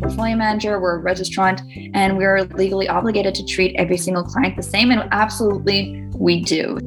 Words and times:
portfolio 0.00 0.36
manager, 0.36 0.80
we're 0.80 1.00
a 1.00 1.02
registrant, 1.02 1.90
and 1.94 2.16
we're 2.16 2.44
legally 2.44 2.88
obligated 2.88 3.34
to 3.36 3.44
treat 3.44 3.74
every 3.76 3.96
single 3.96 4.22
client 4.22 4.56
the 4.56 4.62
same. 4.62 4.90
And 4.90 5.08
absolutely, 5.12 6.04
we 6.14 6.42
do. 6.42 6.78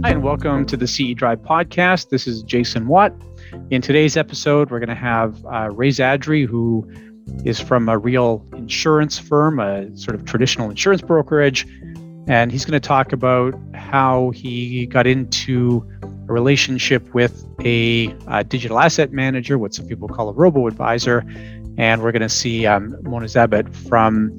Hi, 0.02 0.12
and 0.12 0.22
welcome 0.22 0.64
to 0.64 0.78
the 0.78 0.86
CE 0.86 1.12
Drive 1.14 1.40
podcast. 1.40 2.09
This 2.09 2.26
is 2.26 2.42
Jason 2.42 2.88
Watt. 2.88 3.12
In 3.70 3.82
today's 3.82 4.16
episode, 4.16 4.70
we're 4.70 4.78
going 4.78 4.88
to 4.88 4.95
have 4.95 5.45
uh, 5.46 5.70
Ray 5.72 5.88
Zadri, 5.90 6.46
who 6.46 6.88
is 7.45 7.60
from 7.60 7.88
a 7.88 7.98
real 7.98 8.46
insurance 8.54 9.18
firm, 9.18 9.59
a 9.59 9.96
sort 9.96 10.14
of 10.14 10.24
traditional 10.24 10.70
insurance 10.70 11.02
brokerage. 11.02 11.66
And 12.28 12.52
he's 12.52 12.65
going 12.65 12.80
to 12.80 12.87
talk 12.87 13.12
about 13.12 13.54
how 13.74 14.30
he 14.30 14.87
got 14.87 15.06
into 15.06 15.84
a 16.28 16.32
relationship 16.32 17.12
with 17.12 17.45
a, 17.65 18.15
a 18.28 18.45
digital 18.45 18.78
asset 18.78 19.12
manager, 19.12 19.59
what 19.59 19.74
some 19.74 19.87
people 19.87 20.06
call 20.06 20.28
a 20.28 20.32
robo 20.32 20.66
advisor. 20.66 21.24
And 21.76 22.02
we're 22.02 22.12
going 22.12 22.23
to 22.23 22.28
see 22.28 22.66
um, 22.66 22.96
Mona 23.02 23.26
Zabit 23.26 23.74
from 23.74 24.37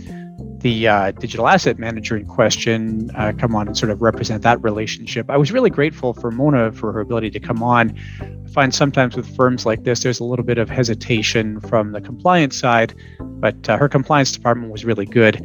the 0.62 0.88
uh, 0.88 1.12
digital 1.12 1.48
asset 1.48 1.80
manager 1.80 2.18
in 2.18 2.26
question 2.26 3.12
uh, 3.16 3.34
come 3.38 3.56
on 3.56 3.68
and 3.68 3.78
sort 3.78 3.92
of 3.92 4.02
represent 4.02 4.44
that 4.44 4.62
relationship. 4.64 5.30
I 5.30 5.38
was 5.38 5.52
really 5.52 5.70
grateful 5.70 6.14
for 6.14 6.32
Mona 6.32 6.72
for 6.72 6.92
her 6.92 7.00
ability 7.00 7.32
to 7.32 7.40
come 7.40 7.64
on 7.64 7.72
I 8.20 8.50
find 8.50 8.74
sometimes 8.74 9.16
with 9.16 9.34
firms 9.36 9.66
like 9.66 9.84
this, 9.84 10.04
there's 10.04 10.20
a 10.20 10.24
little 10.24 10.46
bit 10.46 10.58
of 10.58 10.70
hesitation 10.70 11.60
from 11.62 11.92
the 11.92 12.02
compliance 12.02 12.58
side, 12.58 12.94
but 13.20 13.70
uh, 13.70 13.78
her 13.78 13.88
compliance 13.88 14.32
department 14.32 14.72
was 14.72 14.86
really 14.86 15.06
good. 15.06 15.38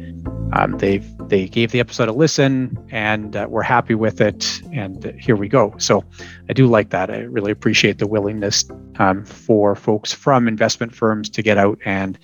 Um, 0.53 0.77
they 0.77 0.99
they 1.27 1.47
gave 1.47 1.71
the 1.71 1.79
episode 1.81 2.07
a 2.07 2.13
listen 2.13 2.77
and 2.89 3.35
uh, 3.35 3.47
we're 3.49 3.63
happy 3.63 3.95
with 3.95 4.21
it, 4.21 4.61
and 4.73 5.03
here 5.19 5.35
we 5.35 5.47
go. 5.47 5.73
So 5.77 6.03
I 6.49 6.53
do 6.53 6.67
like 6.67 6.89
that. 6.91 7.09
I 7.09 7.19
really 7.19 7.51
appreciate 7.51 7.97
the 7.97 8.07
willingness 8.07 8.65
um, 8.99 9.25
for 9.25 9.75
folks 9.75 10.13
from 10.13 10.47
investment 10.47 10.95
firms 10.95 11.29
to 11.31 11.41
get 11.41 11.57
out 11.57 11.79
and 11.85 12.17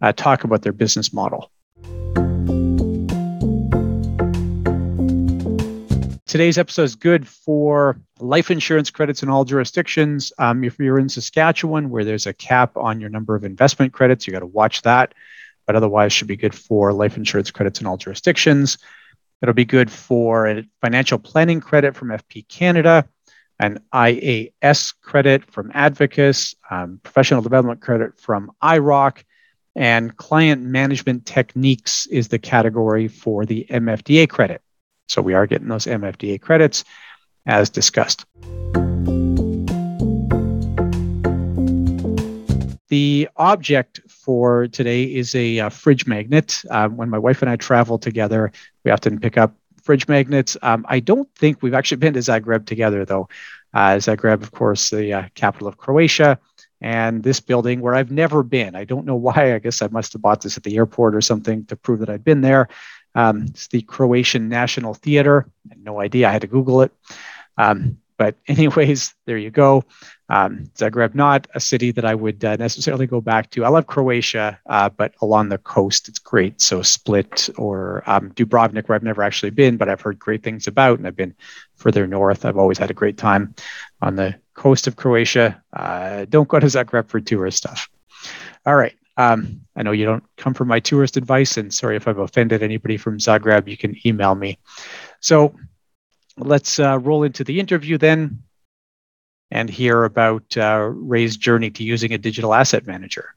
uh, 0.00 0.12
talk 0.12 0.44
about 0.44 0.62
their 0.62 0.72
business 0.72 1.12
model. 1.12 1.50
Today's 6.26 6.58
episode 6.58 6.82
is 6.82 6.96
good 6.96 7.26
for 7.26 7.98
life 8.18 8.50
insurance 8.50 8.90
credits 8.90 9.22
in 9.22 9.30
all 9.30 9.44
jurisdictions. 9.44 10.32
Um, 10.38 10.64
if 10.64 10.78
you're 10.78 10.98
in 10.98 11.08
Saskatchewan, 11.08 11.88
where 11.88 12.04
there's 12.04 12.26
a 12.26 12.34
cap 12.34 12.76
on 12.76 13.00
your 13.00 13.08
number 13.08 13.34
of 13.36 13.44
investment 13.44 13.92
credits, 13.92 14.26
you 14.26 14.32
got 14.32 14.40
to 14.40 14.46
watch 14.46 14.82
that. 14.82 15.14
But 15.66 15.76
otherwise, 15.76 16.12
should 16.12 16.26
be 16.26 16.36
good 16.36 16.54
for 16.54 16.92
life 16.92 17.16
insurance 17.16 17.50
credits 17.50 17.80
in 17.80 17.86
all 17.86 17.96
jurisdictions. 17.96 18.76
It'll 19.40 19.54
be 19.54 19.64
good 19.64 19.90
for 19.90 20.46
a 20.46 20.64
financial 20.82 21.18
planning 21.18 21.60
credit 21.60 21.94
from 21.94 22.08
FP 22.08 22.48
Canada, 22.48 23.08
an 23.58 23.78
IAS 23.94 24.94
credit 25.00 25.50
from 25.50 25.70
Advocis, 25.72 26.54
um, 26.70 27.00
professional 27.02 27.40
development 27.40 27.80
credit 27.80 28.18
from 28.18 28.50
IIROC, 28.62 29.22
and 29.76 30.16
client 30.16 30.62
management 30.62 31.26
techniques 31.26 32.06
is 32.06 32.28
the 32.28 32.38
category 32.38 33.08
for 33.08 33.44
the 33.44 33.66
MFDA 33.68 34.28
credit. 34.28 34.62
So 35.06 35.20
we 35.20 35.34
are 35.34 35.46
getting 35.46 35.68
those 35.68 35.84
MFDA 35.84 36.40
credits 36.40 36.82
as 37.44 37.68
discussed. 37.68 38.24
The 42.88 43.28
object 43.36 44.00
for 44.08 44.68
today 44.68 45.04
is 45.04 45.34
a, 45.34 45.60
uh, 45.60 45.68
fridge 45.68 46.06
magnet. 46.06 46.62
Uh, 46.70 46.88
when 46.88 47.10
my 47.10 47.18
wife 47.18 47.42
and 47.42 47.50
I 47.50 47.56
travel 47.56 47.98
together, 47.98 48.52
we 48.84 48.90
often 48.90 49.20
pick 49.20 49.36
up 49.36 49.54
fridge 49.82 50.08
magnets. 50.08 50.56
Um, 50.62 50.86
I 50.88 51.00
don't 51.00 51.28
think 51.34 51.62
we've 51.62 51.74
actually 51.74 51.98
been 51.98 52.14
to 52.14 52.20
Zagreb 52.20 52.64
together, 52.64 53.04
though. 53.04 53.28
Uh, 53.74 53.96
Zagreb, 53.96 54.42
of 54.42 54.52
course, 54.52 54.90
the 54.90 55.12
uh, 55.12 55.22
capital 55.34 55.68
of 55.68 55.76
Croatia, 55.76 56.38
and 56.80 57.22
this 57.22 57.40
building 57.40 57.80
where 57.80 57.94
I've 57.94 58.10
never 58.10 58.42
been. 58.42 58.74
I 58.74 58.84
don't 58.84 59.06
know 59.06 59.16
why. 59.26 59.54
I 59.54 59.58
guess 59.58 59.82
I 59.82 59.88
must 59.88 60.12
have 60.12 60.22
bought 60.22 60.42
this 60.42 60.56
at 60.56 60.62
the 60.62 60.76
airport 60.76 61.14
or 61.14 61.20
something 61.20 61.64
to 61.66 61.76
prove 61.76 62.00
that 62.00 62.10
I'd 62.10 62.24
been 62.24 62.40
there. 62.40 62.68
Um, 63.14 63.46
it's 63.48 63.68
the 63.68 63.82
Croatian 63.82 64.48
National 64.48 64.94
Theater. 64.94 65.48
no 65.82 66.00
idea. 66.00 66.28
I 66.28 66.32
had 66.32 66.42
to 66.42 66.46
Google 66.46 66.82
it. 66.82 66.92
Um, 67.56 67.98
but, 68.18 68.36
anyways, 68.46 69.14
there 69.24 69.38
you 69.38 69.50
go. 69.50 69.84
Um, 70.28 70.64
Zagreb, 70.76 71.14
not 71.14 71.46
a 71.54 71.60
city 71.60 71.92
that 71.92 72.04
I 72.04 72.14
would 72.14 72.44
uh, 72.44 72.56
necessarily 72.56 73.06
go 73.06 73.20
back 73.20 73.50
to. 73.50 73.64
I 73.64 73.68
love 73.68 73.86
Croatia, 73.86 74.58
uh, 74.66 74.88
but 74.88 75.14
along 75.22 75.48
the 75.48 75.58
coast, 75.58 76.08
it's 76.08 76.18
great. 76.18 76.60
So, 76.60 76.82
Split 76.82 77.48
or 77.56 78.02
um, 78.06 78.32
Dubrovnik, 78.32 78.88
where 78.88 78.96
I've 78.96 79.02
never 79.02 79.22
actually 79.22 79.50
been, 79.50 79.76
but 79.76 79.88
I've 79.88 80.00
heard 80.00 80.18
great 80.18 80.42
things 80.42 80.66
about, 80.66 80.98
and 80.98 81.06
I've 81.06 81.16
been 81.16 81.34
further 81.76 82.06
north. 82.06 82.44
I've 82.44 82.58
always 82.58 82.78
had 82.78 82.90
a 82.90 82.94
great 82.94 83.16
time 83.16 83.54
on 84.02 84.16
the 84.16 84.34
coast 84.56 84.86
of 84.86 84.96
Croatia. 84.96 85.62
Uh, 85.72 86.24
don't 86.28 86.48
go 86.48 86.58
to 86.58 86.66
Zagreb 86.66 87.08
for 87.08 87.20
tourist 87.20 87.58
stuff. 87.58 87.88
All 88.64 88.74
right. 88.74 88.94
Um, 89.18 89.62
I 89.76 89.82
know 89.82 89.92
you 89.92 90.04
don't 90.04 90.24
come 90.36 90.52
from 90.52 90.68
my 90.68 90.80
tourist 90.80 91.16
advice, 91.16 91.56
and 91.56 91.72
sorry 91.72 91.96
if 91.96 92.08
I've 92.08 92.18
offended 92.18 92.62
anybody 92.62 92.96
from 92.96 93.18
Zagreb. 93.18 93.68
You 93.68 93.76
can 93.76 93.96
email 94.04 94.34
me. 94.34 94.58
So 95.20 95.54
let's 96.36 96.78
uh, 96.78 96.98
roll 96.98 97.22
into 97.22 97.44
the 97.44 97.60
interview 97.60 97.96
then 97.96 98.42
and 99.50 99.70
hear 99.70 100.04
about 100.04 100.56
uh, 100.56 100.90
Ray's 100.92 101.36
journey 101.36 101.70
to 101.70 101.84
using 101.84 102.12
a 102.12 102.18
digital 102.18 102.52
asset 102.52 102.86
manager. 102.86 103.34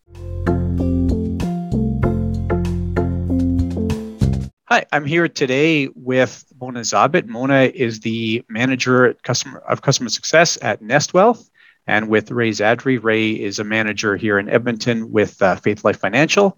Hi, 4.71 4.85
I'm 4.91 5.03
here 5.03 5.27
today 5.27 5.87
with 5.95 6.45
Mona 6.61 6.81
Zabit. 6.81 7.25
Mona 7.25 7.71
is 7.73 8.01
the 8.01 8.45
manager 8.49 9.15
customer, 9.23 9.57
of 9.61 9.81
customer 9.81 10.09
success 10.09 10.59
at 10.61 10.79
Nest 10.79 11.11
Wealth. 11.11 11.49
And 11.87 12.07
with 12.07 12.29
Ray 12.29 12.51
Zadri, 12.51 13.03
Ray 13.03 13.31
is 13.31 13.57
a 13.57 13.63
manager 13.63 14.15
here 14.15 14.37
in 14.37 14.47
Edmonton 14.47 15.11
with 15.11 15.41
uh, 15.41 15.55
Faith 15.55 15.83
Life 15.83 15.99
Financial, 15.99 16.55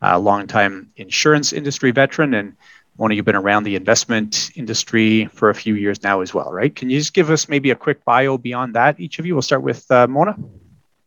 a 0.00 0.18
longtime 0.18 0.92
insurance 0.96 1.52
industry 1.52 1.90
veteran. 1.90 2.32
And 2.32 2.56
Mona, 2.98 3.16
you've 3.16 3.26
been 3.26 3.36
around 3.36 3.64
the 3.64 3.76
investment 3.76 4.50
industry 4.54 5.26
for 5.26 5.50
a 5.50 5.54
few 5.54 5.74
years 5.74 6.02
now 6.02 6.22
as 6.22 6.32
well, 6.32 6.50
right? 6.50 6.74
Can 6.74 6.88
you 6.88 6.98
just 6.98 7.12
give 7.12 7.28
us 7.28 7.50
maybe 7.50 7.68
a 7.68 7.76
quick 7.76 8.02
bio 8.06 8.38
beyond 8.38 8.76
that, 8.76 8.98
each 8.98 9.18
of 9.18 9.26
you? 9.26 9.34
We'll 9.34 9.42
start 9.42 9.62
with 9.62 9.90
uh, 9.90 10.06
Mona. 10.06 10.38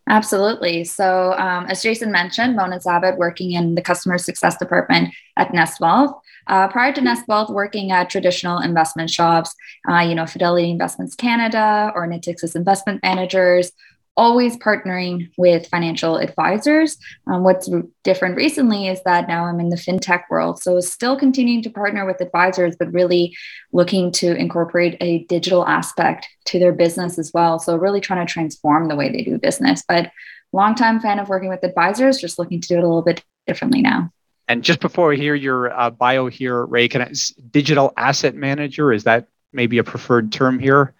Absolutely. 0.08 0.84
So, 0.84 1.34
um, 1.34 1.66
as 1.66 1.82
Jason 1.82 2.12
mentioned, 2.12 2.56
Mona 2.56 2.78
Zabit 2.78 3.18
working 3.18 3.54
in 3.54 3.74
the 3.74 3.82
customer 3.82 4.20
success 4.20 4.56
department 4.58 5.14
at 5.36 5.54
Nest 5.54 5.80
Wealth. 5.80 6.14
Uh, 6.48 6.68
prior 6.68 6.94
to 6.94 7.02
Nest 7.02 7.28
Wealth, 7.28 7.50
working 7.50 7.92
at 7.92 8.10
traditional 8.10 8.60
investment 8.60 9.10
shops, 9.10 9.56
uh, 9.90 10.00
you 10.00 10.14
know, 10.14 10.28
Fidelity 10.28 10.70
Investments 10.70 11.16
Canada 11.16 11.92
or 11.96 12.08
Natixis 12.08 12.56
Investment 12.56 13.02
Managers, 13.02 13.72
always 14.18 14.58
partnering 14.58 15.30
with 15.38 15.68
financial 15.68 16.18
advisors. 16.18 16.98
Um, 17.28 17.44
what's 17.44 17.70
different 18.04 18.36
recently 18.36 18.88
is 18.88 19.02
that 19.04 19.28
now 19.28 19.46
I'm 19.46 19.60
in 19.60 19.70
the 19.70 19.76
fintech 19.76 20.24
world. 20.30 20.62
So, 20.62 20.80
still 20.80 21.18
continuing 21.18 21.62
to 21.64 21.70
partner 21.70 22.06
with 22.06 22.22
advisors, 22.22 22.76
but 22.78 22.94
really 22.94 23.36
looking 23.74 24.12
to 24.14 24.36
incorporate 24.36 24.98
a 25.02 25.20
digital 25.26 25.68
aspect 25.68 26.28
to 26.46 26.60
their 26.60 26.74
business 26.74 27.20
as 27.20 27.32
well. 27.34 27.60
So, 27.60 27.76
really 27.76 28.02
trying 28.02 28.26
to 28.26 28.32
transform 28.32 28.88
the 28.88 28.96
way 28.96 29.12
they 29.12 29.24
do 29.24 29.38
business. 29.38 29.84
But, 29.88 30.12
longtime 30.56 31.02
fan 31.02 31.20
of 31.20 31.30
working 31.30 31.50
with 31.50 31.64
advisors, 31.64 32.18
just 32.18 32.40
looking 32.40 32.62
to 32.62 32.68
do 32.68 32.76
it 32.76 32.84
a 32.84 32.88
little 32.88 33.02
bit 33.02 33.24
differently 33.46 33.82
now. 33.82 34.12
And 34.48 34.64
just 34.64 34.80
before 34.80 35.10
we 35.10 35.18
hear 35.18 35.36
your 35.36 35.78
uh, 35.78 35.90
bio 35.90 36.28
here, 36.28 36.66
Ray, 36.66 36.88
can 36.88 37.02
I, 37.02 37.12
digital 37.52 37.94
asset 37.98 38.36
manager 38.36 38.94
is 38.94 39.04
that 39.04 39.28
maybe 39.52 39.78
a 39.80 39.84
preferred 39.84 40.32
term 40.32 40.60
here? 40.60 40.94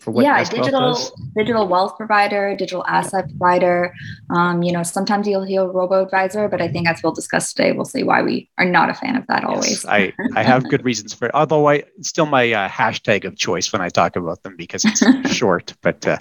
For 0.00 0.12
what 0.12 0.24
yeah, 0.24 0.42
digital 0.44 0.98
digital 1.36 1.68
wealth 1.68 1.98
provider, 1.98 2.56
digital 2.56 2.86
asset 2.86 3.28
provider. 3.28 3.92
Um, 4.34 4.62
you 4.62 4.72
know, 4.72 4.82
sometimes 4.82 5.28
you'll 5.28 5.44
hear 5.44 5.66
robo 5.66 6.02
advisor, 6.02 6.48
but 6.48 6.62
I 6.62 6.68
think 6.68 6.88
as 6.88 7.02
we'll 7.02 7.12
discuss 7.12 7.52
today, 7.52 7.72
we'll 7.72 7.84
see 7.84 8.02
why 8.02 8.22
we 8.22 8.48
are 8.56 8.64
not 8.64 8.88
a 8.88 8.94
fan 8.94 9.16
of 9.16 9.26
that 9.26 9.44
always. 9.44 9.84
I, 9.84 10.14
I 10.34 10.42
have 10.42 10.68
good 10.70 10.86
reasons 10.86 11.12
for 11.12 11.26
it. 11.26 11.34
Although 11.34 11.68
I 11.68 11.84
it's 11.98 12.08
still 12.08 12.24
my 12.24 12.50
uh, 12.50 12.68
hashtag 12.68 13.26
of 13.26 13.36
choice 13.36 13.70
when 13.74 13.82
I 13.82 13.90
talk 13.90 14.16
about 14.16 14.42
them 14.42 14.56
because 14.56 14.86
it's 14.86 15.30
short. 15.36 15.74
But 15.82 16.06
uh, 16.06 16.18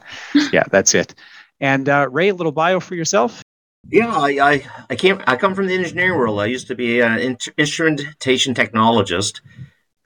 yeah, 0.51 0.63
that's 0.69 0.93
it. 0.93 1.15
And 1.61 1.87
uh, 1.87 2.09
Ray, 2.11 2.29
a 2.29 2.35
little 2.35 2.51
bio 2.51 2.81
for 2.81 2.95
yourself. 2.95 3.41
Yeah, 3.89 4.13
I, 4.13 4.29
I, 4.41 4.65
I 4.89 4.95
came 4.97 5.21
I 5.25 5.37
come 5.37 5.55
from 5.55 5.67
the 5.67 5.75
engineering 5.75 6.17
world. 6.17 6.41
I 6.41 6.47
used 6.47 6.67
to 6.67 6.75
be 6.75 6.99
an 6.99 7.37
instrumentation 7.57 8.53
technologist. 8.53 9.39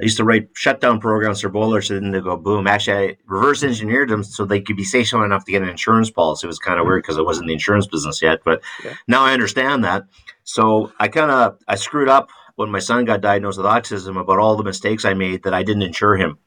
I 0.01 0.05
used 0.05 0.17
to 0.17 0.23
write 0.23 0.49
shutdown 0.53 0.99
programs 0.99 1.41
for 1.41 1.49
boilers 1.49 1.91
and 1.91 2.03
then 2.03 2.11
they 2.11 2.19
go 2.19 2.35
boom. 2.35 2.65
Actually, 2.65 3.09
I 3.09 3.17
reverse 3.27 3.63
engineered 3.63 4.09
them 4.09 4.23
so 4.23 4.43
they 4.43 4.59
could 4.59 4.75
be 4.75 4.83
safe 4.83 5.13
enough 5.13 5.45
to 5.45 5.51
get 5.51 5.61
an 5.61 5.69
insurance 5.69 6.09
policy. 6.09 6.45
It 6.45 6.47
was 6.47 6.59
kind 6.59 6.79
of 6.79 6.83
mm-hmm. 6.83 6.89
weird 6.89 7.03
because 7.03 7.17
I 7.17 7.21
wasn't 7.21 7.45
in 7.45 7.47
the 7.49 7.53
insurance 7.53 7.85
business 7.85 8.21
yet, 8.21 8.39
but 8.43 8.61
yeah. 8.83 8.95
now 9.07 9.23
I 9.23 9.33
understand 9.33 9.83
that. 9.83 10.03
So 10.43 10.91
I 10.99 11.07
kind 11.07 11.29
of 11.29 11.59
I 11.67 11.75
screwed 11.75 12.09
up 12.09 12.29
when 12.55 12.71
my 12.71 12.79
son 12.79 13.05
got 13.05 13.21
diagnosed 13.21 13.57
with 13.57 13.67
autism 13.67 14.19
about 14.19 14.39
all 14.39 14.55
the 14.55 14.63
mistakes 14.63 15.05
I 15.05 15.13
made 15.13 15.43
that 15.43 15.53
I 15.53 15.63
didn't 15.63 15.83
insure 15.83 16.17
him, 16.17 16.39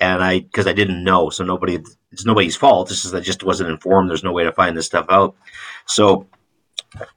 and 0.00 0.22
I 0.22 0.40
because 0.40 0.68
I 0.68 0.72
didn't 0.72 1.02
know. 1.02 1.28
So 1.30 1.44
nobody 1.44 1.80
it's 2.12 2.24
nobody's 2.24 2.56
fault. 2.56 2.88
This 2.88 3.04
is 3.04 3.12
I 3.12 3.20
just 3.20 3.42
wasn't 3.42 3.70
informed. 3.70 4.10
There's 4.10 4.24
no 4.24 4.32
way 4.32 4.44
to 4.44 4.52
find 4.52 4.76
this 4.76 4.86
stuff 4.86 5.06
out. 5.10 5.34
So 5.86 6.28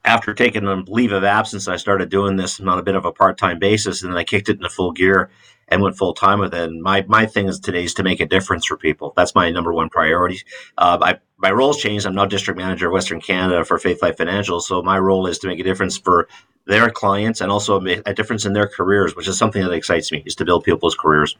after 0.04 0.34
taking 0.34 0.64
a 0.64 0.76
leave 0.88 1.12
of 1.12 1.22
absence, 1.22 1.68
I 1.68 1.76
started 1.76 2.08
doing 2.08 2.36
this 2.36 2.60
on 2.60 2.78
a 2.78 2.82
bit 2.82 2.96
of 2.96 3.04
a 3.04 3.12
part 3.12 3.38
time 3.38 3.60
basis, 3.60 4.02
and 4.02 4.12
then 4.12 4.18
I 4.18 4.24
kicked 4.24 4.48
it 4.48 4.56
into 4.56 4.68
full 4.68 4.92
gear 4.92 5.30
and 5.68 5.82
went 5.82 5.96
full 5.96 6.14
time 6.14 6.38
with 6.38 6.54
it. 6.54 6.60
And 6.60 6.82
my 6.82 7.04
my 7.08 7.26
thing 7.26 7.48
is 7.48 7.60
today 7.60 7.84
is 7.84 7.94
to 7.94 8.02
make 8.02 8.20
a 8.20 8.26
difference 8.26 8.66
for 8.66 8.76
people. 8.76 9.12
That's 9.16 9.34
my 9.34 9.50
number 9.50 9.72
one 9.72 9.88
priority. 9.88 10.40
Uh, 10.78 10.98
I, 11.00 11.18
my 11.38 11.50
role's 11.50 11.78
changed. 11.78 12.06
I'm 12.06 12.14
now 12.14 12.24
district 12.26 12.58
manager 12.58 12.86
of 12.86 12.92
Western 12.92 13.20
Canada 13.20 13.64
for 13.64 13.78
Faith 13.78 14.02
Life 14.02 14.16
Financial. 14.16 14.60
So 14.60 14.82
my 14.82 14.98
role 14.98 15.26
is 15.26 15.38
to 15.40 15.48
make 15.48 15.58
a 15.58 15.64
difference 15.64 15.98
for 15.98 16.28
their 16.66 16.90
clients 16.90 17.40
and 17.40 17.52
also 17.52 17.80
a 17.80 18.14
difference 18.14 18.44
in 18.44 18.52
their 18.52 18.66
careers, 18.66 19.14
which 19.14 19.28
is 19.28 19.38
something 19.38 19.62
that 19.62 19.70
excites 19.70 20.10
me, 20.10 20.22
is 20.26 20.34
to 20.34 20.44
build 20.44 20.64
people's 20.64 20.96
careers. 20.96 21.36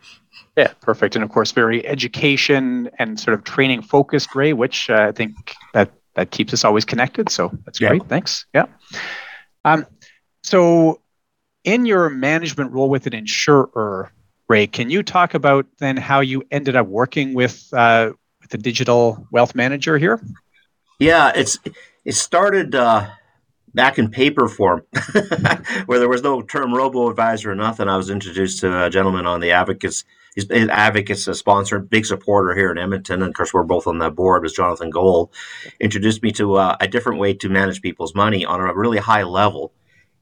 Yeah, 0.56 0.72
perfect. 0.80 1.16
And 1.16 1.24
of 1.24 1.30
course, 1.30 1.50
very 1.50 1.84
education 1.86 2.88
and 2.98 3.18
sort 3.18 3.34
of 3.34 3.42
training 3.42 3.82
focused, 3.82 4.34
Ray, 4.34 4.52
which 4.52 4.88
uh, 4.88 5.06
I 5.08 5.12
think 5.12 5.34
that 5.74 5.90
that 6.14 6.30
keeps 6.30 6.52
us 6.52 6.64
always 6.64 6.84
connected. 6.84 7.28
So 7.28 7.50
that's 7.64 7.80
yeah. 7.80 7.88
great. 7.88 8.08
Thanks. 8.08 8.46
Yeah. 8.54 8.66
Um, 9.64 9.84
so 10.42 11.00
in 11.64 11.86
your 11.86 12.08
management 12.08 12.72
role 12.72 12.88
with 12.88 13.06
an 13.06 13.14
insurer, 13.14 14.12
Ray, 14.48 14.66
can 14.66 14.90
you 14.90 15.02
talk 15.02 15.34
about 15.34 15.66
then 15.78 15.96
how 15.96 16.20
you 16.20 16.42
ended 16.50 16.76
up 16.76 16.86
working 16.86 17.34
with 17.34 17.68
uh, 17.72 18.12
the 18.50 18.58
digital 18.58 19.26
wealth 19.30 19.54
manager 19.54 19.98
here? 19.98 20.20
Yeah, 20.98 21.32
it's 21.34 21.58
it 22.04 22.14
started 22.14 22.74
uh, 22.74 23.08
back 23.74 23.98
in 23.98 24.10
paper 24.10 24.48
form, 24.48 24.82
where 25.86 25.98
there 25.98 26.08
was 26.08 26.22
no 26.22 26.42
term 26.42 26.72
robo 26.72 27.10
advisor 27.10 27.50
or 27.50 27.54
nothing. 27.56 27.88
I 27.88 27.96
was 27.96 28.08
introduced 28.08 28.60
to 28.60 28.86
a 28.86 28.90
gentleman 28.90 29.26
on 29.26 29.40
the 29.40 29.48
Advocis. 29.48 30.04
He's 30.34 30.48
an 30.50 30.68
Advocis 30.68 31.28
a 31.28 31.34
sponsor, 31.34 31.78
big 31.80 32.06
supporter 32.06 32.54
here 32.54 32.70
in 32.70 32.78
Edmonton, 32.78 33.22
and 33.22 33.30
of 33.30 33.34
course 33.34 33.52
we're 33.52 33.64
both 33.64 33.86
on 33.86 33.98
that 33.98 34.14
board. 34.14 34.42
Was 34.42 34.52
Jonathan 34.52 34.90
Gold 34.90 35.30
introduced 35.80 36.22
me 36.22 36.30
to 36.32 36.54
uh, 36.54 36.76
a 36.80 36.86
different 36.86 37.18
way 37.18 37.34
to 37.34 37.48
manage 37.48 37.82
people's 37.82 38.14
money 38.14 38.44
on 38.44 38.60
a 38.60 38.74
really 38.74 38.98
high 38.98 39.24
level 39.24 39.72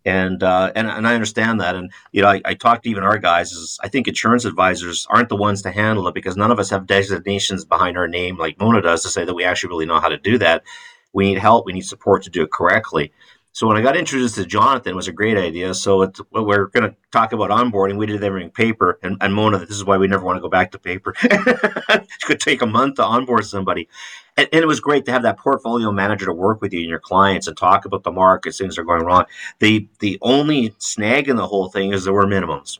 and 0.04 0.42
uh, 0.42 0.72
and 0.74 0.88
and 0.88 1.06
I 1.06 1.14
understand 1.14 1.60
that. 1.60 1.74
And 1.74 1.90
you 2.12 2.22
know, 2.22 2.28
I, 2.28 2.40
I 2.44 2.54
talked 2.54 2.84
to 2.84 2.90
even 2.90 3.02
our 3.02 3.18
guys. 3.18 3.52
Is 3.52 3.78
I 3.82 3.88
think 3.88 4.08
insurance 4.08 4.44
advisors 4.44 5.06
aren't 5.10 5.28
the 5.28 5.36
ones 5.36 5.62
to 5.62 5.70
handle 5.70 6.06
it 6.08 6.14
because 6.14 6.36
none 6.36 6.50
of 6.50 6.58
us 6.58 6.70
have 6.70 6.86
designations 6.86 7.64
behind 7.64 7.96
our 7.96 8.08
name 8.08 8.36
like 8.36 8.58
Mona 8.60 8.82
does 8.82 9.02
to 9.02 9.08
say 9.08 9.24
that 9.24 9.34
we 9.34 9.44
actually 9.44 9.70
really 9.70 9.86
know 9.86 10.00
how 10.00 10.08
to 10.08 10.18
do 10.18 10.38
that. 10.38 10.64
We 11.12 11.26
need 11.26 11.38
help. 11.38 11.66
We 11.66 11.72
need 11.72 11.86
support 11.86 12.24
to 12.24 12.30
do 12.30 12.42
it 12.42 12.50
correctly. 12.50 13.12
So 13.54 13.68
when 13.68 13.76
I 13.76 13.82
got 13.82 13.96
introduced 13.96 14.34
to 14.34 14.44
Jonathan, 14.44 14.94
it 14.94 14.96
was 14.96 15.06
a 15.06 15.12
great 15.12 15.38
idea. 15.38 15.74
So 15.74 16.02
it's, 16.02 16.20
we're 16.32 16.66
going 16.66 16.90
to 16.90 16.96
talk 17.12 17.32
about 17.32 17.50
onboarding. 17.50 17.96
We 17.96 18.06
did 18.06 18.24
everything 18.24 18.50
paper, 18.50 18.98
and, 19.00 19.16
and 19.20 19.32
Mona, 19.32 19.60
this 19.60 19.76
is 19.76 19.84
why 19.84 19.96
we 19.96 20.08
never 20.08 20.24
want 20.24 20.38
to 20.38 20.40
go 20.40 20.48
back 20.48 20.72
to 20.72 20.78
paper. 20.80 21.14
it 21.22 22.08
could 22.24 22.40
take 22.40 22.62
a 22.62 22.66
month 22.66 22.96
to 22.96 23.04
onboard 23.04 23.46
somebody, 23.46 23.88
and, 24.36 24.48
and, 24.52 24.62
it 24.62 24.66
was 24.66 24.80
great 24.80 25.04
to 25.06 25.12
have 25.12 25.22
that 25.22 25.38
portfolio 25.38 25.92
manager 25.92 26.26
to 26.26 26.32
work 26.32 26.60
with 26.60 26.72
you 26.72 26.80
and 26.80 26.88
your 26.88 26.98
clients 26.98 27.46
and 27.46 27.56
talk 27.56 27.84
about 27.84 28.02
the 28.02 28.10
markets, 28.10 28.58
things 28.58 28.78
are 28.78 28.84
going 28.84 29.04
wrong. 29.04 29.26
The 29.60 29.88
the 30.00 30.18
only 30.22 30.74
snag 30.78 31.28
in 31.28 31.36
the 31.36 31.46
whole 31.46 31.68
thing 31.68 31.92
is 31.92 32.04
there 32.04 32.12
were 32.12 32.26
minimums, 32.26 32.78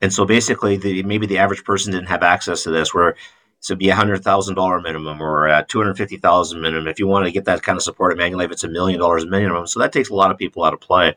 and 0.00 0.12
so 0.12 0.24
basically, 0.24 0.76
the 0.76 1.02
maybe 1.02 1.26
the 1.26 1.38
average 1.38 1.64
person 1.64 1.92
didn't 1.92 2.08
have 2.08 2.22
access 2.22 2.62
to 2.64 2.70
this. 2.70 2.94
Where 2.94 3.16
so 3.60 3.76
be 3.76 3.90
a 3.90 3.94
hundred 3.94 4.24
thousand 4.24 4.54
dollar 4.54 4.80
minimum 4.80 5.20
or 5.22 5.46
a 5.46 5.64
two 5.68 5.78
hundred 5.78 5.96
fifty 5.96 6.16
thousand 6.16 6.60
minimum. 6.60 6.88
If 6.88 6.98
you 6.98 7.06
want 7.06 7.26
to 7.26 7.32
get 7.32 7.44
that 7.44 7.62
kind 7.62 7.76
of 7.76 7.82
support 7.82 8.12
at 8.12 8.18
Manulife, 8.18 8.50
it's 8.50 8.64
a 8.64 8.68
million 8.68 9.00
dollars 9.00 9.26
minimum. 9.26 9.66
So 9.66 9.80
that 9.80 9.92
takes 9.92 10.10
a 10.10 10.14
lot 10.14 10.30
of 10.30 10.38
people 10.38 10.64
out 10.64 10.74
of 10.74 10.80
play. 10.80 11.14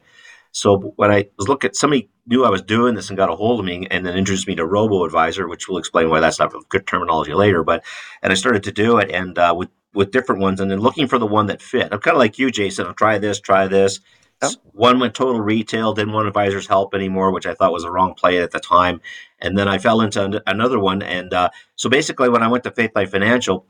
So 0.53 0.77
when 0.95 1.11
I 1.11 1.29
was 1.37 1.47
looking, 1.47 1.69
at 1.69 1.75
somebody 1.75 2.09
knew 2.27 2.45
I 2.45 2.49
was 2.49 2.61
doing 2.61 2.93
this 2.93 3.09
and 3.09 3.17
got 3.17 3.31
a 3.31 3.35
hold 3.35 3.59
of 3.59 3.65
me 3.65 3.87
and 3.89 4.05
then 4.05 4.15
introduced 4.15 4.47
me 4.47 4.55
to 4.55 4.65
Robo 4.65 5.03
Advisor, 5.03 5.47
which 5.47 5.67
will 5.67 5.79
explain 5.79 6.09
why 6.09 6.19
that's 6.19 6.39
not 6.39 6.53
good 6.69 6.85
terminology 6.85 7.33
later. 7.33 7.63
But 7.63 7.83
and 8.21 8.31
I 8.31 8.35
started 8.35 8.63
to 8.63 8.71
do 8.71 8.97
it 8.99 9.11
and 9.11 9.37
uh, 9.37 9.53
with 9.57 9.69
with 9.93 10.11
different 10.11 10.41
ones 10.41 10.59
and 10.59 10.71
then 10.71 10.79
looking 10.79 11.07
for 11.07 11.19
the 11.19 11.25
one 11.27 11.47
that 11.47 11.61
fit. 11.61 11.89
I'm 11.91 11.99
kind 11.99 12.15
of 12.15 12.19
like 12.19 12.39
you, 12.39 12.51
Jason. 12.51 12.85
I'll 12.85 12.93
try 12.93 13.17
this, 13.17 13.39
try 13.39 13.67
this. 13.67 13.99
One 14.73 14.99
went 14.99 15.13
total 15.13 15.39
retail, 15.39 15.93
didn't 15.93 16.13
want 16.13 16.27
advisors 16.27 16.67
help 16.67 16.93
anymore, 16.93 17.31
which 17.31 17.45
I 17.45 17.53
thought 17.53 17.71
was 17.71 17.85
a 17.85 17.91
wrong 17.91 18.13
play 18.13 18.41
at 18.41 18.51
the 18.51 18.59
time. 18.59 19.01
And 19.39 19.57
then 19.57 19.67
I 19.67 19.77
fell 19.77 20.01
into 20.01 20.41
another 20.45 20.79
one. 20.79 21.01
And 21.01 21.33
uh, 21.33 21.49
so 21.75 21.89
basically, 21.89 22.29
when 22.29 22.43
I 22.43 22.47
went 22.47 22.63
to 22.65 22.71
Faith 22.71 22.91
Life 22.95 23.11
Financial, 23.11 23.65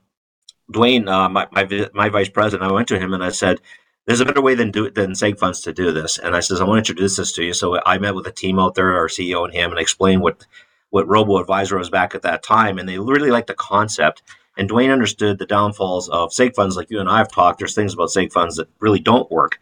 Dwayne, 0.72 1.08
uh, 1.08 1.30
my, 1.30 1.48
my, 1.52 1.90
my 1.94 2.10
vice 2.10 2.30
president, 2.30 2.70
I 2.70 2.74
went 2.74 2.88
to 2.88 3.00
him 3.00 3.14
and 3.14 3.24
I 3.24 3.30
said, 3.30 3.60
"There's 4.06 4.20
a 4.20 4.26
better 4.26 4.42
way 4.42 4.56
than 4.56 4.72
do 4.72 4.90
than 4.90 5.12
seg 5.12 5.40
funds 5.40 5.62
to 5.62 5.74
do 5.74 5.92
this." 5.92 6.18
And 6.18 6.36
I 6.36 6.40
says, 6.40 6.62
"I 6.62 6.66
want 6.66 6.86
to 6.86 6.92
introduce 6.92 7.18
this 7.18 7.32
to 7.34 7.44
you." 7.44 7.54
So 7.54 7.80
I 7.86 7.98
met 7.98 8.16
with 8.16 8.28
a 8.28 8.32
team 8.32 8.60
out 8.60 8.76
there, 8.76 8.94
our 8.96 9.08
CEO 9.08 9.44
and 9.46 9.54
him, 9.54 9.72
and 9.72 9.80
explained 9.80 10.22
what 10.22 10.46
what 10.90 11.08
Robo 11.08 11.40
Advisor 11.40 11.78
was 11.78 11.90
back 11.90 12.14
at 12.14 12.22
that 12.22 12.44
time, 12.44 12.78
and 12.78 12.88
they 12.88 13.00
really 13.00 13.32
liked 13.32 13.48
the 13.48 13.56
concept. 13.56 14.22
And 14.56 14.70
Dwayne 14.70 14.94
understood 14.94 15.40
the 15.40 15.48
downfalls 15.48 16.08
of 16.10 16.30
seg 16.30 16.54
funds, 16.54 16.78
like 16.78 16.92
you 16.92 17.00
and 17.00 17.10
I 17.10 17.18
have 17.18 17.32
talked. 17.32 17.58
There's 17.60 17.74
things 17.74 17.94
about 17.94 18.10
seg 18.10 18.32
funds 18.32 18.58
that 18.58 18.70
really 18.80 19.00
don't 19.00 19.32
work, 19.32 19.60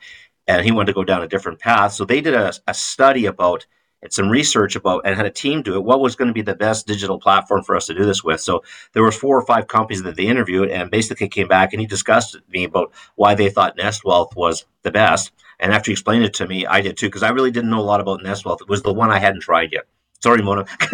and 0.47 0.65
he 0.65 0.71
wanted 0.71 0.87
to 0.87 0.93
go 0.93 1.05
down 1.05 1.23
a 1.23 1.27
different 1.27 1.59
path. 1.59 1.93
So 1.93 2.03
they 2.03 2.19
did 2.19 2.33
a, 2.33 2.51
a 2.67 2.73
study 2.73 3.25
about 3.25 3.65
some 4.09 4.29
research 4.29 4.75
about 4.75 5.01
and 5.05 5.15
had 5.15 5.25
a 5.25 5.31
team 5.31 5.61
do 5.61 5.75
it. 5.75 5.83
What 5.83 6.01
was 6.01 6.15
going 6.15 6.27
to 6.27 6.33
be 6.33 6.41
the 6.41 6.55
best 6.55 6.87
digital 6.87 7.19
platform 7.19 7.63
for 7.63 7.75
us 7.75 7.85
to 7.87 7.93
do 7.93 8.05
this 8.05 8.23
with? 8.23 8.41
So 8.41 8.63
there 8.93 9.03
was 9.03 9.15
four 9.15 9.37
or 9.37 9.45
five 9.45 9.67
companies 9.67 10.01
that 10.03 10.15
they 10.15 10.25
interviewed, 10.25 10.69
and 10.69 10.89
basically 10.89 11.29
came 11.29 11.47
back 11.47 11.73
and 11.73 11.81
he 11.81 11.87
discussed 11.87 12.33
with 12.33 12.49
me 12.49 12.63
about 12.63 12.91
why 13.15 13.35
they 13.35 13.49
thought 13.49 13.77
Nest 13.77 14.03
Wealth 14.03 14.35
was 14.35 14.65
the 14.81 14.91
best. 14.91 15.31
And 15.59 15.71
after 15.71 15.91
he 15.91 15.93
explained 15.93 16.25
it 16.25 16.33
to 16.35 16.47
me, 16.47 16.65
I 16.65 16.81
did 16.81 16.97
too 16.97 17.07
because 17.07 17.23
I 17.23 17.29
really 17.29 17.51
didn't 17.51 17.69
know 17.69 17.79
a 17.79 17.83
lot 17.83 18.01
about 18.01 18.23
Nest 18.23 18.45
Wealth. 18.45 18.61
It 18.61 18.69
was 18.69 18.81
the 18.81 18.93
one 18.93 19.11
I 19.11 19.19
hadn't 19.19 19.41
tried 19.41 19.71
yet. 19.71 19.85
Sorry, 20.21 20.41
Mona. 20.41 20.65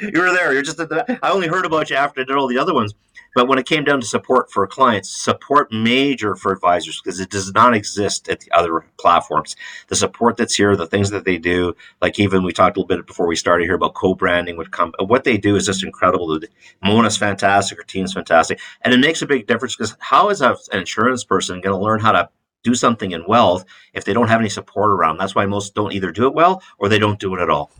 you 0.00 0.20
were 0.20 0.32
there. 0.32 0.52
You're 0.52 0.62
just 0.62 0.80
at 0.80 0.88
the. 0.88 1.18
I 1.22 1.30
only 1.30 1.48
heard 1.48 1.66
about 1.66 1.90
you 1.90 1.96
after 1.96 2.20
I 2.20 2.24
did 2.24 2.36
all 2.36 2.48
the 2.48 2.58
other 2.58 2.74
ones. 2.74 2.94
But 3.34 3.48
when 3.48 3.58
it 3.58 3.66
came 3.66 3.84
down 3.84 4.00
to 4.00 4.06
support 4.06 4.50
for 4.50 4.66
clients, 4.66 5.10
support 5.10 5.72
major 5.72 6.36
for 6.36 6.52
advisors 6.52 7.00
because 7.00 7.20
it 7.20 7.30
does 7.30 7.52
not 7.52 7.74
exist 7.74 8.28
at 8.28 8.40
the 8.40 8.50
other 8.52 8.84
platforms. 8.98 9.56
The 9.88 9.96
support 9.96 10.36
that's 10.36 10.54
here, 10.54 10.76
the 10.76 10.86
things 10.86 11.10
that 11.10 11.24
they 11.24 11.38
do, 11.38 11.74
like 12.00 12.18
even 12.18 12.44
we 12.44 12.52
talked 12.52 12.76
a 12.76 12.80
little 12.80 12.96
bit 12.96 13.06
before 13.06 13.26
we 13.26 13.36
started 13.36 13.64
here 13.64 13.74
about 13.74 13.94
co-branding 13.94 14.56
would 14.56 14.70
come. 14.70 14.92
What 15.00 15.24
they 15.24 15.36
do 15.36 15.56
is 15.56 15.66
just 15.66 15.82
incredible. 15.82 16.40
Mona's 16.82 17.16
fantastic, 17.16 17.78
her 17.78 17.84
team's 17.84 18.12
fantastic, 18.12 18.60
and 18.82 18.94
it 18.94 18.98
makes 18.98 19.22
a 19.22 19.26
big 19.26 19.46
difference 19.46 19.76
because 19.76 19.96
how 19.98 20.30
is 20.30 20.40
an 20.40 20.56
insurance 20.72 21.24
person 21.24 21.60
going 21.60 21.76
to 21.76 21.84
learn 21.84 22.00
how 22.00 22.12
to 22.12 22.28
do 22.62 22.74
something 22.74 23.10
in 23.10 23.26
wealth 23.26 23.64
if 23.92 24.04
they 24.04 24.12
don't 24.12 24.28
have 24.28 24.40
any 24.40 24.48
support 24.48 24.90
around? 24.90 25.18
That's 25.18 25.34
why 25.34 25.44
most 25.46 25.74
don't 25.74 25.92
either 25.92 26.12
do 26.12 26.26
it 26.26 26.34
well 26.34 26.62
or 26.78 26.88
they 26.88 26.98
don't 26.98 27.18
do 27.18 27.34
it 27.34 27.40
at 27.40 27.50
all. 27.50 27.70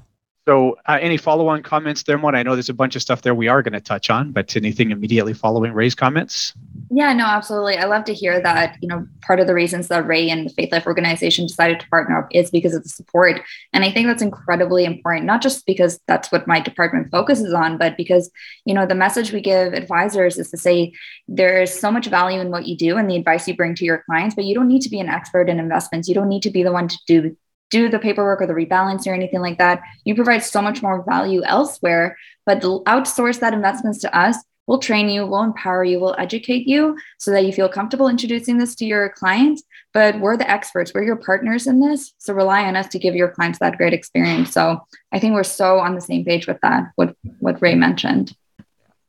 So, 0.46 0.76
uh, 0.86 0.98
any 1.00 1.16
follow 1.16 1.48
on 1.48 1.62
comments 1.62 2.02
there, 2.02 2.18
Mon? 2.18 2.34
I 2.34 2.42
know 2.42 2.54
there's 2.54 2.68
a 2.68 2.74
bunch 2.74 2.96
of 2.96 3.02
stuff 3.02 3.22
there 3.22 3.34
we 3.34 3.48
are 3.48 3.62
going 3.62 3.72
to 3.72 3.80
touch 3.80 4.10
on, 4.10 4.30
but 4.30 4.54
anything 4.56 4.90
immediately 4.90 5.32
following 5.32 5.72
Ray's 5.72 5.94
comments? 5.94 6.52
Yeah, 6.90 7.14
no, 7.14 7.24
absolutely. 7.24 7.78
I 7.78 7.84
love 7.84 8.04
to 8.04 8.12
hear 8.12 8.42
that. 8.42 8.76
You 8.82 8.88
know, 8.88 9.06
part 9.22 9.40
of 9.40 9.46
the 9.46 9.54
reasons 9.54 9.88
that 9.88 10.06
Ray 10.06 10.28
and 10.28 10.46
the 10.46 10.52
Faith 10.52 10.70
Life 10.70 10.86
organization 10.86 11.46
decided 11.46 11.80
to 11.80 11.88
partner 11.88 12.18
up 12.18 12.28
is 12.30 12.50
because 12.50 12.74
of 12.74 12.82
the 12.82 12.90
support. 12.90 13.40
And 13.72 13.84
I 13.84 13.90
think 13.90 14.06
that's 14.06 14.20
incredibly 14.20 14.84
important, 14.84 15.24
not 15.24 15.40
just 15.40 15.64
because 15.64 15.98
that's 16.06 16.30
what 16.30 16.46
my 16.46 16.60
department 16.60 17.10
focuses 17.10 17.54
on, 17.54 17.78
but 17.78 17.96
because, 17.96 18.30
you 18.66 18.74
know, 18.74 18.84
the 18.84 18.94
message 18.94 19.32
we 19.32 19.40
give 19.40 19.72
advisors 19.72 20.36
is 20.36 20.50
to 20.50 20.58
say 20.58 20.92
there's 21.26 21.72
so 21.72 21.90
much 21.90 22.06
value 22.08 22.40
in 22.40 22.50
what 22.50 22.66
you 22.66 22.76
do 22.76 22.98
and 22.98 23.08
the 23.08 23.16
advice 23.16 23.48
you 23.48 23.56
bring 23.56 23.74
to 23.76 23.84
your 23.86 24.04
clients, 24.04 24.34
but 24.34 24.44
you 24.44 24.54
don't 24.54 24.68
need 24.68 24.82
to 24.82 24.90
be 24.90 25.00
an 25.00 25.08
expert 25.08 25.48
in 25.48 25.58
investments. 25.58 26.06
You 26.06 26.14
don't 26.14 26.28
need 26.28 26.42
to 26.42 26.50
be 26.50 26.62
the 26.62 26.72
one 26.72 26.88
to 26.88 26.98
do 27.06 27.34
do 27.74 27.88
the 27.88 27.98
paperwork 27.98 28.40
or 28.40 28.46
the 28.46 28.52
rebalance 28.52 29.04
or 29.04 29.14
anything 29.14 29.40
like 29.40 29.58
that. 29.58 29.82
You 30.04 30.14
provide 30.14 30.44
so 30.44 30.62
much 30.62 30.80
more 30.80 31.02
value 31.02 31.42
elsewhere, 31.44 32.16
but 32.46 32.62
outsource 32.62 33.40
that 33.40 33.52
investments 33.52 33.98
to 34.02 34.16
us. 34.16 34.36
We'll 34.68 34.78
train 34.78 35.08
you, 35.08 35.26
we'll 35.26 35.42
empower 35.42 35.84
you, 35.84 35.98
we'll 36.00 36.14
educate 36.16 36.66
you 36.66 36.96
so 37.18 37.32
that 37.32 37.44
you 37.44 37.52
feel 37.52 37.68
comfortable 37.68 38.08
introducing 38.08 38.56
this 38.58 38.76
to 38.76 38.84
your 38.86 39.10
clients. 39.10 39.64
But 39.92 40.20
we're 40.20 40.36
the 40.36 40.48
experts, 40.48 40.94
we're 40.94 41.02
your 41.02 41.16
partners 41.16 41.66
in 41.66 41.80
this. 41.80 42.14
So 42.18 42.32
rely 42.32 42.64
on 42.64 42.76
us 42.76 42.86
to 42.88 42.98
give 42.98 43.16
your 43.16 43.28
clients 43.28 43.58
that 43.58 43.76
great 43.76 43.92
experience. 43.92 44.52
So 44.52 44.80
I 45.12 45.18
think 45.18 45.34
we're 45.34 45.42
so 45.42 45.80
on 45.80 45.96
the 45.96 46.00
same 46.00 46.24
page 46.24 46.46
with 46.46 46.60
that, 46.62 46.84
what, 46.94 47.16
what 47.40 47.60
Ray 47.60 47.74
mentioned. 47.74 48.34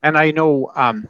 And 0.02 0.18
I 0.18 0.32
know 0.32 0.72
um, 0.74 1.08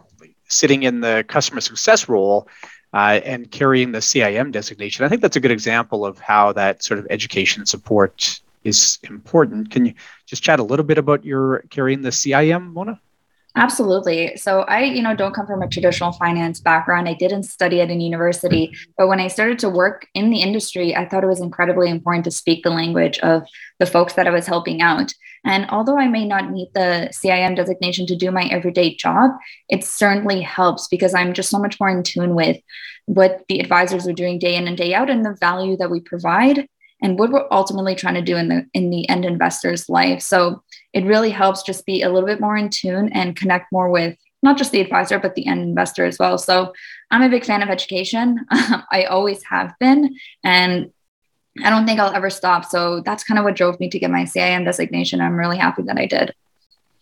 sitting 0.48 0.82
in 0.84 1.00
the 1.00 1.24
customer 1.26 1.60
success 1.60 2.08
role, 2.08 2.48
uh, 2.96 3.20
and 3.26 3.50
carrying 3.50 3.92
the 3.92 3.98
CIM 3.98 4.50
designation. 4.50 5.04
I 5.04 5.10
think 5.10 5.20
that's 5.20 5.36
a 5.36 5.40
good 5.40 5.50
example 5.50 6.06
of 6.06 6.18
how 6.18 6.52
that 6.54 6.82
sort 6.82 6.98
of 6.98 7.06
education 7.10 7.66
support 7.66 8.40
is 8.64 8.98
important. 9.02 9.70
Can 9.70 9.84
you 9.84 9.92
just 10.24 10.42
chat 10.42 10.60
a 10.60 10.62
little 10.62 10.84
bit 10.84 10.96
about 10.96 11.22
your 11.22 11.58
carrying 11.68 12.00
the 12.00 12.08
CIM, 12.08 12.72
Mona? 12.72 12.98
Absolutely. 13.56 14.36
So 14.36 14.60
I, 14.62 14.82
you 14.82 15.02
know, 15.02 15.16
don't 15.16 15.34
come 15.34 15.46
from 15.46 15.62
a 15.62 15.68
traditional 15.68 16.12
finance 16.12 16.60
background. 16.60 17.08
I 17.08 17.14
didn't 17.14 17.44
study 17.44 17.80
at 17.80 17.90
a 17.90 17.94
university, 17.94 18.76
but 18.98 19.08
when 19.08 19.18
I 19.18 19.28
started 19.28 19.58
to 19.60 19.70
work 19.70 20.06
in 20.12 20.28
the 20.28 20.42
industry, 20.42 20.94
I 20.94 21.08
thought 21.08 21.24
it 21.24 21.28
was 21.28 21.40
incredibly 21.40 21.88
important 21.88 22.24
to 22.26 22.30
speak 22.30 22.62
the 22.62 22.70
language 22.70 23.18
of 23.20 23.44
the 23.78 23.86
folks 23.86 24.12
that 24.12 24.26
I 24.26 24.30
was 24.30 24.46
helping 24.46 24.82
out. 24.82 25.10
And 25.46 25.66
although 25.70 25.98
I 25.98 26.06
may 26.06 26.26
not 26.26 26.50
need 26.50 26.68
the 26.74 27.08
CIM 27.12 27.56
designation 27.56 28.06
to 28.08 28.16
do 28.16 28.30
my 28.30 28.44
everyday 28.44 28.94
job, 28.94 29.30
it 29.70 29.84
certainly 29.84 30.42
helps 30.42 30.86
because 30.88 31.14
I'm 31.14 31.32
just 31.32 31.48
so 31.48 31.58
much 31.58 31.80
more 31.80 31.88
in 31.88 32.02
tune 32.02 32.34
with 32.34 32.58
what 33.06 33.42
the 33.48 33.60
advisors 33.60 34.06
are 34.06 34.12
doing 34.12 34.38
day 34.38 34.56
in 34.56 34.68
and 34.68 34.76
day 34.76 34.92
out 34.92 35.08
and 35.08 35.24
the 35.24 35.36
value 35.40 35.78
that 35.78 35.90
we 35.90 36.00
provide 36.00 36.68
and 37.00 37.18
what 37.18 37.30
we're 37.30 37.46
ultimately 37.50 37.94
trying 37.94 38.14
to 38.14 38.22
do 38.22 38.36
in 38.36 38.48
the 38.48 38.66
in 38.74 38.90
the 38.90 39.08
end 39.08 39.24
investor's 39.24 39.88
life. 39.88 40.20
So 40.20 40.62
it 40.92 41.04
really 41.04 41.30
helps 41.30 41.62
just 41.62 41.86
be 41.86 42.02
a 42.02 42.10
little 42.10 42.26
bit 42.26 42.40
more 42.40 42.56
in 42.56 42.70
tune 42.70 43.10
and 43.12 43.36
connect 43.36 43.72
more 43.72 43.90
with 43.90 44.16
not 44.42 44.56
just 44.56 44.72
the 44.72 44.80
advisor 44.80 45.18
but 45.18 45.34
the 45.34 45.46
end 45.46 45.60
investor 45.60 46.04
as 46.04 46.18
well. 46.18 46.38
So 46.38 46.72
I'm 47.10 47.22
a 47.22 47.28
big 47.28 47.44
fan 47.44 47.62
of 47.62 47.68
education. 47.68 48.46
I 48.50 49.06
always 49.08 49.42
have 49.44 49.74
been, 49.78 50.16
and 50.44 50.92
I 51.62 51.70
don't 51.70 51.86
think 51.86 52.00
I'll 52.00 52.14
ever 52.14 52.30
stop. 52.30 52.64
So 52.64 53.00
that's 53.00 53.24
kind 53.24 53.38
of 53.38 53.44
what 53.44 53.56
drove 53.56 53.80
me 53.80 53.88
to 53.90 53.98
get 53.98 54.10
my 54.10 54.24
CIM 54.24 54.64
designation. 54.64 55.20
I'm 55.20 55.36
really 55.36 55.58
happy 55.58 55.82
that 55.82 55.98
I 55.98 56.06
did. 56.06 56.34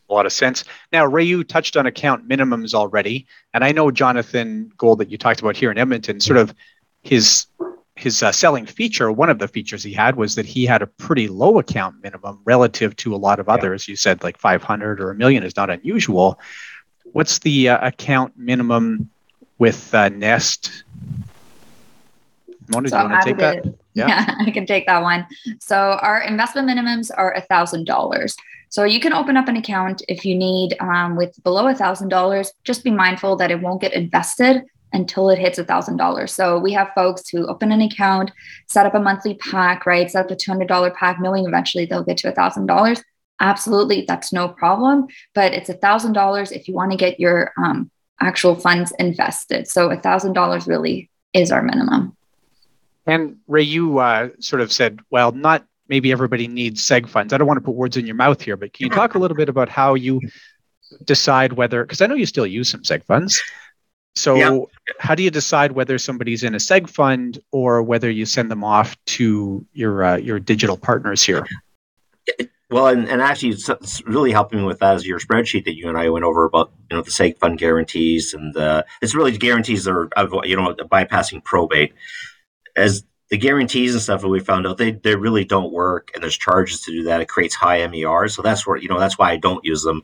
A 0.09 0.13
lot 0.13 0.27
of 0.27 0.33
sense. 0.33 0.65
Now, 0.93 1.07
Ray, 1.07 1.25
you 1.25 1.45
touched 1.45 1.77
on 1.77 1.87
account 1.87 2.29
minimums 2.29 2.75
already, 2.75 3.27
and 3.55 3.65
I 3.65 3.73
know 3.73 3.91
Jonathan 3.91 4.71
Gold 4.77 4.99
that 4.99 5.11
you 5.11 5.17
talked 5.17 5.41
about 5.41 5.57
here 5.57 5.71
in 5.71 5.79
Edmonton. 5.79 6.21
Sort 6.21 6.37
of 6.37 6.55
his 7.03 7.47
his 7.97 8.23
uh, 8.23 8.33
selling 8.33 8.67
feature, 8.67 9.13
one 9.13 9.31
of 9.31 9.39
the 9.39 9.47
features 9.47 9.83
he 9.83 9.93
had 9.93 10.17
was 10.17 10.35
that 10.35 10.47
he 10.47 10.67
had 10.67 10.83
a 10.83 10.87
pretty 10.87 11.29
low 11.29 11.59
account 11.59 12.03
minimum 12.03 12.41
relative 12.45 12.97
to 12.97 13.15
a 13.15 13.17
lot 13.17 13.39
of 13.39 13.49
others. 13.49 13.87
Yeah. 13.87 13.93
You 13.93 13.97
said 13.97 14.23
like 14.25 14.37
500 14.37 15.01
or 15.01 15.11
a 15.11 15.15
million 15.15 15.45
is 15.45 15.57
not 15.57 15.71
unusual. 15.71 16.41
What's 17.13 17.39
the 17.39 17.69
uh, 17.69 17.87
account 17.87 18.37
minimum 18.37 19.11
with 19.59 19.95
uh, 19.95 20.09
Nest? 20.09 20.85
Mona, 22.69 22.89
so 22.89 22.97
do 22.97 23.03
you 23.03 23.11
want 23.11 23.23
to 23.23 23.29
take 23.29 23.39
that? 23.39 23.65
Yeah. 23.93 24.09
yeah, 24.09 24.35
I 24.41 24.51
can 24.51 24.67
take 24.67 24.87
that 24.87 25.03
one. 25.03 25.27
So 25.61 25.77
our 25.77 26.23
investment 26.23 26.69
minimums 26.69 27.11
are 27.17 27.33
a 27.35 27.43
thousand 27.43 27.85
dollars. 27.85 28.35
So 28.71 28.83
you 28.83 28.99
can 28.99 29.13
open 29.13 29.37
up 29.37 29.47
an 29.47 29.57
account 29.57 30.03
if 30.09 30.25
you 30.25 30.35
need 30.35 30.75
um, 30.81 31.15
with 31.15 31.41
below 31.45 31.69
a 31.69 31.75
thousand 31.75 32.09
dollars. 32.09 32.53
Just 32.65 32.83
be 32.83 32.91
mindful 32.91 33.37
that 33.37 33.53
it 33.53 33.61
won't 33.61 33.81
get 33.81 33.93
invested 33.93 34.65
until 34.95 35.29
it 35.29 35.39
hits 35.39 35.59
a 35.59 35.65
thousand 35.65 35.99
dollars. 35.99 36.33
So 36.33 36.59
we 36.59 36.73
have 36.73 36.93
folks 36.95 37.29
who 37.29 37.47
open 37.47 37.73
an 37.73 37.83
account, 37.83 38.31
set 38.69 38.87
up 38.87 38.95
a 38.95 39.01
monthly 39.01 39.35
PAC, 39.35 39.85
right? 39.85 40.11
Set 40.11 40.25
up 40.25 40.31
a 40.31 40.37
two 40.37 40.51
hundred 40.51 40.69
dollar 40.69 40.91
PAC, 40.91 41.21
knowing 41.21 41.45
eventually 41.45 41.85
they'll 41.85 42.05
get 42.05 42.17
to 42.19 42.29
a 42.29 42.35
thousand 42.35 42.67
dollars. 42.67 43.03
Absolutely, 43.41 44.05
that's 44.07 44.33
no 44.33 44.49
problem. 44.49 45.09
But 45.35 45.53
it's 45.53 45.69
a 45.69 45.75
thousand 45.75 46.13
dollars 46.13 46.53
if 46.53 46.69
you 46.69 46.75
want 46.75 46.93
to 46.93 46.97
get 46.97 47.21
your 47.21 47.53
um, 47.63 47.91
actual 48.21 48.55
funds 48.55 48.93
invested. 48.99 49.69
So 49.69 49.91
a 49.91 50.01
thousand 50.01 50.33
dollars 50.33 50.67
really 50.67 51.11
is 51.35 51.53
our 51.53 51.63
minimum. 51.63 52.17
And 53.07 53.37
Ray, 53.49 53.63
you 53.63 53.99
uh, 53.99 54.31
sort 54.41 54.63
of 54.63 54.73
said, 54.73 55.01
well, 55.11 55.33
not 55.33 55.67
maybe 55.89 56.13
everybody 56.13 56.49
needs 56.49 56.87
seg 56.87 57.07
funds. 57.07 57.35
I 57.35 57.37
don't 57.37 57.47
want 57.47 57.59
to 57.59 57.65
put 57.65 57.75
words 57.75 57.99
in 57.99 58.07
your 58.07 58.15
mouth 58.15 58.41
here, 58.41 58.57
but 58.57 58.73
can 58.73 58.85
you 58.85 58.91
talk 58.91 59.15
a 59.15 59.19
little 59.19 59.37
bit 59.37 59.51
about 59.51 59.69
how 59.69 59.93
you 59.95 60.21
decide 61.05 61.55
whether 61.55 61.83
because 61.83 62.01
I 62.01 62.07
know 62.07 62.15
you 62.15 62.27
still 62.27 62.47
use 62.47 62.69
some 62.69 62.83
seg 62.83 63.05
funds. 63.05 63.41
So, 64.17 64.37
yep. 64.37 64.69
how 65.01 65.15
do 65.15 65.23
you 65.23 65.31
decide 65.31 65.73
whether 65.73 65.99
somebody's 65.99 66.45
in 66.45 66.55
a 66.55 66.59
seg 66.59 66.89
fund 66.89 67.41
or 67.51 67.83
whether 67.83 68.09
you 68.11 68.27
send 68.27 68.51
them 68.51 68.63
off 68.63 68.97
to 69.07 69.67
your 69.73 70.05
uh, 70.05 70.17
your 70.17 70.39
digital 70.39 70.77
partners 70.77 71.23
here? 71.23 71.47
Well, 72.71 72.87
and, 72.89 73.09
and 73.09 73.21
actually, 73.21 73.51
it's 73.51 74.03
really 74.07 74.33
helping 74.33 74.61
me 74.61 74.65
with 74.65 74.79
that 74.79 74.97
is 74.97 75.07
your 75.07 75.21
spreadsheet 75.21 75.65
that 75.65 75.77
you 75.77 75.89
and 75.89 75.99
I 75.99 76.09
went 76.11 76.25
over 76.25 76.45
about 76.45 76.73
you 76.91 76.97
know 76.97 77.03
the 77.03 77.11
seg 77.11 77.39
fund 77.39 77.59
guarantees, 77.59 78.35
and 78.35 78.57
uh, 78.57 78.85
it's 79.03 79.15
really 79.15 79.37
guarantees 79.37 79.85
that 79.85 79.93
are 79.93 80.09
you 80.45 80.57
know 80.57 80.75
bypassing 80.75 81.45
probate. 81.45 81.93
As 82.77 83.05
the 83.31 83.39
guarantees 83.39 83.93
and 83.93 84.03
stuff 84.03 84.23
that 84.23 84.29
we 84.29 84.41
found 84.41 84.67
out, 84.67 84.79
they 84.79 84.93
they 84.93 85.15
really 85.15 85.45
don't 85.45 85.73
work, 85.73 86.11
and 86.15 86.23
there's 86.23 86.37
charges 86.37 86.81
to 86.83 86.93
do 86.93 87.05
that. 87.05 87.21
It 87.21 87.29
creates 87.29 87.55
high 87.55 87.87
MER, 87.87 88.29
so 88.29 88.43
that's 88.43 88.67
where 88.67 88.77
you 88.77 88.89
know 88.89 88.99
that's 88.99 89.19
why 89.19 89.31
I 89.31 89.37
don't 89.37 89.65
use 89.65 89.83
them. 89.83 90.03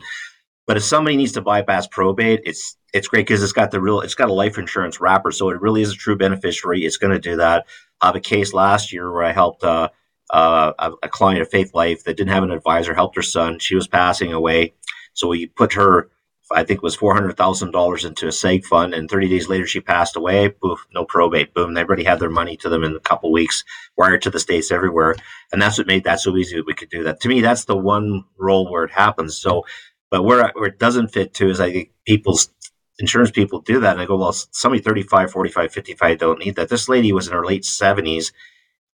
But 0.70 0.76
if 0.76 0.84
somebody 0.84 1.16
needs 1.16 1.32
to 1.32 1.40
bypass 1.40 1.88
probate, 1.88 2.42
it's 2.44 2.76
it's 2.92 3.08
great 3.08 3.26
because 3.26 3.42
it's 3.42 3.50
got 3.50 3.72
the 3.72 3.80
real 3.80 4.02
it's 4.02 4.14
got 4.14 4.30
a 4.30 4.32
life 4.32 4.56
insurance 4.56 5.00
wrapper, 5.00 5.32
so 5.32 5.50
it 5.50 5.60
really 5.60 5.82
is 5.82 5.92
a 5.92 5.96
true 5.96 6.16
beneficiary. 6.16 6.84
It's 6.84 6.96
going 6.96 7.12
to 7.12 7.18
do 7.18 7.34
that. 7.38 7.66
I 8.00 8.06
have 8.06 8.14
a 8.14 8.20
case 8.20 8.54
last 8.54 8.92
year 8.92 9.12
where 9.12 9.24
I 9.24 9.32
helped 9.32 9.64
uh, 9.64 9.88
uh, 10.32 10.92
a, 11.02 11.08
client 11.08 11.42
of 11.42 11.50
Faith 11.50 11.74
Life 11.74 12.04
that 12.04 12.16
didn't 12.16 12.32
have 12.32 12.44
an 12.44 12.52
advisor, 12.52 12.94
helped 12.94 13.16
her 13.16 13.22
son. 13.22 13.58
She 13.58 13.74
was 13.74 13.88
passing 13.88 14.32
away, 14.32 14.74
so 15.12 15.26
we 15.26 15.46
put 15.46 15.72
her. 15.72 16.08
I 16.52 16.62
think 16.62 16.78
it 16.78 16.84
was 16.84 16.94
four 16.94 17.14
hundred 17.14 17.36
thousand 17.36 17.72
dollars 17.72 18.04
into 18.04 18.26
a 18.26 18.30
seg 18.30 18.64
fund, 18.64 18.94
and 18.94 19.10
thirty 19.10 19.28
days 19.28 19.48
later 19.48 19.66
she 19.66 19.80
passed 19.80 20.14
away. 20.14 20.54
Boof, 20.62 20.86
no 20.94 21.04
probate. 21.04 21.52
Boom, 21.52 21.74
they 21.74 21.82
already 21.82 22.04
had 22.04 22.20
their 22.20 22.30
money 22.30 22.56
to 22.58 22.68
them 22.68 22.84
in 22.84 22.94
a 22.94 23.00
couple 23.00 23.32
weeks, 23.32 23.64
wired 23.96 24.22
to 24.22 24.30
the 24.30 24.38
states 24.38 24.70
everywhere, 24.70 25.16
and 25.52 25.60
that's 25.60 25.78
what 25.78 25.88
made 25.88 26.04
that 26.04 26.20
so 26.20 26.36
easy 26.36 26.54
that 26.54 26.66
we 26.66 26.74
could 26.74 26.90
do 26.90 27.02
that. 27.02 27.18
To 27.22 27.28
me, 27.28 27.40
that's 27.40 27.64
the 27.64 27.76
one 27.76 28.22
role 28.38 28.70
where 28.70 28.84
it 28.84 28.92
happens. 28.92 29.36
So 29.36 29.64
but 30.10 30.24
where, 30.24 30.50
where 30.54 30.68
it 30.68 30.78
doesn't 30.78 31.08
fit 31.08 31.34
to 31.34 31.48
is 31.48 31.60
I 31.60 31.72
think 31.72 31.90
people's 32.04 32.50
insurance 32.98 33.30
people 33.30 33.60
do 33.60 33.80
that. 33.80 33.92
And 33.92 34.00
I 34.00 34.06
go, 34.06 34.16
well, 34.16 34.32
somebody 34.32 34.82
35, 34.82 35.30
45, 35.30 35.72
55 35.72 36.18
don't 36.18 36.38
need 36.38 36.56
that. 36.56 36.68
This 36.68 36.88
lady 36.88 37.12
was 37.12 37.26
in 37.26 37.32
her 37.32 37.44
late 37.44 37.62
70s. 37.62 38.32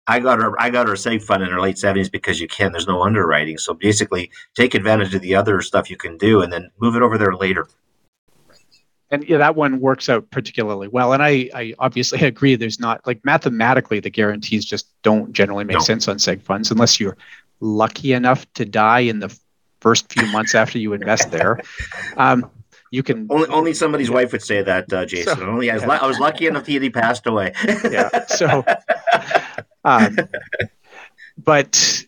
I 0.07 0.21
got 0.21 0.41
her 0.41 0.55
I 0.61 0.71
got 0.71 0.87
her 0.87 0.95
seg 0.95 1.21
fund 1.23 1.43
in 1.43 1.51
her 1.51 1.61
late 1.61 1.77
70s 1.77 2.11
because 2.11 2.41
you 2.41 2.47
can. 2.47 2.71
There's 2.71 2.87
no 2.87 3.03
underwriting. 3.03 3.59
So 3.59 3.75
basically 3.75 4.31
take 4.55 4.75
advantage 4.75 5.15
of 5.15 5.21
the 5.21 5.35
other 5.35 5.61
stuff 5.63 5.91
you 5.91 5.97
can 5.97 6.17
do 6.17 6.43
and 6.43 6.53
then 6.53 6.71
move 6.81 6.95
it 6.95 7.03
over 7.03 7.19
there 7.19 7.35
later. 7.35 7.67
And 9.11 9.29
yeah, 9.29 9.39
that 9.39 9.57
one 9.57 9.81
works 9.81 10.09
out 10.09 10.31
particularly 10.31 10.89
well. 10.89 11.13
And 11.13 11.23
I, 11.23 11.51
I 11.55 11.75
obviously 11.81 12.21
agree 12.27 12.55
there's 12.55 12.79
not 12.79 13.05
like 13.05 13.25
mathematically 13.25 13.99
the 13.99 14.11
guarantees 14.11 14.65
just 14.65 14.89
don't 15.03 15.33
generally 15.33 15.65
make 15.65 15.79
no. 15.79 15.83
sense 15.83 16.07
on 16.07 16.19
seg 16.19 16.41
funds 16.41 16.71
unless 16.71 17.01
you're 17.01 17.17
lucky 17.61 18.13
enough 18.13 18.47
to 18.55 18.65
die 18.65 19.01
in 19.01 19.19
the 19.19 19.37
first 19.81 20.13
few 20.13 20.27
months 20.29 20.55
after 20.55 20.79
you 20.79 20.93
invest 20.93 21.31
there. 21.31 21.61
Um, 22.17 22.51
you 22.91 23.03
can 23.03 23.27
only 23.31 23.49
only 23.49 23.75
somebody's 23.75 24.11
wife 24.11 24.33
would 24.33 24.43
say 24.43 24.63
that, 24.63 24.93
uh, 24.93 25.05
Jason. 25.07 25.37
So, 25.37 25.47
only 25.47 25.71
I 25.71 25.75
was, 25.75 25.85
I 25.85 26.07
was 26.07 26.19
lucky 26.19 26.47
enough 26.47 26.67
that 26.67 26.83
he 26.83 26.91
passed 26.91 27.27
away. 27.27 27.53
yeah. 27.91 28.25
So, 28.27 28.65
um, 29.85 30.17
but 31.37 32.05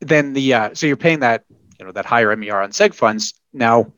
then 0.00 0.34
the 0.34 0.54
uh, 0.54 0.74
so 0.74 0.86
you're 0.86 0.96
paying 0.96 1.20
that 1.20 1.44
you 1.78 1.86
know 1.86 1.92
that 1.92 2.06
higher 2.06 2.34
MER 2.36 2.60
on 2.60 2.70
seg 2.70 2.94
funds 2.94 3.34
now. 3.52 3.92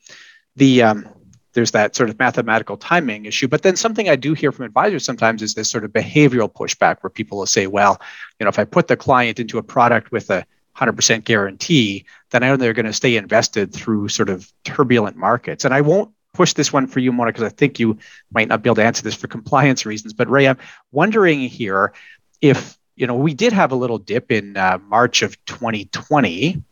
The 0.56 0.82
um, 0.82 1.08
there's 1.52 1.72
that 1.72 1.94
sort 1.94 2.10
of 2.10 2.18
mathematical 2.18 2.76
timing 2.76 3.26
issue. 3.26 3.48
But 3.48 3.62
then 3.62 3.76
something 3.76 4.08
I 4.08 4.16
do 4.16 4.34
hear 4.34 4.52
from 4.52 4.64
advisors 4.64 5.04
sometimes 5.04 5.42
is 5.42 5.54
this 5.54 5.70
sort 5.70 5.84
of 5.84 5.92
behavioral 5.92 6.50
pushback 6.50 6.98
where 7.02 7.10
people 7.10 7.38
will 7.38 7.46
say, 7.46 7.66
well, 7.66 8.00
you 8.38 8.44
know, 8.44 8.48
if 8.48 8.58
I 8.58 8.64
put 8.64 8.88
the 8.88 8.96
client 8.96 9.38
into 9.38 9.58
a 9.58 9.62
product 9.62 10.12
with 10.12 10.30
a 10.30 10.46
100% 10.76 11.24
guarantee, 11.24 12.04
then 12.30 12.42
I 12.42 12.48
know 12.48 12.56
they're 12.56 12.72
going 12.72 12.86
to 12.86 12.92
stay 12.92 13.16
invested 13.16 13.72
through 13.72 14.08
sort 14.08 14.30
of 14.30 14.50
turbulent 14.64 15.16
markets. 15.16 15.64
And 15.64 15.74
I 15.74 15.82
won't 15.82 16.12
push 16.32 16.54
this 16.54 16.72
one 16.72 16.86
for 16.86 17.00
you, 17.00 17.12
Mona, 17.12 17.30
because 17.30 17.44
I 17.44 17.50
think 17.50 17.78
you 17.78 17.98
might 18.32 18.48
not 18.48 18.62
be 18.62 18.68
able 18.68 18.76
to 18.76 18.84
answer 18.84 19.02
this 19.02 19.14
for 19.14 19.26
compliance 19.26 19.84
reasons. 19.84 20.12
But 20.12 20.30
Ray, 20.30 20.48
I'm 20.48 20.58
wondering 20.90 21.40
here 21.40 21.92
if, 22.40 22.78
you 22.96 23.06
know, 23.06 23.14
we 23.14 23.34
did 23.34 23.52
have 23.52 23.72
a 23.72 23.76
little 23.76 23.98
dip 23.98 24.32
in 24.32 24.56
uh, 24.56 24.78
March 24.86 25.22
of 25.22 25.42
2020. 25.44 26.62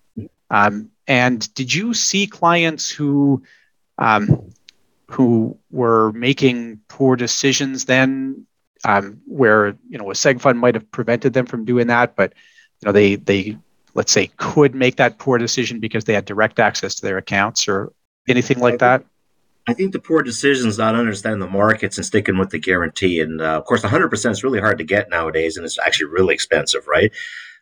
Um, 0.51 0.91
and 1.07 1.55
did 1.55 1.73
you 1.73 1.93
see 1.93 2.27
clients 2.27 2.91
who, 2.91 3.43
um, 3.99 4.51
who 5.11 5.59
were 5.71 6.13
making 6.13 6.81
poor 6.89 7.17
decisions 7.17 7.85
then 7.85 8.47
um, 8.85 9.21
where, 9.27 9.77
you 9.89 9.99
know, 9.99 10.11
a 10.11 10.15
seg 10.15 10.41
fund 10.41 10.59
might 10.59 10.75
have 10.75 10.91
prevented 10.91 11.35
them 11.35 11.47
from 11.47 11.67
doing 11.67 11.89
that, 11.89 12.17
but, 12.17 12.33
you 12.81 12.87
know, 12.87 12.93
they, 12.93 13.17
they 13.17 13.59
let's 13.95 14.13
say, 14.13 14.31
could 14.37 14.75
make 14.75 14.97
that 14.97 15.19
poor 15.19 15.39
decision 15.39 15.81
because 15.81 16.05
they 16.05 16.15
had 16.15 16.25
direct 16.25 16.59
access 16.59 16.95
to 16.97 17.03
their 17.03 17.19
accounts 17.19 17.69
or 17.69 17.93
anything 18.29 18.59
like 18.59 18.79
that? 18.79 19.05
I 19.69 19.75
think 19.75 19.93
the 19.93 19.99
poor 19.99 20.23
decision 20.23 20.69
is 20.69 20.79
not 20.79 20.95
understanding 20.95 21.41
the 21.41 21.47
markets 21.47 21.97
and 21.97 22.07
sticking 22.07 22.39
with 22.39 22.51
the 22.51 22.59
guarantee. 22.59 23.21
And 23.21 23.41
uh, 23.41 23.59
of 23.59 23.65
course, 23.65 23.83
100% 23.83 24.31
is 24.31 24.43
really 24.43 24.61
hard 24.61 24.79
to 24.79 24.85
get 24.85 25.11
nowadays, 25.11 25.57
and 25.57 25.65
it's 25.65 25.79
actually 25.79 26.11
really 26.11 26.35
expensive, 26.35 26.87
right? 26.87 27.13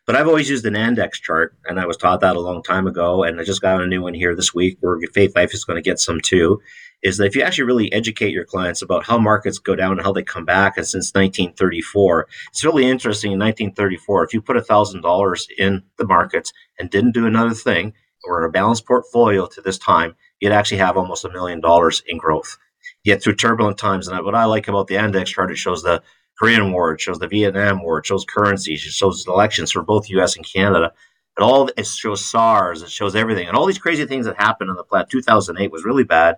But 0.05 0.15
I've 0.15 0.27
always 0.27 0.49
used 0.49 0.65
an 0.65 0.75
index 0.75 1.19
chart, 1.19 1.55
and 1.65 1.79
I 1.79 1.85
was 1.85 1.97
taught 1.97 2.21
that 2.21 2.35
a 2.35 2.39
long 2.39 2.63
time 2.63 2.87
ago. 2.87 3.23
And 3.23 3.39
I 3.39 3.43
just 3.43 3.61
got 3.61 3.81
a 3.81 3.85
new 3.85 4.01
one 4.01 4.13
here 4.13 4.35
this 4.35 4.55
week 4.55 4.77
where 4.79 4.97
Faith 5.13 5.35
Life 5.35 5.53
is 5.53 5.65
going 5.65 5.75
to 5.75 5.87
get 5.87 5.99
some 5.99 6.19
too 6.19 6.61
is 7.01 7.17
that 7.17 7.25
if 7.25 7.35
you 7.35 7.41
actually 7.41 7.63
really 7.63 7.91
educate 7.93 8.33
your 8.33 8.45
clients 8.45 8.81
about 8.81 9.05
how 9.05 9.17
markets 9.17 9.57
go 9.57 9.75
down 9.75 9.93
and 9.93 10.01
how 10.01 10.11
they 10.11 10.23
come 10.23 10.45
back, 10.45 10.77
and 10.77 10.85
since 10.85 11.13
1934, 11.13 12.27
it's 12.49 12.65
really 12.65 12.89
interesting. 12.89 13.31
In 13.31 13.39
1934, 13.39 14.23
if 14.25 14.33
you 14.33 14.41
put 14.41 14.57
$1,000 14.57 15.45
in 15.57 15.83
the 15.97 16.07
markets 16.07 16.51
and 16.77 16.89
didn't 16.89 17.13
do 17.13 17.25
another 17.25 17.53
thing, 17.53 17.93
or 18.23 18.43
a 18.43 18.51
balanced 18.51 18.85
portfolio 18.85 19.47
to 19.47 19.61
this 19.61 19.77
time, 19.77 20.15
you'd 20.39 20.51
actually 20.51 20.77
have 20.77 20.97
almost 20.97 21.25
a 21.25 21.31
million 21.31 21.61
dollars 21.61 22.03
in 22.07 22.17
growth. 22.17 22.57
Yet 23.03 23.23
through 23.23 23.35
turbulent 23.35 23.77
times, 23.77 24.07
and 24.07 24.25
what 24.25 24.35
I 24.35 24.45
like 24.45 24.67
about 24.67 24.87
the 24.87 24.95
index 24.95 25.31
chart, 25.31 25.51
it 25.51 25.57
shows 25.57 25.83
the 25.83 26.03
Korean 26.37 26.71
War, 26.71 26.93
it 26.93 27.01
shows 27.01 27.19
the 27.19 27.27
Vietnam 27.27 27.81
War, 27.81 27.99
it 27.99 28.05
shows 28.05 28.25
currencies, 28.25 28.85
it 28.85 28.91
shows 28.91 29.25
elections 29.27 29.71
for 29.71 29.83
both 29.83 30.09
U.S. 30.09 30.35
and 30.35 30.45
Canada. 30.45 30.93
It 31.37 31.41
all 31.41 31.69
it 31.75 31.85
shows 31.85 32.25
SARS, 32.25 32.81
it 32.81 32.89
shows 32.89 33.15
everything, 33.15 33.47
and 33.47 33.55
all 33.55 33.65
these 33.65 33.77
crazy 33.77 34.05
things 34.05 34.25
that 34.25 34.37
happened 34.37 34.69
in 34.69 34.75
the 34.75 34.83
plant. 34.83 35.09
2008 35.09 35.71
was 35.71 35.85
really 35.85 36.03
bad, 36.03 36.37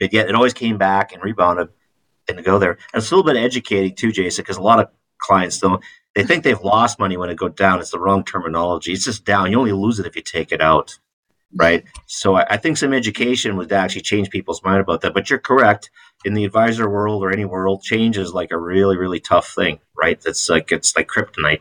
but 0.00 0.12
yet 0.12 0.28
it 0.28 0.34
always 0.34 0.54
came 0.54 0.78
back 0.78 1.12
and 1.12 1.22
rebounded 1.22 1.68
and 2.28 2.38
to 2.38 2.42
go 2.42 2.58
there. 2.58 2.72
And 2.72 3.02
it's 3.02 3.10
a 3.10 3.16
little 3.16 3.32
bit 3.32 3.40
educating 3.40 3.94
too, 3.94 4.10
Jason, 4.10 4.42
because 4.42 4.56
a 4.56 4.62
lot 4.62 4.80
of 4.80 4.88
clients 5.18 5.60
don't 5.60 5.82
they 6.14 6.24
think 6.24 6.42
they've 6.42 6.60
lost 6.60 6.98
money 6.98 7.16
when 7.16 7.30
it 7.30 7.36
goes 7.36 7.54
down. 7.54 7.80
It's 7.80 7.90
the 7.90 7.98
wrong 8.00 8.24
terminology. 8.24 8.92
It's 8.92 9.04
just 9.04 9.24
down. 9.24 9.50
You 9.50 9.58
only 9.58 9.72
lose 9.72 10.00
it 10.00 10.06
if 10.06 10.16
you 10.16 10.22
take 10.22 10.50
it 10.50 10.60
out, 10.60 10.98
right? 11.54 11.84
So 12.06 12.34
I, 12.34 12.46
I 12.50 12.56
think 12.56 12.76
some 12.76 12.92
education 12.92 13.56
would 13.56 13.72
actually 13.72 14.02
change 14.02 14.30
people's 14.30 14.62
mind 14.64 14.80
about 14.80 15.02
that. 15.02 15.14
But 15.14 15.30
you're 15.30 15.38
correct. 15.38 15.90
In 16.24 16.34
the 16.34 16.44
advisor 16.44 16.90
world 16.90 17.22
or 17.22 17.30
any 17.30 17.44
world, 17.44 17.82
change 17.82 18.18
is 18.18 18.34
like 18.34 18.50
a 18.50 18.58
really, 18.58 18.96
really 18.96 19.20
tough 19.20 19.54
thing, 19.54 19.78
right? 19.96 20.20
It's 20.26 20.48
like 20.48 20.72
it's 20.72 20.96
like 20.96 21.06
kryptonite. 21.06 21.60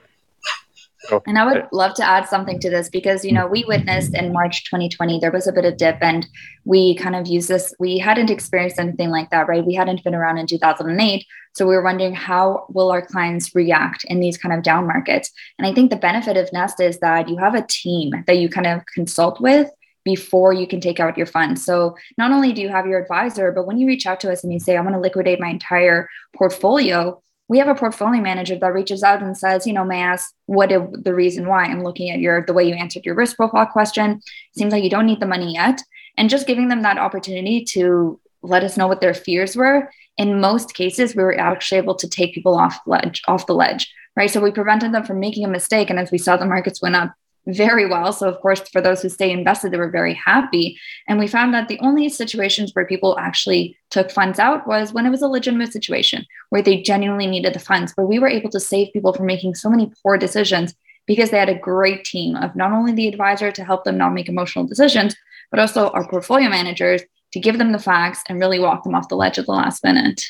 And 1.26 1.38
I 1.38 1.46
would 1.46 1.68
love 1.72 1.94
to 1.96 2.04
add 2.04 2.28
something 2.28 2.60
to 2.60 2.70
this 2.70 2.90
because, 2.90 3.24
you 3.24 3.32
know, 3.32 3.48
we 3.48 3.64
witnessed 3.68 4.14
in 4.14 4.34
March 4.34 4.66
2020, 4.66 5.20
there 5.20 5.32
was 5.32 5.48
a 5.48 5.54
bit 5.54 5.66
of 5.66 5.78
dip 5.78 5.98
and 6.02 6.28
we 6.66 6.96
kind 6.96 7.16
of 7.16 7.28
used 7.28 7.48
this. 7.48 7.74
We 7.80 7.98
hadn't 7.98 8.30
experienced 8.30 8.80
anything 8.80 9.10
like 9.10 9.30
that, 9.30 9.48
right? 9.48 9.66
We 9.66 9.76
hadn't 9.76 10.04
been 10.04 10.16
around 10.16 10.38
in 10.38 10.48
2008. 10.48 11.26
So 11.56 11.66
we 11.66 11.76
were 11.76 11.84
wondering 11.84 12.14
how 12.14 12.66
will 12.70 12.92
our 12.92 13.02
clients 13.02 13.56
react 13.56 14.04
in 14.06 14.20
these 14.20 14.38
kind 14.38 14.54
of 14.54 14.62
down 14.62 14.88
markets? 14.88 15.32
And 15.58 15.66
I 15.66 15.74
think 15.74 15.90
the 15.90 15.96
benefit 15.96 16.38
of 16.38 16.52
Nest 16.54 16.80
is 16.80 17.00
that 17.00 17.30
you 17.30 17.38
have 17.38 17.56
a 17.56 17.66
team 17.68 18.12
that 18.28 18.38
you 18.38 18.50
kind 18.50 18.68
of 18.68 18.86
consult 18.94 19.42
with 19.42 19.70
before 20.06 20.54
you 20.54 20.68
can 20.68 20.82
take 20.82 21.00
out 21.00 21.18
your 21.18 21.26
funds. 21.26 21.64
So 21.64 21.96
not 22.18 22.32
only 22.32 22.54
do 22.54 22.62
you 22.62 22.70
have 22.70 22.86
your 22.86 23.02
advisor, 23.02 23.52
but 23.52 23.66
when 23.66 23.78
you 23.78 23.88
reach 23.88 24.06
out 24.06 24.20
to 24.22 24.32
us 24.32 24.44
and 24.44 24.54
you 24.54 24.60
say, 24.60 24.78
I 24.78 24.82
want 24.82 24.96
to 24.96 25.00
liquidate 25.00 25.40
my 25.40 25.50
entire 25.50 26.10
portfolio, 26.36 27.22
we 27.50 27.58
have 27.58 27.68
a 27.68 27.76
portfolio 27.76 28.22
manager 28.22 28.58
that 28.58 28.74
reaches 28.74 29.04
out 29.04 29.24
and 29.24 29.36
says, 29.36 29.66
you 29.66 29.74
know, 29.74 29.84
may 29.84 29.98
I 29.98 30.14
ask 30.14 30.34
what 30.46 30.72
is 30.72 30.82
the 30.94 31.16
reason 31.16 31.48
why 31.48 31.66
I'm 31.66 31.84
looking 31.84 32.12
at 32.12 32.20
your 32.20 32.46
the 32.46 32.54
way 32.54 32.64
you 32.64 32.76
answered 32.76 33.06
your 33.06 33.16
risk 33.16 33.36
profile 33.36 33.66
question. 33.66 34.22
Seems 34.56 34.72
like 34.72 34.84
you 34.84 34.90
don't 34.90 35.08
need 35.08 35.20
the 35.20 35.26
money 35.26 35.56
yet. 35.56 35.82
And 36.16 36.30
just 36.30 36.48
giving 36.48 36.68
them 36.68 36.84
that 36.84 37.00
opportunity 37.00 37.66
to 37.72 38.20
let 38.44 38.64
us 38.64 38.78
know 38.78 38.88
what 38.88 39.02
their 39.02 39.16
fears 39.16 39.56
were. 39.56 39.90
In 40.18 40.40
most 40.40 40.76
cases, 40.76 41.16
we 41.16 41.24
were 41.24 41.38
actually 41.40 41.80
able 41.80 41.96
to 41.96 42.08
take 42.08 42.36
people 42.36 42.56
off 42.56 42.80
ledge, 42.86 43.22
off 43.28 43.48
the 43.48 43.56
ledge, 43.56 43.92
right? 44.16 44.30
So 44.30 44.42
we 44.42 44.52
prevented 44.52 44.94
them 44.94 45.04
from 45.04 45.20
making 45.20 45.44
a 45.44 45.50
mistake. 45.50 45.90
And 45.90 46.00
as 46.00 46.12
we 46.12 46.20
saw 46.20 46.38
the 46.38 46.46
markets 46.46 46.82
went 46.84 46.96
up 46.96 47.14
very 47.48 47.88
well. 47.88 48.14
So, 48.14 48.28
of 48.28 48.40
course, 48.42 48.62
for 48.70 48.82
those 48.82 49.02
who 49.02 49.10
stay 49.10 49.32
invested, 49.32 49.72
they 49.72 49.78
were 49.78 49.90
very 49.90 50.14
happy. 50.14 50.78
And 51.08 51.20
we 51.20 51.28
found 51.28 51.54
that 51.54 51.68
the 51.68 51.80
only 51.80 52.10
situations 52.10 52.72
where 52.74 52.86
people 52.86 53.18
actually 53.20 53.78
took 53.90 54.12
funds 54.12 54.40
out 54.40 54.68
was 54.68 54.94
when 54.94 55.06
it 55.06 55.10
was 55.10 55.22
a 55.22 55.28
legitimate 55.28 55.74
situation 55.74 56.26
where 56.50 56.62
they 56.62 56.82
genuinely 56.82 57.28
needed 57.28 57.54
the 57.54 57.60
funds. 57.60 57.94
But 57.96 58.08
we 58.08 58.20
were 58.20 58.28
able 58.28 58.50
to 58.52 58.60
save 58.60 58.94
people 58.94 59.14
from 59.14 59.26
making 59.26 59.56
so 59.56 59.70
many 59.70 59.92
poor 60.04 60.18
decisions 60.18 60.76
because 61.08 61.32
they 61.32 61.40
had 61.40 61.50
a 61.50 61.58
great 61.58 62.04
team 62.06 62.36
of 62.36 62.56
not 62.56 62.72
only 62.72 62.92
the 62.92 63.08
advisor 63.08 63.52
to 63.52 63.64
help 63.64 63.84
them 63.84 63.98
not 63.98 64.14
make 64.14 64.30
emotional 64.30 64.66
decisions, 64.66 65.16
but 65.50 65.60
also 65.60 65.90
our 65.90 66.08
portfolio 66.08 66.50
managers 66.50 67.02
to 67.34 67.40
give 67.40 67.58
them 67.58 67.72
the 67.72 67.80
facts 67.80 68.24
and 68.28 68.40
really 68.40 68.60
walk 68.60 68.84
them 68.84 68.96
off 68.96 69.10
the 69.10 69.16
ledge 69.16 69.40
at 69.40 69.46
the 69.46 69.52
last 69.52 69.84
minute. 69.84 70.22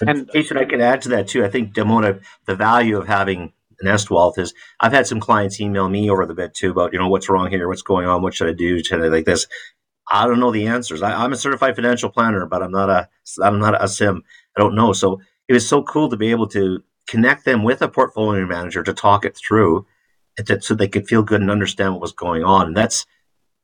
And 0.00 0.28
Jason, 0.32 0.56
I 0.56 0.64
can 0.64 0.80
add 0.80 1.02
to 1.02 1.08
that 1.10 1.28
too. 1.28 1.44
I 1.44 1.50
think 1.50 1.74
Demona, 1.74 2.22
the 2.46 2.56
value 2.56 2.96
of 2.96 3.06
having 3.06 3.52
Nest 3.82 4.10
Wealth 4.10 4.38
is 4.38 4.54
I've 4.80 4.92
had 4.92 5.06
some 5.06 5.20
clients 5.20 5.60
email 5.60 5.88
me 5.88 6.10
over 6.10 6.26
the 6.26 6.34
bit 6.34 6.54
too 6.54 6.70
about, 6.70 6.92
you 6.92 6.98
know, 6.98 7.08
what's 7.08 7.28
wrong 7.28 7.50
here? 7.50 7.68
What's 7.68 7.82
going 7.82 8.06
on? 8.06 8.22
What 8.22 8.34
should 8.34 8.48
I 8.48 8.52
do? 8.52 8.82
Should 8.82 9.02
I 9.02 9.08
like 9.08 9.24
this? 9.24 9.46
I 10.10 10.26
don't 10.26 10.40
know 10.40 10.50
the 10.50 10.66
answers. 10.66 11.02
I, 11.02 11.24
am 11.24 11.32
a 11.32 11.36
certified 11.36 11.76
financial 11.76 12.10
planner, 12.10 12.46
but 12.46 12.62
I'm 12.62 12.72
not 12.72 12.90
a 12.90 13.08
I'm 13.42 13.58
not 13.58 13.74
a 13.74 13.84
CIM. 13.84 14.20
I 14.56 14.60
don't 14.60 14.74
know. 14.74 14.92
So 14.92 15.20
it 15.48 15.52
was 15.52 15.68
so 15.68 15.82
cool 15.82 16.08
to 16.10 16.16
be 16.16 16.30
able 16.30 16.48
to 16.48 16.82
connect 17.06 17.44
them 17.44 17.62
with 17.62 17.82
a 17.82 17.88
portfolio 17.88 18.46
manager 18.46 18.82
to 18.82 18.92
talk 18.92 19.24
it 19.24 19.36
through, 19.36 19.86
so 20.60 20.74
they 20.74 20.88
could 20.88 21.06
feel 21.06 21.22
good 21.22 21.40
and 21.40 21.50
understand 21.50 21.92
what 21.92 22.02
was 22.02 22.12
going 22.12 22.44
on. 22.44 22.68
And 22.68 22.76
that's 22.76 23.06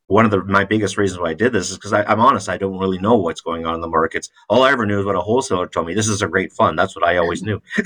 one 0.08 0.24
of 0.24 0.30
the 0.30 0.42
my 0.44 0.64
biggest 0.64 0.96
reasons 0.96 1.20
why 1.20 1.30
I 1.30 1.34
did 1.34 1.52
this 1.52 1.70
is 1.70 1.76
because 1.76 1.92
I'm 1.92 2.18
honest, 2.18 2.48
I 2.48 2.56
don't 2.56 2.78
really 2.78 2.98
know 2.98 3.16
what's 3.16 3.42
going 3.42 3.66
on 3.66 3.74
in 3.74 3.80
the 3.82 3.88
markets. 3.88 4.30
All 4.48 4.62
I 4.62 4.72
ever 4.72 4.86
knew 4.86 4.98
is 4.98 5.04
what 5.06 5.14
a 5.14 5.20
wholesaler 5.20 5.68
told 5.68 5.86
me. 5.86 5.94
This 5.94 6.08
is 6.08 6.22
a 6.22 6.28
great 6.28 6.52
fund. 6.52 6.78
That's 6.78 6.96
what 6.96 7.04
I 7.04 7.18
always 7.18 7.42
knew. 7.42 7.60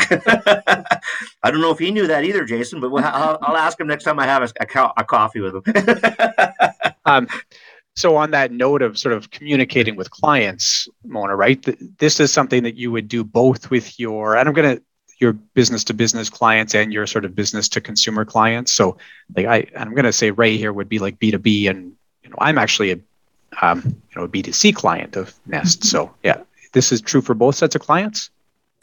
I 1.43 1.50
don't 1.50 1.61
know 1.61 1.73
if 1.73 1.81
he 1.81 1.91
knew 1.91 2.07
that 2.07 2.25
either, 2.25 2.45
Jason, 2.45 2.81
but 2.81 2.91
we'll, 2.91 3.05
I'll, 3.05 3.38
I'll, 3.43 3.57
ask 3.57 3.79
him 3.79 3.88
next 3.88 4.05
time 4.05 4.21
I 4.21 4.26
have 4.26 4.43
a, 4.43 4.52
a, 4.61 4.93
a 4.99 5.05
coffee 5.05 5.41
with 5.41 5.57
him. 5.57 6.94
um, 7.05 7.27
so 7.96 8.16
on 8.16 8.31
that 8.31 8.53
note 8.53 8.83
of 8.83 8.96
sort 8.99 9.14
of 9.14 9.31
communicating 9.31 9.96
with 9.96 10.11
clients, 10.11 10.88
Mona, 11.05 11.35
right? 11.35 11.66
This 11.99 12.20
is 12.20 12.33
something 12.33 12.62
that 12.62 12.77
you 12.77 12.92
would 12.92 13.09
do 13.09 13.25
both 13.25 13.68
with 13.70 13.99
your, 13.99 14.37
and 14.37 14.49
I'm 14.49 14.55
going 14.55 14.77
to 14.77 14.83
your 15.20 15.33
business 15.33 15.85
to 15.85 15.94
business 15.94 16.29
clients 16.29 16.75
and 16.75 16.92
your 16.92 17.07
sort 17.07 17.25
of 17.25 17.35
business 17.35 17.68
to 17.70 17.81
consumer 17.81 18.25
clients. 18.25 18.73
So 18.73 18.99
like 19.37 19.46
I, 19.46 19.66
I'm 19.77 19.94
going 19.94 20.05
to 20.05 20.12
say 20.12 20.31
Ray 20.31 20.57
here 20.57 20.73
would 20.73 20.88
be 20.88 20.99
like 20.99 21.18
B2B 21.18 21.70
and 21.70 21.94
know, 22.33 22.38
I'm 22.40 22.59
actually 22.59 22.92
a 22.92 22.99
um, 23.61 23.83
you 23.85 24.16
know 24.16 24.25
a 24.25 24.29
B2C 24.29 24.75
client 24.75 25.16
of 25.16 25.35
Nest. 25.47 25.81
Mm-hmm. 25.81 25.88
So 25.88 26.14
yeah, 26.23 26.40
this 26.73 26.92
is 26.92 27.01
true 27.01 27.21
for 27.21 27.35
both 27.35 27.57
sets 27.57 27.75
of 27.75 27.83
clients. 27.83 28.31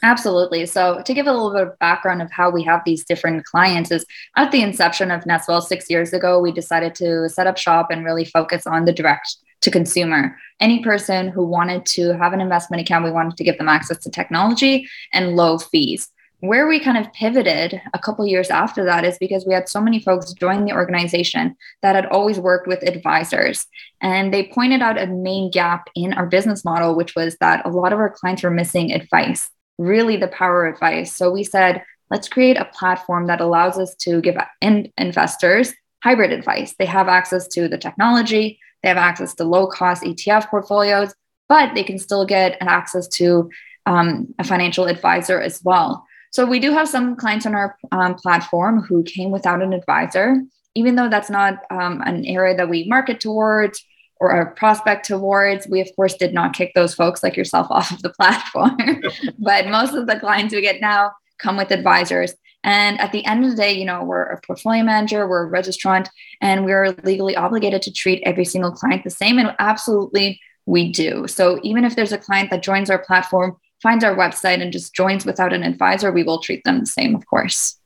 Absolutely. 0.02 0.64
So 0.64 1.02
to 1.04 1.12
give 1.12 1.26
a 1.26 1.32
little 1.32 1.52
bit 1.52 1.62
of 1.62 1.78
background 1.78 2.22
of 2.22 2.30
how 2.30 2.48
we 2.48 2.62
have 2.62 2.80
these 2.86 3.04
different 3.04 3.44
clients 3.44 3.90
is 3.90 4.06
at 4.36 4.50
the 4.50 4.62
inception 4.62 5.10
of 5.10 5.24
Nestwealth 5.24 5.64
six 5.64 5.90
years 5.90 6.14
ago, 6.14 6.40
we 6.40 6.52
decided 6.52 6.94
to 6.96 7.28
set 7.28 7.46
up 7.46 7.58
shop 7.58 7.90
and 7.90 8.04
really 8.04 8.24
focus 8.24 8.66
on 8.66 8.86
the 8.86 8.94
direct 8.94 9.36
to 9.60 9.70
consumer. 9.70 10.34
Any 10.58 10.82
person 10.82 11.28
who 11.28 11.44
wanted 11.44 11.84
to 11.86 12.16
have 12.16 12.32
an 12.32 12.40
investment 12.40 12.80
account, 12.80 13.04
we 13.04 13.10
wanted 13.10 13.36
to 13.36 13.44
give 13.44 13.58
them 13.58 13.68
access 13.68 13.98
to 13.98 14.10
technology 14.10 14.88
and 15.12 15.36
low 15.36 15.58
fees 15.58 16.10
where 16.40 16.66
we 16.66 16.80
kind 16.80 16.98
of 16.98 17.12
pivoted 17.12 17.80
a 17.92 17.98
couple 17.98 18.26
years 18.26 18.50
after 18.50 18.84
that 18.84 19.04
is 19.04 19.18
because 19.18 19.44
we 19.46 19.54
had 19.54 19.68
so 19.68 19.80
many 19.80 20.00
folks 20.00 20.32
join 20.32 20.64
the 20.64 20.72
organization 20.72 21.56
that 21.82 21.94
had 21.94 22.06
always 22.06 22.38
worked 22.38 22.66
with 22.66 22.82
advisors. 22.82 23.66
And 24.00 24.32
they 24.32 24.48
pointed 24.48 24.82
out 24.82 25.00
a 25.00 25.06
main 25.06 25.50
gap 25.50 25.88
in 25.94 26.14
our 26.14 26.26
business 26.26 26.64
model 26.64 26.96
which 26.96 27.14
was 27.14 27.36
that 27.40 27.64
a 27.66 27.70
lot 27.70 27.92
of 27.92 27.98
our 27.98 28.10
clients 28.10 28.42
were 28.42 28.50
missing 28.50 28.92
advice 28.92 29.50
really 29.78 30.16
the 30.16 30.28
power 30.28 30.66
of 30.66 30.74
advice. 30.74 31.14
So 31.16 31.30
we 31.30 31.44
said 31.44 31.82
let's 32.10 32.28
create 32.28 32.58
a 32.58 32.66
platform 32.66 33.26
that 33.28 33.40
allows 33.40 33.78
us 33.78 33.94
to 33.96 34.20
give 34.20 34.36
in- 34.60 34.92
investors 34.98 35.72
hybrid 36.02 36.32
advice. 36.32 36.74
They 36.78 36.86
have 36.86 37.08
access 37.08 37.48
to 37.48 37.68
the 37.68 37.78
technology 37.78 38.58
they 38.82 38.88
have 38.88 38.98
access 38.98 39.34
to 39.34 39.44
low 39.44 39.66
cost 39.66 40.02
etf 40.02 40.48
portfolios 40.48 41.14
but 41.48 41.74
they 41.74 41.82
can 41.82 41.98
still 41.98 42.24
get 42.24 42.56
access 42.60 43.08
to 43.08 43.50
um, 43.86 44.32
a 44.38 44.44
financial 44.44 44.86
advisor 44.86 45.40
as 45.40 45.60
well 45.64 46.06
so 46.30 46.46
we 46.46 46.60
do 46.60 46.72
have 46.72 46.88
some 46.88 47.16
clients 47.16 47.44
on 47.44 47.54
our 47.54 47.76
um, 47.90 48.14
platform 48.14 48.82
who 48.82 49.02
came 49.02 49.30
without 49.30 49.62
an 49.62 49.72
advisor, 49.72 50.36
even 50.74 50.94
though 50.94 51.08
that's 51.08 51.30
not 51.30 51.62
um, 51.70 52.00
an 52.02 52.24
area 52.24 52.56
that 52.56 52.68
we 52.68 52.84
market 52.84 53.20
towards 53.20 53.84
or 54.20 54.30
a 54.30 54.54
prospect 54.54 55.06
towards. 55.06 55.66
We, 55.66 55.80
of 55.80 55.88
course, 55.96 56.14
did 56.14 56.32
not 56.32 56.54
kick 56.54 56.72
those 56.74 56.94
folks 56.94 57.22
like 57.22 57.36
yourself 57.36 57.66
off 57.70 57.90
of 57.90 58.02
the 58.02 58.10
platform. 58.10 59.02
but 59.38 59.66
most 59.68 59.94
of 59.94 60.06
the 60.06 60.20
clients 60.20 60.54
we 60.54 60.60
get 60.60 60.80
now 60.80 61.12
come 61.38 61.56
with 61.56 61.72
advisors. 61.72 62.32
And 62.62 63.00
at 63.00 63.10
the 63.10 63.24
end 63.24 63.44
of 63.44 63.50
the 63.50 63.56
day, 63.56 63.72
you 63.72 63.86
know, 63.86 64.04
we're 64.04 64.22
a 64.22 64.40
portfolio 64.42 64.84
manager, 64.84 65.26
we're 65.26 65.48
a 65.48 65.50
registrant, 65.50 66.08
and 66.42 66.66
we're 66.66 66.94
legally 67.04 67.34
obligated 67.34 67.80
to 67.82 67.92
treat 67.92 68.22
every 68.24 68.44
single 68.44 68.70
client 68.70 69.02
the 69.02 69.10
same. 69.10 69.38
And 69.38 69.54
absolutely, 69.58 70.38
we 70.66 70.92
do. 70.92 71.26
So 71.26 71.58
even 71.62 71.84
if 71.86 71.96
there's 71.96 72.12
a 72.12 72.18
client 72.18 72.50
that 72.50 72.62
joins 72.62 72.90
our 72.90 72.98
platform 72.98 73.56
finds 73.82 74.04
our 74.04 74.14
website 74.14 74.60
and 74.60 74.72
just 74.72 74.94
joins 74.94 75.24
without 75.24 75.52
an 75.52 75.62
advisor, 75.62 76.12
we 76.12 76.22
will 76.22 76.40
treat 76.40 76.62
them 76.64 76.80
the 76.80 76.86
same, 76.86 77.14
of 77.14 77.26
course. 77.26 77.78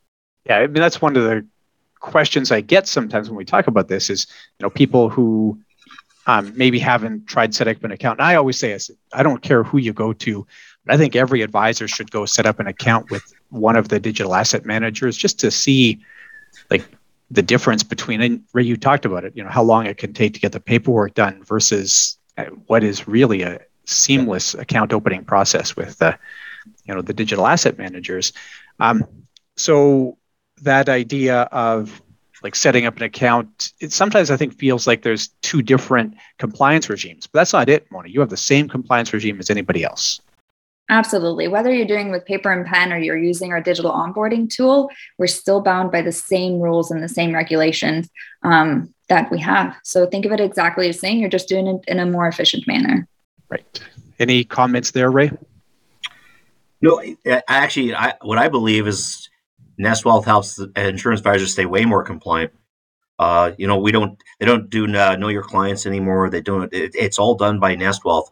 Yeah, 0.46 0.58
I 0.58 0.66
mean 0.66 0.82
that's 0.82 1.00
one 1.00 1.16
of 1.16 1.24
the 1.24 1.46
questions 2.00 2.52
I 2.52 2.60
get 2.60 2.86
sometimes 2.86 3.28
when 3.28 3.36
we 3.36 3.44
talk 3.44 3.66
about 3.66 3.88
this 3.88 4.10
is, 4.10 4.26
you 4.58 4.64
know, 4.64 4.70
people 4.70 5.08
who 5.08 5.58
um, 6.26 6.52
maybe 6.56 6.78
haven't 6.78 7.26
tried 7.26 7.54
setting 7.54 7.76
up 7.76 7.84
an 7.84 7.92
account. 7.92 8.18
And 8.20 8.26
I 8.26 8.34
always 8.34 8.58
say, 8.58 8.78
I 9.12 9.22
don't 9.22 9.42
care 9.42 9.62
who 9.62 9.78
you 9.78 9.92
go 9.92 10.12
to, 10.12 10.46
but 10.84 10.94
I 10.94 10.98
think 10.98 11.16
every 11.16 11.42
advisor 11.42 11.88
should 11.88 12.10
go 12.10 12.26
set 12.26 12.46
up 12.46 12.60
an 12.60 12.66
account 12.66 13.10
with 13.10 13.22
one 13.50 13.76
of 13.76 13.88
the 13.88 14.00
digital 14.00 14.34
asset 14.34 14.64
managers 14.64 15.16
just 15.16 15.38
to 15.40 15.50
see, 15.50 16.00
like, 16.70 16.84
the 17.30 17.42
difference 17.42 17.82
between. 17.82 18.20
And 18.20 18.42
Ray, 18.52 18.64
you 18.64 18.76
talked 18.76 19.04
about 19.04 19.24
it. 19.24 19.36
You 19.36 19.42
know, 19.42 19.50
how 19.50 19.62
long 19.62 19.86
it 19.86 19.96
can 19.96 20.12
take 20.12 20.34
to 20.34 20.40
get 20.40 20.52
the 20.52 20.60
paperwork 20.60 21.14
done 21.14 21.42
versus 21.42 22.18
uh, 22.36 22.44
what 22.66 22.84
is 22.84 23.08
really 23.08 23.42
a 23.42 23.60
seamless 23.84 24.54
account 24.54 24.92
opening 24.92 25.24
process 25.24 25.76
with 25.76 25.98
the, 25.98 26.18
you 26.84 26.94
know, 26.94 27.02
the 27.02 27.14
digital 27.14 27.46
asset 27.46 27.78
managers. 27.78 28.32
Um, 28.80 29.04
so 29.56 30.18
that 30.62 30.88
idea 30.88 31.42
of 31.52 32.00
like 32.42 32.54
setting 32.54 32.84
up 32.84 32.96
an 32.98 33.02
account, 33.02 33.72
it 33.80 33.92
sometimes 33.92 34.30
I 34.30 34.36
think 34.36 34.54
feels 34.54 34.86
like 34.86 35.02
there's 35.02 35.28
two 35.40 35.62
different 35.62 36.14
compliance 36.38 36.90
regimes, 36.90 37.26
but 37.26 37.40
that's 37.40 37.52
not 37.52 37.68
it, 37.68 37.86
Mona. 37.90 38.08
You 38.08 38.20
have 38.20 38.30
the 38.30 38.36
same 38.36 38.68
compliance 38.68 39.12
regime 39.12 39.40
as 39.40 39.48
anybody 39.50 39.82
else. 39.82 40.20
Absolutely. 40.90 41.48
Whether 41.48 41.72
you're 41.72 41.86
doing 41.86 42.10
with 42.10 42.26
paper 42.26 42.52
and 42.52 42.66
pen 42.66 42.92
or 42.92 42.98
you're 42.98 43.16
using 43.16 43.52
our 43.52 43.62
digital 43.62 43.90
onboarding 43.90 44.50
tool, 44.50 44.90
we're 45.16 45.26
still 45.26 45.62
bound 45.62 45.90
by 45.90 46.02
the 46.02 46.12
same 46.12 46.60
rules 46.60 46.90
and 46.90 47.02
the 47.02 47.08
same 47.08 47.34
regulations 47.34 48.10
um, 48.42 48.92
that 49.08 49.30
we 49.30 49.38
have. 49.40 49.74
So 49.82 50.06
think 50.06 50.26
of 50.26 50.32
it 50.32 50.40
exactly 50.40 50.90
as 50.90 51.00
saying 51.00 51.20
you're 51.20 51.30
just 51.30 51.48
doing 51.48 51.66
it 51.66 51.84
in 51.88 51.98
a 51.98 52.06
more 52.06 52.28
efficient 52.28 52.66
manner. 52.66 53.08
Right. 53.48 53.80
Any 54.18 54.44
comments 54.44 54.92
there, 54.92 55.10
Ray? 55.10 55.30
No, 56.80 57.02
actually, 57.48 57.94
I, 57.94 58.14
what 58.22 58.38
I 58.38 58.48
believe 58.48 58.86
is 58.86 59.28
Nest 59.78 60.04
Wealth 60.04 60.24
helps 60.24 60.60
insurance 60.76 61.20
advisors 61.20 61.52
stay 61.52 61.66
way 61.66 61.84
more 61.84 62.04
compliant. 62.04 62.52
Uh, 63.18 63.52
you 63.56 63.66
know, 63.66 63.78
we 63.78 63.92
don't 63.92 64.20
they 64.38 64.46
don't 64.46 64.68
do 64.68 64.84
uh, 64.94 65.16
know 65.16 65.28
your 65.28 65.42
clients 65.42 65.86
anymore. 65.86 66.30
They 66.30 66.40
don't. 66.40 66.72
It, 66.72 66.94
it's 66.94 67.18
all 67.18 67.36
done 67.36 67.60
by 67.60 67.74
Nest 67.74 68.04
Wealth. 68.04 68.30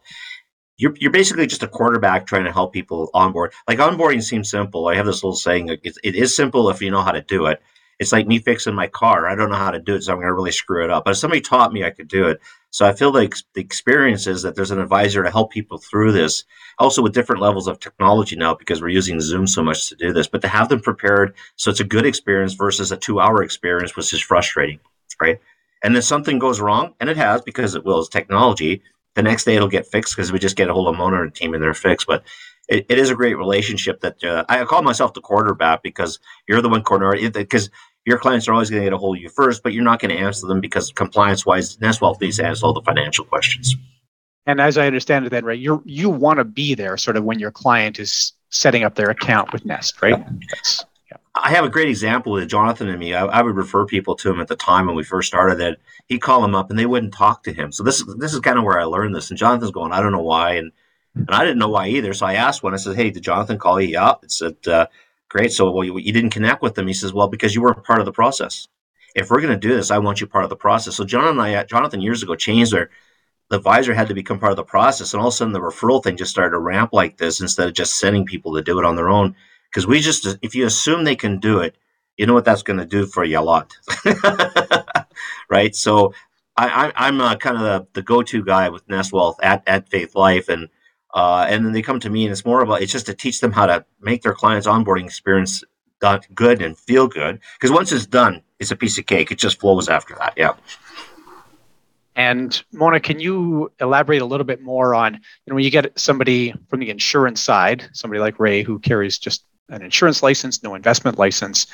You're, 0.77 0.93
you're 0.99 1.11
basically 1.11 1.47
just 1.47 1.63
a 1.63 1.67
quarterback 1.67 2.25
trying 2.27 2.45
to 2.45 2.51
help 2.51 2.73
people 2.73 3.09
onboard. 3.13 3.53
Like 3.67 3.79
onboarding 3.79 4.21
seems 4.21 4.49
simple. 4.49 4.87
I 4.87 4.95
have 4.95 5.05
this 5.05 5.23
little 5.23 5.35
saying: 5.35 5.69
it, 5.69 5.97
it 6.03 6.15
is 6.15 6.35
simple 6.35 6.69
if 6.69 6.81
you 6.81 6.91
know 6.91 7.01
how 7.01 7.11
to 7.11 7.21
do 7.21 7.45
it. 7.45 7.61
It's 7.99 8.11
like 8.11 8.27
me 8.27 8.39
fixing 8.39 8.75
my 8.75 8.87
car. 8.87 9.27
I 9.27 9.35
don't 9.35 9.49
know 9.49 9.55
how 9.55 9.71
to 9.71 9.79
do 9.79 9.95
it, 9.95 10.03
so 10.03 10.11
I'm 10.11 10.17
going 10.17 10.27
to 10.27 10.33
really 10.33 10.51
screw 10.51 10.83
it 10.83 10.89
up. 10.89 11.05
But 11.05 11.11
if 11.11 11.17
somebody 11.17 11.41
taught 11.41 11.71
me, 11.71 11.83
I 11.83 11.91
could 11.91 12.07
do 12.07 12.27
it. 12.27 12.39
So 12.73 12.87
I 12.87 12.93
feel 12.93 13.13
like 13.13 13.35
the 13.53 13.61
experience 13.61 14.25
is 14.25 14.41
that 14.41 14.55
there's 14.55 14.71
an 14.71 14.79
advisor 14.79 15.21
to 15.23 15.29
help 15.29 15.51
people 15.51 15.77
through 15.77 16.11
this. 16.11 16.43
Also 16.79 17.03
with 17.03 17.13
different 17.13 17.39
levels 17.39 17.67
of 17.67 17.79
technology 17.79 18.35
now 18.35 18.55
because 18.55 18.81
we're 18.81 18.87
using 18.87 19.21
Zoom 19.21 19.45
so 19.45 19.61
much 19.61 19.89
to 19.89 19.95
do 19.95 20.11
this, 20.11 20.27
but 20.27 20.41
to 20.41 20.47
have 20.47 20.69
them 20.69 20.79
prepared 20.79 21.35
so 21.55 21.69
it's 21.69 21.79
a 21.79 21.83
good 21.83 22.03
experience 22.03 22.53
versus 22.55 22.91
a 22.91 22.97
two 22.97 23.19
hour 23.19 23.43
experience, 23.43 23.95
which 23.95 24.11
is 24.11 24.21
frustrating, 24.21 24.79
right? 25.21 25.39
And 25.83 25.95
if 25.95 26.03
something 26.03 26.39
goes 26.39 26.59
wrong, 26.59 26.95
and 26.99 27.11
it 27.11 27.17
has 27.17 27.43
because 27.43 27.75
it 27.75 27.85
will, 27.85 27.99
it's 27.99 28.09
technology, 28.09 28.81
the 29.13 29.21
next 29.21 29.43
day 29.43 29.55
it'll 29.55 29.67
get 29.67 29.85
fixed 29.85 30.15
because 30.15 30.31
we 30.31 30.39
just 30.39 30.55
get 30.55 30.69
a 30.69 30.73
hold 30.73 30.87
of 30.87 30.97
Mona 30.97 31.21
and 31.21 31.35
team 31.35 31.53
and 31.53 31.61
they're 31.61 31.75
fixed. 31.75 32.07
But 32.07 32.23
it, 32.67 32.87
it 32.89 32.97
is 32.97 33.11
a 33.11 33.15
great 33.15 33.37
relationship 33.37 34.01
that 34.01 34.23
uh, 34.23 34.45
I 34.49 34.63
call 34.63 34.81
myself 34.81 35.13
the 35.13 35.21
quarterback 35.21 35.83
because 35.83 36.19
you're 36.47 36.63
the 36.63 36.69
one 36.69 36.81
corner 36.81 37.15
because 37.29 37.69
your 38.05 38.17
clients 38.17 38.47
are 38.47 38.53
always 38.53 38.69
going 38.69 38.81
to 38.81 38.85
get 38.85 38.93
a 38.93 38.97
hold 38.97 39.17
of 39.17 39.21
you 39.21 39.29
first, 39.29 39.63
but 39.63 39.73
you're 39.73 39.83
not 39.83 39.99
going 39.99 40.15
to 40.15 40.21
answer 40.21 40.47
them 40.47 40.59
because 40.59 40.91
compliance 40.91 41.45
wise, 41.45 41.77
NestWealth 41.77 42.19
needs 42.19 42.37
to 42.37 42.45
answer 42.45 42.65
all 42.65 42.73
the 42.73 42.81
financial 42.81 43.25
questions. 43.25 43.75
And 44.45 44.59
as 44.59 44.77
I 44.77 44.87
understand 44.87 45.25
it, 45.25 45.29
then, 45.29 45.45
right, 45.45 45.57
you 45.57 45.81
you 45.85 46.09
want 46.09 46.39
to 46.39 46.43
be 46.43 46.75
there 46.75 46.97
sort 46.97 47.15
of 47.15 47.23
when 47.23 47.39
your 47.39 47.51
client 47.51 47.97
is 47.97 48.33
setting 48.49 48.83
up 48.83 48.95
their 48.95 49.09
account 49.09 49.53
with 49.53 49.65
Nest, 49.65 50.01
right? 50.01 50.19
Yeah. 51.09 51.17
I 51.35 51.51
have 51.51 51.63
a 51.63 51.69
great 51.69 51.87
example 51.87 52.33
with 52.33 52.49
Jonathan 52.49 52.89
and 52.89 52.99
me. 52.99 53.13
I, 53.13 53.25
I, 53.25 53.41
would 53.41 53.55
refer 53.55 53.85
people 53.85 54.15
to 54.17 54.29
him 54.29 54.39
at 54.39 54.47
the 54.47 54.55
time 54.55 54.85
when 54.85 54.95
we 54.95 55.03
first 55.03 55.27
started 55.27 55.57
that 55.59 55.79
he'd 56.07 56.19
call 56.19 56.41
them 56.41 56.53
up 56.53 56.69
and 56.69 56.77
they 56.77 56.85
wouldn't 56.85 57.13
talk 57.13 57.43
to 57.43 57.53
him. 57.53 57.71
So 57.71 57.83
this 57.83 58.03
this 58.17 58.33
is 58.33 58.41
kind 58.41 58.57
of 58.57 58.65
where 58.65 58.79
I 58.79 58.83
learned 58.83 59.15
this. 59.15 59.29
And 59.29 59.39
Jonathan's 59.39 59.71
going, 59.71 59.93
I 59.93 60.01
don't 60.01 60.11
know 60.11 60.21
why, 60.21 60.55
and 60.55 60.71
and 61.15 61.29
I 61.29 61.43
didn't 61.43 61.59
know 61.59 61.69
why 61.69 61.87
either. 61.87 62.13
So 62.13 62.25
I 62.25 62.33
asked 62.33 62.63
one. 62.63 62.73
I 62.73 62.77
said, 62.77 62.95
Hey, 62.95 63.11
did 63.11 63.23
Jonathan 63.23 63.57
call 63.57 63.79
you? 63.79 63.89
Yeah. 63.89 64.15
It 64.23 64.31
said, 64.31 64.57
uh, 64.67 64.87
Great. 65.33 65.51
So, 65.51 65.71
well, 65.71 65.83
you, 65.83 65.97
you 65.97 66.13
didn't 66.13 66.29
connect 66.29 66.61
with 66.61 66.75
them. 66.75 66.85
He 66.85 66.93
says, 66.93 67.11
well, 67.11 67.27
because 67.27 67.55
you 67.55 67.63
weren't 67.63 67.83
part 67.83 67.97
of 67.97 68.05
the 68.05 68.11
process. 68.11 68.67
If 69.15 69.31
we're 69.31 69.41
going 69.41 69.59
to 69.59 69.67
do 69.67 69.75
this, 69.75 69.89
I 69.89 69.97
want 69.97 70.21
you 70.21 70.27
part 70.27 70.43
of 70.43 70.51
the 70.51 70.55
process. 70.55 70.95
So, 70.95 71.05
John 71.05 71.27
and 71.27 71.41
I, 71.41 71.63
Jonathan, 71.63 72.01
years 72.01 72.21
ago, 72.21 72.35
changed 72.35 72.75
our 72.75 72.91
the 73.49 73.57
advisor 73.57 73.95
had 73.95 74.09
to 74.09 74.13
become 74.13 74.39
part 74.39 74.51
of 74.51 74.57
the 74.57 74.63
process, 74.63 75.13
and 75.13 75.21
all 75.21 75.29
of 75.29 75.33
a 75.33 75.37
sudden, 75.37 75.53
the 75.53 75.59
referral 75.59 76.03
thing 76.03 76.17
just 76.17 76.31
started 76.31 76.51
to 76.51 76.59
ramp 76.59 76.91
like 76.93 77.17
this 77.17 77.41
instead 77.41 77.67
of 77.67 77.73
just 77.73 77.99
sending 77.99 78.25
people 78.25 78.53
to 78.53 78.61
do 78.61 78.77
it 78.77 78.85
on 78.85 78.95
their 78.95 79.09
own. 79.09 79.35
Because 79.69 79.87
we 79.87 80.01
just, 80.01 80.27
if 80.43 80.53
you 80.53 80.67
assume 80.67 81.03
they 81.03 81.15
can 81.15 81.39
do 81.39 81.59
it, 81.59 81.75
you 82.15 82.27
know 82.27 82.35
what 82.35 82.45
that's 82.45 82.63
going 82.63 82.79
to 82.79 82.85
do 82.85 83.07
for 83.07 83.23
you 83.23 83.39
a 83.39 83.41
lot, 83.41 83.75
right? 85.49 85.75
So, 85.75 86.13
I, 86.55 86.85
am 86.85 86.91
I'm 86.95 87.21
uh, 87.21 87.35
kind 87.37 87.57
of 87.57 87.63
the, 87.63 87.87
the 87.93 88.01
go-to 88.03 88.43
guy 88.43 88.69
with 88.69 88.87
Nest 88.87 89.11
Wealth 89.11 89.39
at, 89.41 89.63
at 89.65 89.89
Faith 89.89 90.15
Life, 90.15 90.47
and 90.47 90.69
uh, 91.13 91.45
and 91.47 91.65
then 91.65 91.73
they 91.73 91.81
come 91.81 91.99
to 91.99 92.09
me, 92.09 92.25
and 92.25 92.31
it's 92.31 92.45
more 92.45 92.61
about 92.61 92.81
it's 92.81 92.91
just 92.91 93.05
to 93.05 93.13
teach 93.13 93.39
them 93.39 93.51
how 93.51 93.65
to 93.65 93.85
make 94.01 94.23
their 94.23 94.33
clients' 94.33 94.67
onboarding 94.67 95.05
experience 95.05 95.63
good 96.33 96.61
and 96.61 96.77
feel 96.77 97.07
good. 97.07 97.39
Because 97.53 97.71
once 97.71 97.91
it's 97.91 98.05
done, 98.05 98.41
it's 98.59 98.71
a 98.71 98.75
piece 98.75 98.97
of 98.97 99.05
cake. 99.05 99.31
It 99.31 99.37
just 99.37 99.59
flows 99.59 99.87
after 99.87 100.15
that. 100.15 100.33
Yeah. 100.35 100.53
And 102.15 102.63
Mona, 102.71 102.99
can 102.99 103.19
you 103.19 103.71
elaborate 103.79 104.21
a 104.21 104.25
little 104.25 104.45
bit 104.45 104.61
more 104.61 104.93
on 104.93 105.13
you 105.13 105.19
know 105.47 105.55
when 105.55 105.63
you 105.63 105.71
get 105.71 105.97
somebody 105.97 106.53
from 106.69 106.79
the 106.79 106.89
insurance 106.89 107.41
side, 107.41 107.89
somebody 107.93 108.19
like 108.19 108.39
Ray 108.39 108.63
who 108.63 108.79
carries 108.79 109.17
just 109.17 109.45
an 109.69 109.81
insurance 109.81 110.21
license, 110.21 110.61
no 110.61 110.75
investment 110.75 111.17
license? 111.17 111.67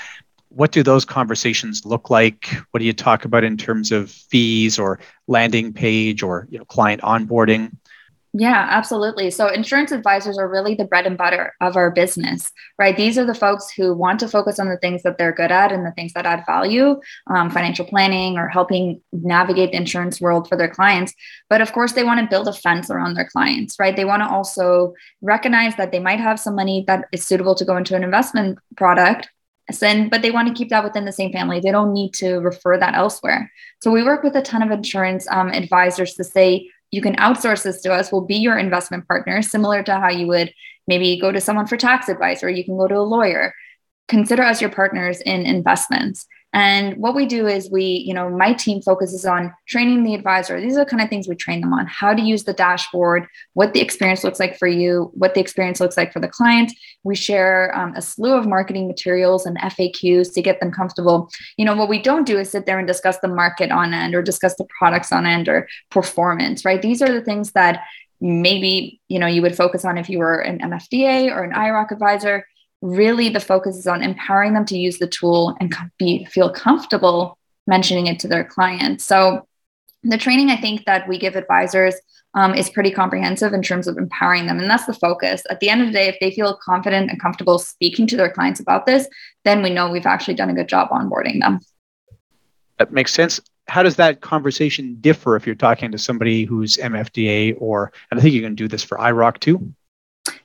What 0.49 0.71
do 0.71 0.81
those 0.81 1.05
conversations 1.05 1.85
look 1.85 2.09
like? 2.09 2.49
What 2.71 2.79
do 2.79 2.85
you 2.85 2.93
talk 2.93 3.25
about 3.25 3.43
in 3.43 3.57
terms 3.57 3.91
of 3.91 4.09
fees 4.09 4.79
or 4.79 4.99
landing 5.27 5.73
page 5.73 6.23
or 6.23 6.47
you 6.49 6.57
know 6.57 6.65
client 6.65 7.01
onboarding? 7.01 7.75
Yeah, 8.33 8.67
absolutely. 8.69 9.31
So, 9.31 9.47
insurance 9.47 9.91
advisors 9.91 10.37
are 10.37 10.47
really 10.47 10.75
the 10.75 10.85
bread 10.85 11.07
and 11.07 11.17
butter 11.17 11.53
of 11.61 11.75
our 11.75 11.89
business, 11.89 12.51
right? 12.77 12.95
These 12.95 13.17
are 13.17 13.25
the 13.25 13.33
folks 13.33 13.71
who 13.71 13.95
want 13.95 14.19
to 14.19 14.27
focus 14.27 14.59
on 14.59 14.69
the 14.69 14.77
things 14.77 15.01
that 15.01 15.17
they're 15.17 15.31
good 15.31 15.51
at 15.51 15.71
and 15.71 15.83
the 15.83 15.91
things 15.91 16.13
that 16.13 16.27
add 16.27 16.43
value, 16.45 16.99
um, 17.27 17.49
financial 17.49 17.85
planning 17.85 18.37
or 18.37 18.47
helping 18.47 19.01
navigate 19.11 19.71
the 19.71 19.77
insurance 19.77 20.21
world 20.21 20.47
for 20.47 20.55
their 20.55 20.69
clients. 20.69 21.13
But 21.49 21.61
of 21.61 21.73
course, 21.73 21.93
they 21.93 22.03
want 22.03 22.19
to 22.19 22.27
build 22.27 22.47
a 22.47 22.53
fence 22.53 22.91
around 22.91 23.15
their 23.15 23.27
clients, 23.27 23.79
right? 23.79 23.95
They 23.95 24.05
want 24.05 24.21
to 24.21 24.29
also 24.29 24.93
recognize 25.21 25.75
that 25.77 25.91
they 25.91 25.99
might 25.99 26.19
have 26.19 26.39
some 26.39 26.55
money 26.55 26.83
that 26.85 27.05
is 27.11 27.25
suitable 27.25 27.55
to 27.55 27.65
go 27.65 27.77
into 27.77 27.95
an 27.95 28.03
investment 28.03 28.59
product, 28.77 29.27
but 29.81 30.21
they 30.21 30.31
want 30.31 30.47
to 30.47 30.53
keep 30.53 30.69
that 30.69 30.83
within 30.83 31.05
the 31.05 31.11
same 31.11 31.31
family. 31.31 31.59
They 31.59 31.71
don't 31.71 31.93
need 31.93 32.13
to 32.15 32.37
refer 32.37 32.77
that 32.77 32.95
elsewhere. 32.95 33.51
So 33.81 33.91
we 33.91 34.03
work 34.03 34.23
with 34.23 34.35
a 34.35 34.41
ton 34.41 34.61
of 34.61 34.71
insurance 34.71 35.27
um, 35.31 35.49
advisors 35.49 36.13
to 36.15 36.23
say, 36.23 36.69
you 36.91 37.01
can 37.01 37.15
outsource 37.17 37.63
this 37.63 37.81
to 37.81 37.93
us. 37.93 38.11
We'll 38.11 38.21
be 38.21 38.37
your 38.37 38.57
investment 38.57 39.07
partner, 39.07 39.41
similar 39.41 39.83
to 39.83 39.99
how 39.99 40.09
you 40.09 40.27
would 40.27 40.53
maybe 40.87 41.19
go 41.19 41.31
to 41.31 41.41
someone 41.41 41.67
for 41.67 41.77
tax 41.77 42.09
advice 42.09 42.43
or 42.43 42.49
you 42.49 42.65
can 42.65 42.77
go 42.77 42.87
to 42.87 42.97
a 42.97 43.01
lawyer. 43.01 43.53
Consider 44.07 44.43
us 44.43 44.59
your 44.59 44.71
partners 44.71 45.21
in 45.21 45.45
investments. 45.45 46.25
And 46.51 46.97
what 46.97 47.15
we 47.15 47.27
do 47.27 47.47
is 47.47 47.69
we, 47.69 47.83
you 47.83 48.13
know, 48.13 48.29
my 48.29 48.53
team 48.53 48.81
focuses 48.81 49.23
on 49.23 49.53
training 49.67 50.03
the 50.03 50.15
advisor. 50.15 50.59
These 50.59 50.77
are 50.77 50.83
the 50.83 50.89
kind 50.89 51.01
of 51.01 51.09
things 51.09 51.27
we 51.27 51.35
train 51.35 51.61
them 51.61 51.73
on 51.73 51.85
how 51.85 52.13
to 52.13 52.21
use 52.21 52.43
the 52.43 52.53
dashboard, 52.53 53.27
what 53.53 53.73
the 53.73 53.81
experience 53.81 54.23
looks 54.23 54.39
like 54.39 54.57
for 54.57 54.67
you, 54.67 55.11
what 55.13 55.35
the 55.35 55.41
experience 55.41 55.79
looks 55.79 55.95
like 55.95 56.11
for 56.11 56.19
the 56.19 56.27
client. 56.27 56.71
We 57.03 57.15
share 57.15 57.75
um, 57.77 57.93
a 57.95 58.01
slew 58.01 58.33
of 58.33 58.47
marketing 58.47 58.87
materials 58.87 59.45
and 59.45 59.59
FAQs 59.59 60.33
to 60.33 60.41
get 60.41 60.59
them 60.59 60.71
comfortable. 60.71 61.29
You 61.57 61.65
know, 61.65 61.75
what 61.75 61.89
we 61.89 62.01
don't 62.01 62.25
do 62.25 62.39
is 62.39 62.49
sit 62.49 62.65
there 62.65 62.79
and 62.79 62.87
discuss 62.87 63.19
the 63.19 63.27
market 63.27 63.71
on 63.71 63.93
end 63.93 64.15
or 64.15 64.23
discuss 64.23 64.55
the 64.55 64.67
products 64.79 65.11
on 65.11 65.27
end 65.27 65.47
or 65.47 65.67
performance, 65.91 66.65
right? 66.65 66.81
These 66.81 67.03
are 67.03 67.11
the 67.11 67.21
things 67.21 67.51
that 67.51 67.83
maybe 68.21 68.99
you 69.07 69.17
know 69.17 69.27
you 69.27 69.41
would 69.41 69.55
focus 69.55 69.85
on 69.85 69.97
if 69.97 70.09
you 70.09 70.17
were 70.17 70.39
an 70.39 70.59
MFDA 70.59 71.31
or 71.31 71.43
an 71.43 71.51
IIROC 71.51 71.91
advisor 71.91 72.45
really 72.81 73.29
the 73.29 73.39
focus 73.39 73.77
is 73.77 73.87
on 73.87 74.01
empowering 74.01 74.53
them 74.53 74.65
to 74.65 74.77
use 74.77 74.99
the 74.99 75.07
tool 75.07 75.55
and 75.59 75.73
be 75.97 76.25
feel 76.25 76.49
comfortable 76.49 77.37
mentioning 77.67 78.07
it 78.07 78.19
to 78.19 78.27
their 78.27 78.43
clients. 78.43 79.05
So 79.05 79.47
the 80.03 80.17
training 80.17 80.49
i 80.49 80.55
think 80.55 80.85
that 80.85 81.07
we 81.09 81.17
give 81.17 81.35
advisors 81.35 81.93
um, 82.33 82.53
is 82.53 82.69
pretty 82.69 82.89
comprehensive 82.91 83.53
in 83.53 83.61
terms 83.61 83.85
of 83.85 83.97
empowering 83.97 84.45
them 84.45 84.59
and 84.59 84.69
that's 84.69 84.85
the 84.85 84.93
focus. 84.93 85.43
At 85.49 85.59
the 85.59 85.69
end 85.69 85.81
of 85.81 85.87
the 85.87 85.93
day 85.93 86.07
if 86.07 86.15
they 86.21 86.31
feel 86.31 86.57
confident 86.63 87.09
and 87.09 87.21
comfortable 87.21 87.59
speaking 87.59 88.07
to 88.07 88.15
their 88.15 88.31
clients 88.31 88.59
about 88.59 88.85
this 88.85 89.07
then 89.43 89.61
we 89.61 89.71
know 89.71 89.89
we've 89.89 90.05
actually 90.05 90.35
done 90.35 90.49
a 90.49 90.53
good 90.53 90.69
job 90.69 90.89
onboarding 90.89 91.41
them. 91.41 91.59
That 92.77 92.93
makes 92.93 93.13
sense. 93.13 93.41
How 93.67 93.83
does 93.83 93.97
that 93.97 94.21
conversation 94.21 94.97
differ 95.01 95.35
if 95.35 95.45
you're 95.45 95.53
talking 95.53 95.91
to 95.91 95.97
somebody 95.97 96.45
who's 96.45 96.77
mfda 96.77 97.55
or 97.59 97.91
and 98.09 98.19
i 98.19 98.23
think 98.23 98.33
you 98.33 98.41
can 98.41 98.55
do 98.55 98.67
this 98.67 98.83
for 98.83 98.97
IIROC 98.97 99.39
too 99.39 99.73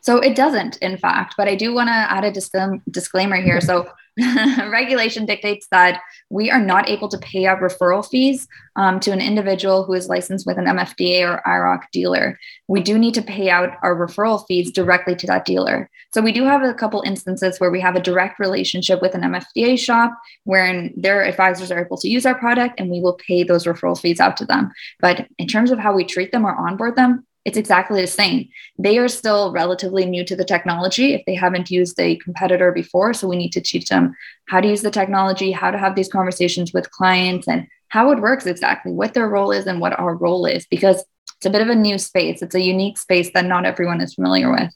so 0.01 0.19
it 0.19 0.37
doesn't, 0.37 0.77
in 0.79 0.97
fact, 0.97 1.35
but 1.37 1.49
I 1.49 1.55
do 1.55 1.75
want 1.75 1.89
to 1.89 1.93
add 1.93 2.25
a 2.25 2.81
disclaimer 2.91 3.37
here. 3.37 3.61
So 3.61 3.89
regulation 4.71 5.27
dictates 5.27 5.67
that 5.73 6.01
we 6.31 6.49
are 6.49 6.61
not 6.61 6.89
able 6.89 7.09
to 7.09 7.19
pay 7.19 7.47
out 7.47 7.59
referral 7.59 8.09
fees 8.09 8.47
um, 8.77 9.01
to 9.01 9.11
an 9.11 9.21
individual 9.21 9.83
who 9.83 9.93
is 9.93 10.09
licensed 10.09 10.47
with 10.47 10.57
an 10.57 10.67
MFDA 10.67 11.29
or 11.29 11.43
IIROC 11.45 11.91
dealer. 11.91 12.39
We 12.69 12.81
do 12.81 12.97
need 12.97 13.15
to 13.15 13.23
pay 13.23 13.51
out 13.51 13.77
our 13.83 13.97
referral 13.97 14.47
fees 14.47 14.71
directly 14.71 15.17
to 15.17 15.27
that 15.27 15.45
dealer. 15.45 15.91
So 16.13 16.23
we 16.23 16.31
do 16.31 16.45
have 16.45 16.63
a 16.63 16.75
couple 16.75 17.03
instances 17.05 17.59
where 17.59 17.73
we 17.73 17.81
have 17.81 17.97
a 17.97 18.01
direct 18.01 18.39
relationship 18.39 19.03
with 19.03 19.17
an 19.17 19.23
MFDA 19.23 19.79
shop 19.79 20.17
wherein 20.45 20.95
their 20.97 21.25
advisors 21.25 21.73
are 21.73 21.85
able 21.85 21.97
to 21.99 22.09
use 22.09 22.25
our 22.25 22.37
product 22.37 22.79
and 22.79 22.91
we 22.91 23.01
will 23.01 23.15
pay 23.15 23.43
those 23.43 23.65
referral 23.65 24.01
fees 24.01 24.21
out 24.21 24.37
to 24.37 24.47
them. 24.47 24.71
But 25.01 25.27
in 25.39 25.49
terms 25.49 25.73
of 25.73 25.81
how 25.81 25.93
we 25.93 26.05
treat 26.05 26.31
them 26.31 26.45
or 26.45 26.55
onboard 26.55 26.95
them, 26.95 27.27
it's 27.45 27.59
exactly 27.59 28.01
the 28.01 28.07
same. 28.07 28.49
They 28.79 28.99
are 28.99 29.09
still 29.09 29.53
relatively 29.53 30.07
new 30.07 30.25
to 30.25 30.37
the 30.37 30.45
technology 30.45 31.13
if 31.13 31.23
they 31.27 31.35
haven't 31.35 31.71
used 31.71 31.99
a 32.01 32.17
competitor 32.17 32.73
before. 32.73 33.13
So 33.13 33.29
we 33.29 33.37
need 33.37 33.53
to 33.53 33.61
teach 33.61 33.89
them 33.89 34.15
how 34.49 34.61
to 34.61 34.69
use 34.69 34.83
the 34.83 34.91
technology, 34.91 35.53
how 35.53 35.71
to 35.71 35.79
have 35.79 35.95
these 35.95 36.09
conversations 36.09 36.73
with 36.73 36.91
clients, 36.91 37.47
and 37.47 37.67
how 37.89 38.11
it 38.11 38.21
works 38.21 38.47
exactly, 38.47 38.93
what 38.93 39.15
their 39.15 39.29
role 39.29 39.53
is, 39.53 39.67
and 39.67 39.81
what 39.81 39.99
our 39.99 40.17
role 40.17 40.47
is, 40.47 40.67
because 40.67 41.05
it's 41.37 41.47
a 41.47 41.51
bit 41.51 41.63
of 41.63 41.69
a 41.69 41.75
new 41.75 41.99
space. 41.99 42.43
It's 42.43 42.55
a 42.55 42.61
unique 42.61 42.99
space 42.99 43.31
that 43.35 43.45
not 43.45 43.67
everyone 43.67 44.01
is 44.01 44.15
familiar 44.15 44.51
with. 44.51 44.73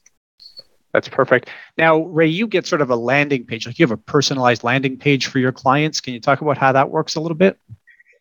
That's 0.93 1.09
perfect. 1.09 1.49
Now, 1.77 2.03
Ray, 2.03 2.27
you 2.27 2.47
get 2.47 2.65
sort 2.65 2.81
of 2.81 2.89
a 2.89 2.95
landing 2.95 3.45
page, 3.45 3.67
like 3.67 3.77
you 3.77 3.83
have 3.83 3.91
a 3.91 3.97
personalized 3.97 4.63
landing 4.63 4.97
page 4.97 5.27
for 5.27 5.39
your 5.39 5.51
clients. 5.51 6.01
Can 6.01 6.13
you 6.13 6.19
talk 6.19 6.41
about 6.41 6.57
how 6.57 6.71
that 6.71 6.89
works 6.89 7.15
a 7.15 7.21
little 7.21 7.37
bit? 7.37 7.59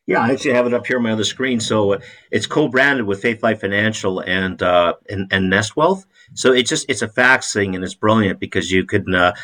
Yeah, 0.09 0.21
I 0.21 0.33
actually 0.33 0.55
have 0.55 0.67
it 0.67 0.73
up 0.73 0.87
here 0.87 0.97
on 0.97 1.03
my 1.03 1.13
other 1.13 1.23
screen. 1.23 1.61
So 1.61 1.93
uh, 1.93 1.99
it's 2.31 2.47
co-branded 2.47 3.05
with 3.05 3.21
Faith 3.21 3.43
Life 3.43 3.61
Financial 3.61 4.21
and 4.21 4.61
uh, 4.63 4.95
and, 5.11 5.31
and 5.31 5.51
Nest 5.51 5.77
Wealth. 5.77 6.07
So 6.33 6.51
it's 6.55 6.71
just 6.71 6.87
it's 6.89 7.03
a 7.03 7.09
fax 7.09 7.53
thing 7.53 7.75
and 7.75 7.85
it's 7.85 7.93
brilliant 7.93 8.41
because 8.41 8.73
you 8.73 8.87
can 8.87 9.15
uh, 9.15 9.35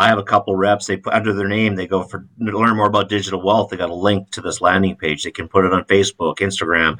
I 0.00 0.08
have 0.08 0.18
a 0.18 0.22
couple 0.22 0.56
reps. 0.56 0.86
They 0.86 0.96
put 0.96 1.12
under 1.12 1.34
their 1.34 1.46
name. 1.46 1.74
They 1.74 1.86
go 1.86 2.02
for 2.02 2.26
learn 2.38 2.74
more 2.74 2.86
about 2.86 3.10
digital 3.10 3.42
wealth. 3.42 3.68
They 3.68 3.76
got 3.76 3.90
a 3.90 3.94
link 3.94 4.30
to 4.30 4.40
this 4.40 4.62
landing 4.62 4.96
page. 4.96 5.22
They 5.24 5.30
can 5.30 5.46
put 5.46 5.66
it 5.66 5.74
on 5.74 5.84
Facebook, 5.84 6.36
Instagram. 6.36 6.98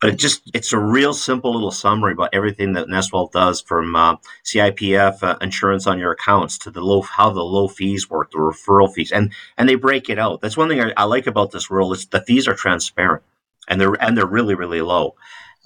But 0.00 0.08
it 0.10 0.16
just 0.16 0.50
it's 0.54 0.72
a 0.72 0.78
real 0.78 1.12
simple 1.12 1.52
little 1.52 1.70
summary 1.70 2.14
about 2.14 2.30
everything 2.32 2.72
that 2.72 2.86
Nestwealth 2.88 3.32
does, 3.32 3.60
from 3.60 3.94
uh, 3.94 4.16
CIPF 4.42 5.22
uh, 5.22 5.36
insurance 5.42 5.86
on 5.86 5.98
your 5.98 6.12
accounts 6.12 6.56
to 6.60 6.70
the 6.70 6.80
low 6.80 7.02
how 7.02 7.28
the 7.28 7.42
low 7.42 7.68
fees 7.68 8.08
work, 8.08 8.30
the 8.30 8.38
referral 8.38 8.90
fees, 8.90 9.12
and 9.12 9.34
and 9.58 9.68
they 9.68 9.74
break 9.74 10.08
it 10.08 10.18
out. 10.18 10.40
That's 10.40 10.56
one 10.56 10.70
thing 10.70 10.80
I, 10.80 10.94
I 10.96 11.04
like 11.04 11.26
about 11.26 11.50
this 11.50 11.68
world 11.68 11.92
is 11.92 12.06
the 12.06 12.22
fees 12.22 12.48
are 12.48 12.54
transparent 12.54 13.22
and 13.68 13.78
they're 13.78 14.02
and 14.02 14.16
they're 14.16 14.26
really 14.26 14.54
really 14.54 14.80
low. 14.80 15.14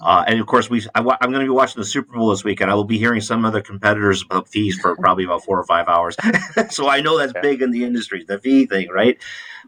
Uh, 0.01 0.25
and 0.27 0.39
of 0.39 0.47
course, 0.47 0.69
we 0.69 0.85
I, 0.93 0.99
am 0.99 1.31
going 1.31 1.33
to 1.33 1.39
be 1.39 1.49
watching 1.49 1.79
the 1.79 1.85
Super 1.85 2.13
Bowl 2.13 2.29
this 2.29 2.43
weekend. 2.43 2.69
I 2.69 2.75
will 2.75 2.83
be 2.83 2.97
hearing 2.97 3.21
some 3.21 3.45
other 3.45 3.61
competitors 3.61 4.23
about 4.23 4.47
fees 4.49 4.77
for 4.79 4.95
probably 4.97 5.23
about 5.23 5.45
four 5.45 5.57
or 5.57 5.65
five 5.65 5.87
hours. 5.87 6.17
so 6.69 6.89
I 6.89 7.01
know 7.01 7.17
that's 7.17 7.33
yeah. 7.35 7.41
big 7.41 7.61
in 7.61 7.71
the 7.71 7.83
industry, 7.83 8.25
the 8.27 8.37
fee 8.37 8.65
thing, 8.65 8.89
right? 8.89 9.17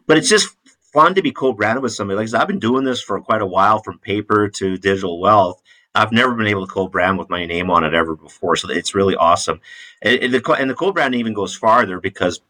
But 0.06 0.18
it's 0.18 0.28
just 0.28 0.54
fun 0.92 1.14
to 1.14 1.22
be 1.22 1.32
co-branded 1.32 1.82
with 1.82 1.92
somebody. 1.92 2.18
Like 2.18 2.34
I've 2.34 2.48
been 2.48 2.58
doing 2.58 2.84
this 2.84 3.00
for 3.00 3.20
quite 3.20 3.42
a 3.42 3.46
while, 3.46 3.82
from 3.82 3.98
paper 3.98 4.48
to 4.48 4.76
digital 4.76 5.18
wealth. 5.18 5.62
I've 5.94 6.12
never 6.12 6.34
been 6.34 6.46
able 6.46 6.66
to 6.66 6.72
co-brand 6.72 7.18
with 7.18 7.30
my 7.30 7.46
name 7.46 7.70
on 7.70 7.82
it 7.82 7.94
ever 7.94 8.14
before, 8.14 8.56
so 8.56 8.70
it's 8.70 8.94
really 8.94 9.16
awesome. 9.16 9.60
And, 10.02 10.22
and 10.22 10.34
the, 10.34 10.52
and 10.52 10.68
the 10.68 10.74
co-brand 10.74 11.14
even 11.14 11.32
goes 11.32 11.56
farther 11.56 12.00
because 12.00 12.40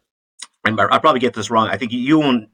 I 0.65 0.99
probably 0.99 1.19
get 1.21 1.33
this 1.33 1.49
wrong. 1.49 1.69
I 1.69 1.77
think 1.77 1.93
you 1.93 2.21
own 2.21 2.47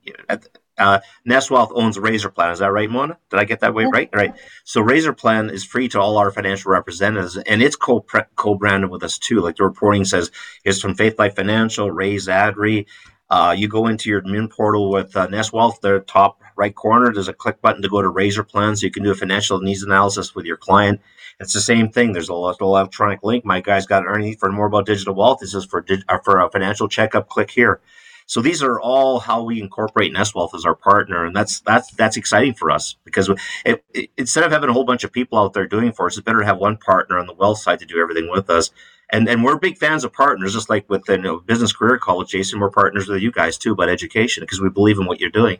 uh, 0.77 0.99
Nestwealth 1.27 1.71
owns 1.73 1.97
Razor 1.97 2.29
Plan. 2.29 2.51
Is 2.51 2.59
that 2.59 2.71
right, 2.71 2.89
Mona? 2.89 3.17
Did 3.29 3.39
I 3.39 3.45
get 3.45 3.61
that 3.61 3.73
way 3.73 3.85
right? 3.85 4.09
Right. 4.13 4.33
So 4.63 4.81
Razor 4.81 5.13
Plan 5.13 5.49
is 5.49 5.63
free 5.63 5.87
to 5.89 5.99
all 5.99 6.17
our 6.17 6.31
financial 6.31 6.71
representatives, 6.71 7.37
and 7.37 7.61
it's 7.61 7.75
co 7.75 8.05
co-branded 8.35 8.89
with 8.89 9.03
us 9.03 9.17
too. 9.17 9.41
Like 9.41 9.55
the 9.57 9.63
reporting 9.63 10.05
says, 10.05 10.31
it's 10.63 10.81
from 10.81 10.95
Faith 10.95 11.17
Life 11.19 11.35
Financial, 11.35 11.91
Ray 11.91 12.15
Zadri. 12.15 12.85
Uh, 13.29 13.55
you 13.57 13.67
go 13.67 13.87
into 13.87 14.09
your 14.09 14.21
admin 14.21 14.51
portal 14.51 14.91
with 14.91 15.15
uh, 15.15 15.27
Nestwealth, 15.27 15.81
the 15.81 15.99
top 16.01 16.39
right 16.55 16.75
corner, 16.75 17.11
there's 17.11 17.27
a 17.27 17.33
click 17.33 17.61
button 17.61 17.81
to 17.81 17.89
go 17.89 18.01
to 18.01 18.09
Razor 18.09 18.43
Plan, 18.43 18.75
so 18.75 18.85
you 18.85 18.91
can 18.91 19.03
do 19.03 19.11
a 19.11 19.15
financial 19.15 19.59
needs 19.59 19.83
analysis 19.83 20.35
with 20.35 20.45
your 20.45 20.57
client. 20.57 21.01
It's 21.39 21.53
the 21.53 21.61
same 21.61 21.89
thing. 21.89 22.13
There's 22.13 22.29
a 22.29 22.35
little 22.35 22.75
electronic 22.75 23.23
link. 23.23 23.43
My 23.43 23.59
guy's 23.59 23.85
got 23.85 24.05
Ernie 24.05 24.35
for 24.35 24.51
more 24.51 24.67
about 24.67 24.85
digital 24.85 25.15
wealth. 25.15 25.39
This 25.41 25.53
is 25.53 25.65
for 25.65 25.85
uh, 26.07 26.19
for 26.23 26.39
a 26.39 26.49
financial 26.49 26.87
checkup. 26.87 27.27
Click 27.27 27.51
here. 27.51 27.81
So 28.27 28.41
these 28.41 28.63
are 28.63 28.79
all 28.79 29.19
how 29.19 29.43
we 29.43 29.61
incorporate 29.61 30.13
Nestwealth 30.13 30.55
as 30.55 30.65
our 30.65 30.75
partner, 30.75 31.25
and 31.25 31.35
that's 31.35 31.59
that's 31.59 31.91
that's 31.91 32.17
exciting 32.17 32.55
for 32.55 32.71
us 32.71 32.95
because 33.03 33.29
it, 33.65 33.83
it, 33.93 34.09
instead 34.17 34.43
of 34.43 34.51
having 34.51 34.69
a 34.69 34.73
whole 34.73 34.83
bunch 34.83 35.03
of 35.03 35.11
people 35.11 35.37
out 35.37 35.53
there 35.53 35.67
doing 35.67 35.91
for 35.91 36.07
us, 36.07 36.17
it's 36.17 36.25
better 36.25 36.39
to 36.39 36.45
have 36.45 36.57
one 36.57 36.77
partner 36.77 37.19
on 37.19 37.27
the 37.27 37.33
wealth 37.33 37.59
side 37.59 37.79
to 37.79 37.85
do 37.85 38.01
everything 38.01 38.29
with 38.29 38.49
us. 38.49 38.71
And 39.11 39.29
and 39.29 39.43
we're 39.43 39.59
big 39.59 39.77
fans 39.77 40.03
of 40.03 40.11
partners, 40.11 40.53
just 40.53 40.71
like 40.71 40.89
with 40.89 41.05
the 41.05 41.17
you 41.17 41.21
know, 41.21 41.39
business 41.39 41.71
career 41.71 41.99
college, 41.99 42.29
Jason. 42.29 42.59
We're 42.59 42.71
partners 42.71 43.07
with 43.07 43.21
you 43.21 43.31
guys 43.31 43.59
too 43.59 43.73
about 43.73 43.89
education 43.89 44.41
because 44.41 44.59
we 44.59 44.69
believe 44.69 44.97
in 44.97 45.05
what 45.05 45.19
you're 45.19 45.29
doing. 45.29 45.59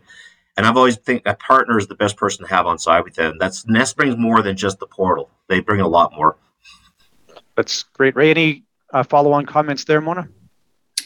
And 0.58 0.66
I've 0.66 0.78
always 0.78 0.98
think 0.98 1.24
a 1.26 1.36
partner 1.36 1.78
is 1.78 1.86
the 1.86 1.96
best 1.96 2.18
person 2.18 2.46
to 2.46 2.50
have 2.50 2.66
on 2.66 2.80
side 2.80 3.04
with 3.04 3.14
them. 3.14 3.38
That's 3.40 3.68
Nest 3.68 3.96
brings 3.96 4.18
more 4.18 4.42
than 4.42 4.58
just 4.58 4.80
the 4.80 4.88
portal; 4.88 5.30
they 5.48 5.60
bring 5.60 5.82
a 5.82 5.88
lot 5.88 6.14
more. 6.14 6.38
That's 7.56 7.84
great, 7.84 8.16
Ray. 8.16 8.32
Any 8.32 8.64
uh, 8.92 9.04
follow-on 9.04 9.46
comments 9.46 9.84
there, 9.84 10.02
Mona? 10.02 10.28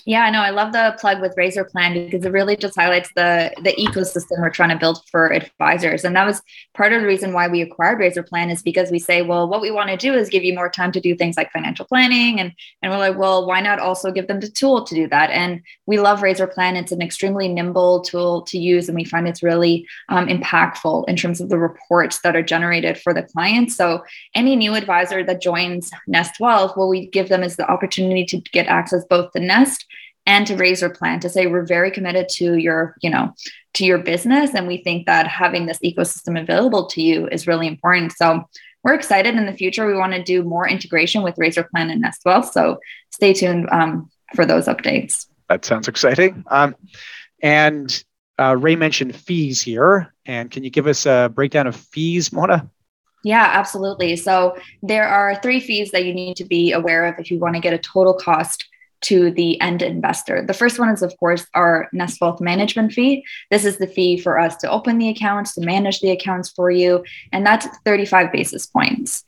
Yeah, 0.09 0.23
I 0.23 0.31
know. 0.31 0.41
I 0.41 0.49
love 0.49 0.73
the 0.73 0.97
plug 0.99 1.21
with 1.21 1.37
Razor 1.37 1.65
Plan 1.65 1.93
because 1.93 2.25
it 2.25 2.31
really 2.31 2.57
just 2.57 2.75
highlights 2.75 3.11
the 3.15 3.53
the 3.61 3.73
ecosystem 3.73 4.39
we're 4.39 4.49
trying 4.49 4.71
to 4.71 4.75
build 4.75 5.07
for 5.11 5.31
advisors. 5.31 6.03
And 6.03 6.15
that 6.15 6.25
was 6.25 6.41
part 6.73 6.93
of 6.93 7.01
the 7.01 7.07
reason 7.07 7.31
why 7.31 7.47
we 7.47 7.61
acquired 7.61 7.99
Razor 7.99 8.23
Plan 8.23 8.49
is 8.49 8.63
because 8.63 8.89
we 8.89 8.97
say, 8.97 9.21
well, 9.21 9.47
what 9.47 9.61
we 9.61 9.69
want 9.69 9.91
to 9.91 9.97
do 9.97 10.15
is 10.15 10.27
give 10.27 10.43
you 10.43 10.55
more 10.55 10.67
time 10.67 10.91
to 10.93 10.99
do 10.99 11.15
things 11.15 11.37
like 11.37 11.51
financial 11.51 11.85
planning. 11.85 12.39
And, 12.39 12.53
and 12.81 12.91
we're 12.91 12.97
like, 12.97 13.19
well, 13.19 13.45
why 13.45 13.61
not 13.61 13.77
also 13.77 14.11
give 14.11 14.25
them 14.25 14.39
the 14.39 14.49
tool 14.49 14.83
to 14.83 14.95
do 14.95 15.07
that? 15.09 15.29
And 15.29 15.61
we 15.85 15.99
love 15.99 16.23
Razor 16.23 16.47
Plan. 16.47 16.75
It's 16.75 16.91
an 16.91 17.03
extremely 17.03 17.47
nimble 17.47 18.01
tool 18.01 18.41
to 18.47 18.57
use. 18.57 18.89
And 18.89 18.95
we 18.95 19.03
find 19.03 19.27
it's 19.27 19.43
really 19.43 19.87
um, 20.07 20.25
impactful 20.25 21.07
in 21.07 21.17
terms 21.17 21.39
of 21.39 21.49
the 21.49 21.59
reports 21.59 22.21
that 22.21 22.35
are 22.35 22.41
generated 22.41 22.97
for 22.97 23.13
the 23.13 23.21
clients. 23.21 23.75
So 23.75 24.03
any 24.33 24.55
new 24.55 24.73
advisor 24.73 25.23
that 25.23 25.39
joins 25.39 25.91
Nest 26.07 26.39
Wealth, 26.39 26.75
what 26.75 26.89
we 26.89 27.05
give 27.05 27.29
them 27.29 27.43
is 27.43 27.57
the 27.57 27.69
opportunity 27.69 28.25
to 28.25 28.39
get 28.39 28.65
access 28.65 29.05
both 29.05 29.33
to 29.33 29.39
Nest 29.39 29.85
and 30.29 30.45
to 30.45 30.55
Razor 30.55 30.91
Plan 30.91 31.19
to 31.21 31.29
say 31.29 31.47
we're 31.47 31.65
very 31.65 31.89
committed 31.89 32.29
to 32.33 32.55
your, 32.55 32.95
you 33.01 33.09
know, 33.09 33.33
to 33.73 33.83
your 33.83 33.97
business. 33.97 34.53
And 34.53 34.67
we 34.67 34.77
think 34.77 35.07
that 35.07 35.25
having 35.25 35.65
this 35.65 35.79
ecosystem 35.79 36.39
available 36.39 36.85
to 36.85 37.01
you 37.01 37.27
is 37.29 37.47
really 37.47 37.65
important. 37.65 38.11
So 38.11 38.47
we're 38.83 38.93
excited 38.93 39.33
in 39.35 39.47
the 39.47 39.53
future. 39.53 39.87
We 39.87 39.97
want 39.97 40.13
to 40.13 40.21
do 40.21 40.43
more 40.43 40.69
integration 40.69 41.23
with 41.23 41.39
Razor 41.39 41.63
Plan 41.63 41.89
and 41.89 42.03
Nestwealth. 42.03 42.51
So 42.51 42.77
stay 43.09 43.33
tuned 43.33 43.69
um, 43.71 44.11
for 44.35 44.45
those 44.45 44.67
updates. 44.67 45.25
That 45.49 45.65
sounds 45.65 45.87
exciting. 45.87 46.43
Um, 46.51 46.75
and 47.41 48.03
uh, 48.37 48.55
Ray 48.55 48.75
mentioned 48.75 49.15
fees 49.15 49.63
here. 49.63 50.13
And 50.27 50.51
can 50.51 50.63
you 50.63 50.69
give 50.69 50.85
us 50.85 51.07
a 51.07 51.31
breakdown 51.33 51.65
of 51.65 51.75
fees, 51.75 52.31
Mona? 52.31 52.69
Yeah, 53.23 53.49
absolutely. 53.51 54.15
So 54.15 54.55
there 54.83 55.07
are 55.07 55.41
three 55.41 55.59
fees 55.59 55.89
that 55.89 56.05
you 56.05 56.13
need 56.13 56.37
to 56.37 56.45
be 56.45 56.71
aware 56.71 57.07
of 57.07 57.15
if 57.17 57.31
you 57.31 57.39
want 57.39 57.55
to 57.55 57.61
get 57.61 57.73
a 57.73 57.79
total 57.79 58.13
cost 58.13 58.67
to 59.01 59.31
the 59.31 59.59
end 59.61 59.81
investor. 59.81 60.45
The 60.45 60.53
first 60.53 60.79
one 60.79 60.89
is, 60.89 61.01
of 61.01 61.15
course, 61.19 61.45
our 61.53 61.89
Nest 61.93 62.19
Wealth 62.21 62.41
management 62.41 62.93
fee. 62.93 63.23
This 63.51 63.65
is 63.65 63.77
the 63.77 63.87
fee 63.87 64.19
for 64.19 64.39
us 64.39 64.55
to 64.57 64.69
open 64.69 64.97
the 64.97 65.09
accounts, 65.09 65.55
to 65.55 65.61
manage 65.61 65.99
the 65.99 66.11
accounts 66.11 66.49
for 66.49 66.69
you, 66.69 67.03
and 67.31 67.45
that's 67.45 67.67
35 67.85 68.31
basis 68.31 68.65
points. 68.65 69.23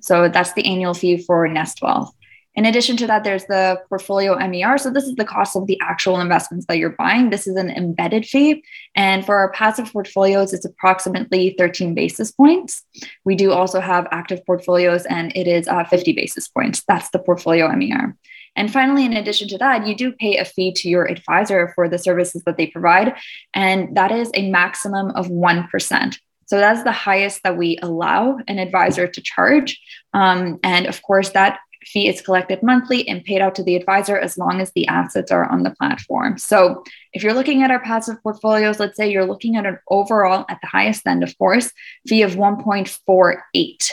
So 0.00 0.28
that's 0.28 0.52
the 0.54 0.64
annual 0.66 0.94
fee 0.94 1.18
for 1.18 1.46
Nest 1.48 1.80
Wealth. 1.82 2.14
In 2.54 2.66
addition 2.66 2.98
to 2.98 3.06
that, 3.06 3.24
there's 3.24 3.46
the 3.46 3.80
portfolio 3.88 4.36
MER. 4.36 4.76
So 4.76 4.90
this 4.90 5.04
is 5.04 5.14
the 5.14 5.24
cost 5.24 5.56
of 5.56 5.66
the 5.66 5.78
actual 5.80 6.20
investments 6.20 6.66
that 6.66 6.76
you're 6.76 6.90
buying. 6.90 7.30
This 7.30 7.46
is 7.46 7.56
an 7.56 7.70
embedded 7.70 8.26
fee. 8.26 8.62
And 8.94 9.24
for 9.24 9.36
our 9.36 9.50
passive 9.52 9.90
portfolios, 9.90 10.52
it's 10.52 10.66
approximately 10.66 11.54
13 11.56 11.94
basis 11.94 12.30
points. 12.30 12.84
We 13.24 13.36
do 13.36 13.52
also 13.52 13.80
have 13.80 14.06
active 14.10 14.44
portfolios, 14.44 15.06
and 15.06 15.34
it 15.34 15.48
is 15.48 15.66
uh, 15.66 15.84
50 15.84 16.12
basis 16.12 16.46
points. 16.48 16.82
That's 16.86 17.08
the 17.10 17.20
portfolio 17.20 17.74
MER. 17.74 18.16
And 18.56 18.72
finally, 18.72 19.04
in 19.04 19.14
addition 19.14 19.48
to 19.48 19.58
that, 19.58 19.86
you 19.86 19.94
do 19.94 20.12
pay 20.12 20.36
a 20.36 20.44
fee 20.44 20.72
to 20.74 20.88
your 20.88 21.06
advisor 21.06 21.72
for 21.74 21.88
the 21.88 21.98
services 21.98 22.42
that 22.44 22.56
they 22.56 22.66
provide. 22.66 23.14
And 23.54 23.96
that 23.96 24.12
is 24.12 24.30
a 24.34 24.50
maximum 24.50 25.10
of 25.10 25.28
1%. 25.28 26.18
So 26.46 26.58
that's 26.58 26.82
the 26.82 26.92
highest 26.92 27.42
that 27.44 27.56
we 27.56 27.78
allow 27.82 28.38
an 28.46 28.58
advisor 28.58 29.06
to 29.06 29.20
charge. 29.22 29.80
Um, 30.12 30.58
and 30.62 30.86
of 30.86 31.00
course, 31.00 31.30
that 31.30 31.60
fee 31.84 32.08
is 32.08 32.20
collected 32.20 32.62
monthly 32.62 33.08
and 33.08 33.24
paid 33.24 33.40
out 33.40 33.54
to 33.56 33.62
the 33.62 33.76
advisor 33.76 34.18
as 34.18 34.38
long 34.38 34.60
as 34.60 34.70
the 34.72 34.86
assets 34.86 35.32
are 35.32 35.44
on 35.46 35.62
the 35.62 35.70
platform. 35.70 36.38
So 36.38 36.84
if 37.12 37.22
you're 37.22 37.34
looking 37.34 37.62
at 37.62 37.70
our 37.70 37.80
passive 37.80 38.22
portfolios, 38.22 38.78
let's 38.78 38.96
say 38.96 39.10
you're 39.10 39.26
looking 39.26 39.56
at 39.56 39.66
an 39.66 39.78
overall, 39.88 40.44
at 40.48 40.60
the 40.60 40.68
highest 40.68 41.06
end, 41.06 41.22
of 41.22 41.36
course, 41.38 41.72
fee 42.06 42.22
of 42.22 42.32
1.48. 42.32 43.92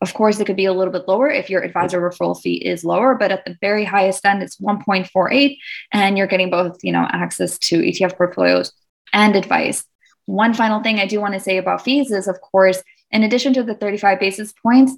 Of 0.00 0.14
course, 0.14 0.40
it 0.40 0.46
could 0.46 0.56
be 0.56 0.64
a 0.64 0.72
little 0.72 0.92
bit 0.92 1.06
lower 1.06 1.28
if 1.28 1.50
your 1.50 1.62
advisor 1.62 2.00
referral 2.00 2.40
fee 2.40 2.54
is 2.54 2.84
lower, 2.84 3.14
but 3.14 3.30
at 3.30 3.44
the 3.44 3.56
very 3.60 3.84
highest 3.84 4.24
end, 4.24 4.42
it's 4.42 4.56
1.48, 4.56 5.58
and 5.92 6.16
you're 6.16 6.26
getting 6.26 6.50
both, 6.50 6.78
you 6.82 6.92
know, 6.92 7.06
access 7.10 7.58
to 7.58 7.82
ETF 7.82 8.16
portfolios 8.16 8.72
and 9.12 9.36
advice. 9.36 9.84
One 10.24 10.54
final 10.54 10.82
thing 10.82 10.98
I 10.98 11.06
do 11.06 11.20
want 11.20 11.34
to 11.34 11.40
say 11.40 11.58
about 11.58 11.82
fees 11.82 12.10
is, 12.10 12.28
of 12.28 12.40
course, 12.40 12.82
in 13.10 13.24
addition 13.24 13.52
to 13.54 13.62
the 13.62 13.74
35 13.74 14.20
basis 14.20 14.52
points, 14.52 14.96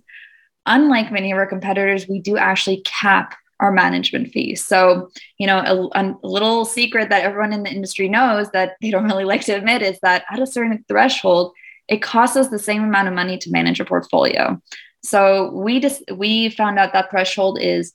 unlike 0.66 1.10
many 1.10 1.32
of 1.32 1.38
our 1.38 1.46
competitors, 1.46 2.06
we 2.06 2.20
do 2.20 2.36
actually 2.36 2.82
cap 2.82 3.34
our 3.58 3.72
management 3.72 4.32
fees. 4.32 4.64
So, 4.64 5.08
you 5.38 5.46
know, 5.46 5.58
a, 5.58 6.00
a, 6.00 6.16
little 6.22 6.64
secret 6.64 7.10
that 7.10 7.22
everyone 7.22 7.52
in 7.52 7.62
the 7.62 7.70
industry 7.70 8.08
knows 8.08 8.50
that 8.50 8.72
they 8.82 8.90
don't 8.90 9.04
really 9.04 9.24
like 9.24 9.42
to 9.42 9.52
admit 9.52 9.82
is 9.82 9.98
that 10.02 10.24
at 10.30 10.40
a 10.40 10.46
certain 10.46 10.84
threshold, 10.88 11.52
it 11.88 12.02
costs 12.02 12.36
us 12.36 12.48
the 12.48 12.58
same 12.58 12.82
amount 12.82 13.08
of 13.08 13.14
money 13.14 13.38
to 13.38 13.50
manage 13.50 13.78
a 13.78 13.84
portfolio. 13.84 14.60
So 15.02 15.50
we 15.50 15.80
just 15.80 16.02
we 16.14 16.50
found 16.50 16.78
out 16.78 16.92
that 16.92 17.10
threshold 17.10 17.58
is 17.60 17.92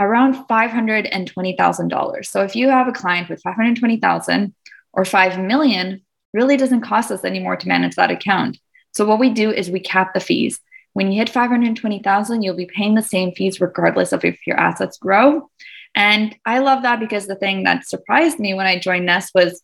around 0.00 0.46
five 0.46 0.70
hundred 0.70 1.06
and 1.06 1.26
twenty 1.26 1.56
thousand 1.56 1.88
dollars. 1.88 2.28
So 2.28 2.42
if 2.42 2.56
you 2.56 2.68
have 2.68 2.88
a 2.88 2.92
client 2.92 3.28
with 3.28 3.42
five 3.42 3.54
hundred 3.54 3.78
twenty 3.78 3.98
thousand 3.98 4.54
or 4.92 5.04
five 5.04 5.38
million, 5.38 6.02
really 6.32 6.56
doesn't 6.56 6.80
cost 6.80 7.10
us 7.10 7.24
anymore 7.24 7.56
to 7.56 7.68
manage 7.68 7.94
that 7.96 8.10
account. 8.10 8.58
So 8.92 9.04
what 9.04 9.18
we 9.18 9.30
do 9.30 9.50
is 9.50 9.70
we 9.70 9.80
cap 9.80 10.14
the 10.14 10.20
fees. 10.20 10.60
When 10.94 11.12
you 11.12 11.18
hit 11.18 11.28
520,000, 11.28 12.42
you'll 12.42 12.56
be 12.56 12.66
paying 12.66 12.94
the 12.94 13.02
same 13.02 13.32
fees 13.32 13.60
regardless 13.60 14.12
of 14.12 14.24
if 14.24 14.44
your 14.46 14.56
assets 14.56 14.98
grow. 14.98 15.48
And 15.94 16.34
I 16.44 16.58
love 16.58 16.82
that 16.82 16.98
because 16.98 17.26
the 17.26 17.36
thing 17.36 17.64
that 17.64 17.86
surprised 17.86 18.40
me 18.40 18.54
when 18.54 18.66
I 18.66 18.78
joined 18.78 19.06
Nest 19.06 19.32
was 19.34 19.62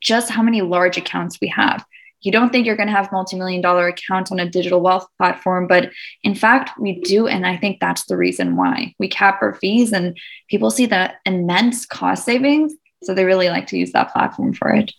just 0.00 0.30
how 0.30 0.42
many 0.42 0.62
large 0.62 0.96
accounts 0.96 1.38
we 1.40 1.48
have 1.48 1.84
you 2.22 2.32
don't 2.32 2.50
think 2.50 2.66
you're 2.66 2.76
going 2.76 2.88
to 2.88 2.94
have 2.94 3.12
multi-million 3.12 3.60
dollar 3.60 3.88
account 3.88 4.32
on 4.32 4.40
a 4.40 4.48
digital 4.48 4.80
wealth 4.80 5.06
platform 5.16 5.66
but 5.66 5.90
in 6.22 6.34
fact 6.34 6.70
we 6.78 7.00
do 7.00 7.26
and 7.26 7.46
i 7.46 7.56
think 7.56 7.78
that's 7.80 8.04
the 8.06 8.16
reason 8.16 8.56
why 8.56 8.94
we 8.98 9.08
cap 9.08 9.38
our 9.40 9.54
fees 9.54 9.92
and 9.92 10.16
people 10.48 10.70
see 10.70 10.86
the 10.86 11.12
immense 11.24 11.86
cost 11.86 12.24
savings 12.24 12.74
so 13.02 13.14
they 13.14 13.24
really 13.24 13.48
like 13.48 13.66
to 13.66 13.78
use 13.78 13.92
that 13.92 14.12
platform 14.12 14.52
for 14.52 14.70
it 14.70 14.92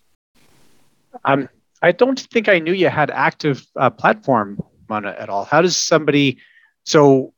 um, 1.26 1.50
i 1.82 1.92
don't 1.92 2.20
think 2.32 2.48
i 2.48 2.60
knew 2.60 2.74
you 2.74 2.90
had 2.90 3.12
active 3.12 3.66
uh, 3.76 3.90
platform 3.90 4.62
on 4.90 5.06
it 5.06 5.18
at 5.18 5.30
all 5.30 5.46
how 5.46 5.62
does 5.62 5.76
somebody 5.76 6.38
so 6.86 7.34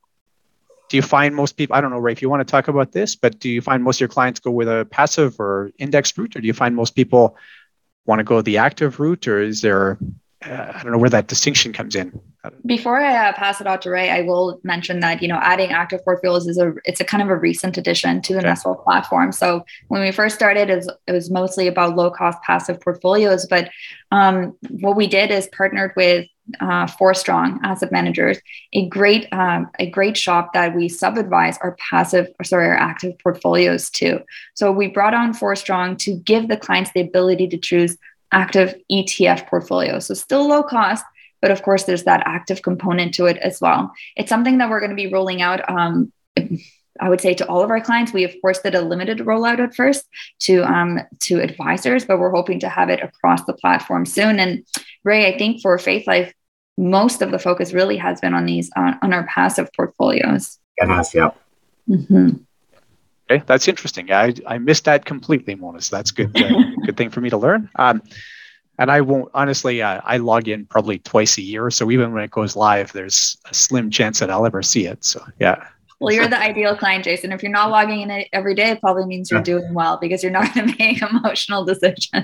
do 0.91 0.98
you 0.98 1.02
find 1.02 1.34
most 1.34 1.54
people? 1.54 1.74
I 1.74 1.80
don't 1.80 1.91
know, 1.91 2.00
Ray, 2.00 2.12
if 2.12 2.22
you 2.22 2.30
want 2.30 2.46
to 2.46 2.52
talk 2.52 2.67
about 2.67 2.91
this, 2.91 3.15
but 3.15 3.39
do 3.39 3.50
you 3.50 3.62
find 3.62 3.82
most 3.82 3.96
of 3.96 4.02
your 4.02 4.10
clients 4.10 4.41
go 4.41 4.52
with 4.52 4.67
a 4.67 4.86
passive 4.91 5.39
or 5.39 5.72
index 5.80 6.17
route, 6.17 6.36
or 6.36 6.41
do 6.41 6.48
you 6.48 6.54
find 6.54 6.76
most 6.76 6.98
people 6.98 7.38
want 8.06 8.20
to 8.20 8.24
go 8.24 8.42
the 8.42 8.58
active 8.58 9.00
route, 9.00 9.28
or 9.28 9.42
is 9.42 9.62
there 9.62 9.98
uh, 10.46 10.72
I 10.74 10.82
don't 10.82 10.92
know 10.92 10.98
where 10.98 11.10
that 11.10 11.28
distinction 11.28 11.72
comes 11.72 11.96
in. 11.96 12.20
Before 12.66 13.00
I 13.00 13.30
uh, 13.30 13.34
pass 13.34 13.62
it 13.62 13.68
out 13.68 13.84
to 13.84 13.92
Ray, 13.92 14.10
I 14.10 14.22
will 14.22 14.60
mention 14.64 15.00
that 15.02 15.22
you 15.22 15.28
know 15.28 15.40
adding 15.42 15.72
active 15.72 16.04
portfolios 16.04 16.48
is 16.48 16.58
a 16.58 16.74
it's 16.84 17.00
a 17.00 17.06
kind 17.06 17.22
of 17.22 17.30
a 17.30 17.36
recent 17.36 17.78
addition 17.78 18.22
to 18.24 18.34
the 18.34 18.40
okay. 18.40 18.82
Platform. 18.84 19.32
So 19.32 19.64
when 19.90 20.02
we 20.02 20.12
first 20.12 20.36
started, 20.36 20.72
it 20.72 20.78
was, 20.78 20.92
it 21.06 21.12
was 21.12 21.30
mostly 21.30 21.68
about 21.68 21.96
low 21.96 22.10
cost 22.10 22.42
passive 22.42 22.82
portfolios. 22.82 23.46
But 23.48 23.70
um, 24.12 24.58
what 24.70 24.96
we 24.96 25.06
did 25.06 25.30
is 25.30 25.48
partnered 25.56 25.94
with 25.96 26.28
uh, 26.60 26.88
Forstrong 26.88 27.60
Asset 27.64 27.92
Managers, 27.92 28.40
a 28.74 28.88
great 28.88 29.28
um, 29.32 29.70
a 29.80 29.90
great 29.90 30.18
shop 30.18 30.54
that 30.54 30.76
we 30.76 30.90
sub 30.90 31.18
advise 31.18 31.58
our 31.62 31.76
passive 31.90 32.28
sorry 32.44 32.68
our 32.68 32.76
active 32.76 33.18
portfolios 33.20 33.90
to. 33.92 34.24
So 34.54 34.72
we 34.72 34.88
brought 34.88 35.14
on 35.14 35.34
Forstrong 35.34 35.98
to 35.98 36.16
give 36.16 36.48
the 36.48 36.58
clients 36.58 36.92
the 36.92 37.02
ability 37.02 37.48
to 37.50 37.58
choose 37.58 37.98
active 38.32 38.76
ETF 38.92 39.48
portfolio. 39.48 40.00
So 40.00 40.14
still 40.14 40.48
low 40.48 40.64
cost, 40.64 41.04
but 41.42 41.52
of 41.52 41.64
course 41.64 41.84
there's 41.84 42.04
that 42.04 42.24
active 42.26 42.62
component 42.62 43.14
to 43.16 43.26
it 43.26 43.38
as 43.38 43.60
well. 43.60 43.92
It's 44.16 44.30
something 44.30 44.58
that 44.60 44.70
we're 44.70 44.80
going 44.80 44.92
to 44.92 44.96
be 44.96 45.12
rolling 45.12 45.42
out. 45.42 45.70
Um, 45.70 46.12
I 47.00 47.10
would 47.10 47.22
say 47.22 47.34
to 47.34 47.48
all 47.48 47.64
of 47.64 47.70
our 47.70 47.82
clients, 47.82 48.14
we 48.14 48.24
of 48.24 48.36
course 48.42 48.60
did 48.60 48.76
a 48.76 48.82
limited 48.82 49.20
rollout 49.20 49.60
at 49.60 49.76
first 49.76 50.06
to 50.42 50.64
um, 50.64 51.00
to 51.22 51.42
advisors, 51.42 52.06
but 52.06 52.20
we're 52.20 52.32
hoping 52.32 52.60
to 52.60 52.70
have 52.70 52.90
it 52.90 53.02
across 53.02 53.44
the 53.46 53.54
platform 53.54 54.06
soon. 54.06 54.40
And 54.40 54.66
Ray, 55.04 55.34
I 55.34 55.38
think 55.38 55.62
for 55.62 55.78
Faith 55.78 56.06
Life, 56.06 56.34
most 56.77 57.21
of 57.21 57.31
the 57.31 57.39
focus 57.39 57.73
really 57.73 57.97
has 57.97 58.21
been 58.21 58.34
on 58.34 58.45
these 58.45 58.69
on, 58.75 58.97
on 59.01 59.13
our 59.13 59.25
passive 59.27 59.69
portfolios. 59.75 60.60
It 60.77 60.88
has, 60.88 61.13
yeah. 61.13 61.31
Mm-hmm. 61.89 62.29
Okay, 63.29 63.43
that's 63.45 63.67
interesting. 63.67 64.12
I, 64.12 64.34
I 64.47 64.57
missed 64.57 64.86
that 64.86 65.05
completely, 65.05 65.55
Mona. 65.55 65.81
So 65.81 65.95
that's 65.95 66.12
good. 66.12 66.36
Uh, 66.36 66.63
good 66.86 66.97
thing 66.97 67.10
for 67.10 67.21
me 67.21 67.29
to 67.29 67.38
learn. 67.38 67.69
Um, 67.75 68.01
and 68.77 68.89
I 68.89 69.01
won't 69.01 69.29
honestly. 69.34 69.81
Uh, 69.81 70.01
I 70.03 70.17
log 70.17 70.47
in 70.47 70.65
probably 70.65 70.99
twice 70.99 71.38
a 71.38 71.41
year, 71.41 71.69
so 71.69 71.91
even 71.91 72.13
when 72.13 72.23
it 72.23 72.31
goes 72.31 72.55
live, 72.55 72.91
there's 72.93 73.38
a 73.49 73.53
slim 73.53 73.91
chance 73.91 74.19
that 74.19 74.29
I'll 74.29 74.45
ever 74.45 74.63
see 74.63 74.86
it. 74.86 75.03
So 75.03 75.23
yeah. 75.39 75.67
Well, 76.02 76.16
you're 76.16 76.28
the 76.28 76.40
ideal 76.40 76.76
client, 76.76 77.04
Jason. 77.04 77.32
If 77.32 77.44
you're 77.44 77.52
not 77.52 77.70
logging 77.70 78.02
in 78.02 78.26
every 78.34 78.56
day, 78.56 78.72
it 78.72 78.82
probably 78.82 79.06
means 79.06 79.30
you're 79.30 79.40
doing 79.42 79.72
well 79.72 80.00
because 80.02 80.24
you're 80.24 80.32
not 80.32 80.52
going 80.56 80.68
to 80.72 80.76
make 80.80 81.00
emotional 81.00 81.64
decisions. 81.64 82.18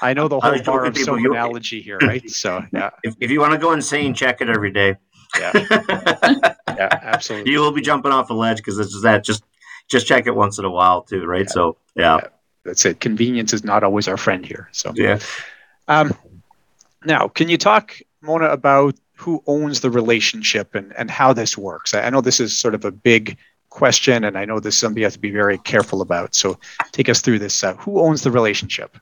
I 0.00 0.14
know 0.14 0.28
the 0.28 0.38
whole 0.38 0.62
bar 0.62 0.86
of 0.86 0.96
soap 0.96 1.18
analogy 1.18 1.82
here, 1.82 1.98
right? 1.98 2.22
So 2.36 2.62
yeah. 2.72 2.90
If, 3.02 3.16
if 3.20 3.30
you 3.30 3.40
want 3.40 3.52
to 3.52 3.58
go 3.58 3.72
insane, 3.72 4.14
check 4.14 4.40
it 4.40 4.48
every 4.48 4.70
day. 4.70 4.96
Yeah. 5.38 5.52
yeah, 6.68 7.00
absolutely. 7.02 7.50
You 7.50 7.60
will 7.60 7.72
be 7.72 7.80
jumping 7.80 8.12
off 8.12 8.30
a 8.30 8.34
ledge 8.34 8.58
because 8.58 8.76
this 8.76 8.94
is 8.94 9.02
that. 9.02 9.24
Just 9.24 9.42
just 9.88 10.06
check 10.06 10.26
it 10.26 10.34
once 10.34 10.58
in 10.58 10.64
a 10.64 10.70
while 10.70 11.02
too, 11.02 11.24
right? 11.24 11.46
Yeah. 11.48 11.52
So 11.52 11.76
yeah. 11.96 12.16
yeah. 12.22 12.28
That's 12.64 12.84
it. 12.84 13.00
Convenience 13.00 13.52
is 13.52 13.64
not 13.64 13.82
always 13.82 14.06
our 14.06 14.16
friend 14.16 14.46
here. 14.46 14.68
So 14.70 14.92
yeah. 14.94 15.18
Um, 15.88 16.12
now, 17.04 17.28
can 17.28 17.48
you 17.48 17.58
talk, 17.58 17.98
Mona, 18.20 18.46
about 18.46 18.94
who 19.16 19.42
owns 19.46 19.80
the 19.80 19.90
relationship 19.90 20.74
and, 20.74 20.94
and 20.96 21.10
how 21.10 21.32
this 21.32 21.56
works? 21.58 21.94
I, 21.94 22.08
know 22.10 22.20
this 22.20 22.40
is 22.40 22.56
sort 22.56 22.74
of 22.74 22.84
a 22.84 22.90
big 22.90 23.36
question, 23.70 24.24
and 24.24 24.38
I 24.38 24.44
know 24.44 24.60
this 24.60 24.74
is 24.74 24.80
something 24.80 24.98
you 24.98 25.04
have 25.04 25.14
to 25.14 25.18
be 25.18 25.30
very 25.30 25.58
careful 25.58 26.00
about. 26.00 26.34
So 26.34 26.58
take 26.92 27.08
us 27.08 27.20
through 27.20 27.40
this. 27.40 27.64
Uh, 27.64 27.74
who 27.74 28.00
owns 28.00 28.22
the 28.22 28.30
relationship? 28.30 28.96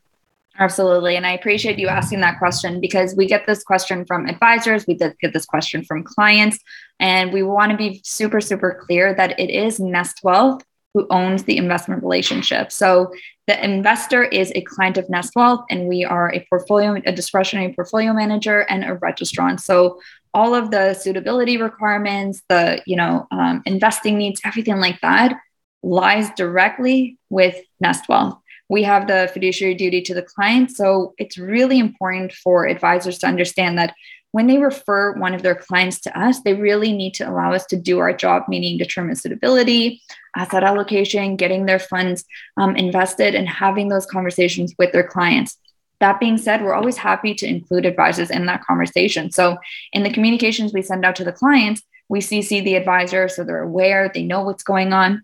Absolutely. 0.59 1.17
And 1.17 1.27
I 1.27 1.33
appreciate 1.33 1.79
you 1.81 1.89
asking 1.89 2.21
that 2.21 2.39
question 2.39 2.81
because 2.81 3.17
we 3.17 3.27
get 3.27 3.45
this 3.47 3.65
question 3.65 4.05
from 4.05 4.27
advisors, 4.27 4.87
we 4.87 4.95
get 4.95 5.33
this 5.33 5.45
question 5.45 5.85
from 5.85 6.05
clients, 6.05 6.59
and 7.01 7.33
we 7.33 7.43
want 7.43 7.73
to 7.73 7.77
be 7.77 8.01
super, 8.05 8.41
super 8.41 8.81
clear 8.87 9.15
that 9.15 9.39
it 9.39 9.51
is 9.51 9.81
Nest 9.81 10.21
Wealth 10.23 10.63
who 10.95 11.07
owns 11.11 11.43
the 11.43 11.57
investment 11.57 12.03
relationship. 12.03 12.71
So 12.71 13.13
the 13.47 13.63
investor 13.63 14.23
is 14.23 14.53
a 14.55 14.63
client 14.63 14.97
of 14.97 15.11
Nest 15.11 15.35
Wealth, 15.37 15.65
and 15.69 15.87
we 15.87 16.05
are 16.05 16.33
a 16.33 16.47
portfolio, 16.49 16.95
a 17.05 17.13
discretionary 17.13 17.75
portfolio 17.75 18.15
manager, 18.15 18.61
and 18.71 18.85
a 18.85 18.97
registrant. 18.97 19.61
So 19.61 20.01
all 20.33 20.55
of 20.55 20.71
the 20.71 20.95
suitability 20.95 21.57
requirements, 21.57 22.43
the 22.49 22.81
you 22.87 22.97
know 22.97 23.27
um, 23.33 23.63
investing 23.67 24.17
needs, 24.17 24.41
everything 24.45 24.79
like 24.79 25.01
that, 25.03 25.37
lies 25.83 26.31
directly 26.37 27.19
with 27.29 27.57
Nest 27.81 28.09
Wealth. 28.09 28.39
We 28.71 28.85
have 28.85 29.07
the 29.09 29.29
fiduciary 29.33 29.75
duty 29.75 30.01
to 30.03 30.15
the 30.15 30.23
client, 30.23 30.71
so 30.71 31.15
it's 31.19 31.37
really 31.37 31.79
important 31.79 32.33
for 32.33 32.67
advisors 32.67 33.19
to 33.19 33.27
understand 33.27 33.79
that 33.79 33.95
when 34.35 34.49
they 34.49 34.59
refer 34.59 35.13
one 35.13 35.33
of 35.33 35.43
their 35.43 35.55
clients 35.55 36.01
to 36.01 36.19
us, 36.19 36.41
they 36.41 36.55
really 36.55 36.93
need 36.93 37.15
to 37.15 37.23
allow 37.23 37.53
us 37.53 37.65
to 37.67 37.77
do 37.77 38.01
our 38.01 38.13
job, 38.13 38.43
meaning 38.49 38.77
determine 38.77 39.15
suitability, 39.15 40.03
asset 40.35 40.65
allocation, 40.65 41.37
getting 41.37 41.67
their 41.67 41.79
funds 41.79 42.25
um, 42.57 42.75
invested, 42.75 43.37
and 43.37 43.49
having 43.49 43.91
those 43.91 44.07
conversations 44.07 44.75
with 44.77 44.91
their 44.91 45.07
clients. 45.07 45.57
That 46.01 46.19
being 46.19 46.37
said, 46.37 46.65
we're 46.65 46.75
always 46.75 46.97
happy 46.97 47.33
to 47.35 47.47
include 47.47 47.87
advisors 47.87 48.29
in 48.29 48.47
that 48.47 48.65
conversation. 48.65 49.31
So, 49.31 49.57
in 49.93 50.03
the 50.03 50.13
communications 50.13 50.73
we 50.73 50.83
send 50.83 51.05
out 51.05 51.15
to 51.15 51.25
the 51.25 51.31
clients, 51.31 51.83
we 52.09 52.19
CC 52.19 52.65
the 52.65 52.75
advisor 52.75 53.29
so 53.29 53.45
they're 53.45 53.63
aware, 53.63 54.11
they 54.13 54.25
know 54.25 54.43
what's 54.43 54.65
going 54.65 54.93
on. 54.93 55.23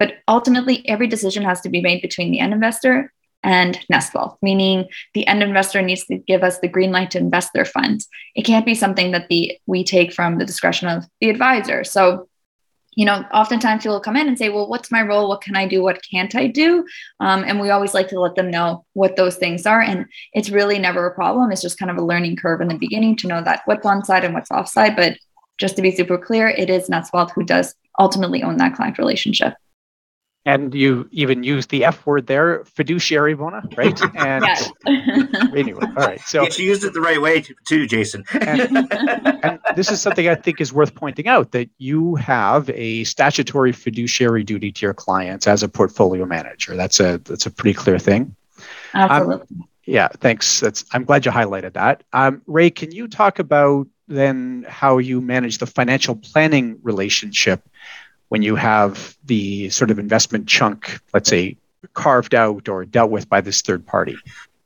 But 0.00 0.14
ultimately, 0.26 0.82
every 0.88 1.06
decision 1.06 1.44
has 1.44 1.60
to 1.60 1.68
be 1.68 1.80
made 1.80 2.02
between 2.02 2.32
the 2.32 2.40
end 2.40 2.52
investor 2.52 3.12
and 3.42 3.78
Nest 3.88 4.14
Wealth, 4.14 4.36
meaning 4.42 4.86
the 5.14 5.26
end 5.26 5.42
investor 5.42 5.80
needs 5.82 6.04
to 6.06 6.18
give 6.18 6.42
us 6.42 6.58
the 6.58 6.68
green 6.68 6.90
light 6.90 7.10
to 7.12 7.18
invest 7.18 7.52
their 7.54 7.64
funds. 7.64 8.08
It 8.34 8.42
can't 8.42 8.66
be 8.66 8.74
something 8.74 9.12
that 9.12 9.28
the 9.28 9.58
we 9.66 9.84
take 9.84 10.12
from 10.12 10.38
the 10.38 10.44
discretion 10.44 10.88
of 10.88 11.04
the 11.20 11.30
advisor. 11.30 11.84
So, 11.84 12.28
you 12.96 13.04
know, 13.04 13.24
oftentimes 13.32 13.84
people 13.84 14.00
come 14.00 14.16
in 14.16 14.26
and 14.26 14.36
say, 14.36 14.48
"Well, 14.48 14.68
what's 14.68 14.90
my 14.90 15.02
role? 15.02 15.28
What 15.28 15.40
can 15.40 15.56
I 15.56 15.68
do? 15.68 15.82
What 15.82 16.00
can't 16.10 16.34
I 16.34 16.48
do?" 16.48 16.84
Um, 17.20 17.44
and 17.44 17.60
we 17.60 17.70
always 17.70 17.94
like 17.94 18.08
to 18.08 18.20
let 18.20 18.34
them 18.34 18.50
know 18.50 18.84
what 18.94 19.14
those 19.14 19.36
things 19.36 19.66
are. 19.66 19.80
And 19.80 20.06
it's 20.32 20.50
really 20.50 20.78
never 20.78 21.06
a 21.06 21.14
problem. 21.14 21.52
It's 21.52 21.62
just 21.62 21.78
kind 21.78 21.90
of 21.90 21.96
a 21.96 22.04
learning 22.04 22.36
curve 22.36 22.60
in 22.60 22.68
the 22.68 22.74
beginning 22.74 23.16
to 23.16 23.28
know 23.28 23.42
that 23.42 23.62
what's 23.66 23.86
on 23.86 24.04
side 24.04 24.24
and 24.24 24.34
what's 24.34 24.50
offside. 24.50 24.96
But 24.96 25.16
just 25.58 25.76
to 25.76 25.82
be 25.82 25.92
super 25.92 26.18
clear, 26.18 26.48
it 26.48 26.70
is 26.70 26.88
Nest 26.88 27.12
Wealth 27.12 27.32
who 27.34 27.44
does 27.44 27.74
ultimately 28.00 28.42
own 28.42 28.56
that 28.56 28.74
client 28.74 28.98
relationship 28.98 29.54
and 30.48 30.74
you 30.74 31.06
even 31.12 31.42
used 31.42 31.68
the 31.68 31.84
F 31.84 32.06
word 32.06 32.26
there, 32.26 32.64
fiduciary 32.64 33.34
Mona, 33.34 33.62
right? 33.76 34.00
And 34.16 34.44
anyway, 35.54 35.82
all 35.82 36.06
right. 36.06 36.20
So 36.20 36.44
yeah, 36.44 36.48
she 36.48 36.64
used 36.64 36.84
it 36.84 36.94
the 36.94 37.02
right 37.02 37.20
way 37.20 37.44
too, 37.66 37.86
Jason. 37.86 38.24
and, 38.32 38.88
and, 39.44 39.60
this 39.76 39.90
is 39.90 40.00
something 40.00 40.26
I 40.26 40.34
think 40.34 40.60
is 40.60 40.72
worth 40.72 40.94
pointing 40.94 41.28
out 41.28 41.52
that 41.52 41.68
you 41.76 42.14
have 42.16 42.70
a 42.70 43.04
statutory 43.04 43.72
fiduciary 43.72 44.42
duty 44.42 44.72
to 44.72 44.86
your 44.86 44.94
clients 44.94 45.46
as 45.46 45.62
a 45.62 45.68
portfolio 45.68 46.24
manager. 46.24 46.74
That's 46.76 46.98
a 46.98 47.18
that's 47.18 47.44
a 47.44 47.50
pretty 47.50 47.74
clear 47.74 47.98
thing. 47.98 48.34
Absolutely. 48.94 49.34
Um, 49.34 49.68
yeah, 49.84 50.08
thanks. 50.08 50.60
That's 50.60 50.84
I'm 50.92 51.04
glad 51.04 51.26
you 51.26 51.32
highlighted 51.32 51.74
that. 51.74 52.04
Um, 52.14 52.40
Ray, 52.46 52.70
can 52.70 52.90
you 52.90 53.06
talk 53.06 53.38
about 53.38 53.86
then 54.08 54.64
how 54.66 54.96
you 54.96 55.20
manage 55.20 55.58
the 55.58 55.66
financial 55.66 56.16
planning 56.16 56.78
relationship 56.82 57.68
when 58.28 58.42
you 58.42 58.56
have 58.56 59.16
the 59.24 59.70
sort 59.70 59.90
of 59.90 59.98
investment 59.98 60.48
chunk, 60.48 61.00
let's 61.14 61.28
say, 61.28 61.56
carved 61.94 62.34
out 62.34 62.68
or 62.68 62.84
dealt 62.84 63.10
with 63.10 63.28
by 63.28 63.40
this 63.40 63.60
third 63.62 63.86
party? 63.86 64.16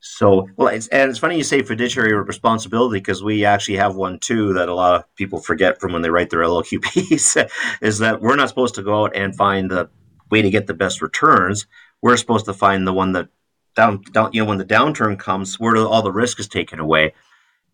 So, 0.05 0.48
well, 0.57 0.68
it's, 0.68 0.88
and 0.88 1.11
it's 1.11 1.20
funny 1.20 1.37
you 1.37 1.44
say 1.44 1.62
fiduciary 1.62 2.12
responsibility 2.14 2.98
because 2.98 3.22
we 3.22 3.44
actually 3.44 3.77
have 3.77 3.94
one 3.94 4.18
too 4.18 4.53
that 4.55 4.68
a 4.68 4.75
lot 4.75 4.96
of 4.96 5.14
people 5.14 5.38
forget 5.38 5.81
from 5.81 5.92
when 5.92 6.03
they 6.03 6.11
write 6.11 6.31
their 6.31 6.40
LLQPs 6.40 7.48
is 7.81 7.98
that 8.01 8.20
we're 8.20 8.35
not 8.35 8.48
supposed 8.48 8.75
to 8.75 8.83
go 8.83 9.05
out 9.05 9.14
and 9.14 9.37
find 9.37 9.70
the 9.70 9.88
way 10.29 10.42
to 10.42 10.51
get 10.51 10.66
the 10.66 10.75
best 10.75 11.03
returns. 11.03 11.66
We're 12.01 12.16
supposed 12.16 12.46
to 12.46 12.53
find 12.53 12.85
the 12.85 12.92
one 12.92 13.12
that 13.12 13.29
down, 13.77 14.03
down 14.11 14.31
you 14.33 14.42
know, 14.42 14.48
when 14.48 14.59
the 14.59 14.64
downturn 14.64 15.18
comes, 15.18 15.61
where 15.61 15.77
all 15.77 16.03
the 16.03 16.11
risk 16.11 16.40
is 16.40 16.48
taken 16.48 16.81
away. 16.81 17.14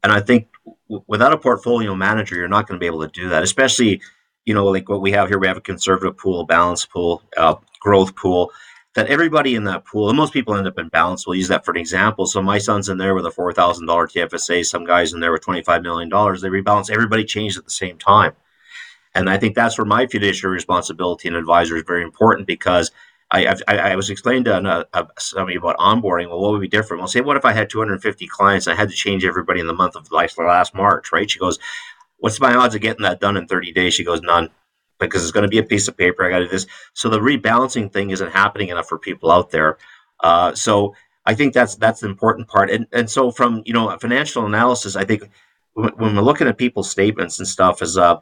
And 0.03 0.13
I 0.13 0.21
think 0.21 0.49
w- 0.89 1.05
without 1.07 1.33
a 1.33 1.39
portfolio 1.39 1.95
manager, 1.95 2.37
you're 2.37 2.47
not 2.47 2.69
going 2.69 2.79
to 2.79 2.81
be 2.81 2.87
able 2.87 3.07
to 3.07 3.09
do 3.09 3.31
that, 3.31 3.43
especially 3.43 4.03
you 4.49 4.55
know, 4.55 4.65
like 4.65 4.89
what 4.89 5.03
we 5.03 5.13
have 5.13 5.29
here, 5.29 5.39
we 5.39 5.47
have 5.47 5.59
a 5.59 5.61
conservative 5.61 6.17
pool, 6.17 6.41
a 6.41 6.47
balanced 6.47 6.89
pool, 6.91 7.23
uh, 7.37 7.57
growth 7.81 8.17
pool. 8.17 8.51
That 8.95 9.09
everybody 9.09 9.55
in 9.55 9.65
that 9.65 9.85
pool, 9.85 10.09
and 10.09 10.17
most 10.17 10.33
people 10.33 10.55
end 10.55 10.67
up 10.67 10.79
in 10.79 10.89
balance. 10.89 11.27
We'll 11.27 11.37
use 11.37 11.49
that 11.49 11.67
for 11.67 11.73
an 11.73 11.77
example. 11.77 12.27
So 12.27 12.43
my 12.43 12.57
son's 12.57 12.89
in 12.89 12.97
there 12.97 13.15
with 13.15 13.27
a 13.27 13.31
four 13.31 13.53
thousand 13.53 13.87
dollar 13.87 14.09
TFSA. 14.09 14.65
Some 14.65 14.87
guys 14.87 15.13
in 15.13 15.21
there 15.21 15.31
with 15.31 15.43
twenty 15.43 15.63
five 15.63 15.83
million 15.83 16.09
dollars. 16.09 16.41
They 16.41 16.49
rebalance. 16.49 16.91
Everybody 16.91 17.25
changed 17.25 17.59
at 17.59 17.65
the 17.65 17.71
same 17.71 17.99
time, 17.99 18.33
and 19.15 19.29
I 19.29 19.37
think 19.37 19.55
that's 19.55 19.77
where 19.77 19.85
my 19.85 20.07
fiduciary 20.07 20.55
responsibility 20.55 21.29
and 21.29 21.37
advisor 21.37 21.77
is 21.77 21.85
very 21.87 22.03
important 22.03 22.47
because 22.47 22.91
I, 23.31 23.55
I, 23.69 23.77
I 23.77 23.97
was 23.97 24.09
explaining 24.09 24.45
to 24.45 24.87
uh, 24.95 25.05
somebody 25.19 25.59
about 25.59 25.77
onboarding. 25.77 26.29
Well, 26.29 26.41
what 26.41 26.53
would 26.53 26.63
be 26.63 26.69
different? 26.69 27.03
Well, 27.03 27.09
say, 27.09 27.21
what 27.21 27.37
if 27.37 27.45
I 27.45 27.53
had 27.53 27.69
250 27.69 28.27
clients? 28.27 28.67
And 28.67 28.75
I 28.75 28.81
had 28.81 28.89
to 28.89 28.97
change 28.97 29.25
everybody 29.25 29.61
in 29.61 29.67
the 29.67 29.75
month 29.75 29.97
of 29.97 30.11
like 30.11 30.37
last 30.39 30.75
March, 30.75 31.13
right? 31.13 31.31
She 31.31 31.39
goes, 31.39 31.59
what's 32.19 32.41
my 32.41 32.55
odds 32.55 32.75
of 32.75 32.81
getting 32.81 33.03
that 33.03 33.21
done 33.21 33.37
in 33.37 33.47
30 33.47 33.73
days? 33.73 33.95
She 33.95 34.05
goes, 34.05 34.21
none, 34.21 34.51
because 34.99 35.23
it's 35.23 35.33
going 35.33 35.43
to 35.43 35.49
be 35.49 35.59
a 35.59 35.63
piece 35.63 35.89
of 35.89 35.97
paper. 35.97 36.25
I 36.25 36.31
got 36.31 36.39
to 36.41 36.45
do 36.45 36.51
this. 36.51 36.67
So 36.93 37.09
the 37.09 37.21
rebalancing 37.21 37.93
thing 37.93 38.11
isn't 38.11 38.33
happening 38.33 38.69
enough 38.69 38.89
for 38.89 38.99
people 38.99 39.31
out 39.31 39.51
there. 39.51 39.79
Uh, 40.21 40.55
so 40.55 40.95
I 41.25 41.35
think 41.35 41.55
that's 41.55 41.77
that's 41.77 42.01
the 42.01 42.09
important 42.09 42.49
part. 42.49 42.71
And 42.71 42.87
and 42.93 43.11
so 43.11 43.31
from 43.31 43.63
you 43.65 43.73
know 43.73 43.97
financial 43.99 44.47
analysis, 44.47 44.97
I 44.97 45.05
think 45.05 45.29
when, 45.75 45.93
we're 45.99 46.23
looking 46.23 46.49
at 46.49 46.59
people's 46.59 46.91
statements 46.91 47.39
and 47.39 47.47
stuff, 47.47 47.83
is 47.83 47.97
uh, 47.97 48.21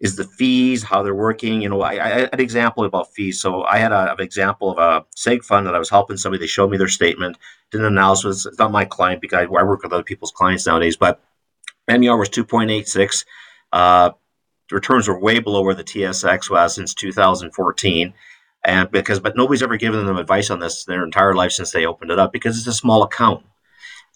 is 0.00 0.16
the 0.16 0.24
fees, 0.24 0.82
how 0.82 1.02
they're 1.02 1.14
working. 1.14 1.60
You 1.60 1.68
know, 1.68 1.82
I, 1.82 1.94
I 1.94 2.08
an 2.32 2.40
example 2.40 2.84
about 2.84 3.12
fees. 3.12 3.40
So 3.40 3.64
I 3.64 3.78
had 3.78 3.92
a, 3.92 4.12
an 4.12 4.20
example 4.20 4.70
of 4.70 4.78
a 4.78 5.04
seg 5.16 5.44
fund 5.44 5.66
that 5.66 5.74
I 5.74 5.78
was 5.78 5.90
helping 5.90 6.16
somebody. 6.16 6.40
They 6.40 6.46
showed 6.46 6.70
me 6.70 6.78
their 6.78 6.88
statement, 6.88 7.36
did 7.70 7.80
an 7.80 7.86
analysis. 7.86 8.46
It's 8.46 8.58
not 8.58 8.72
my 8.72 8.84
client 8.84 9.20
because 9.20 9.44
I 9.44 9.62
work 9.64 9.82
with 9.82 9.92
other 9.92 10.02
people's 10.02 10.32
clients 10.32 10.66
nowadays, 10.66 10.96
but 10.96 11.20
MER 11.88 12.16
was 12.16 12.28
2.86. 12.28 13.24
Uh, 13.72 14.10
returns 14.70 15.08
were 15.08 15.18
way 15.18 15.38
below 15.38 15.62
where 15.62 15.74
the 15.74 15.84
TSX 15.84 16.50
was 16.50 16.74
since 16.74 16.94
2014 16.94 18.14
and 18.64 18.90
because 18.90 19.20
but 19.20 19.36
nobody's 19.36 19.62
ever 19.62 19.76
given 19.76 20.04
them 20.06 20.16
advice 20.16 20.50
on 20.50 20.58
this 20.58 20.84
their 20.84 21.04
entire 21.04 21.34
life 21.34 21.52
since 21.52 21.70
they 21.70 21.86
opened 21.86 22.10
it 22.10 22.18
up 22.18 22.32
because 22.32 22.58
it's 22.58 22.66
a 22.66 22.72
small 22.72 23.02
account. 23.02 23.44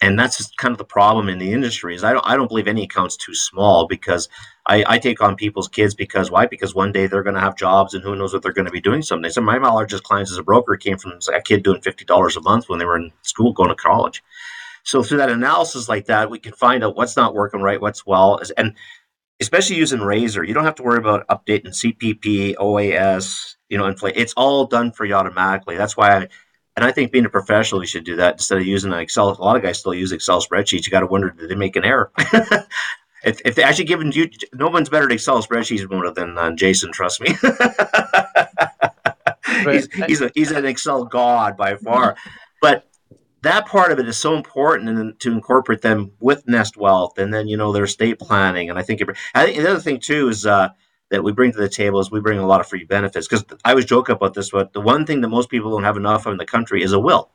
And 0.03 0.17
that's 0.17 0.51
kind 0.55 0.71
of 0.71 0.79
the 0.79 0.83
problem 0.83 1.29
in 1.29 1.37
the 1.37 1.53
industry 1.53 1.93
is 1.93 2.03
I 2.03 2.11
don't, 2.11 2.25
I 2.25 2.35
don't 2.35 2.47
believe 2.47 2.67
any 2.67 2.83
account's 2.83 3.15
too 3.15 3.35
small 3.35 3.85
because 3.85 4.29
I, 4.65 4.83
I 4.87 4.97
take 4.97 5.21
on 5.21 5.35
people's 5.35 5.67
kids 5.67 5.93
because 5.93 6.31
why? 6.31 6.47
Because 6.47 6.73
one 6.73 6.91
day 6.91 7.05
they're 7.05 7.21
going 7.21 7.35
to 7.35 7.41
have 7.41 7.55
jobs 7.55 7.93
and 7.93 8.03
who 8.03 8.15
knows 8.15 8.33
what 8.33 8.41
they're 8.41 8.51
going 8.51 8.65
to 8.65 8.71
be 8.71 8.81
doing 8.81 9.03
someday. 9.03 9.29
So 9.29 9.41
my 9.41 9.57
largest 9.57 10.03
clients 10.03 10.31
as 10.31 10.39
a 10.39 10.43
broker 10.43 10.75
came 10.75 10.97
from 10.97 11.19
a 11.31 11.41
kid 11.41 11.61
doing 11.61 11.81
$50 11.81 12.35
a 12.35 12.41
month 12.41 12.67
when 12.67 12.79
they 12.79 12.85
were 12.85 12.97
in 12.97 13.11
school 13.21 13.53
going 13.53 13.69
to 13.69 13.75
college 13.75 14.23
so 14.83 15.03
through 15.03 15.17
that 15.17 15.29
analysis 15.29 15.89
like 15.89 16.05
that 16.05 16.29
we 16.29 16.39
can 16.39 16.53
find 16.53 16.83
out 16.83 16.95
what's 16.95 17.17
not 17.17 17.33
working 17.33 17.61
right 17.61 17.81
what's 17.81 18.05
well 18.05 18.39
and 18.57 18.75
especially 19.39 19.75
using 19.75 20.01
razor 20.01 20.43
you 20.43 20.53
don't 20.53 20.65
have 20.65 20.75
to 20.75 20.83
worry 20.83 20.97
about 20.97 21.27
updating 21.27 21.67
cpp 21.67 22.55
oas 22.55 23.55
you 23.69 23.77
know 23.77 23.85
inflate 23.85 24.15
it's 24.17 24.33
all 24.33 24.65
done 24.65 24.91
for 24.91 25.05
you 25.05 25.13
automatically 25.13 25.77
that's 25.77 25.97
why 25.97 26.17
i 26.17 26.27
and 26.75 26.85
I 26.85 26.91
think 26.91 27.11
being 27.11 27.25
a 27.25 27.29
professional, 27.29 27.81
you 27.81 27.87
should 27.87 28.05
do 28.05 28.15
that 28.15 28.35
instead 28.35 28.59
of 28.59 28.65
using 28.65 28.93
an 28.93 28.99
Excel. 28.99 29.29
A 29.29 29.43
lot 29.43 29.55
of 29.57 29.61
guys 29.61 29.79
still 29.79 29.93
use 29.93 30.11
Excel 30.11 30.41
spreadsheets. 30.41 30.85
You 30.85 30.91
got 30.91 31.01
to 31.01 31.07
wonder, 31.07 31.29
did 31.29 31.49
they 31.49 31.55
make 31.55 31.75
an 31.75 31.83
error? 31.83 32.11
if, 33.23 33.41
if 33.43 33.55
they 33.55 33.63
actually 33.63 33.85
given 33.85 34.11
you, 34.11 34.29
no 34.53 34.69
one's 34.69 34.89
better 34.89 35.05
at 35.05 35.11
Excel 35.11 35.43
spreadsheets 35.43 36.15
than 36.15 36.37
uh, 36.37 36.51
Jason. 36.51 36.91
Trust 36.93 37.19
me. 37.21 37.29
he's, 39.65 39.93
he's, 40.07 40.21
a, 40.21 40.31
he's 40.33 40.51
an 40.51 40.65
Excel 40.65 41.05
god 41.05 41.57
by 41.57 41.75
far. 41.75 42.15
But 42.61 42.85
that 43.41 43.65
part 43.67 43.91
of 43.91 43.99
it 43.99 44.07
is 44.07 44.17
so 44.17 44.35
important 44.35 44.89
and 44.89 45.19
to 45.19 45.31
incorporate 45.31 45.81
them 45.81 46.11
with 46.19 46.47
Nest 46.47 46.77
Wealth 46.77 47.17
and 47.17 47.33
then, 47.33 47.47
you 47.47 47.57
know, 47.57 47.71
their 47.71 47.85
estate 47.85 48.19
planning. 48.19 48.69
And 48.69 48.77
I 48.77 48.83
think, 48.83 49.01
I 49.33 49.45
think 49.45 49.57
the 49.57 49.69
other 49.69 49.79
thing 49.79 49.99
too 49.99 50.29
is, 50.29 50.45
uh, 50.45 50.69
that 51.11 51.23
we 51.23 51.31
bring 51.31 51.51
to 51.51 51.57
the 51.57 51.69
table 51.69 51.99
is 51.99 52.09
we 52.09 52.21
bring 52.21 52.39
a 52.39 52.47
lot 52.47 52.61
of 52.61 52.67
free 52.67 52.85
benefits. 52.85 53.27
Because 53.27 53.45
I 53.63 53.71
always 53.71 53.85
joke 53.85 54.09
about 54.09 54.33
this, 54.33 54.49
but 54.49 54.73
the 54.73 54.81
one 54.81 55.05
thing 55.05 55.21
that 55.21 55.27
most 55.27 55.49
people 55.49 55.69
don't 55.69 55.83
have 55.83 55.97
enough 55.97 56.25
of 56.25 56.31
in 56.31 56.37
the 56.37 56.45
country 56.45 56.81
is 56.81 56.93
a 56.93 56.99
will, 56.99 57.29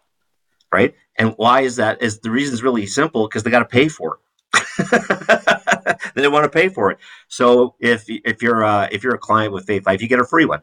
right? 0.72 0.94
And 1.16 1.34
why 1.36 1.60
is 1.60 1.76
that? 1.76 2.02
Is 2.02 2.20
the 2.20 2.30
reason 2.30 2.54
is 2.54 2.62
really 2.62 2.86
simple 2.86 3.28
because 3.28 3.42
they 3.42 3.50
got 3.50 3.60
to 3.60 3.66
pay 3.66 3.88
for 3.88 4.14
it. 4.16 4.20
they 6.14 6.28
want 6.28 6.44
to 6.44 6.50
pay 6.50 6.68
for 6.68 6.90
it. 6.90 6.98
So 7.28 7.74
if 7.78 8.04
if 8.08 8.42
you're 8.42 8.64
uh, 8.64 8.88
if 8.90 9.04
you're 9.04 9.14
a 9.14 9.18
client 9.18 9.52
with 9.52 9.66
Faith 9.66 9.86
Life, 9.86 10.00
you 10.00 10.08
get 10.08 10.20
a 10.20 10.24
free 10.24 10.46
one. 10.46 10.60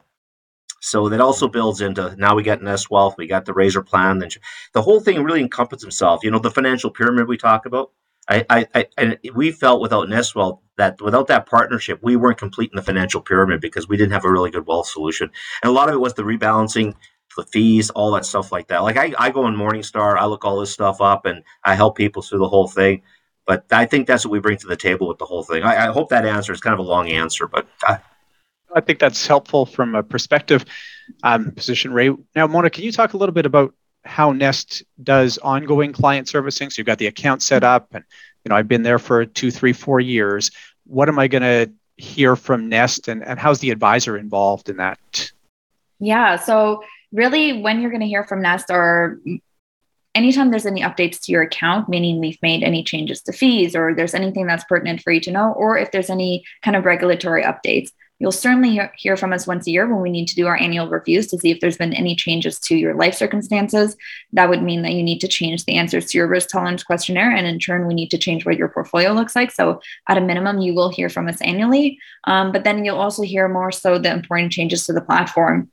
So 0.84 1.08
that 1.08 1.22
also 1.22 1.48
builds 1.48 1.80
into 1.80 2.14
now 2.18 2.36
we 2.36 2.44
got 2.44 2.62
Nest 2.62 2.92
Wealth, 2.92 3.16
we 3.18 3.26
got 3.26 3.46
the 3.46 3.54
Razor 3.54 3.84
Plan, 3.84 4.20
then 4.20 4.30
the 4.74 4.82
whole 4.82 5.00
thing 5.00 5.24
really 5.24 5.40
encompasses 5.40 5.86
itself. 5.86 6.26
You 6.26 6.32
know 6.32 6.40
the 6.40 6.52
financial 6.52 6.92
pyramid 6.92 7.30
we 7.30 7.38
talk 7.38 7.66
about. 7.66 7.92
I, 8.28 8.46
I, 8.50 8.68
I 8.76 8.86
and 8.98 9.18
we 9.34 9.52
felt 9.52 9.82
without 9.82 10.10
Nest 10.10 10.36
Wealth 10.36 10.60
that 10.76 11.02
without 11.02 11.28
that 11.28 11.46
partnership, 11.46 12.00
we 12.04 12.18
weren't 12.18 12.38
completing 12.38 12.76
the 12.76 12.82
financial 12.82 13.22
pyramid 13.22 13.62
because 13.62 13.88
we 13.88 13.96
didn't 13.96 14.12
have 14.12 14.26
a 14.26 14.32
really 14.32 14.52
good 14.52 14.68
wealth 14.68 14.88
solution. 14.88 15.32
And 15.64 15.70
a 15.70 15.74
lot 15.74 15.88
of 15.88 15.96
it 15.96 16.00
was 16.00 16.16
the 16.16 16.24
rebalancing, 16.24 16.96
the 17.38 17.46
fees, 17.46 17.90
all 17.92 18.12
that 18.12 18.26
stuff 18.26 18.52
like 18.52 18.68
that. 18.68 18.80
Like 18.80 18.98
I, 18.98 19.14
I 19.18 19.30
go 19.30 19.46
on 19.46 19.56
Morningstar, 19.56 20.18
I 20.18 20.26
look 20.26 20.44
all 20.44 20.60
this 20.60 20.74
stuff 20.74 21.00
up 21.00 21.26
and 21.26 21.44
I 21.64 21.76
help 21.76 21.96
people 21.96 22.22
through 22.22 22.40
the 22.40 22.50
whole 22.50 22.68
thing. 22.68 23.04
But 23.46 23.66
I 23.72 23.86
think 23.86 24.06
that's 24.06 24.26
what 24.26 24.34
we 24.34 24.40
bring 24.40 24.58
to 24.58 24.68
the 24.68 24.76
table 24.76 25.08
with 25.08 25.18
the 25.18 25.26
whole 25.26 25.44
thing. 25.44 25.64
I, 25.64 25.88
I 25.88 25.92
hope 25.94 26.10
that 26.10 26.26
answer 26.26 26.52
is 26.52 26.60
kind 26.60 26.74
of 26.74 26.80
a 26.80 26.90
long 26.90 27.10
answer, 27.10 27.48
but 27.48 27.68
I, 27.84 28.00
I 28.76 28.82
think 28.82 29.00
that's 29.00 29.28
helpful 29.28 29.66
from 29.66 29.96
a 29.96 30.04
perspective 30.04 30.66
um, 31.24 31.52
position. 31.52 31.94
Ray, 31.94 32.10
now 32.36 32.48
Mona, 32.48 32.70
can 32.70 32.84
you 32.84 32.92
talk 32.92 33.14
a 33.14 33.18
little 33.18 33.34
bit 33.34 33.46
about 33.46 33.74
how 34.06 34.32
Nest 34.32 34.84
does 35.02 35.38
ongoing 35.38 35.94
client 35.94 36.28
servicing? 36.28 36.70
So 36.70 36.80
you've 36.80 36.88
got 36.88 36.98
the 36.98 37.08
account 37.08 37.42
set 37.42 37.64
up 37.64 37.94
and 37.94 38.04
you 38.44 38.50
know, 38.50 38.56
I've 38.56 38.68
been 38.68 38.84
there 38.84 39.00
for 39.00 39.26
two, 39.26 39.52
three, 39.52 39.74
four 39.74 40.00
years. 40.00 40.52
What 40.86 41.08
am 41.08 41.18
I 41.18 41.28
going 41.28 41.44
to 41.44 41.72
hear 41.98 42.36
from 42.36 42.70
Nest 42.70 43.08
and, 43.08 43.24
and 43.24 43.40
how's 43.40 43.60
the 43.60 43.72
advisor 43.72 44.18
involved 44.18 44.70
in 44.70 44.78
that? 44.78 45.32
Yeah. 46.00 46.36
So, 46.36 46.84
really, 47.12 47.62
when 47.62 47.80
you're 47.80 47.92
going 47.92 48.02
to 48.02 48.08
hear 48.08 48.26
from 48.26 48.42
Nest 48.42 48.66
or 48.70 49.20
anytime 50.16 50.52
there's 50.52 50.66
any 50.66 50.82
updates 50.82 51.22
to 51.22 51.32
your 51.32 51.44
account, 51.44 51.88
meaning 51.88 52.20
we've 52.20 52.42
made 52.42 52.64
any 52.64 52.84
changes 52.84 53.22
to 53.22 53.32
fees 53.32 53.76
or 53.76 53.94
there's 53.96 54.14
anything 54.14 54.46
that's 54.46 54.64
pertinent 54.66 55.02
for 55.02 55.12
you 55.12 55.22
to 55.22 55.32
know, 55.32 55.54
or 55.54 55.78
if 55.78 55.92
there's 55.92 56.10
any 56.10 56.44
kind 56.62 56.76
of 56.76 56.86
regulatory 56.86 57.44
updates, 57.44 57.92
You'll 58.24 58.32
certainly 58.32 58.80
hear 58.96 59.18
from 59.18 59.34
us 59.34 59.46
once 59.46 59.68
a 59.68 59.72
year 59.72 59.86
when 59.86 60.02
we 60.02 60.10
need 60.10 60.30
to 60.30 60.36
do 60.36 60.48
our 60.48 60.56
annual 60.56 60.88
reviews 60.88 61.28
to 61.28 61.38
see 61.38 61.52
if 61.52 61.60
there's 61.60 61.76
been 61.76 61.92
any 61.92 62.16
changes 62.16 62.58
to 62.62 62.76
your 62.78 62.96
life 62.96 63.16
circumstances. 63.16 63.98
That 64.32 64.48
would 64.48 64.64
mean 64.64 64.82
that 64.84 64.94
you 64.94 65.04
need 65.04 65.20
to 65.20 65.28
change 65.28 65.66
the 65.66 65.76
answers 65.76 66.06
to 66.06 66.18
your 66.18 66.28
risk 66.28 66.48
tolerance 66.48 66.84
questionnaire. 66.84 67.36
And 67.36 67.46
in 67.46 67.60
turn, 67.60 67.86
we 67.86 67.94
need 67.94 68.12
to 68.12 68.18
change 68.18 68.46
what 68.46 68.56
your 68.56 68.70
portfolio 68.70 69.12
looks 69.12 69.36
like. 69.36 69.52
So, 69.52 69.82
at 70.08 70.18
a 70.18 70.22
minimum, 70.22 70.60
you 70.60 70.74
will 70.74 70.88
hear 70.88 71.10
from 71.10 71.28
us 71.28 71.42
annually. 71.42 72.00
Um, 72.24 72.54
but 72.54 72.64
then 72.64 72.86
you'll 72.86 72.96
also 72.96 73.24
hear 73.24 73.50
more 73.50 73.74
so 73.74 74.00
the 74.00 74.14
important 74.14 74.54
changes 74.54 74.86
to 74.86 74.94
the 74.94 75.02
platform 75.02 75.70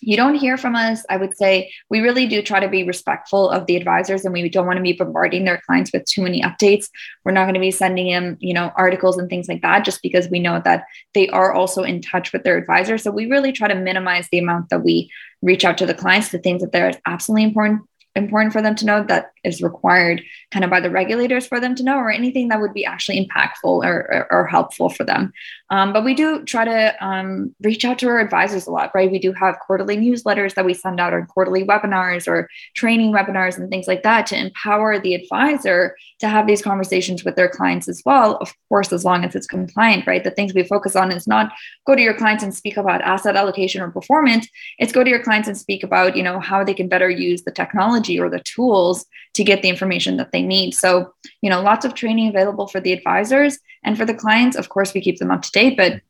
you 0.00 0.16
don't 0.16 0.34
hear 0.34 0.56
from 0.56 0.76
us, 0.76 1.04
I 1.08 1.16
would 1.16 1.36
say 1.36 1.70
we 1.90 2.00
really 2.00 2.26
do 2.26 2.42
try 2.42 2.60
to 2.60 2.68
be 2.68 2.84
respectful 2.84 3.50
of 3.50 3.66
the 3.66 3.76
advisors 3.76 4.24
and 4.24 4.32
we 4.32 4.48
don't 4.48 4.66
want 4.66 4.76
to 4.76 4.82
be 4.82 4.92
bombarding 4.92 5.44
their 5.44 5.60
clients 5.66 5.92
with 5.92 6.04
too 6.04 6.22
many 6.22 6.42
updates. 6.42 6.86
We're 7.24 7.32
not 7.32 7.44
going 7.44 7.54
to 7.54 7.60
be 7.60 7.70
sending 7.70 8.12
them, 8.12 8.36
you 8.40 8.54
know, 8.54 8.72
articles 8.76 9.18
and 9.18 9.28
things 9.28 9.48
like 9.48 9.62
that 9.62 9.84
just 9.84 10.02
because 10.02 10.28
we 10.28 10.40
know 10.40 10.60
that 10.64 10.84
they 11.14 11.28
are 11.28 11.52
also 11.52 11.82
in 11.82 12.00
touch 12.00 12.32
with 12.32 12.44
their 12.44 12.56
advisor. 12.56 12.98
So 12.98 13.10
we 13.10 13.26
really 13.26 13.52
try 13.52 13.68
to 13.68 13.74
minimize 13.74 14.28
the 14.30 14.38
amount 14.38 14.70
that 14.70 14.84
we 14.84 15.10
reach 15.42 15.64
out 15.64 15.78
to 15.78 15.86
the 15.86 15.94
clients, 15.94 16.30
the 16.30 16.38
things 16.38 16.62
that 16.62 16.72
they're 16.72 16.92
absolutely 17.06 17.44
important 17.44 17.82
important 18.14 18.52
for 18.52 18.60
them 18.60 18.74
to 18.74 18.84
know 18.84 19.04
that 19.04 19.30
is 19.48 19.62
required 19.62 20.22
kind 20.52 20.64
of 20.64 20.70
by 20.70 20.80
the 20.80 20.90
regulators 20.90 21.46
for 21.46 21.58
them 21.58 21.74
to 21.74 21.82
know 21.82 21.96
or 21.96 22.10
anything 22.10 22.48
that 22.48 22.60
would 22.60 22.74
be 22.74 22.84
actually 22.84 23.26
impactful 23.26 23.64
or, 23.64 23.82
or, 23.84 24.26
or 24.30 24.46
helpful 24.46 24.88
for 24.88 25.04
them. 25.04 25.32
Um, 25.70 25.92
but 25.92 26.04
we 26.04 26.14
do 26.14 26.44
try 26.44 26.64
to 26.64 27.04
um, 27.04 27.54
reach 27.62 27.84
out 27.84 27.98
to 27.98 28.08
our 28.08 28.20
advisors 28.20 28.66
a 28.66 28.70
lot 28.70 28.92
right? 28.94 29.10
We 29.10 29.18
do 29.18 29.32
have 29.32 29.58
quarterly 29.60 29.96
newsletters 29.96 30.54
that 30.54 30.64
we 30.64 30.74
send 30.74 31.00
out 31.00 31.12
or 31.12 31.26
quarterly 31.26 31.64
webinars 31.64 32.26
or 32.26 32.48
training 32.74 33.12
webinars 33.12 33.58
and 33.58 33.68
things 33.68 33.86
like 33.86 34.02
that 34.02 34.26
to 34.26 34.38
empower 34.38 34.98
the 34.98 35.14
advisor 35.14 35.96
to 36.20 36.28
have 36.28 36.46
these 36.46 36.62
conversations 36.62 37.24
with 37.24 37.36
their 37.36 37.48
clients 37.48 37.88
as 37.88 38.02
well. 38.04 38.36
Of 38.36 38.54
course 38.68 38.92
as 38.92 39.04
long 39.04 39.24
as 39.24 39.34
it's 39.34 39.46
compliant 39.46 40.06
right? 40.06 40.24
The 40.24 40.30
things 40.30 40.54
we 40.54 40.62
focus 40.64 40.96
on 40.96 41.10
is 41.10 41.26
not 41.26 41.52
go 41.86 41.94
to 41.94 42.02
your 42.02 42.14
clients 42.14 42.42
and 42.42 42.54
speak 42.54 42.76
about 42.76 43.02
asset 43.02 43.36
allocation 43.36 43.80
or 43.80 43.90
performance. 43.90 44.48
It's 44.78 44.92
go 44.92 45.04
to 45.04 45.10
your 45.10 45.22
clients 45.22 45.48
and 45.48 45.56
speak 45.56 45.82
about 45.82 46.16
you 46.16 46.22
know 46.22 46.40
how 46.40 46.64
they 46.64 46.74
can 46.74 46.88
better 46.88 47.10
use 47.10 47.42
the 47.42 47.50
technology 47.50 48.18
or 48.18 48.30
the 48.30 48.40
tools 48.40 49.04
to 49.38 49.44
get 49.44 49.62
the 49.62 49.68
information 49.68 50.16
that 50.16 50.32
they 50.32 50.42
need. 50.42 50.74
So 50.74 51.14
you 51.40 51.48
know 51.48 51.62
lots 51.62 51.84
of 51.84 51.94
training 51.94 52.28
available 52.28 52.66
for 52.66 52.80
the 52.80 52.92
advisors 52.92 53.58
and 53.84 53.96
for 53.96 54.04
the 54.04 54.14
clients. 54.14 54.56
Of 54.56 54.68
course 54.68 54.92
we 54.92 55.00
keep 55.00 55.18
them 55.18 55.30
up 55.30 55.42
to 55.42 55.50
date 55.50 55.76
but 55.76 56.02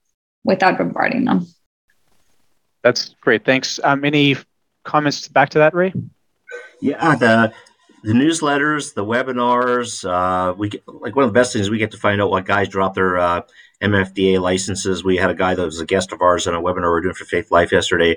without 0.44 0.78
bombarding 0.78 1.24
them. 1.24 1.46
That's 2.82 3.14
great. 3.20 3.44
Thanks. 3.44 3.78
Um, 3.84 4.04
any 4.04 4.36
comments 4.84 5.28
back 5.28 5.50
to 5.50 5.58
that 5.58 5.74
ray? 5.74 5.92
Yeah 6.80 7.14
the 7.16 7.52
the 8.04 8.12
newsletters, 8.12 8.94
the 8.94 9.04
webinars, 9.04 10.08
uh, 10.08 10.54
we 10.54 10.68
get, 10.68 10.86
like 10.86 11.16
one 11.16 11.24
of 11.24 11.30
the 11.30 11.38
best 11.38 11.52
things 11.52 11.68
we 11.68 11.78
get 11.78 11.90
to 11.90 11.98
find 11.98 12.22
out 12.22 12.30
what 12.30 12.46
guys 12.46 12.68
drop 12.68 12.94
their 12.94 13.18
uh, 13.18 13.42
MFDA 13.82 14.40
licenses. 14.40 15.02
We 15.02 15.16
had 15.16 15.30
a 15.30 15.34
guy 15.34 15.54
that 15.54 15.64
was 15.64 15.80
a 15.80 15.86
guest 15.86 16.12
of 16.12 16.22
ours 16.22 16.46
on 16.46 16.54
a 16.54 16.62
webinar 16.62 16.92
we 16.92 16.98
are 16.98 17.00
doing 17.00 17.14
for 17.14 17.24
Faith 17.24 17.50
Life 17.50 17.72
yesterday. 17.72 18.16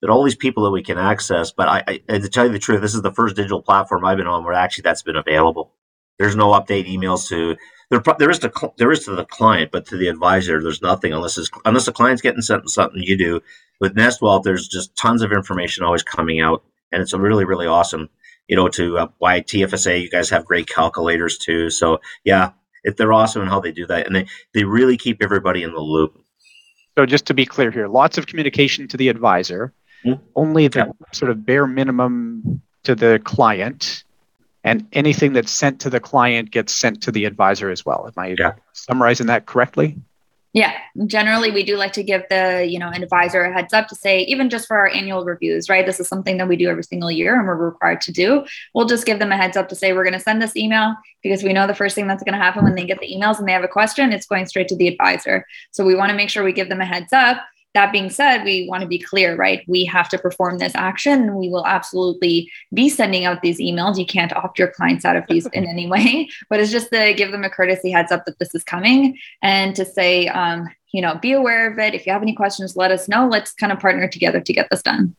But 0.00 0.10
all 0.10 0.22
these 0.22 0.36
people 0.36 0.64
that 0.64 0.70
we 0.70 0.82
can 0.82 0.98
access. 0.98 1.50
But 1.50 1.68
I, 1.68 2.00
I, 2.08 2.18
to 2.18 2.28
tell 2.28 2.46
you 2.46 2.52
the 2.52 2.58
truth, 2.58 2.80
this 2.80 2.94
is 2.94 3.02
the 3.02 3.12
first 3.12 3.36
digital 3.36 3.62
platform 3.62 4.04
I've 4.04 4.18
been 4.18 4.26
on 4.26 4.44
where 4.44 4.54
actually 4.54 4.82
that's 4.82 5.02
been 5.02 5.16
available. 5.16 5.74
There's 6.18 6.36
no 6.36 6.48
update 6.52 6.86
emails 6.86 7.28
to 7.28 7.56
there. 7.90 8.02
There 8.18 8.30
is 8.30 8.38
to 8.40 8.72
there 8.76 8.92
is 8.92 9.04
to 9.04 9.14
the 9.14 9.24
client, 9.24 9.70
but 9.72 9.86
to 9.86 9.96
the 9.96 10.08
advisor, 10.08 10.62
there's 10.62 10.82
nothing 10.82 11.12
unless 11.12 11.38
it's, 11.38 11.50
unless 11.64 11.86
the 11.86 11.92
client's 11.92 12.22
getting 12.22 12.42
sent 12.42 12.68
something 12.70 13.02
you 13.02 13.16
do. 13.16 13.40
With 13.80 13.96
Nest 13.96 14.20
Wealth, 14.20 14.42
there's 14.44 14.66
just 14.66 14.96
tons 14.96 15.22
of 15.22 15.32
information 15.32 15.84
always 15.84 16.02
coming 16.02 16.40
out, 16.40 16.64
and 16.90 17.00
it's 17.00 17.14
really 17.14 17.44
really 17.44 17.66
awesome 17.66 18.08
you 18.48 18.56
know, 18.56 18.68
to 18.68 18.98
uh, 18.98 19.08
why 19.18 19.40
TFSA, 19.40 20.02
you 20.02 20.10
guys 20.10 20.30
have 20.30 20.44
great 20.44 20.66
calculators 20.66 21.38
too. 21.38 21.70
So 21.70 22.00
yeah, 22.24 22.52
if 22.82 22.96
they're 22.96 23.12
awesome 23.12 23.42
in 23.42 23.48
how 23.48 23.60
they 23.60 23.72
do 23.72 23.86
that, 23.86 24.06
and 24.06 24.16
they 24.16 24.26
they 24.54 24.64
really 24.64 24.96
keep 24.96 25.22
everybody 25.22 25.62
in 25.62 25.72
the 25.72 25.80
loop. 25.80 26.18
So 26.96 27.06
just 27.06 27.26
to 27.26 27.34
be 27.34 27.46
clear 27.46 27.70
here, 27.70 27.86
lots 27.86 28.18
of 28.18 28.26
communication 28.26 28.88
to 28.88 28.96
the 28.96 29.08
advisor, 29.08 29.72
mm-hmm. 30.04 30.22
only 30.36 30.68
the 30.68 30.80
yeah. 30.80 31.06
sort 31.12 31.30
of 31.30 31.44
bare 31.44 31.66
minimum 31.66 32.62
to 32.84 32.94
the 32.94 33.20
client, 33.24 34.04
and 34.64 34.86
anything 34.92 35.32
that's 35.32 35.52
sent 35.52 35.80
to 35.80 35.90
the 35.90 36.00
client 36.00 36.50
gets 36.50 36.74
sent 36.74 37.02
to 37.02 37.12
the 37.12 37.24
advisor 37.24 37.70
as 37.70 37.84
well. 37.86 38.06
Am 38.06 38.12
I 38.16 38.34
yeah. 38.38 38.54
summarizing 38.72 39.26
that 39.26 39.46
correctly? 39.46 39.96
Yeah, 40.54 40.72
generally 41.06 41.50
we 41.50 41.62
do 41.62 41.76
like 41.76 41.92
to 41.92 42.02
give 42.02 42.22
the, 42.30 42.66
you 42.68 42.78
know, 42.78 42.88
an 42.88 43.02
advisor 43.02 43.42
a 43.42 43.52
heads 43.52 43.74
up 43.74 43.86
to 43.88 43.94
say, 43.94 44.22
even 44.22 44.48
just 44.48 44.66
for 44.66 44.78
our 44.78 44.88
annual 44.88 45.24
reviews, 45.24 45.68
right? 45.68 45.84
This 45.84 46.00
is 46.00 46.08
something 46.08 46.38
that 46.38 46.48
we 46.48 46.56
do 46.56 46.70
every 46.70 46.84
single 46.84 47.10
year 47.10 47.38
and 47.38 47.46
we're 47.46 47.54
required 47.54 48.00
to 48.02 48.12
do. 48.12 48.44
We'll 48.74 48.86
just 48.86 49.04
give 49.04 49.18
them 49.18 49.30
a 49.30 49.36
heads 49.36 49.58
up 49.58 49.68
to 49.68 49.76
say, 49.76 49.92
we're 49.92 50.04
going 50.04 50.14
to 50.14 50.20
send 50.20 50.40
this 50.40 50.56
email 50.56 50.94
because 51.22 51.42
we 51.42 51.52
know 51.52 51.66
the 51.66 51.74
first 51.74 51.94
thing 51.94 52.06
that's 52.06 52.22
going 52.22 52.32
to 52.32 52.42
happen 52.42 52.64
when 52.64 52.74
they 52.74 52.86
get 52.86 52.98
the 52.98 53.14
emails 53.14 53.38
and 53.38 53.46
they 53.46 53.52
have 53.52 53.62
a 53.62 53.68
question, 53.68 54.10
it's 54.10 54.26
going 54.26 54.46
straight 54.46 54.68
to 54.68 54.76
the 54.76 54.88
advisor. 54.88 55.46
So 55.70 55.84
we 55.84 55.94
want 55.94 56.10
to 56.10 56.16
make 56.16 56.30
sure 56.30 56.42
we 56.42 56.52
give 56.52 56.70
them 56.70 56.80
a 56.80 56.86
heads 56.86 57.12
up 57.12 57.44
that 57.74 57.92
being 57.92 58.10
said, 58.10 58.44
we 58.44 58.66
want 58.68 58.82
to 58.82 58.88
be 58.88 58.98
clear, 58.98 59.36
right? 59.36 59.62
We 59.68 59.84
have 59.84 60.08
to 60.10 60.18
perform 60.18 60.58
this 60.58 60.74
action 60.74 61.22
and 61.22 61.36
we 61.36 61.48
will 61.48 61.66
absolutely 61.66 62.50
be 62.72 62.88
sending 62.88 63.24
out 63.24 63.42
these 63.42 63.60
emails. 63.60 63.98
You 63.98 64.06
can't 64.06 64.34
opt 64.34 64.58
your 64.58 64.68
clients 64.68 65.04
out 65.04 65.16
of 65.16 65.24
these 65.28 65.46
in 65.52 65.66
any 65.66 65.86
way, 65.86 66.28
but 66.50 66.60
it's 66.60 66.72
just 66.72 66.90
to 66.92 67.14
give 67.14 67.30
them 67.30 67.44
a 67.44 67.50
courtesy 67.50 67.90
heads 67.90 68.12
up 68.12 68.24
that 68.24 68.38
this 68.38 68.54
is 68.54 68.64
coming 68.64 69.18
and 69.42 69.76
to 69.76 69.84
say, 69.84 70.28
um, 70.28 70.68
you 70.92 71.02
know, 71.02 71.16
be 71.16 71.32
aware 71.32 71.70
of 71.70 71.78
it. 71.78 71.94
If 71.94 72.06
you 72.06 72.12
have 72.12 72.22
any 72.22 72.34
questions, 72.34 72.76
let 72.76 72.90
us 72.90 73.08
know. 73.08 73.28
Let's 73.28 73.52
kind 73.52 73.72
of 73.72 73.78
partner 73.78 74.08
together 74.08 74.40
to 74.40 74.52
get 74.52 74.68
this 74.70 74.82
done. 74.82 75.14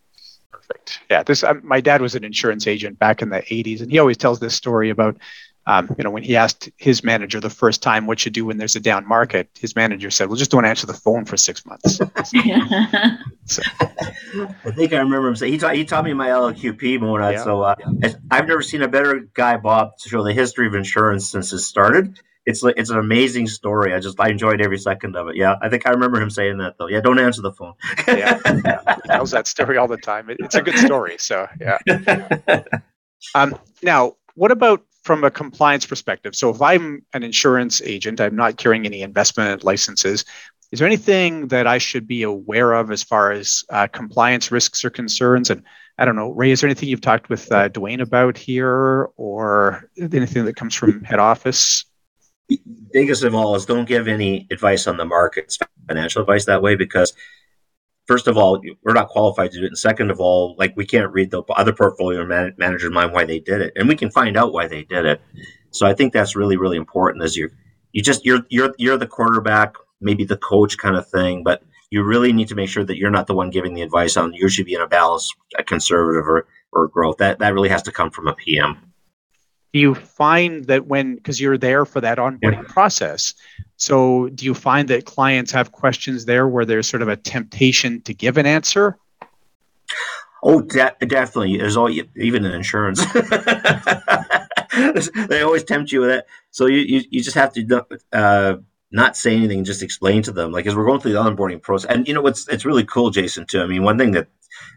Perfect. 0.51 0.99
Yeah, 1.09 1.23
this 1.23 1.43
um, 1.43 1.61
my 1.63 1.81
dad 1.81 2.01
was 2.01 2.15
an 2.15 2.23
insurance 2.23 2.67
agent 2.67 2.97
back 2.97 3.21
in 3.21 3.29
the 3.29 3.41
80s, 3.41 3.81
and 3.81 3.91
he 3.91 3.99
always 3.99 4.17
tells 4.17 4.39
this 4.39 4.55
story 4.55 4.89
about 4.89 5.17
um, 5.65 5.93
you 5.97 6.03
know, 6.03 6.09
when 6.09 6.23
he 6.23 6.35
asked 6.35 6.69
his 6.77 7.03
manager 7.03 7.39
the 7.39 7.49
first 7.49 7.83
time 7.83 8.07
what 8.07 8.25
you 8.25 8.31
do 8.31 8.45
when 8.45 8.57
there's 8.57 8.75
a 8.75 8.79
down 8.79 9.07
market, 9.07 9.49
his 9.59 9.75
manager 9.75 10.09
said, 10.09 10.27
"Well, 10.27 10.37
just 10.37 10.51
don't 10.51 10.65
answer 10.65 10.87
the 10.87 10.93
phone 10.93 11.25
for 11.25 11.37
six 11.37 11.65
months." 11.65 11.97
so. 13.45 13.61
I 14.65 14.71
think 14.71 14.93
I 14.93 14.97
remember 14.97 15.27
him 15.27 15.35
saying 15.35 15.53
he 15.53 15.59
taught 15.59 15.75
he 15.75 15.85
taught 15.85 16.05
me 16.05 16.13
my 16.13 16.29
LQP 16.29 16.99
Mona. 17.01 17.33
Yeah. 17.33 17.43
So 17.43 17.61
uh, 17.61 17.75
I've 18.31 18.47
never 18.47 18.61
seen 18.61 18.81
a 18.81 18.87
better 18.87 19.27
guy, 19.33 19.57
Bob, 19.57 19.97
to 19.99 20.09
show 20.09 20.23
the 20.23 20.33
history 20.33 20.67
of 20.67 20.75
insurance 20.75 21.29
since 21.29 21.53
it 21.53 21.59
started. 21.59 22.19
It's 22.45 22.63
it's 22.63 22.89
an 22.89 22.97
amazing 22.97 23.47
story. 23.47 23.93
I 23.93 23.99
just 23.99 24.19
I 24.19 24.29
enjoyed 24.29 24.61
every 24.61 24.79
second 24.79 25.15
of 25.15 25.27
it. 25.27 25.35
Yeah, 25.35 25.55
I 25.61 25.69
think 25.69 25.85
I 25.85 25.91
remember 25.91 26.19
him 26.19 26.31
saying 26.31 26.57
that 26.57 26.77
though. 26.79 26.87
Yeah, 26.87 27.01
don't 27.01 27.19
answer 27.19 27.41
the 27.41 27.51
phone. 27.51 27.73
yeah, 28.07 28.39
yeah, 28.45 28.95
he 29.03 29.07
tells 29.07 29.31
that 29.31 29.45
story 29.45 29.77
all 29.77 29.87
the 29.87 29.97
time. 29.97 30.29
It, 30.29 30.37
it's 30.39 30.55
a 30.55 30.61
good 30.61 30.77
story. 30.77 31.17
So 31.19 31.47
yeah. 31.59 31.77
Um, 33.35 33.59
now, 33.83 34.15
what 34.35 34.51
about 34.51 34.83
from 35.09 35.23
a 35.23 35.31
compliance 35.31 35.87
perspective, 35.87 36.35
so 36.35 36.51
if 36.51 36.61
I'm 36.61 37.03
an 37.15 37.23
insurance 37.23 37.81
agent, 37.81 38.21
I'm 38.21 38.35
not 38.35 38.57
carrying 38.57 38.85
any 38.85 39.01
investment 39.01 39.63
licenses. 39.63 40.23
Is 40.71 40.77
there 40.77 40.85
anything 40.85 41.47
that 41.47 41.65
I 41.65 41.79
should 41.79 42.07
be 42.07 42.21
aware 42.21 42.73
of 42.73 42.91
as 42.91 43.01
far 43.01 43.31
as 43.31 43.63
uh, 43.71 43.87
compliance 43.87 44.51
risks 44.51 44.85
or 44.85 44.91
concerns? 44.91 45.49
And 45.49 45.63
I 45.97 46.05
don't 46.05 46.15
know, 46.15 46.29
Ray, 46.29 46.51
is 46.51 46.61
there 46.61 46.67
anything 46.67 46.89
you've 46.89 47.01
talked 47.01 47.27
with 47.27 47.51
uh, 47.51 47.69
Dwayne 47.69 48.01
about 48.01 48.37
here 48.37 49.09
or 49.17 49.89
anything 49.99 50.45
that 50.45 50.55
comes 50.55 50.75
from 50.75 51.03
head 51.03 51.17
office? 51.17 51.85
Biggest 52.93 53.23
of 53.23 53.33
all 53.33 53.55
is 53.55 53.65
don't 53.65 53.87
give 53.87 54.07
any 54.07 54.45
advice 54.51 54.85
on 54.85 54.97
the 54.97 55.05
markets, 55.05 55.57
financial 55.87 56.21
advice 56.21 56.45
that 56.45 56.61
way, 56.61 56.75
because 56.75 57.13
first 58.09 58.27
of 58.27 58.37
all, 58.37 58.59
we're 58.83 58.93
not 58.93 59.07
qualified 59.07 59.51
to 59.51 59.59
do 59.59 59.65
it. 59.65 59.67
And 59.67 59.77
second 59.77 60.09
of 60.09 60.19
all, 60.19 60.55
like 60.57 60.73
we 60.75 60.83
can't 60.83 61.13
read 61.13 61.29
the 61.29 61.43
other 61.55 61.71
portfolio 61.71 62.25
man- 62.25 62.55
manager's 62.57 62.91
mind 62.91 63.13
why 63.13 63.23
they 63.23 63.39
did 63.39 63.61
it, 63.61 63.71
and 63.75 63.87
we 63.87 63.95
can 63.95 64.09
find 64.09 64.35
out 64.35 64.51
why 64.51 64.67
they 64.67 64.83
did 64.83 65.05
it. 65.05 65.21
So 65.69 65.85
I 65.85 65.93
think 65.93 66.11
that's 66.11 66.35
really 66.35 66.57
really 66.57 66.77
important. 66.77 67.23
As 67.23 67.37
you 67.37 67.51
you 67.91 68.01
just 68.01 68.25
you're 68.25 68.41
you're 68.49 68.73
you're 68.79 68.97
the 68.97 69.05
quarterback, 69.05 69.75
maybe 70.01 70.25
the 70.25 70.37
coach 70.37 70.79
kind 70.79 70.95
of 70.95 71.07
thing, 71.07 71.43
but 71.43 71.61
you 71.91 72.01
really 72.03 72.33
need 72.33 72.47
to 72.47 72.55
make 72.55 72.69
sure 72.69 72.83
that 72.83 72.97
you're 72.97 73.11
not 73.11 73.27
the 73.27 73.35
one 73.35 73.51
giving 73.51 73.75
the 73.75 73.83
advice 73.83 74.17
on 74.17 74.33
you 74.33 74.49
should 74.49 74.65
be 74.65 74.73
in 74.73 74.81
a 74.81 74.87
balance, 74.87 75.31
a 75.59 75.63
conservative 75.63 76.27
or 76.27 76.47
or 76.71 76.87
growth. 76.87 77.17
That 77.17 77.37
that 77.37 77.53
really 77.53 77.69
has 77.69 77.83
to 77.83 77.91
come 77.91 78.09
from 78.09 78.27
a 78.27 78.33
PM 78.33 78.88
do 79.73 79.79
you 79.79 79.95
find 79.95 80.65
that 80.65 80.87
when 80.87 81.15
because 81.15 81.39
you're 81.39 81.57
there 81.57 81.85
for 81.85 82.01
that 82.01 82.17
onboarding 82.17 82.63
yeah. 82.63 82.73
process. 82.73 83.33
So 83.77 84.29
do 84.29 84.45
you 84.45 84.53
find 84.53 84.87
that 84.89 85.05
clients 85.05 85.51
have 85.51 85.71
questions 85.71 86.25
there 86.25 86.47
where 86.47 86.65
there's 86.65 86.87
sort 86.87 87.01
of 87.01 87.07
a 87.07 87.15
temptation 87.15 88.01
to 88.01 88.13
give 88.13 88.37
an 88.37 88.45
answer? 88.45 88.97
Oh 90.43 90.61
de- 90.61 90.95
definitely. 91.05 91.57
There's 91.57 91.77
all 91.77 91.89
even 91.89 92.45
in 92.45 92.51
insurance. 92.51 93.03
They 95.27 95.41
always 95.41 95.63
tempt 95.63 95.91
you 95.91 96.01
with 96.01 96.11
it 96.11 96.25
so 96.51 96.67
you, 96.67 96.77
you, 96.77 97.01
you 97.09 97.23
just 97.23 97.35
have 97.35 97.51
to 97.53 97.85
uh, 98.13 98.57
not 98.91 99.17
say 99.17 99.35
anything 99.35 99.63
just 99.63 99.83
explain 99.83 100.21
to 100.23 100.31
them. 100.31 100.51
Like 100.51 100.67
as 100.67 100.75
we're 100.75 100.85
going 100.85 101.01
through 101.01 101.13
the 101.13 101.23
onboarding 101.23 101.61
process 101.61 101.91
and 101.91 102.07
you 102.07 102.13
know 102.13 102.21
what's 102.21 102.47
it's 102.47 102.65
really 102.65 102.85
cool 102.85 103.09
jason 103.09 103.45
too. 103.45 103.61
I 103.61 103.65
mean 103.65 103.83
one 103.83 103.97
thing 103.97 104.11
that 104.11 104.27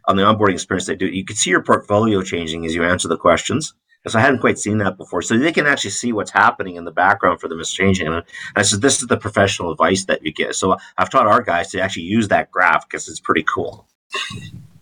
on 0.07 0.17
the 0.17 0.23
onboarding 0.23 0.55
experience 0.55 0.87
they 0.87 0.97
do 0.97 1.07
you 1.07 1.25
can 1.25 1.37
see 1.37 1.51
your 1.51 1.63
portfolio 1.63 2.23
changing 2.23 2.67
as 2.67 2.75
you 2.75 2.85
answer 2.85 3.07
the 3.07 3.17
questions 3.17 3.75
because 4.03 4.17
I 4.17 4.21
hadn't 4.21 4.41
quite 4.41 4.59
seen 4.59 4.79
that 4.79 4.97
before. 4.97 5.23
So 5.23 5.37
they 5.37 5.53
can 5.53 5.67
actually 5.67 5.91
see 5.91 6.13
what's 6.13 6.31
happening 6.31 6.77
in 6.77 6.85
the 6.85 6.91
background 6.91 7.41
for 7.41 7.49
them 7.49 7.61
is 7.61 7.73
changing. 7.73 8.09
And 8.09 8.23
I 8.57 8.63
said, 8.63 8.81
this 8.81 9.01
is 9.01 9.07
the 9.07 9.17
professional 9.17 9.71
advice 9.71 10.05
that 10.07 10.25
you 10.25 10.33
get. 10.33 10.57
So 10.57 10.77
I've 10.99 11.11
taught 11.11 11.27
our 11.27 11.41
guys 11.41 11.71
to 11.71 11.81
actually 11.81 12.05
use 12.05 12.29
that 12.29 12.51
graph 12.51 12.89
because 12.89 13.09
it's 13.09 13.21
pretty 13.21 13.45
cool. 13.45 13.87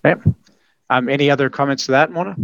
Okay. 0.05 0.21
Um, 0.89 1.09
any 1.09 1.31
other 1.31 1.51
comments 1.51 1.87
to 1.87 1.93
that, 1.93 2.11
Mona? 2.11 2.35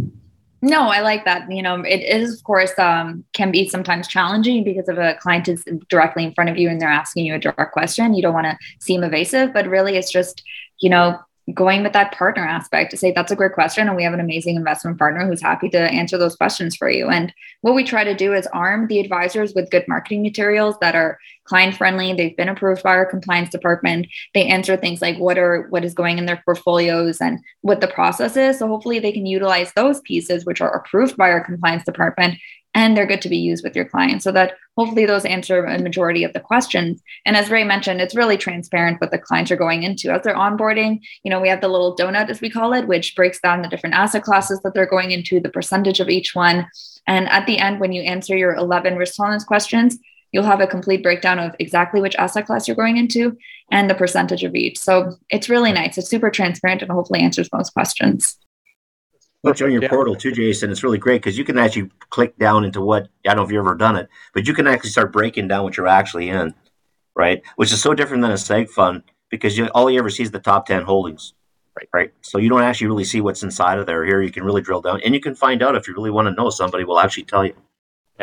No, 0.61 0.87
I 0.87 1.01
like 1.01 1.25
that. 1.25 1.51
You 1.51 1.61
know, 1.61 1.81
it 1.81 2.01
is 2.01 2.35
of 2.35 2.43
course 2.43 2.77
um, 2.79 3.23
can 3.33 3.51
be 3.51 3.67
sometimes 3.67 4.07
challenging 4.07 4.63
because 4.63 4.89
if 4.89 4.97
a 4.97 5.15
client 5.19 5.47
is 5.47 5.63
directly 5.89 6.23
in 6.23 6.33
front 6.33 6.49
of 6.49 6.57
you 6.57 6.69
and 6.69 6.81
they're 6.81 6.89
asking 6.89 7.25
you 7.25 7.35
a 7.35 7.39
direct 7.39 7.73
question, 7.73 8.13
you 8.13 8.21
don't 8.21 8.33
want 8.33 8.45
to 8.45 8.57
seem 8.79 9.03
evasive, 9.03 9.53
but 9.53 9.67
really 9.67 9.97
it's 9.97 10.11
just, 10.11 10.43
you 10.79 10.89
know, 10.89 11.19
going 11.53 11.81
with 11.81 11.93
that 11.93 12.11
partner 12.11 12.45
aspect 12.45 12.91
to 12.91 12.97
say 12.97 13.11
that's 13.11 13.31
a 13.31 13.35
great 13.35 13.53
question 13.53 13.87
and 13.87 13.95
we 13.95 14.03
have 14.03 14.13
an 14.13 14.19
amazing 14.19 14.57
investment 14.57 14.97
partner 14.97 15.25
who's 15.25 15.41
happy 15.41 15.69
to 15.69 15.79
answer 15.79 16.17
those 16.17 16.35
questions 16.35 16.75
for 16.75 16.89
you. 16.89 17.07
And 17.07 17.33
what 17.61 17.73
we 17.73 17.85
try 17.85 18.03
to 18.03 18.13
do 18.13 18.33
is 18.33 18.47
arm 18.47 18.87
the 18.87 18.99
advisors 18.99 19.53
with 19.53 19.71
good 19.71 19.85
marketing 19.87 20.23
materials 20.23 20.75
that 20.81 20.95
are 20.95 21.17
client 21.45 21.75
friendly 21.75 22.13
they've 22.13 22.35
been 22.35 22.49
approved 22.49 22.83
by 22.83 22.89
our 22.89 23.05
compliance 23.05 23.49
department 23.49 24.05
they 24.33 24.45
answer 24.45 24.75
things 24.75 25.01
like 25.01 25.17
what 25.17 25.37
are 25.37 25.67
what 25.69 25.85
is 25.85 25.93
going 25.93 26.17
in 26.17 26.25
their 26.25 26.41
portfolios 26.43 27.21
and 27.21 27.39
what 27.61 27.79
the 27.79 27.87
process 27.87 28.35
is. 28.35 28.59
So 28.59 28.67
hopefully 28.67 28.99
they 28.99 29.13
can 29.13 29.25
utilize 29.25 29.71
those 29.73 30.01
pieces 30.01 30.45
which 30.45 30.59
are 30.59 30.75
approved 30.75 31.15
by 31.15 31.31
our 31.31 31.43
compliance 31.43 31.85
department 31.85 32.37
and 32.77 32.95
they're 32.95 33.07
good 33.07 33.23
to 33.23 33.29
be 33.29 33.37
used 33.37 33.63
with 33.63 33.75
your 33.75 33.85
clients. 33.85 34.23
So 34.23 34.31
that 34.33 34.53
hopefully 34.77 35.07
those 35.07 35.25
answer 35.25 35.65
a 35.65 35.81
majority 35.81 36.23
of 36.23 36.33
the 36.33 36.39
questions. 36.39 37.01
And 37.25 37.35
as 37.35 37.49
ray 37.49 37.63
mentioned 37.63 37.99
it's 37.99 38.15
really 38.15 38.37
transparent 38.37 39.01
what 39.01 39.09
the 39.09 39.17
clients 39.17 39.51
are 39.51 39.57
going 39.57 39.81
into. 39.81 40.11
As 40.11 40.21
they're 40.21 40.35
onboarding 40.35 40.99
you 41.23 41.31
know 41.31 41.41
we 41.41 41.49
have 41.49 41.59
the 41.59 41.67
little 41.67 41.97
donut 41.97 42.29
as 42.29 42.39
we 42.39 42.51
call 42.51 42.73
it 42.73 42.87
which 42.87 43.15
breaks 43.15 43.39
down 43.39 43.63
the 43.63 43.67
different 43.67 43.95
asset 43.95 44.23
classes 44.23 44.61
that 44.61 44.75
they're 44.75 44.85
going 44.85 45.09
into 45.09 45.39
the 45.39 45.49
percentage 45.49 45.99
of 45.99 46.07
each 46.07 46.35
one. 46.35 46.67
And 47.07 47.27
at 47.29 47.47
the 47.47 47.57
end 47.57 47.79
when 47.79 47.93
you 47.93 48.03
answer 48.03 48.37
your 48.37 48.53
11 48.53 48.95
risk 48.95 49.15
tolerance 49.17 49.43
questions 49.43 49.97
you'll 50.31 50.43
have 50.43 50.61
a 50.61 50.67
complete 50.67 51.01
breakdown 51.01 51.39
of 51.39 51.55
exactly 51.57 51.99
which 51.99 52.15
asset 52.17 52.45
class 52.45 52.67
you're 52.67 52.83
going 52.83 52.97
into 52.97 53.35
and 53.71 53.89
the 53.89 53.95
percentage 53.95 54.43
of 54.43 54.53
each. 54.53 54.77
So 54.77 55.15
it's 55.29 55.49
really 55.49 55.71
nice. 55.71 55.97
It's 55.97 56.09
super 56.09 56.29
transparent 56.29 56.83
and 56.83 56.91
hopefully 56.91 57.21
answers 57.21 57.49
most 57.51 57.73
questions 57.73 58.37
Which 59.47 59.61
on 59.61 59.71
your 59.71 59.81
yeah. 59.81 59.89
portal 59.89 60.15
too, 60.15 60.31
Jason. 60.31 60.71
It's 60.71 60.83
really 60.83 60.97
great 60.97 61.21
because 61.21 61.37
you 61.37 61.43
can 61.43 61.57
actually 61.57 61.89
click 62.09 62.37
down 62.37 62.65
into 62.65 62.81
what 62.81 63.07
I 63.25 63.29
don't 63.29 63.37
know 63.37 63.43
if 63.43 63.51
you've 63.51 63.65
ever 63.65 63.75
done 63.75 63.95
it, 63.95 64.09
but 64.33 64.47
you 64.47 64.53
can 64.53 64.67
actually 64.67 64.91
start 64.91 65.11
breaking 65.11 65.47
down 65.47 65.63
what 65.63 65.77
you're 65.77 65.87
actually 65.87 66.29
in, 66.29 66.53
right? 67.15 67.41
Which 67.55 67.71
is 67.71 67.81
so 67.81 67.93
different 67.93 68.21
than 68.21 68.31
a 68.31 68.35
seg 68.35 68.69
fund 68.69 69.03
because 69.29 69.57
you, 69.57 69.67
all 69.67 69.89
you 69.89 69.99
ever 69.99 70.09
see 70.09 70.23
is 70.23 70.31
the 70.31 70.39
top 70.39 70.65
ten 70.65 70.83
holdings, 70.83 71.33
right? 71.75 71.89
Right. 71.93 72.13
So 72.21 72.37
you 72.37 72.49
don't 72.49 72.61
actually 72.61 72.87
really 72.87 73.03
see 73.03 73.21
what's 73.21 73.43
inside 73.43 73.79
of 73.79 73.85
there. 73.85 74.05
Here 74.05 74.21
you 74.21 74.31
can 74.31 74.43
really 74.43 74.61
drill 74.61 74.81
down, 74.81 75.01
and 75.03 75.13
you 75.13 75.19
can 75.19 75.35
find 75.35 75.63
out 75.63 75.75
if 75.75 75.87
you 75.87 75.93
really 75.93 76.11
want 76.11 76.27
to 76.27 76.33
know. 76.33 76.49
Somebody 76.49 76.83
will 76.83 76.99
actually 76.99 77.23
tell 77.23 77.45
you. 77.45 77.55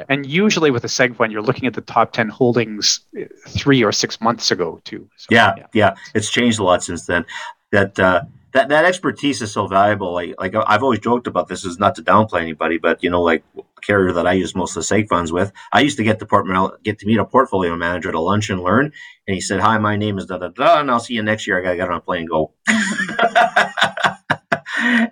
And 0.09 0.27
usually 0.27 0.73
with 0.73 0.85
a 0.85 0.89
seg 0.89 1.15
fund, 1.15 1.33
you're 1.33 1.43
looking 1.43 1.67
at 1.67 1.75
the 1.75 1.81
top 1.81 2.13
ten 2.13 2.29
holdings 2.29 3.01
eh, 3.17 3.27
three 3.49 3.85
or 3.85 3.93
six 3.93 4.21
months 4.21 4.51
ago 4.51 4.81
too. 4.85 5.09
So, 5.17 5.29
yeah, 5.31 5.55
yeah, 5.57 5.67
yeah, 5.73 5.95
it's 6.15 6.31
changed 6.31 6.59
a 6.59 6.65
lot 6.65 6.83
since 6.83 7.07
then. 7.07 7.25
That. 7.73 7.99
Uh, 7.99 8.23
that 8.55 8.69
that 8.69 8.85
expertise 8.85 9.43
is 9.43 9.53
so 9.53 9.67
valuable. 9.67 10.13
Like 10.15 10.35
like 10.39 10.55
I've 10.55 10.85
always 10.85 11.01
joked 11.01 11.27
about 11.27 11.49
this 11.49 11.65
is 11.65 11.79
not 11.81 11.97
to 11.97 12.03
downplay 12.03 12.41
anybody, 12.41 12.79
but 12.79 13.03
you 13.03 13.11
know, 13.11 13.21
like 13.21 13.45
carrier 13.83 14.13
that 14.13 14.29
I 14.29 14.33
use 14.33 14.55
most 14.55 14.77
of 14.77 14.87
the 14.87 14.95
seg 14.95 15.09
funds 15.09 15.33
with, 15.33 15.53
I 15.73 15.81
used 15.81 15.97
to 15.99 16.05
get 16.05 16.21
the 16.21 16.25
department 16.25 16.83
get 16.85 17.01
to 17.01 17.07
meet 17.07 17.19
a 17.19 17.25
portfolio 17.25 17.75
manager 17.77 18.09
at 18.11 18.15
a 18.15 18.21
lunch 18.21 18.51
and 18.51 18.63
learn, 18.63 18.93
and 19.27 19.35
he 19.35 19.41
said, 19.41 19.59
"Hi, 19.61 19.77
my 19.79 19.97
name 19.97 20.19
is 20.19 20.27
da 20.27 20.39
da 20.39 20.49
da, 20.49 20.81
and 20.81 20.91
I'll 20.91 21.01
see 21.01 21.15
you 21.15 21.23
next 21.23 21.47
year. 21.49 21.59
I 21.59 21.63
gotta 21.63 21.77
get 21.77 21.91
on 21.91 21.97
a 21.97 22.01
plane 22.01 22.21
and 22.21 22.31
go." 22.31 22.53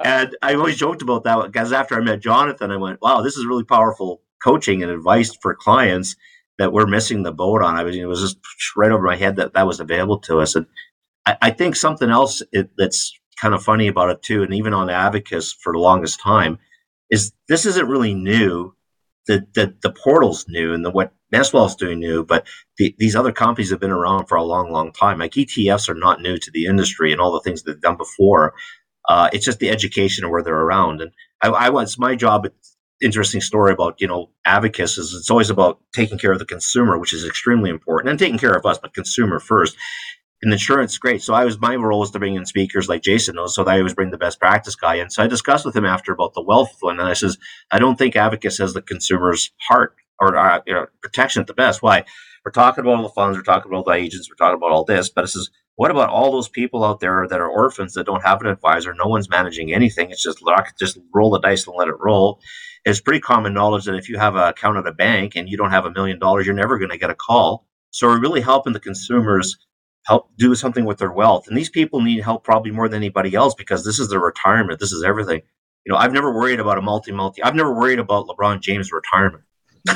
and 0.04 0.36
I 0.40 0.54
always 0.54 0.76
joked 0.76 1.02
about 1.02 1.24
that 1.24 1.42
because 1.44 1.72
after 1.72 1.96
I 1.96 2.00
met 2.00 2.20
Jonathan, 2.20 2.70
I 2.70 2.76
went, 2.76 3.02
"Wow, 3.02 3.22
this 3.22 3.36
is 3.36 3.44
really 3.44 3.64
powerful 3.64 4.22
coaching 4.42 4.82
and 4.84 4.92
advice 4.92 5.34
for 5.34 5.54
clients." 5.54 6.14
That 6.58 6.72
we're 6.72 6.86
missing 6.86 7.22
the 7.22 7.32
boat 7.32 7.62
on. 7.62 7.76
I 7.76 7.82
was, 7.82 7.96
it 7.96 8.04
was 8.04 8.20
just 8.20 8.36
right 8.76 8.92
over 8.92 9.02
my 9.02 9.16
head 9.16 9.36
that 9.36 9.54
that 9.54 9.66
was 9.66 9.80
available 9.80 10.18
to 10.20 10.38
us, 10.38 10.54
and 10.54 10.66
I, 11.26 11.36
I 11.42 11.50
think 11.50 11.74
something 11.74 12.10
else 12.10 12.42
it, 12.52 12.70
that's 12.76 13.18
kind 13.40 13.54
of 13.54 13.62
funny 13.62 13.88
about 13.88 14.10
it 14.10 14.22
too, 14.22 14.42
and 14.42 14.54
even 14.54 14.74
on 14.74 14.88
Advocis 14.88 15.54
for 15.54 15.72
the 15.72 15.78
longest 15.78 16.20
time, 16.20 16.58
is 17.10 17.32
this 17.48 17.66
isn't 17.66 17.88
really 17.88 18.14
new. 18.14 18.74
The 19.26 19.46
the, 19.54 19.74
the 19.82 19.92
portal's 19.92 20.46
new, 20.48 20.72
and 20.72 20.84
the 20.84 20.90
what 20.90 21.12
Nestwealth's 21.32 21.76
doing 21.76 22.00
new, 22.00 22.24
but 22.24 22.46
the, 22.76 22.94
these 22.98 23.16
other 23.16 23.32
companies 23.32 23.70
have 23.70 23.80
been 23.80 23.90
around 23.90 24.26
for 24.26 24.36
a 24.36 24.42
long, 24.42 24.70
long 24.70 24.92
time. 24.92 25.18
Like 25.18 25.32
ETFs 25.32 25.88
are 25.88 25.94
not 25.94 26.20
new 26.20 26.36
to 26.36 26.50
the 26.50 26.66
industry 26.66 27.12
and 27.12 27.20
all 27.20 27.32
the 27.32 27.40
things 27.40 27.62
they've 27.62 27.80
done 27.80 27.96
before. 27.96 28.54
Uh, 29.08 29.30
it's 29.32 29.44
just 29.44 29.58
the 29.58 29.70
education 29.70 30.24
of 30.24 30.30
where 30.30 30.42
they're 30.42 30.54
around. 30.54 31.00
And 31.00 31.12
I, 31.42 31.48
I 31.48 31.86
my 31.98 32.14
job 32.14 32.46
interesting 33.02 33.40
story 33.40 33.72
about 33.72 34.00
you 34.00 34.06
know 34.06 34.30
Advocis 34.46 34.98
is 34.98 35.14
it's 35.14 35.30
always 35.30 35.50
about 35.50 35.80
taking 35.92 36.18
care 36.18 36.32
of 36.32 36.38
the 36.38 36.44
consumer, 36.44 36.98
which 36.98 37.12
is 37.12 37.24
extremely 37.24 37.70
important, 37.70 38.10
and 38.10 38.18
taking 38.18 38.38
care 38.38 38.52
of 38.52 38.64
us, 38.64 38.78
but 38.78 38.94
consumer 38.94 39.40
first. 39.40 39.76
Insurance, 40.44 40.98
great. 40.98 41.22
So 41.22 41.34
I 41.34 41.44
was 41.44 41.60
my 41.60 41.76
role 41.76 42.00
was 42.00 42.10
to 42.10 42.18
bring 42.18 42.34
in 42.34 42.46
speakers 42.46 42.88
like 42.88 43.02
Jason 43.02 43.36
knows, 43.36 43.54
so 43.54 43.62
that 43.62 43.70
I 43.70 43.78
always 43.78 43.94
bring 43.94 44.10
the 44.10 44.18
best 44.18 44.40
practice 44.40 44.74
guy 44.74 44.96
in. 44.96 45.08
So 45.08 45.22
I 45.22 45.28
discussed 45.28 45.64
with 45.64 45.76
him 45.76 45.84
after 45.84 46.12
about 46.12 46.34
the 46.34 46.42
wealth 46.42 46.76
one, 46.80 46.98
and 46.98 47.08
I 47.08 47.12
says 47.12 47.38
I 47.70 47.78
don't 47.78 47.96
think 47.96 48.14
Advocis 48.14 48.58
has 48.58 48.74
the 48.74 48.82
consumer's 48.82 49.52
heart 49.68 49.94
or 50.18 50.36
uh, 50.36 50.60
you 50.66 50.74
know, 50.74 50.86
protection 51.00 51.40
at 51.40 51.46
the 51.46 51.54
best. 51.54 51.80
Why? 51.80 52.04
We're 52.44 52.50
talking 52.50 52.82
about 52.82 52.96
all 52.96 53.02
the 53.04 53.08
funds, 53.10 53.38
we're 53.38 53.44
talking 53.44 53.70
about 53.70 53.84
the 53.84 53.92
agents, 53.92 54.28
we're 54.28 54.34
talking 54.34 54.56
about 54.56 54.72
all 54.72 54.84
this, 54.84 55.08
but 55.08 55.22
it 55.22 55.28
says, 55.28 55.48
what 55.76 55.92
about 55.92 56.10
all 56.10 56.32
those 56.32 56.48
people 56.48 56.84
out 56.84 56.98
there 57.00 57.26
that 57.28 57.40
are 57.40 57.48
orphans 57.48 57.94
that 57.94 58.06
don't 58.06 58.24
have 58.24 58.40
an 58.40 58.48
advisor? 58.48 58.94
No 58.94 59.06
one's 59.06 59.30
managing 59.30 59.72
anything. 59.72 60.10
It's 60.10 60.22
just 60.22 60.42
luck. 60.42 60.74
Just 60.78 60.98
roll 61.14 61.30
the 61.30 61.38
dice 61.38 61.66
and 61.66 61.76
let 61.76 61.88
it 61.88 61.94
roll. 62.00 62.40
It's 62.84 63.00
pretty 63.00 63.20
common 63.20 63.54
knowledge 63.54 63.84
that 63.84 63.94
if 63.94 64.08
you 64.08 64.18
have 64.18 64.34
an 64.34 64.48
account 64.48 64.76
at 64.76 64.86
a 64.86 64.92
bank 64.92 65.36
and 65.36 65.48
you 65.48 65.56
don't 65.56 65.70
have 65.70 65.86
a 65.86 65.90
million 65.92 66.18
dollars, 66.18 66.46
you're 66.46 66.54
never 66.54 66.78
going 66.78 66.90
to 66.90 66.98
get 66.98 67.10
a 67.10 67.14
call. 67.14 67.66
So 67.90 68.08
we're 68.08 68.20
really 68.20 68.40
helping 68.40 68.72
the 68.72 68.80
consumers 68.80 69.56
help 70.04 70.30
do 70.36 70.54
something 70.54 70.84
with 70.84 70.98
their 70.98 71.12
wealth. 71.12 71.46
And 71.48 71.56
these 71.56 71.70
people 71.70 72.00
need 72.00 72.22
help 72.22 72.44
probably 72.44 72.70
more 72.70 72.88
than 72.88 72.98
anybody 72.98 73.34
else 73.34 73.54
because 73.54 73.84
this 73.84 73.98
is 73.98 74.08
their 74.10 74.20
retirement. 74.20 74.80
This 74.80 74.92
is 74.92 75.04
everything. 75.04 75.42
You 75.84 75.92
know, 75.92 75.98
I've 75.98 76.12
never 76.12 76.32
worried 76.32 76.60
about 76.60 76.78
a 76.78 76.82
multi 76.82 77.12
multi. 77.12 77.42
I've 77.42 77.54
never 77.54 77.74
worried 77.74 77.98
about 77.98 78.26
LeBron 78.26 78.60
James' 78.60 78.92
retirement. 78.92 79.44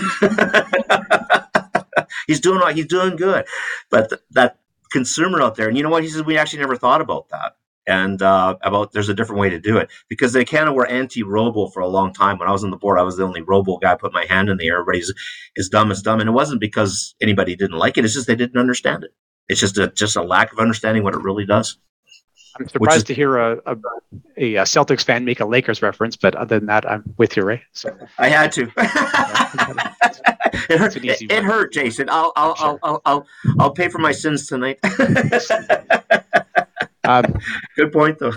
he's 2.26 2.40
doing 2.40 2.74
he's 2.74 2.86
doing 2.86 3.14
good, 3.16 3.44
but 3.88 4.09
th- 4.11 4.20
that 4.32 4.59
consumer 4.90 5.40
out 5.40 5.54
there, 5.54 5.68
and 5.68 5.76
you 5.76 5.84
know 5.84 5.90
what? 5.90 6.02
He 6.02 6.09
says 6.09 6.24
we 6.24 6.36
actually 6.38 6.59
never 6.59 6.76
thought 6.76 7.00
about 7.00 7.28
that 7.28 7.52
and 7.86 8.20
uh, 8.20 8.57
about 8.62 8.92
there's 8.92 9.09
a 9.09 9.14
different 9.14 9.40
way 9.40 9.48
to 9.50 9.61
do 9.61 9.76
it 9.78 9.90
because 10.09 10.32
they 10.32 10.44
kind 10.44 10.68
of 10.68 10.74
were 10.74 10.86
anti-robo 10.86 11.68
for 11.68 11.80
a 11.80 11.88
long 11.88 12.12
time. 12.12 12.38
When 12.38 12.48
I 12.48 12.52
was 12.52 12.64
on 12.64 12.70
the 12.70 12.76
board, 12.76 12.98
I 12.98 13.02
was 13.02 13.16
the 13.16 13.24
only 13.24 13.42
robo 13.42 13.78
guy. 13.78 13.94
Put 13.94 14.12
my 14.12 14.26
hand 14.26 14.48
in 14.48 14.57
the 14.57 14.66
air. 14.66 14.80
Everybody's 14.80 15.12
as 15.57 15.68
dumb 15.68 15.90
as 15.90 16.02
dumb, 16.02 16.20
and 16.20 16.28
it 16.28 16.32
wasn't 16.32 16.61
because 16.61 17.14
anybody 17.20 17.54
didn't 17.54 17.78
like 17.78 17.96
it. 17.96 18.04
It's 18.04 18.14
just 18.14 18.26
they 18.26 18.34
didn't 18.34 18.59
understand 18.59 19.04
it. 19.04 19.14
It's 19.49 19.61
just 19.61 19.78
a 19.78 19.88
just 19.88 20.16
a 20.16 20.22
lack 20.22 20.53
of 20.53 20.59
understanding 20.59 21.03
what 21.03 21.14
it 21.14 21.22
really 21.22 21.47
does. 21.47 21.78
I'm 22.59 22.68
surprised 22.68 22.99
is, 22.99 23.05
to 23.05 23.14
hear 23.14 23.36
a, 23.36 23.59
a, 23.66 23.76
a, 24.36 24.55
Celtics 24.62 25.05
fan 25.05 25.24
make 25.24 25.40
a 25.40 25.44
Lakers 25.44 25.82
reference, 25.82 26.16
but 26.16 26.34
other 26.34 26.59
than 26.59 26.66
that, 26.66 26.90
I'm 26.90 27.05
with 27.18 27.36
you, 27.36 27.44
Ray. 27.44 27.62
So. 27.72 27.94
I 28.18 28.28
had 28.28 28.51
to. 28.53 28.62
it, 30.70 30.78
hurt, 30.78 30.97
it, 30.97 31.22
it 31.22 31.44
hurt, 31.44 31.72
Jason. 31.72 32.09
I'll 32.09 32.32
I'll, 32.34 32.55
sure. 32.55 32.66
I'll, 32.66 32.78
I'll, 32.82 33.03
I'll 33.05 33.26
I'll 33.59 33.72
pay 33.72 33.88
for 33.88 33.99
my 33.99 34.12
sins 34.12 34.47
tonight. 34.47 34.78
um, 37.05 37.24
Good 37.76 37.92
point, 37.92 38.18
though. 38.18 38.32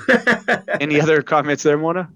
any 0.79 0.99
other 0.99 1.21
comments 1.21 1.63
there, 1.63 1.77
Mona? 1.77 2.09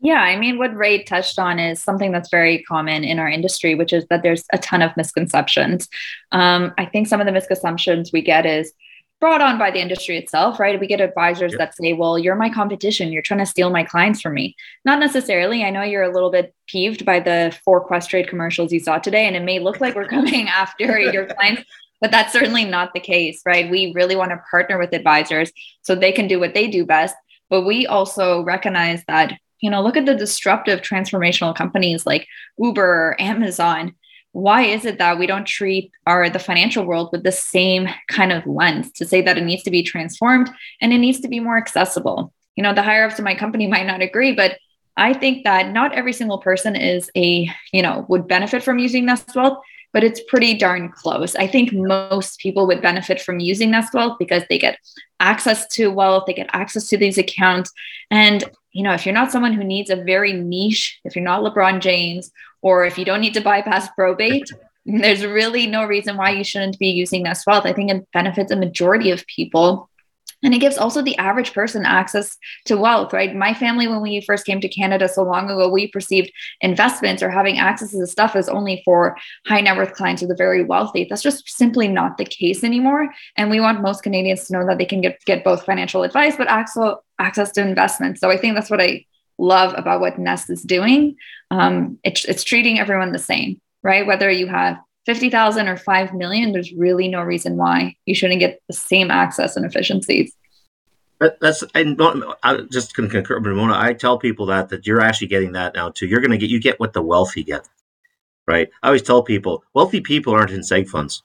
Yeah, 0.00 0.20
I 0.20 0.36
mean, 0.36 0.58
what 0.58 0.76
Ray 0.76 1.02
touched 1.02 1.38
on 1.38 1.58
is 1.58 1.82
something 1.82 2.12
that's 2.12 2.30
very 2.30 2.62
common 2.62 3.02
in 3.02 3.18
our 3.18 3.28
industry, 3.28 3.74
which 3.74 3.92
is 3.92 4.06
that 4.10 4.22
there's 4.22 4.44
a 4.52 4.58
ton 4.58 4.80
of 4.80 4.96
misconceptions. 4.96 5.88
Um, 6.30 6.72
I 6.78 6.86
think 6.86 7.08
some 7.08 7.20
of 7.20 7.26
the 7.26 7.32
misconceptions 7.32 8.12
we 8.12 8.22
get 8.22 8.46
is 8.46 8.72
brought 9.20 9.40
on 9.40 9.58
by 9.58 9.70
the 9.72 9.80
industry 9.80 10.16
itself, 10.16 10.60
right? 10.60 10.78
We 10.78 10.86
get 10.86 11.00
advisors 11.00 11.52
yep. 11.52 11.58
that 11.58 11.76
say, 11.76 11.92
well, 11.92 12.16
you're 12.16 12.36
my 12.36 12.48
competition. 12.48 13.10
You're 13.10 13.22
trying 13.22 13.40
to 13.40 13.46
steal 13.46 13.70
my 13.70 13.82
clients 13.82 14.20
from 14.20 14.34
me. 14.34 14.54
Not 14.84 15.00
necessarily. 15.00 15.64
I 15.64 15.70
know 15.70 15.82
you're 15.82 16.04
a 16.04 16.12
little 16.12 16.30
bit 16.30 16.54
peeved 16.68 17.04
by 17.04 17.18
the 17.18 17.56
four 17.64 17.86
Questrade 17.86 18.28
commercials 18.28 18.72
you 18.72 18.78
saw 18.78 18.98
today, 18.98 19.26
and 19.26 19.34
it 19.34 19.42
may 19.42 19.58
look 19.58 19.80
like 19.80 19.96
we're 19.96 20.04
coming 20.08 20.48
after 20.48 20.98
your 21.00 21.26
clients. 21.26 21.64
But 22.00 22.12
that's 22.12 22.32
certainly 22.32 22.64
not 22.64 22.94
the 22.94 23.00
case, 23.00 23.42
right? 23.44 23.68
We 23.68 23.92
really 23.92 24.14
want 24.14 24.30
to 24.30 24.40
partner 24.48 24.78
with 24.78 24.92
advisors 24.92 25.50
so 25.82 25.96
they 25.96 26.12
can 26.12 26.28
do 26.28 26.38
what 26.38 26.54
they 26.54 26.68
do 26.68 26.86
best. 26.86 27.16
But 27.50 27.62
we 27.62 27.88
also 27.88 28.42
recognize 28.44 29.02
that 29.08 29.32
you 29.60 29.70
know, 29.70 29.82
look 29.82 29.96
at 29.96 30.06
the 30.06 30.14
disruptive 30.14 30.80
transformational 30.80 31.54
companies 31.54 32.06
like 32.06 32.26
Uber, 32.58 33.16
Amazon. 33.18 33.94
Why 34.32 34.62
is 34.62 34.84
it 34.84 34.98
that 34.98 35.18
we 35.18 35.26
don't 35.26 35.46
treat 35.46 35.90
our 36.06 36.28
the 36.30 36.38
financial 36.38 36.84
world 36.84 37.10
with 37.12 37.24
the 37.24 37.32
same 37.32 37.88
kind 38.08 38.32
of 38.32 38.46
lens 38.46 38.92
to 38.92 39.06
say 39.06 39.22
that 39.22 39.38
it 39.38 39.44
needs 39.44 39.62
to 39.64 39.70
be 39.70 39.82
transformed 39.82 40.50
and 40.80 40.92
it 40.92 40.98
needs 40.98 41.20
to 41.20 41.28
be 41.28 41.40
more 41.40 41.56
accessible? 41.56 42.32
You 42.54 42.62
know, 42.62 42.74
the 42.74 42.82
higher 42.82 43.06
ups 43.06 43.18
in 43.18 43.24
my 43.24 43.34
company 43.34 43.66
might 43.68 43.86
not 43.86 44.02
agree, 44.02 44.32
but 44.32 44.58
I 44.96 45.14
think 45.14 45.44
that 45.44 45.72
not 45.72 45.94
every 45.94 46.12
single 46.12 46.38
person 46.38 46.74
is 46.74 47.10
a, 47.16 47.48
you 47.72 47.82
know, 47.82 48.04
would 48.08 48.26
benefit 48.26 48.64
from 48.64 48.80
using 48.80 49.06
Nest 49.06 49.34
Wealth, 49.34 49.58
but 49.92 50.02
it's 50.02 50.20
pretty 50.24 50.54
darn 50.54 50.90
close. 50.90 51.36
I 51.36 51.46
think 51.46 51.72
most 51.72 52.40
people 52.40 52.66
would 52.66 52.82
benefit 52.82 53.20
from 53.20 53.38
using 53.38 53.70
Nest 53.70 53.94
Wealth 53.94 54.16
because 54.18 54.42
they 54.48 54.58
get 54.58 54.76
access 55.20 55.68
to 55.68 55.88
wealth, 55.88 56.24
they 56.26 56.34
get 56.34 56.50
access 56.52 56.88
to 56.88 56.96
these 56.96 57.16
accounts. 57.16 57.72
And 58.10 58.44
you 58.78 58.84
know, 58.84 58.92
if 58.92 59.04
you're 59.04 59.12
not 59.12 59.32
someone 59.32 59.54
who 59.54 59.64
needs 59.64 59.90
a 59.90 59.96
very 59.96 60.32
niche, 60.32 61.00
if 61.02 61.16
you're 61.16 61.24
not 61.24 61.42
LeBron 61.42 61.80
James, 61.80 62.30
or 62.62 62.84
if 62.84 62.96
you 62.96 63.04
don't 63.04 63.20
need 63.20 63.34
to 63.34 63.40
bypass 63.40 63.88
probate, 63.96 64.48
there's 64.86 65.26
really 65.26 65.66
no 65.66 65.84
reason 65.84 66.16
why 66.16 66.30
you 66.30 66.44
shouldn't 66.44 66.78
be 66.78 66.86
using 66.86 67.24
Nest 67.24 67.44
Wealth. 67.44 67.66
I 67.66 67.72
think 67.72 67.90
it 67.90 68.06
benefits 68.12 68.52
a 68.52 68.56
majority 68.56 69.10
of 69.10 69.26
people. 69.26 69.90
And 70.42 70.54
it 70.54 70.58
gives 70.58 70.78
also 70.78 71.02
the 71.02 71.16
average 71.18 71.52
person 71.52 71.84
access 71.84 72.36
to 72.66 72.76
wealth, 72.76 73.12
right? 73.12 73.34
My 73.34 73.54
family, 73.54 73.88
when 73.88 74.00
we 74.00 74.20
first 74.20 74.46
came 74.46 74.60
to 74.60 74.68
Canada 74.68 75.08
so 75.08 75.22
long 75.22 75.50
ago, 75.50 75.68
we 75.68 75.88
perceived 75.88 76.30
investments 76.60 77.22
or 77.22 77.30
having 77.30 77.58
access 77.58 77.90
to 77.90 77.98
the 77.98 78.06
stuff 78.06 78.36
as 78.36 78.48
only 78.48 78.82
for 78.84 79.16
high 79.46 79.60
net 79.60 79.76
worth 79.76 79.94
clients 79.94 80.22
or 80.22 80.28
the 80.28 80.36
very 80.36 80.64
wealthy. 80.64 81.06
That's 81.08 81.22
just 81.22 81.48
simply 81.48 81.88
not 81.88 82.18
the 82.18 82.24
case 82.24 82.62
anymore. 82.62 83.12
And 83.36 83.50
we 83.50 83.60
want 83.60 83.82
most 83.82 84.02
Canadians 84.02 84.46
to 84.46 84.52
know 84.52 84.66
that 84.66 84.78
they 84.78 84.84
can 84.84 85.00
get, 85.00 85.18
get 85.24 85.44
both 85.44 85.64
financial 85.64 86.04
advice, 86.04 86.36
but 86.36 86.48
also 86.48 87.02
access 87.18 87.50
to 87.52 87.60
investments. 87.60 88.20
So 88.20 88.30
I 88.30 88.36
think 88.36 88.54
that's 88.54 88.70
what 88.70 88.80
I 88.80 89.06
love 89.38 89.74
about 89.76 90.00
what 90.00 90.18
Nest 90.18 90.50
is 90.50 90.62
doing. 90.62 91.16
Um, 91.50 91.98
it's, 92.04 92.24
it's 92.26 92.44
treating 92.44 92.78
everyone 92.78 93.12
the 93.12 93.18
same, 93.18 93.60
right? 93.82 94.06
Whether 94.06 94.30
you 94.30 94.46
have 94.46 94.78
50,000 95.08 95.68
or 95.68 95.76
5 95.78 96.12
million, 96.12 96.52
there's 96.52 96.70
really 96.74 97.08
no 97.08 97.22
reason 97.22 97.56
why 97.56 97.96
you 98.04 98.14
shouldn't 98.14 98.40
get 98.40 98.60
the 98.68 98.74
same 98.74 99.10
access 99.10 99.56
and 99.56 99.64
efficiencies. 99.64 100.36
That's 101.18 101.64
and 101.74 101.98
I'm 102.42 102.68
just 102.70 102.94
going 102.94 103.08
to 103.08 103.14
concur, 103.14 103.40
Ramona. 103.40 103.74
I 103.74 103.94
tell 103.94 104.18
people 104.18 104.44
that 104.46 104.68
that 104.68 104.86
you're 104.86 105.00
actually 105.00 105.28
getting 105.28 105.52
that 105.52 105.74
now 105.74 105.88
too. 105.88 106.06
You're 106.06 106.20
going 106.20 106.32
to 106.32 106.36
get 106.36 106.50
you 106.50 106.60
get 106.60 106.78
what 106.78 106.92
the 106.92 107.00
wealthy 107.00 107.42
get, 107.42 107.66
right? 108.46 108.68
I 108.82 108.88
always 108.88 109.00
tell 109.00 109.22
people 109.22 109.64
wealthy 109.72 110.02
people 110.02 110.34
aren't 110.34 110.50
in 110.50 110.60
seg 110.60 110.88
funds. 110.88 111.22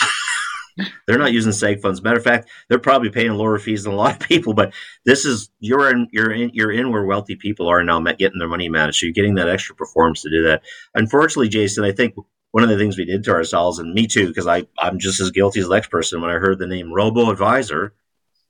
they're 1.06 1.18
not 1.18 1.32
using 1.32 1.50
seg 1.50 1.82
funds. 1.82 2.02
Matter 2.02 2.18
of 2.18 2.24
fact, 2.24 2.48
they're 2.68 2.78
probably 2.78 3.10
paying 3.10 3.32
lower 3.32 3.58
fees 3.58 3.82
than 3.82 3.94
a 3.94 3.96
lot 3.96 4.14
of 4.14 4.28
people. 4.28 4.54
But 4.54 4.72
this 5.04 5.24
is 5.24 5.50
you're 5.58 5.90
in 5.90 6.06
you're 6.12 6.30
in 6.30 6.50
you're 6.54 6.72
in 6.72 6.92
where 6.92 7.04
wealthy 7.04 7.34
people 7.34 7.66
are 7.66 7.82
now 7.82 8.00
getting 8.00 8.38
their 8.38 8.48
money 8.48 8.68
managed. 8.68 9.00
So 9.00 9.06
you're 9.06 9.12
getting 9.12 9.34
that 9.34 9.48
extra 9.48 9.74
performance 9.74 10.22
to 10.22 10.30
do 10.30 10.44
that. 10.44 10.62
Unfortunately, 10.94 11.48
Jason, 11.48 11.84
I 11.84 11.90
think 11.90 12.14
one 12.54 12.62
of 12.62 12.68
the 12.68 12.78
things 12.78 12.96
we 12.96 13.04
did 13.04 13.24
to 13.24 13.32
ourselves, 13.32 13.80
and 13.80 13.92
me 13.92 14.06
too, 14.06 14.28
because 14.28 14.46
I'm 14.46 15.00
just 15.00 15.18
as 15.18 15.32
guilty 15.32 15.58
as 15.58 15.66
the 15.66 15.74
next 15.74 15.90
person. 15.90 16.20
When 16.20 16.30
I 16.30 16.34
heard 16.34 16.60
the 16.60 16.68
name 16.68 16.92
Robo 16.92 17.28
Advisor, 17.28 17.94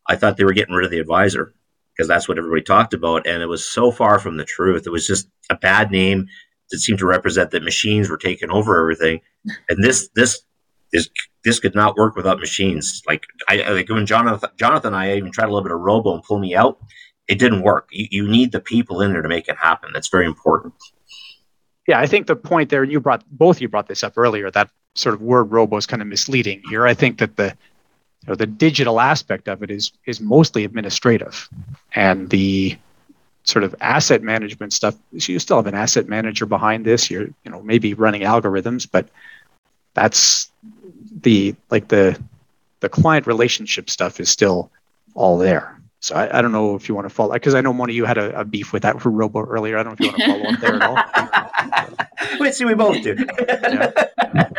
I 0.06 0.14
thought 0.14 0.36
they 0.36 0.44
were 0.44 0.52
getting 0.52 0.74
rid 0.74 0.84
of 0.84 0.90
the 0.90 0.98
advisor 0.98 1.54
because 1.96 2.06
that's 2.06 2.28
what 2.28 2.36
everybody 2.36 2.60
talked 2.60 2.92
about, 2.92 3.26
and 3.26 3.42
it 3.42 3.46
was 3.46 3.66
so 3.66 3.90
far 3.90 4.18
from 4.18 4.36
the 4.36 4.44
truth. 4.44 4.86
It 4.86 4.90
was 4.90 5.06
just 5.06 5.30
a 5.48 5.56
bad 5.56 5.90
name 5.90 6.26
that 6.70 6.80
seemed 6.80 6.98
to 6.98 7.06
represent 7.06 7.50
that 7.52 7.62
machines 7.62 8.10
were 8.10 8.18
taking 8.18 8.50
over 8.50 8.78
everything, 8.78 9.22
and 9.70 9.82
this 9.82 10.10
this 10.14 10.42
this 10.92 11.08
this 11.42 11.58
could 11.58 11.74
not 11.74 11.96
work 11.96 12.14
without 12.14 12.38
machines. 12.38 13.00
Like 13.08 13.24
I 13.48 13.70
like 13.70 13.88
when 13.88 14.04
Jonathan 14.04 14.50
Jonathan 14.58 14.88
and 14.88 14.96
I 14.96 15.16
even 15.16 15.32
tried 15.32 15.46
a 15.46 15.48
little 15.48 15.62
bit 15.62 15.72
of 15.72 15.80
robo 15.80 16.12
and 16.12 16.22
pull 16.22 16.38
me 16.38 16.54
out. 16.54 16.78
It 17.26 17.38
didn't 17.38 17.62
work. 17.62 17.88
You, 17.90 18.08
you 18.10 18.28
need 18.28 18.52
the 18.52 18.60
people 18.60 19.00
in 19.00 19.14
there 19.14 19.22
to 19.22 19.30
make 19.30 19.48
it 19.48 19.56
happen. 19.56 19.92
That's 19.94 20.08
very 20.08 20.26
important. 20.26 20.74
Yeah, 21.86 22.00
I 22.00 22.06
think 22.06 22.26
the 22.26 22.36
point 22.36 22.70
there 22.70 22.84
you 22.84 23.00
brought 23.00 23.24
both 23.30 23.60
you 23.60 23.68
brought 23.68 23.88
this 23.88 24.02
up 24.02 24.16
earlier 24.16 24.50
that 24.50 24.70
sort 24.94 25.14
of 25.14 25.22
word 25.22 25.44
robo 25.44 25.76
is 25.76 25.86
kind 25.86 26.00
of 26.00 26.08
misleading 26.08 26.62
here. 26.68 26.86
I 26.86 26.94
think 26.94 27.18
that 27.18 27.36
the 27.36 27.56
you 28.22 28.28
know, 28.28 28.34
the 28.34 28.46
digital 28.46 29.00
aspect 29.00 29.48
of 29.48 29.62
it 29.62 29.70
is 29.70 29.92
is 30.06 30.20
mostly 30.20 30.64
administrative, 30.64 31.48
and 31.94 32.30
the 32.30 32.78
sort 33.44 33.64
of 33.64 33.74
asset 33.80 34.22
management 34.22 34.72
stuff. 34.72 34.94
So 35.18 35.32
You 35.32 35.38
still 35.38 35.56
have 35.56 35.66
an 35.66 35.74
asset 35.74 36.08
manager 36.08 36.46
behind 36.46 36.86
this. 36.86 37.10
You're 37.10 37.26
you 37.44 37.50
know 37.50 37.62
maybe 37.62 37.92
running 37.94 38.22
algorithms, 38.22 38.88
but 38.90 39.08
that's 39.92 40.50
the 41.20 41.54
like 41.70 41.88
the 41.88 42.18
the 42.80 42.88
client 42.88 43.26
relationship 43.26 43.90
stuff 43.90 44.20
is 44.20 44.30
still 44.30 44.70
all 45.14 45.36
there. 45.38 45.78
So 46.04 46.14
I, 46.14 46.38
I 46.38 46.42
don't 46.42 46.52
know 46.52 46.74
if 46.74 46.86
you 46.86 46.94
want 46.94 47.06
to 47.06 47.14
follow 47.14 47.32
because 47.32 47.54
I 47.54 47.62
know 47.62 47.70
one 47.70 47.88
of 47.88 47.96
you 47.96 48.04
had 48.04 48.18
a, 48.18 48.40
a, 48.40 48.44
beef 48.44 48.74
with 48.74 48.82
that 48.82 49.00
for 49.00 49.08
Robo 49.08 49.40
earlier. 49.40 49.78
I 49.78 49.82
don't 49.82 49.98
know 49.98 50.06
if 50.06 50.18
you 50.18 50.28
want 50.28 50.60
to 50.60 50.60
follow 50.60 50.76
up 50.76 51.40
there 51.80 51.88
at 51.88 51.88
all. 51.90 52.36
we 52.40 52.52
see 52.52 52.66
we 52.66 52.74
both 52.74 53.02
do. 53.02 53.16
yeah. 53.48 53.90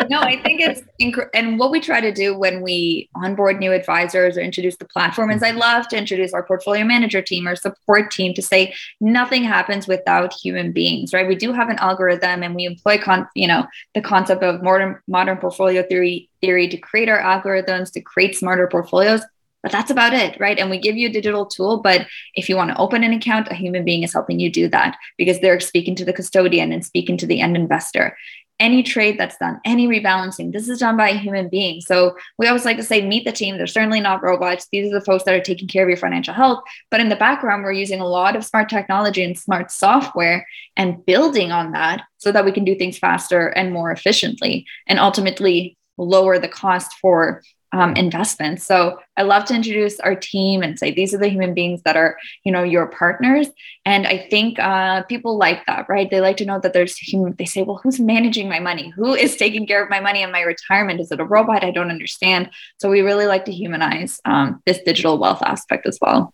No, 0.09 0.21
I 0.21 0.41
think 0.41 0.59
it's 0.59 0.81
inc- 0.99 1.29
and 1.35 1.59
what 1.59 1.69
we 1.69 1.79
try 1.79 2.01
to 2.01 2.11
do 2.11 2.35
when 2.35 2.63
we 2.63 3.09
onboard 3.15 3.59
new 3.59 3.71
advisors 3.73 4.37
or 4.37 4.41
introduce 4.41 4.77
the 4.77 4.85
platform 4.85 5.29
is 5.29 5.43
I 5.43 5.49
mm-hmm. 5.49 5.59
love 5.59 5.87
to 5.89 5.97
introduce 5.97 6.33
our 6.33 6.41
portfolio 6.41 6.83
manager 6.83 7.21
team 7.21 7.47
or 7.47 7.55
support 7.55 8.09
team 8.09 8.33
to 8.33 8.41
say 8.41 8.73
nothing 8.99 9.43
happens 9.43 9.87
without 9.87 10.33
human 10.33 10.71
beings, 10.71 11.13
right? 11.13 11.27
We 11.27 11.35
do 11.35 11.53
have 11.53 11.69
an 11.69 11.77
algorithm 11.77 12.41
and 12.41 12.55
we 12.55 12.65
employ 12.65 12.97
con- 12.97 13.27
you 13.35 13.47
know 13.47 13.67
the 13.93 14.01
concept 14.01 14.41
of 14.41 14.63
modern 14.63 14.99
modern 15.07 15.37
portfolio 15.37 15.83
theory 15.83 16.27
theory 16.41 16.67
to 16.69 16.77
create 16.77 17.07
our 17.07 17.21
algorithms 17.21 17.91
to 17.91 18.01
create 18.01 18.35
smarter 18.35 18.67
portfolios 18.67 19.21
but 19.65 19.71
that's 19.71 19.89
about 19.89 20.13
it, 20.13 20.39
right? 20.39 20.59
And 20.59 20.69
we 20.69 20.77
give 20.77 20.95
you 20.95 21.09
a 21.09 21.11
digital 21.11 21.43
tool, 21.43 21.81
but 21.81 22.05
if 22.35 22.47
you 22.47 22.55
want 22.55 22.69
to 22.69 22.77
open 22.77 23.03
an 23.03 23.13
account, 23.13 23.47
a 23.49 23.55
human 23.55 23.83
being 23.83 24.03
is 24.03 24.13
helping 24.13 24.39
you 24.39 24.51
do 24.51 24.67
that 24.67 24.95
because 25.17 25.39
they're 25.39 25.59
speaking 25.59 25.95
to 25.95 26.05
the 26.05 26.13
custodian 26.13 26.71
and 26.71 26.85
speaking 26.85 27.17
to 27.17 27.25
the 27.25 27.41
end 27.41 27.57
investor 27.57 28.15
any 28.59 28.83
trade 28.83 29.19
that's 29.19 29.37
done, 29.37 29.59
any 29.65 29.87
rebalancing, 29.87 30.53
this 30.53 30.69
is 30.69 30.79
done 30.79 30.95
by 30.95 31.09
a 31.09 31.17
human 31.17 31.49
being. 31.49 31.81
So 31.81 32.15
we 32.37 32.47
always 32.47 32.63
like 32.63 32.77
to 32.77 32.83
say, 32.83 33.05
meet 33.05 33.25
the 33.25 33.31
team. 33.31 33.57
They're 33.57 33.67
certainly 33.67 33.99
not 33.99 34.23
robots. 34.23 34.67
These 34.71 34.93
are 34.93 34.99
the 34.99 35.03
folks 35.03 35.25
that 35.25 35.33
are 35.33 35.41
taking 35.41 35.67
care 35.67 35.83
of 35.83 35.89
your 35.89 35.97
financial 35.97 36.33
health. 36.33 36.63
But 36.89 37.01
in 37.01 37.09
the 37.09 37.17
background, 37.17 37.63
we're 37.63 37.73
using 37.73 37.99
a 37.99 38.07
lot 38.07 38.35
of 38.35 38.45
smart 38.45 38.69
technology 38.69 39.23
and 39.23 39.37
smart 39.37 39.71
software 39.71 40.47
and 40.77 41.05
building 41.05 41.51
on 41.51 41.73
that 41.73 42.03
so 42.17 42.31
that 42.31 42.45
we 42.45 42.53
can 42.53 42.63
do 42.63 42.75
things 42.75 42.97
faster 42.97 43.47
and 43.47 43.73
more 43.73 43.91
efficiently 43.91 44.65
and 44.87 44.99
ultimately 44.99 45.77
lower 45.97 46.39
the 46.39 46.47
cost 46.47 46.93
for 47.01 47.41
um, 47.75 47.93
investments. 47.97 48.65
So 48.65 48.99
I 49.17 49.23
love 49.23 49.43
to 49.45 49.53
introduce 49.53 49.99
our 49.99 50.15
team 50.15 50.63
and 50.63 50.79
say 50.79 50.91
these 50.91 51.13
are 51.13 51.17
the 51.17 51.27
human 51.27 51.53
beings 51.53 51.81
that 51.83 51.97
are, 51.97 52.17
you 52.45 52.51
know, 52.51 52.63
your 52.63 52.87
partners. 52.87 53.47
And 53.85 54.07
I 54.07 54.27
think 54.29 54.57
uh, 54.59 55.03
people 55.03 55.37
like 55.37 55.65
that, 55.65 55.87
right? 55.89 56.09
They 56.09 56.21
like 56.21 56.37
to 56.37 56.45
know 56.45 56.59
that 56.61 56.71
there's 56.71 56.97
human. 56.97 57.35
They 57.37 57.45
say, 57.45 57.63
well, 57.63 57.81
who's 57.83 57.99
managing 57.99 58.47
my 58.47 58.59
money? 58.59 58.93
Who 58.95 59.13
is 59.13 59.35
taking 59.35 59.67
care 59.67 59.83
of 59.83 59.89
my 59.89 59.99
money 59.99 60.23
and 60.23 60.31
my 60.31 60.41
retirement? 60.41 61.01
Is 61.01 61.11
it 61.11 61.19
a 61.19 61.25
robot? 61.25 61.65
I 61.65 61.71
don't 61.71 61.91
understand. 61.91 62.49
So 62.77 62.89
we 62.89 63.01
really 63.01 63.25
like 63.25 63.43
to 63.45 63.51
humanize 63.51 64.21
um, 64.23 64.61
this 64.65 64.79
digital 64.85 65.17
wealth 65.17 65.41
aspect 65.41 65.85
as 65.85 65.99
well. 66.01 66.33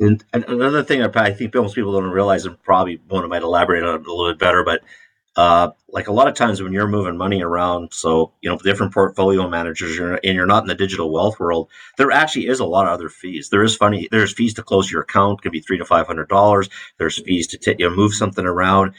And 0.00 0.24
another 0.32 0.82
thing 0.82 1.02
I 1.02 1.30
think 1.30 1.54
most 1.54 1.76
people 1.76 1.92
don't 1.92 2.10
realize, 2.10 2.44
and 2.44 2.60
probably 2.64 3.00
one 3.08 3.28
might 3.28 3.42
elaborate 3.42 3.84
on 3.84 4.00
it 4.00 4.06
a 4.06 4.12
little 4.12 4.32
bit 4.32 4.40
better, 4.40 4.64
but 4.64 4.82
uh, 5.36 5.70
like 5.88 6.08
a 6.08 6.12
lot 6.12 6.28
of 6.28 6.34
times 6.34 6.62
when 6.62 6.72
you're 6.72 6.86
moving 6.86 7.16
money 7.16 7.42
around, 7.42 7.92
so 7.92 8.32
you 8.40 8.50
know 8.50 8.56
different 8.58 8.92
portfolio 8.92 9.48
managers, 9.48 9.96
you're, 9.96 10.14
and 10.14 10.34
you're 10.34 10.46
not 10.46 10.62
in 10.62 10.68
the 10.68 10.74
digital 10.74 11.10
wealth 11.10 11.40
world, 11.40 11.68
there 11.96 12.12
actually 12.12 12.46
is 12.46 12.60
a 12.60 12.64
lot 12.64 12.86
of 12.86 12.92
other 12.92 13.08
fees. 13.08 13.48
There 13.48 13.64
is 13.64 13.76
funny. 13.76 14.08
There's 14.10 14.32
fees 14.32 14.54
to 14.54 14.62
close 14.62 14.90
your 14.90 15.02
account, 15.02 15.42
can 15.42 15.52
be 15.52 15.60
three 15.60 15.78
to 15.78 15.84
five 15.84 16.06
hundred 16.06 16.28
dollars. 16.28 16.68
There's 16.98 17.20
fees 17.20 17.46
to 17.48 17.58
t- 17.58 17.76
you 17.78 17.88
know, 17.88 17.96
move 17.96 18.14
something 18.14 18.46
around. 18.46 18.92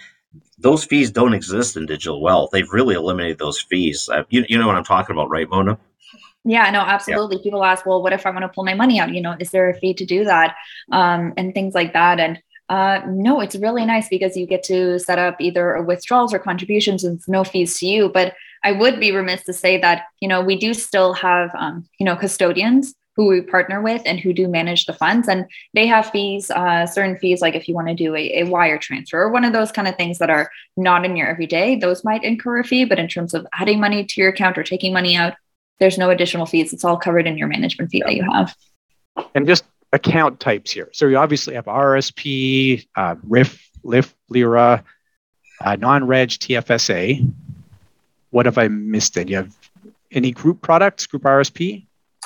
Those 0.58 0.86
fees 0.86 1.12
don't 1.12 1.34
exist 1.34 1.78
in 1.78 1.86
digital 1.86 2.22
wealth. 2.22 2.50
They've 2.52 2.72
really 2.72 2.96
eliminated 2.96 3.40
those 3.40 3.62
fees. 3.62 4.10
Uh, 4.10 4.24
you, 4.30 4.46
you 4.50 4.58
know 4.58 4.68
what 4.68 4.76
I'm 4.76 4.84
talking 4.86 5.16
about, 5.16 5.30
right, 5.30 5.50
Mona? 5.50 5.78
Yeah, 6.46 6.70
no, 6.70 6.80
absolutely. 6.80 7.38
Yeah. 7.38 7.44
People 7.44 7.64
ask, 7.64 7.86
well, 7.86 8.04
what 8.04 8.14
if 8.14 8.26
I 8.26 8.30
want 8.30 8.44
to 8.44 8.50
pull 8.50 8.64
my 8.64 8.76
money 8.76 9.00
out? 9.00 9.14
You 9.14 9.22
know, 9.22 9.36
is 9.40 9.50
there 9.52 9.70
a 9.70 9.74
fee 9.74 9.96
to 9.96 10.06
do 10.06 10.24
that? 10.26 10.56
Um, 10.92 11.34
and 11.38 11.54
things 11.54 11.74
like 11.74 11.94
that. 11.94 12.20
And 12.20 12.40
uh, 12.70 13.02
no, 13.08 13.42
it's 13.42 13.56
really 13.56 13.86
nice 13.86 14.10
because 14.10 14.36
you 14.36 14.48
get 14.48 14.64
to 14.64 14.98
set 15.00 15.20
up 15.20 15.40
either 15.40 15.82
withdrawals 15.84 16.34
or 16.34 16.40
contributions 16.40 17.04
and 17.04 17.22
no 17.28 17.44
fees 17.44 17.78
to 17.80 17.86
you. 17.86 18.10
But 18.10 18.34
I 18.64 18.72
would 18.72 19.00
be 19.00 19.12
remiss 19.12 19.44
to 19.44 19.54
say 19.54 19.80
that, 19.82 20.06
you 20.20 20.28
know, 20.28 20.42
we 20.42 20.58
do 20.58 20.74
still 20.74 21.14
have, 21.14 21.52
um, 21.56 21.88
you 22.00 22.06
know, 22.06 22.16
custodians 22.16 22.96
who 23.16 23.28
we 23.28 23.42
partner 23.42 23.82
with 23.82 24.02
and 24.06 24.20
who 24.20 24.34
do 24.34 24.48
manage 24.48 24.86
the 24.86 24.94
funds. 24.94 25.28
And 25.28 25.46
they 25.74 25.88
have 25.88 26.10
fees, 26.10 26.52
uh, 26.52 26.86
certain 26.86 27.18
fees, 27.18 27.42
like 27.42 27.56
if 27.56 27.68
you 27.68 27.76
want 27.76 27.88
to 27.88 27.94
do 27.94 28.14
a, 28.16 28.42
a, 28.42 28.44
wire 28.44 28.78
transfer 28.78 29.22
or 29.22 29.30
one 29.30 29.46
of 29.46 29.54
those 29.54 29.72
kind 29.72 29.88
of 29.88 29.96
things 29.96 30.18
that 30.18 30.30
are 30.30 30.50
not 30.76 31.06
in 31.06 31.16
your 31.16 31.28
everyday, 31.28 31.78
those 31.78 32.04
might 32.04 32.24
incur 32.24 32.60
a 32.60 32.64
fee. 32.64 32.84
But 32.84 33.00
in 33.00 33.08
terms 33.08 33.34
of 33.34 33.48
adding 33.54 33.80
money 33.80 34.04
to 34.04 34.22
your 34.22 34.32
account 34.32 34.58
or 34.58 34.64
taking 34.64 34.92
money 34.92 35.16
out, 35.16 35.36
there's 35.80 35.98
no 35.98 36.10
additional 36.10 36.46
fees. 36.46 36.74
It's 36.74 36.84
all 36.84 36.98
covered 36.98 37.28
in 37.28 37.38
your 37.38 37.48
management 37.48 37.92
fee 37.92 38.04
that 38.06 38.16
you 38.16 38.24
have. 38.30 38.56
And 39.34 39.48
just 39.48 39.64
account 39.94 40.40
types 40.40 40.72
here. 40.72 40.90
So 40.94 41.08
you 41.08 41.18
obviously 41.18 41.56
have 41.56 41.66
RSP, 41.66 42.86
uh, 42.96 43.16
RIF, 43.24 43.70
LIF, 43.84 44.14
LIRA, 44.30 44.84
uh, 45.62 45.76
non-reg 45.78 46.30
TFSA. 46.30 47.32
What 48.32 48.46
have 48.46 48.58
I 48.58 48.68
missed? 48.68 49.14
Then 49.14 49.28
you 49.28 49.38
have 49.38 49.56
any 50.12 50.32
group 50.32 50.62
products, 50.62 51.06
group 51.08 51.24
RSP? 51.24 51.86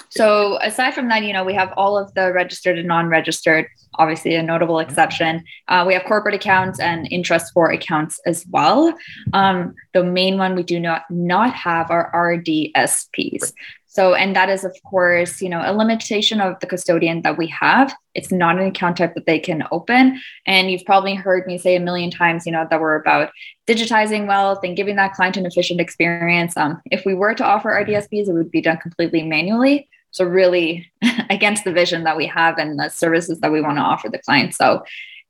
So 0.10 0.58
aside 0.62 0.94
from 0.94 1.10
that, 1.10 1.24
you 1.24 1.34
know, 1.34 1.44
we 1.44 1.54
have 1.54 1.74
all 1.76 1.98
of 1.98 2.14
the 2.14 2.32
registered 2.32 2.80
and 2.80 2.88
non-registered. 2.88 3.68
Obviously, 3.96 4.36
a 4.36 4.44
notable 4.44 4.80
exception. 4.80 5.44
Uh, 5.68 5.84
we 5.86 5.94
have 5.94 6.04
corporate 6.06 6.36
accounts 6.36 6.80
and 6.80 7.06
in 7.08 7.22
trust 7.22 7.54
for 7.54 7.70
accounts 7.70 8.20
as 8.26 8.46
well. 8.50 8.94
Um, 9.34 9.76
the 9.94 10.04
main 10.04 10.38
one 10.38 10.56
we 10.56 10.64
do 10.64 10.80
not 10.80 11.04
not 11.10 11.54
have 11.54 11.92
are 11.92 12.12
RDSPs. 12.14 13.52
So, 14.00 14.14
and 14.14 14.34
that 14.34 14.48
is, 14.48 14.64
of 14.64 14.74
course, 14.86 15.42
you 15.42 15.50
know, 15.50 15.62
a 15.62 15.76
limitation 15.76 16.40
of 16.40 16.58
the 16.62 16.68
custodian 16.68 17.22
that 17.24 17.38
we 17.38 17.48
have. 17.48 17.94
It's 18.16 18.32
not 18.32 18.58
an 18.58 18.66
account 18.66 18.96
type 18.96 19.14
that 19.16 19.26
they 19.26 19.40
can 19.40 19.66
open. 19.74 20.22
And 20.46 20.72
you've 20.72 20.86
probably 20.86 21.16
heard 21.16 21.46
me 21.46 21.58
say 21.58 21.76
a 21.76 21.82
million 21.82 22.10
times, 22.10 22.46
you 22.46 22.54
know, 22.54 22.66
that 22.70 22.80
we're 22.80 22.96
about 22.96 23.32
digitizing 23.68 24.26
wealth 24.26 24.60
and 24.64 24.78
giving 24.78 24.96
that 24.96 25.16
client 25.16 25.36
an 25.36 25.46
efficient 25.46 25.82
experience. 25.82 26.56
Um, 26.56 26.82
if 26.90 27.04
we 27.06 27.14
were 27.14 27.34
to 27.34 27.44
offer 27.44 27.72
RDSPs, 27.72 28.30
it 28.30 28.32
would 28.32 28.50
be 28.50 28.62
done 28.62 28.78
completely 28.78 29.22
manually. 29.22 29.90
So, 30.12 30.24
really 30.24 30.90
against 31.30 31.66
the 31.66 31.74
vision 31.74 32.06
that 32.06 32.16
we 32.16 32.26
have 32.28 32.58
and 32.58 32.80
the 32.80 32.88
services 32.88 33.42
that 33.42 33.52
we 33.52 33.60
want 33.60 33.80
to 33.80 33.84
offer 33.84 34.08
the 34.08 34.20
client. 34.20 34.56
So, 34.56 34.82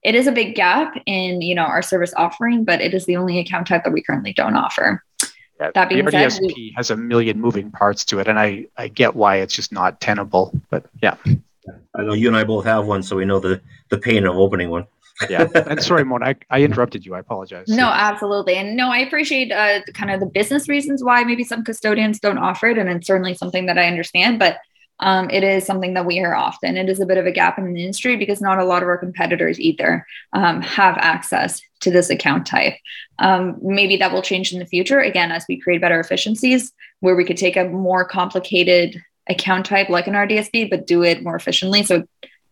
it 0.03 0.13
is 0.13 0.27
a 0.27 0.31
big 0.31 0.53
gap 0.53 0.93
in 1.07 1.41
you 1.41 1.55
know 1.55 1.65
our 1.65 1.81
service 1.81 2.13
offering, 2.15 2.65
but 2.65 2.81
it 2.81 2.93
is 2.93 3.07
the 3.07 3.17
only 3.17 3.39
account 3.39 3.65
type 3.65 3.83
that 3.83 3.93
we 3.93 4.03
currently 4.03 4.31
don't 4.31 4.55
offer. 4.55 5.03
Yeah, 5.59 5.71
that 5.73 5.89
being 5.89 6.05
the 6.05 6.11
RDSP 6.11 6.31
said, 6.31 6.41
we, 6.41 6.73
has 6.77 6.89
a 6.89 6.95
million 6.95 7.39
moving 7.39 7.69
parts 7.69 8.05
to 8.05 8.19
it, 8.19 8.27
and 8.27 8.39
I 8.39 8.67
I 8.77 8.87
get 8.87 9.15
why 9.15 9.37
it's 9.37 9.53
just 9.53 9.73
not 9.73 9.99
tenable. 9.99 10.53
But 10.69 10.85
yeah, 11.01 11.15
I 11.95 12.03
know 12.03 12.13
you 12.13 12.27
and 12.27 12.37
I 12.37 12.45
both 12.45 12.65
have 12.65 12.85
one, 12.85 13.03
so 13.03 13.17
we 13.17 13.25
know 13.25 13.39
the 13.39 13.61
the 13.89 13.97
pain 13.97 14.25
of 14.25 14.37
opening 14.37 14.69
one. 14.69 14.87
yeah, 15.29 15.47
and 15.55 15.83
sorry, 15.83 16.05
Mona, 16.05 16.27
I, 16.27 16.35
I 16.49 16.61
interrupted 16.61 17.05
you. 17.05 17.13
I 17.13 17.19
apologize. 17.19 17.67
No, 17.67 17.89
absolutely, 17.89 18.55
and 18.55 18.77
no, 18.77 18.89
I 18.89 18.99
appreciate 18.99 19.51
uh, 19.51 19.81
kind 19.93 20.11
of 20.11 20.21
the 20.21 20.27
business 20.27 20.69
reasons 20.69 21.03
why 21.03 21.25
maybe 21.25 21.43
some 21.43 21.65
custodians 21.65 22.21
don't 22.21 22.37
offer 22.37 22.67
it, 22.67 22.77
and 22.77 22.89
it's 22.89 23.07
certainly 23.07 23.33
something 23.33 23.65
that 23.65 23.77
I 23.77 23.87
understand. 23.87 24.39
But 24.39 24.59
um, 24.99 25.29
it 25.29 25.43
is 25.43 25.65
something 25.65 25.93
that 25.93 26.05
we 26.05 26.15
hear 26.15 26.33
often. 26.33 26.77
It 26.77 26.89
is 26.89 26.99
a 26.99 27.05
bit 27.05 27.17
of 27.17 27.25
a 27.25 27.31
gap 27.31 27.57
in 27.57 27.73
the 27.73 27.81
industry 27.81 28.17
because 28.17 28.41
not 28.41 28.59
a 28.59 28.65
lot 28.65 28.83
of 28.83 28.89
our 28.89 28.97
competitors 28.97 29.59
either 29.59 30.05
um, 30.33 30.61
have 30.61 30.97
access 30.97 31.61
to 31.81 31.91
this 31.91 32.09
account 32.09 32.45
type. 32.45 32.75
Um, 33.19 33.57
maybe 33.61 33.97
that 33.97 34.11
will 34.11 34.21
change 34.21 34.51
in 34.51 34.59
the 34.59 34.65
future, 34.65 34.99
again, 34.99 35.31
as 35.31 35.45
we 35.47 35.59
create 35.59 35.81
better 35.81 35.99
efficiencies, 35.99 36.73
where 36.99 37.15
we 37.15 37.23
could 37.23 37.37
take 37.37 37.55
a 37.55 37.65
more 37.65 38.03
complicated 38.03 39.01
account 39.29 39.65
type 39.65 39.89
like 39.89 40.07
an 40.07 40.15
RDSP, 40.15 40.69
but 40.69 40.87
do 40.87 41.03
it 41.03 41.23
more 41.23 41.35
efficiently. 41.35 41.83
So, 41.83 42.05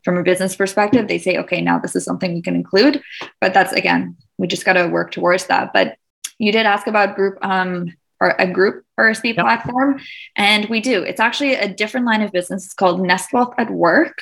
from 0.04 0.18
a 0.18 0.24
business 0.24 0.56
perspective, 0.56 1.10
they 1.10 1.18
say, 1.18 1.38
okay, 1.38 1.60
now 1.60 1.80
this 1.80 1.93
is 1.93 2.06
something 2.06 2.34
we 2.34 2.41
can 2.41 2.56
include. 2.56 3.02
But 3.41 3.54
that's 3.54 3.74
again, 3.74 4.16
we 4.38 4.48
just 4.48 4.64
got 4.64 4.74
to 4.74 4.88
work 4.88 5.12
towards 5.12 5.48
that. 5.48 5.74
But 5.74 5.98
you 6.38 6.54
did 6.54 6.66
ask 6.66 6.88
about 6.88 7.16
group 7.16 7.38
um, 7.41 7.93
or 8.20 8.36
a 8.39 8.47
group 8.51 8.84
RSP 8.99 9.36
yep. 9.36 9.38
platform. 9.38 9.99
And 10.36 10.65
we 10.70 10.82
do. 10.82 11.03
It's 11.03 11.20
actually 11.20 11.55
a 11.55 11.68
different 11.68 12.05
line 12.05 12.22
of 12.22 12.32
business. 12.32 12.65
It's 12.65 12.74
called 12.74 13.01
Nest 13.01 13.32
Wealth 13.34 13.53
at 13.57 13.70
Work. 13.70 14.20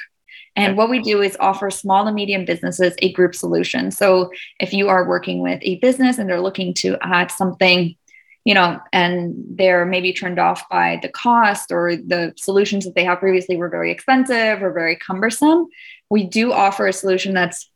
And 0.57 0.77
what 0.77 0.89
we 0.89 1.01
do 1.01 1.21
is 1.21 1.35
offer 1.39 1.69
small 1.69 2.07
and 2.07 2.15
medium 2.15 2.45
businesses 2.45 2.95
a 2.99 3.11
group 3.11 3.35
solution. 3.35 3.91
So 3.91 4.31
if 4.59 4.71
you 4.71 4.87
are 4.87 5.07
working 5.07 5.41
with 5.41 5.59
a 5.61 5.79
business 5.79 6.17
and 6.17 6.29
they're 6.29 6.41
looking 6.41 6.73
to 6.75 6.97
add 7.01 7.29
something, 7.29 7.95
you 8.45 8.53
know, 8.53 8.79
and 8.93 9.33
they're 9.49 9.85
maybe 9.85 10.13
turned 10.13 10.39
off 10.39 10.63
by 10.69 10.99
the 11.01 11.09
cost 11.09 11.71
or 11.71 11.97
the 11.97 12.33
solutions 12.37 12.85
that 12.85 12.95
they 12.95 13.03
have 13.03 13.19
previously 13.19 13.57
were 13.57 13.69
very 13.69 13.91
expensive 13.91 14.63
or 14.63 14.71
very 14.71 14.95
cumbersome, 14.95 15.67
we 16.09 16.23
do 16.23 16.53
offer 16.53 16.87
a 16.87 16.93
solution 16.93 17.33
that's 17.33 17.69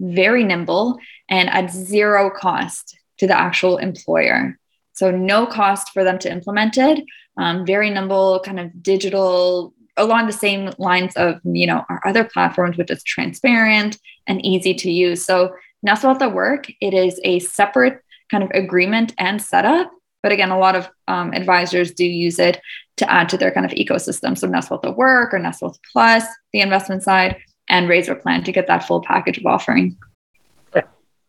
very 0.00 0.42
nimble 0.42 0.98
and 1.28 1.48
at 1.50 1.70
zero 1.70 2.30
cost 2.30 2.96
to 3.18 3.26
the 3.26 3.38
actual 3.38 3.76
employer. 3.78 4.58
So 4.94 5.10
no 5.10 5.46
cost 5.46 5.90
for 5.90 6.02
them 6.02 6.18
to 6.20 6.32
implement 6.32 6.78
it. 6.78 7.04
Um, 7.36 7.66
very 7.66 7.90
nimble, 7.90 8.40
kind 8.44 8.60
of 8.60 8.82
digital, 8.82 9.74
along 9.96 10.26
the 10.26 10.32
same 10.32 10.70
lines 10.78 11.14
of 11.16 11.40
you 11.44 11.66
know 11.66 11.84
our 11.88 12.00
other 12.06 12.24
platforms, 12.24 12.76
which 12.76 12.90
is 12.90 13.02
transparent 13.02 13.98
and 14.26 14.44
easy 14.44 14.74
to 14.74 14.90
use. 14.90 15.24
So 15.24 15.54
Nest 15.82 16.04
Wealth 16.04 16.18
the 16.18 16.28
Work, 16.28 16.70
it 16.80 16.94
is 16.94 17.20
a 17.24 17.40
separate 17.40 18.00
kind 18.30 18.42
of 18.42 18.50
agreement 18.54 19.14
and 19.18 19.40
setup. 19.40 19.90
But 20.22 20.32
again, 20.32 20.50
a 20.50 20.58
lot 20.58 20.74
of 20.74 20.88
um, 21.06 21.34
advisors 21.34 21.92
do 21.92 22.06
use 22.06 22.38
it 22.38 22.60
to 22.96 23.10
add 23.12 23.28
to 23.28 23.36
their 23.36 23.50
kind 23.50 23.66
of 23.66 23.72
ecosystem. 23.72 24.38
So 24.38 24.46
Nest 24.46 24.70
Wealth 24.70 24.82
the 24.82 24.92
Work 24.92 25.34
or 25.34 25.38
Nest 25.38 25.60
Wealth 25.60 25.78
Plus, 25.92 26.24
the 26.52 26.60
investment 26.60 27.02
side, 27.02 27.36
and 27.68 27.88
Razor 27.88 28.14
Plan 28.14 28.42
to 28.44 28.52
get 28.52 28.66
that 28.68 28.86
full 28.86 29.02
package 29.02 29.38
of 29.38 29.46
offering. 29.46 29.96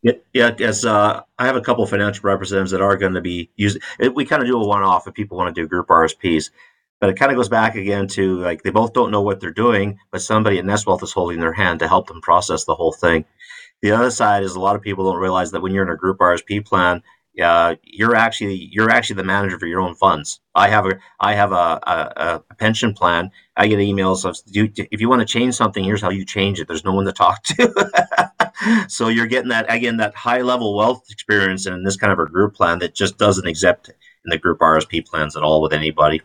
Yeah, 0.05 0.13
yeah. 0.33 0.51
As 0.61 0.85
uh, 0.85 1.23
I 1.39 1.47
have 1.47 1.57
a 1.57 1.61
couple 1.61 1.85
financial 1.87 2.23
representatives 2.29 2.71
that 2.71 2.81
are 2.81 2.97
going 2.97 3.15
to 3.15 3.21
be 3.21 3.51
using. 3.57 3.81
We 4.15 4.25
kind 4.25 4.43
of 4.43 4.47
do 4.47 4.61
a 4.61 4.67
one-off 4.67 5.07
if 5.07 5.15
people 5.15 5.37
want 5.37 5.55
to 5.55 5.61
do 5.61 5.67
group 5.67 5.89
RSPs, 5.89 6.51
but 7.01 7.09
it 7.09 7.15
kind 7.17 7.31
of 7.31 7.37
goes 7.37 7.49
back 7.49 7.75
again 7.75 8.07
to 8.09 8.39
like 8.39 8.63
they 8.63 8.71
both 8.71 8.93
don't 8.93 9.11
know 9.11 9.21
what 9.23 9.41
they're 9.41 9.51
doing, 9.51 9.99
but 10.11 10.21
somebody 10.21 10.59
at 10.59 10.65
Nest 10.65 10.87
Wealth 10.87 11.03
is 11.03 11.13
holding 11.13 11.41
their 11.41 11.53
hand 11.53 11.79
to 11.81 11.89
help 11.89 12.07
them 12.07 12.21
process 12.21 12.65
the 12.65 12.75
whole 12.75 12.93
thing. 12.93 13.25
The 13.83 13.91
other 13.91 14.11
side 14.11 14.43
is 14.43 14.55
a 14.55 14.61
lot 14.61 14.75
of 14.75 14.83
people 14.83 15.05
don't 15.11 15.21
realize 15.21 15.51
that 15.51 15.61
when 15.61 15.73
you're 15.73 15.85
in 15.85 15.91
a 15.93 15.97
group 15.97 16.19
RSP 16.19 16.61
plan, 16.61 17.03
uh, 17.41 17.75
you're 17.83 18.15
actually 18.15 18.69
you're 18.73 18.91
actually 18.91 19.17
the 19.17 19.23
manager 19.25 19.59
for 19.59 19.67
your 19.67 19.81
own 19.81 19.95
funds. 19.95 20.41
I 20.55 20.69
have 20.69 20.87
a 20.87 20.99
I 21.21 21.35
have 21.35 21.53
a, 21.53 21.79
a, 21.83 22.43
a 22.51 22.55
pension 22.55 22.93
plan. 22.95 23.31
I 23.57 23.67
get 23.67 23.79
emails 23.79 24.25
of 24.25 24.37
if 24.91 25.01
you 25.01 25.09
want 25.09 25.21
to 25.21 25.25
change 25.27 25.55
something, 25.55 25.85
here's 25.85 26.01
how 26.01 26.11
you 26.11 26.25
change 26.25 26.59
it. 26.61 26.67
There's 26.67 26.85
no 26.85 26.93
one 26.93 27.05
to 27.05 27.13
talk 27.13 27.43
to. 27.43 28.31
so 28.87 29.07
you're 29.07 29.27
getting 29.27 29.49
that 29.49 29.65
again 29.71 29.97
that 29.97 30.15
high 30.15 30.41
level 30.41 30.75
wealth 30.75 31.05
experience 31.09 31.65
in 31.65 31.83
this 31.83 31.97
kind 31.97 32.13
of 32.13 32.19
a 32.19 32.25
group 32.25 32.53
plan 32.53 32.79
that 32.79 32.95
just 32.95 33.17
doesn't 33.17 33.47
exist 33.47 33.89
in 33.89 34.29
the 34.29 34.37
group 34.37 34.59
RSP 34.59 35.05
plans 35.05 35.35
at 35.35 35.43
all 35.43 35.61
with 35.61 35.73
anybody. 35.73 36.21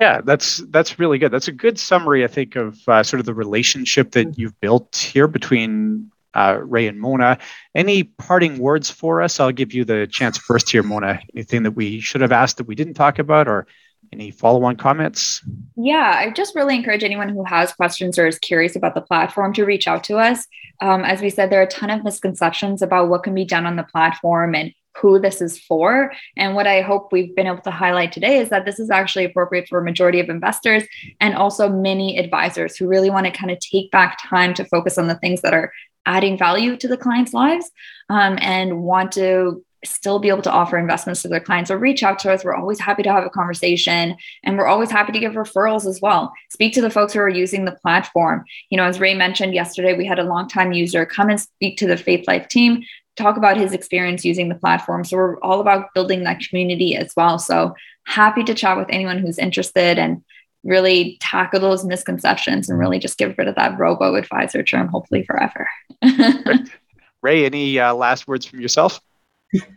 Yeah, 0.00 0.20
that's 0.20 0.56
that's 0.70 0.98
really 0.98 1.18
good. 1.18 1.30
That's 1.30 1.48
a 1.48 1.52
good 1.52 1.78
summary, 1.78 2.24
I 2.24 2.26
think, 2.26 2.56
of 2.56 2.76
uh, 2.88 3.04
sort 3.04 3.20
of 3.20 3.26
the 3.26 3.34
relationship 3.34 4.10
that 4.12 4.36
you've 4.36 4.58
built 4.60 4.96
here 4.96 5.28
between 5.28 6.10
uh, 6.34 6.58
Ray 6.60 6.88
and 6.88 6.98
Mona. 6.98 7.38
Any 7.74 8.04
parting 8.04 8.58
words 8.58 8.90
for 8.90 9.22
us? 9.22 9.38
I'll 9.38 9.52
give 9.52 9.72
you 9.72 9.84
the 9.84 10.08
chance 10.10 10.38
first 10.38 10.70
here, 10.70 10.82
Mona. 10.82 11.20
Anything 11.34 11.62
that 11.62 11.72
we 11.72 12.00
should 12.00 12.20
have 12.20 12.32
asked 12.32 12.56
that 12.56 12.66
we 12.66 12.74
didn't 12.74 12.94
talk 12.94 13.18
about, 13.18 13.46
or 13.46 13.66
any 14.12 14.30
follow-on 14.30 14.76
comments? 14.76 15.42
Yeah, 15.76 16.14
I 16.18 16.30
just 16.30 16.54
really 16.54 16.76
encourage 16.76 17.02
anyone 17.02 17.28
who 17.28 17.44
has 17.44 17.72
questions 17.72 18.18
or 18.18 18.26
is 18.26 18.38
curious 18.38 18.76
about 18.76 18.94
the 18.94 19.00
platform 19.00 19.52
to 19.54 19.64
reach 19.64 19.88
out 19.88 20.04
to 20.04 20.18
us. 20.18 20.46
Um, 20.80 21.04
as 21.04 21.20
we 21.20 21.30
said, 21.30 21.50
there 21.50 21.60
are 21.60 21.64
a 21.64 21.68
ton 21.68 21.90
of 21.90 22.04
misconceptions 22.04 22.82
about 22.82 23.08
what 23.08 23.22
can 23.22 23.34
be 23.34 23.44
done 23.44 23.66
on 23.66 23.76
the 23.76 23.84
platform 23.84 24.54
and 24.54 24.72
who 24.96 25.18
this 25.18 25.40
is 25.40 25.58
for. 25.58 26.12
And 26.36 26.54
what 26.54 26.66
I 26.66 26.82
hope 26.82 27.12
we've 27.12 27.34
been 27.34 27.46
able 27.46 27.62
to 27.62 27.70
highlight 27.70 28.12
today 28.12 28.38
is 28.38 28.50
that 28.50 28.66
this 28.66 28.78
is 28.78 28.90
actually 28.90 29.24
appropriate 29.24 29.68
for 29.68 29.78
a 29.78 29.84
majority 29.84 30.20
of 30.20 30.28
investors 30.28 30.84
and 31.20 31.34
also 31.34 31.68
many 31.68 32.18
advisors 32.18 32.76
who 32.76 32.86
really 32.86 33.08
want 33.08 33.24
to 33.26 33.32
kind 33.32 33.50
of 33.50 33.58
take 33.60 33.90
back 33.90 34.18
time 34.28 34.52
to 34.54 34.66
focus 34.66 34.98
on 34.98 35.08
the 35.08 35.14
things 35.16 35.40
that 35.40 35.54
are 35.54 35.72
adding 36.04 36.36
value 36.36 36.76
to 36.76 36.88
the 36.88 36.96
clients' 36.96 37.32
lives 37.32 37.70
um, 38.10 38.36
and 38.40 38.82
want 38.82 39.12
to 39.12 39.64
still 39.84 40.18
be 40.18 40.28
able 40.28 40.42
to 40.42 40.50
offer 40.50 40.78
investments 40.78 41.22
to 41.22 41.28
their 41.28 41.40
clients 41.40 41.70
or 41.70 41.78
reach 41.78 42.02
out 42.02 42.18
to 42.20 42.32
us. 42.32 42.44
We're 42.44 42.54
always 42.54 42.78
happy 42.78 43.02
to 43.02 43.12
have 43.12 43.24
a 43.24 43.30
conversation 43.30 44.16
and 44.44 44.56
we're 44.56 44.66
always 44.66 44.90
happy 44.90 45.12
to 45.12 45.18
give 45.18 45.32
referrals 45.32 45.86
as 45.86 46.00
well. 46.00 46.32
Speak 46.50 46.72
to 46.74 46.80
the 46.80 46.90
folks 46.90 47.12
who 47.12 47.20
are 47.20 47.28
using 47.28 47.64
the 47.64 47.72
platform. 47.82 48.44
You 48.70 48.76
know, 48.76 48.84
as 48.84 49.00
Ray 49.00 49.14
mentioned 49.14 49.54
yesterday, 49.54 49.96
we 49.96 50.06
had 50.06 50.18
a 50.18 50.24
longtime 50.24 50.72
user 50.72 51.04
come 51.04 51.30
and 51.30 51.40
speak 51.40 51.78
to 51.78 51.86
the 51.86 51.96
Faith 51.96 52.26
Life 52.28 52.48
team 52.48 52.84
talk 53.16 53.36
about 53.36 53.56
his 53.56 53.72
experience 53.72 54.24
using 54.24 54.48
the 54.48 54.54
platform. 54.54 55.04
So 55.04 55.16
we're 55.16 55.40
all 55.40 55.60
about 55.60 55.92
building 55.94 56.24
that 56.24 56.40
community 56.40 56.96
as 56.96 57.12
well. 57.16 57.38
So 57.38 57.74
happy 58.06 58.42
to 58.44 58.54
chat 58.54 58.76
with 58.76 58.88
anyone 58.90 59.18
who's 59.18 59.38
interested 59.38 59.98
and 59.98 60.22
really 60.64 61.18
tackle 61.20 61.60
those 61.60 61.84
misconceptions 61.84 62.68
and 62.68 62.78
really 62.78 62.98
just 62.98 63.18
get 63.18 63.36
rid 63.36 63.48
of 63.48 63.54
that 63.56 63.78
robo 63.78 64.14
advisor 64.14 64.62
term, 64.62 64.88
hopefully 64.88 65.24
forever. 65.24 65.68
Ray, 67.22 67.44
any 67.44 67.78
uh, 67.78 67.94
last 67.94 68.26
words 68.26 68.46
from 68.46 68.60
yourself? 68.60 69.00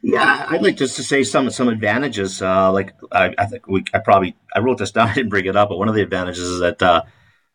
Yeah, 0.01 0.45
I'd 0.49 0.61
like 0.61 0.77
just 0.77 0.95
to 0.97 1.03
say 1.03 1.23
some 1.23 1.49
some 1.49 1.67
advantages. 1.67 2.41
Uh, 2.41 2.71
like 2.71 2.93
I, 3.11 3.33
I, 3.37 3.45
think 3.45 3.67
we, 3.67 3.83
I 3.93 3.99
probably 3.99 4.35
I 4.55 4.59
wrote 4.59 4.77
this 4.77 4.91
down. 4.91 5.07
I 5.09 5.13
didn't 5.13 5.29
bring 5.29 5.45
it 5.45 5.55
up, 5.55 5.69
but 5.69 5.77
one 5.77 5.89
of 5.89 5.95
the 5.95 6.01
advantages 6.01 6.47
is 6.47 6.59
that 6.61 6.81
uh, 6.81 7.03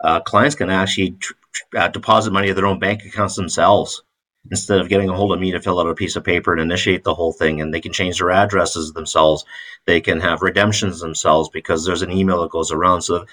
uh 0.01 0.21
clients 0.21 0.55
can 0.55 0.71
actually 0.71 1.13
tr- 1.13 1.33
tr- 1.53 1.79
uh, 1.79 1.89
deposit 1.89 2.33
money 2.33 2.51
at 2.51 2.57
their 2.57 2.67
own 2.67 2.79
bank 2.79 3.05
accounts 3.05 3.37
themselves 3.37 4.03
instead 4.51 4.81
of 4.81 4.89
getting 4.89 5.09
a 5.09 5.15
hold 5.15 5.33
of 5.33 5.41
me 5.41 5.53
to 5.53 5.61
fill 5.61 5.79
out 5.81 5.87
a 5.87 5.95
piece 5.95 6.17
of 6.17 6.25
paper 6.25 6.53
and 6.53 6.61
initiate 6.61 7.05
the 7.05 7.15
whole 7.15 7.33
thing 7.33 7.61
and 7.61 7.75
they 7.75 7.81
can 7.81 7.93
change 7.93 8.19
their 8.19 8.31
addresses 8.31 8.93
themselves 8.93 9.45
they 9.87 10.01
can 10.01 10.19
have 10.21 10.41
redemptions 10.41 11.01
themselves 11.01 11.51
because 11.51 11.85
there's 11.85 12.01
an 12.03 12.11
email 12.11 12.41
that 12.41 12.51
goes 12.51 12.73
around 12.73 13.03
so 13.03 13.27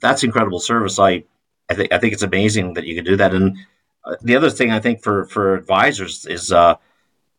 that's 0.00 0.22
incredible 0.22 0.60
service 0.60 1.00
i 1.00 1.24
i 1.68 1.74
think 1.74 1.92
i 1.92 1.98
think 1.98 2.12
it's 2.12 2.22
amazing 2.22 2.74
that 2.74 2.86
you 2.86 2.94
can 2.94 3.04
do 3.04 3.16
that 3.16 3.34
and 3.34 3.56
uh, 4.04 4.14
the 4.22 4.36
other 4.36 4.50
thing 4.50 4.70
i 4.70 4.78
think 4.78 5.02
for 5.02 5.24
for 5.26 5.54
advisors 5.54 6.26
is 6.26 6.52
uh 6.52 6.76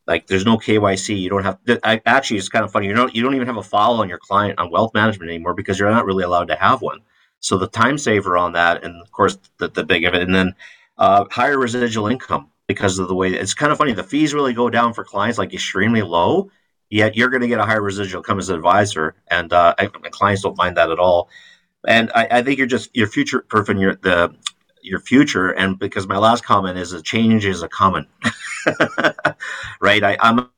like 0.08 0.28
there's 0.28 0.46
no 0.46 0.58
KYC. 0.58 1.20
You 1.20 1.30
don't 1.30 1.44
have. 1.44 1.60
I, 1.84 2.02
actually, 2.06 2.38
it's 2.38 2.50
kind 2.50 2.66
of 2.66 2.72
funny. 2.72 2.88
You 2.88 2.94
don't. 2.94 3.16
You 3.16 3.24
don't 3.24 3.36
even 3.36 3.48
have 3.48 3.58
a 3.58 3.64
file 3.64 3.94
on 3.94 4.10
your 4.10 4.18
client 4.18 4.60
on 4.60 4.72
wealth 4.72 4.94
management 4.94 5.30
anymore 5.30 5.54
because 5.54 5.80
you're 5.80 5.90
not 5.90 6.06
really 6.06 6.24
allowed 6.24 6.50
to 6.50 6.56
have 6.56 6.82
one. 6.82 7.00
So 7.40 7.58
the 7.58 7.68
time 7.68 7.98
saver 7.98 8.38
on 8.38 8.54
that, 8.54 8.84
and 8.84 9.02
of 9.02 9.12
course 9.12 9.38
the, 9.58 9.68
the 9.68 9.84
big 9.84 10.06
of 10.06 10.14
it, 10.14 10.22
and 10.22 10.34
then 10.34 10.56
uh, 10.98 11.26
higher 11.30 11.58
residual 11.58 12.08
income 12.08 12.50
because 12.68 13.00
of 13.00 13.08
the 13.08 13.16
way 13.16 13.34
it's 13.34 13.54
kind 13.54 13.72
of 13.72 13.78
funny. 13.78 13.94
The 13.94 14.04
fees 14.04 14.34
really 14.34 14.54
go 14.54 14.70
down 14.70 14.94
for 14.94 15.04
clients 15.04 15.38
like 15.38 15.54
extremely 15.54 16.02
low, 16.02 16.52
yet 16.90 17.16
you're 17.16 17.30
going 17.30 17.42
to 17.42 17.48
get 17.48 17.60
a 17.60 17.66
higher 17.66 17.82
residual 17.82 18.24
come 18.24 18.40
as 18.40 18.50
an 18.50 18.56
advisor, 18.56 19.16
and 19.30 19.52
uh, 19.52 19.76
clients 20.12 20.42
don't 20.42 20.58
mind 20.58 20.78
that 20.78 20.92
at 20.92 21.00
all. 21.00 21.30
And 21.86 22.12
I, 22.16 22.28
I 22.32 22.42
think 22.44 22.58
you're 22.58 22.68
just 22.68 22.90
you're 22.94 23.08
future 23.08 23.42
proofing 23.42 23.78
your 23.78 23.96
the 23.96 24.34
your 24.84 25.00
future. 25.00 25.50
And 25.50 25.80
because 25.80 26.08
my 26.08 26.18
last 26.18 26.44
comment 26.44 26.78
is 26.78 26.94
a 26.94 27.02
change 27.02 27.46
is 27.46 27.64
a 27.64 27.68
coming, 27.68 28.06
right? 29.82 30.04
I, 30.04 30.18
I'm 30.20 30.50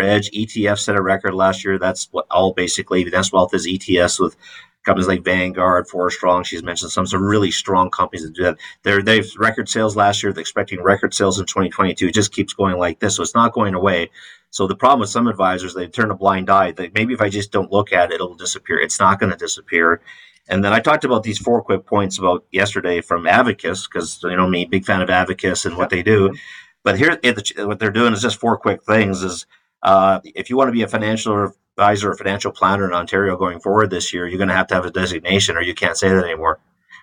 edge 0.00 0.30
ETF 0.30 0.78
set 0.78 0.96
a 0.96 1.02
record 1.02 1.34
last 1.34 1.64
year. 1.64 1.78
That's 1.78 2.08
what 2.12 2.26
all 2.30 2.54
basically 2.54 3.04
Nest 3.04 3.32
Wealth 3.32 3.54
is 3.54 3.66
ETFs 3.66 4.18
with 4.18 4.36
companies 4.84 5.08
like 5.08 5.24
Vanguard, 5.24 5.88
Forstrong. 5.88 6.44
She's 6.44 6.62
mentioned 6.62 6.90
some 6.90 7.06
some 7.06 7.22
really 7.22 7.50
strong 7.50 7.90
companies 7.90 8.24
that 8.24 8.34
do 8.34 8.42
that. 8.44 8.58
They're 8.82 9.02
they've 9.02 9.30
record 9.36 9.68
sales 9.68 9.96
last 9.96 10.22
year. 10.22 10.32
They're 10.32 10.40
expecting 10.40 10.82
record 10.82 11.14
sales 11.14 11.38
in 11.38 11.46
2022. 11.46 12.08
It 12.08 12.14
just 12.14 12.32
keeps 12.32 12.52
going 12.52 12.78
like 12.78 13.00
this, 13.00 13.16
so 13.16 13.22
it's 13.22 13.34
not 13.34 13.52
going 13.52 13.74
away. 13.74 14.10
So 14.50 14.66
the 14.66 14.76
problem 14.76 15.00
with 15.00 15.08
some 15.08 15.28
advisors, 15.28 15.74
they 15.74 15.86
turn 15.86 16.10
a 16.10 16.16
blind 16.16 16.50
eye. 16.50 16.72
That 16.72 16.94
maybe 16.94 17.14
if 17.14 17.20
I 17.20 17.28
just 17.28 17.52
don't 17.52 17.72
look 17.72 17.92
at 17.92 18.10
it, 18.10 18.16
it'll 18.16 18.34
disappear. 18.34 18.78
It's 18.80 19.00
not 19.00 19.18
going 19.18 19.32
to 19.32 19.38
disappear. 19.38 20.02
And 20.48 20.64
then 20.64 20.72
I 20.72 20.80
talked 20.80 21.04
about 21.04 21.22
these 21.22 21.38
four 21.38 21.62
quick 21.62 21.86
points 21.86 22.18
about 22.18 22.44
yesterday 22.50 23.00
from 23.00 23.24
Advocis 23.24 23.88
because 23.88 24.20
you 24.22 24.36
know 24.36 24.48
me, 24.48 24.64
big 24.64 24.84
fan 24.84 25.00
of 25.00 25.08
Advocis 25.08 25.66
and 25.66 25.76
what 25.76 25.90
they 25.90 26.02
do. 26.02 26.34
But 26.82 26.98
here, 26.98 27.18
what 27.58 27.78
they're 27.78 27.92
doing 27.92 28.12
is 28.12 28.22
just 28.22 28.40
four 28.40 28.56
quick 28.58 28.82
things. 28.84 29.22
Is 29.22 29.46
uh, 29.82 30.20
if 30.24 30.50
you 30.50 30.56
want 30.56 30.68
to 30.68 30.72
be 30.72 30.82
a 30.82 30.88
financial 30.88 31.52
advisor 31.76 32.10
or 32.10 32.16
financial 32.16 32.52
planner 32.52 32.86
in 32.86 32.92
Ontario 32.92 33.36
going 33.36 33.60
forward 33.60 33.90
this 33.90 34.12
year, 34.12 34.26
you're 34.26 34.38
going 34.38 34.48
to 34.48 34.54
have 34.54 34.66
to 34.68 34.74
have 34.74 34.84
a 34.84 34.90
designation 34.90 35.56
or 35.56 35.62
you 35.62 35.74
can't 35.74 35.96
say 35.96 36.08
that 36.08 36.24
anymore. 36.24 36.60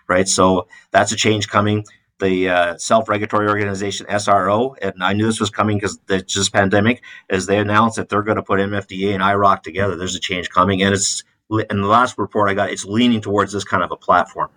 Right. 0.08 0.28
So 0.28 0.68
that's 0.92 1.12
a 1.12 1.16
change 1.16 1.48
coming. 1.48 1.86
The 2.20 2.50
uh, 2.50 2.78
self 2.78 3.08
regulatory 3.08 3.48
organization 3.48 4.06
SRO, 4.08 4.76
and 4.82 5.02
I 5.02 5.14
knew 5.14 5.26
this 5.26 5.40
was 5.40 5.50
coming 5.50 5.78
because 5.78 5.98
it's 6.10 6.34
just 6.34 6.52
pandemic, 6.52 7.02
as 7.30 7.46
they 7.46 7.60
announced 7.60 7.96
that 7.96 8.10
they're 8.10 8.24
going 8.24 8.36
to 8.36 8.44
put 8.44 8.60
MFDA 8.60 9.14
and 9.14 9.24
IIROC 9.24 9.64
together. 9.64 9.96
There's 9.96 10.16
a 10.16 10.20
change 10.20 10.50
coming. 10.50 10.82
And 10.82 10.94
it's 10.94 11.24
in 11.50 11.82
the 11.82 11.88
last 11.88 12.18
report 12.18 12.50
I 12.50 12.54
got, 12.54 12.72
it's 12.72 12.86
leaning 12.86 13.22
towards 13.22 13.52
this 13.54 13.64
kind 13.64 13.84
of 13.84 13.92
a 13.92 13.98
platform 13.98 14.50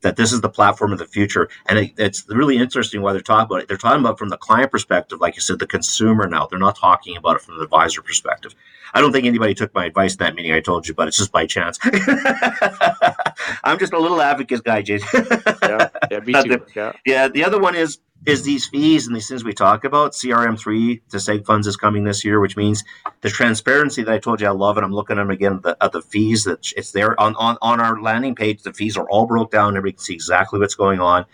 that 0.00 0.16
this 0.16 0.32
is 0.32 0.40
the 0.40 0.48
platform 0.48 0.92
of 0.92 0.98
the 0.98 1.06
future. 1.06 1.48
And 1.66 1.78
it, 1.78 1.92
it's 1.98 2.24
really 2.28 2.56
interesting 2.56 3.02
why 3.02 3.12
they're 3.12 3.20
talking 3.20 3.46
about 3.46 3.62
it. 3.62 3.68
They're 3.68 3.76
talking 3.76 4.00
about 4.00 4.18
from 4.18 4.28
the 4.28 4.36
client 4.36 4.70
perspective, 4.70 5.20
like 5.20 5.34
you 5.34 5.40
said, 5.40 5.58
the 5.58 5.66
consumer 5.66 6.28
now. 6.28 6.46
They're 6.46 6.58
not 6.58 6.76
talking 6.76 7.16
about 7.16 7.36
it 7.36 7.42
from 7.42 7.56
the 7.56 7.64
advisor 7.64 8.02
perspective. 8.02 8.54
I 8.94 9.00
don't 9.00 9.12
think 9.12 9.26
anybody 9.26 9.54
took 9.54 9.74
my 9.74 9.86
advice 9.86 10.12
in 10.12 10.18
that 10.18 10.34
meeting 10.34 10.52
I 10.52 10.60
told 10.60 10.88
you, 10.88 10.94
but 10.94 11.08
it's 11.08 11.16
just 11.16 11.32
by 11.32 11.46
chance. 11.46 11.78
I'm 13.64 13.78
just 13.78 13.92
a 13.92 13.98
little 13.98 14.20
advocate 14.20 14.64
guy, 14.64 14.82
Jason. 14.82 15.26
yeah, 15.62 15.88
yeah, 16.10 16.20
me 16.20 16.32
too. 16.42 16.64
Yeah. 16.74 16.92
yeah, 17.04 17.28
the 17.28 17.44
other 17.44 17.58
one 17.58 17.74
is 17.74 17.98
is 18.26 18.42
these 18.42 18.66
fees 18.66 19.06
and 19.06 19.14
these 19.14 19.28
things 19.28 19.44
we 19.44 19.52
talk 19.52 19.84
about. 19.84 20.12
CRM3 20.12 21.00
to 21.10 21.16
seg 21.18 21.46
funds 21.46 21.66
is 21.66 21.76
coming 21.76 22.04
this 22.04 22.24
year, 22.24 22.40
which 22.40 22.56
means 22.56 22.82
the 23.20 23.30
transparency 23.30 24.02
that 24.02 24.12
I 24.12 24.18
told 24.18 24.40
you 24.40 24.48
I 24.48 24.50
love, 24.50 24.76
and 24.76 24.84
I'm 24.84 24.92
looking 24.92 25.18
at 25.18 25.22
them 25.22 25.30
again 25.30 25.60
the, 25.62 25.76
at 25.80 25.92
the 25.92 26.02
fees 26.02 26.44
that 26.44 26.72
it's 26.76 26.92
there 26.92 27.18
on, 27.20 27.34
on 27.36 27.58
on 27.62 27.80
our 27.80 28.00
landing 28.00 28.34
page. 28.34 28.62
The 28.62 28.72
fees 28.72 28.96
are 28.96 29.08
all 29.08 29.26
broke 29.26 29.50
down, 29.50 29.76
and 29.76 29.84
we 29.84 29.92
can 29.92 30.00
see 30.00 30.14
exactly 30.14 30.58
what's 30.58 30.74
going 30.74 31.00
on. 31.00 31.26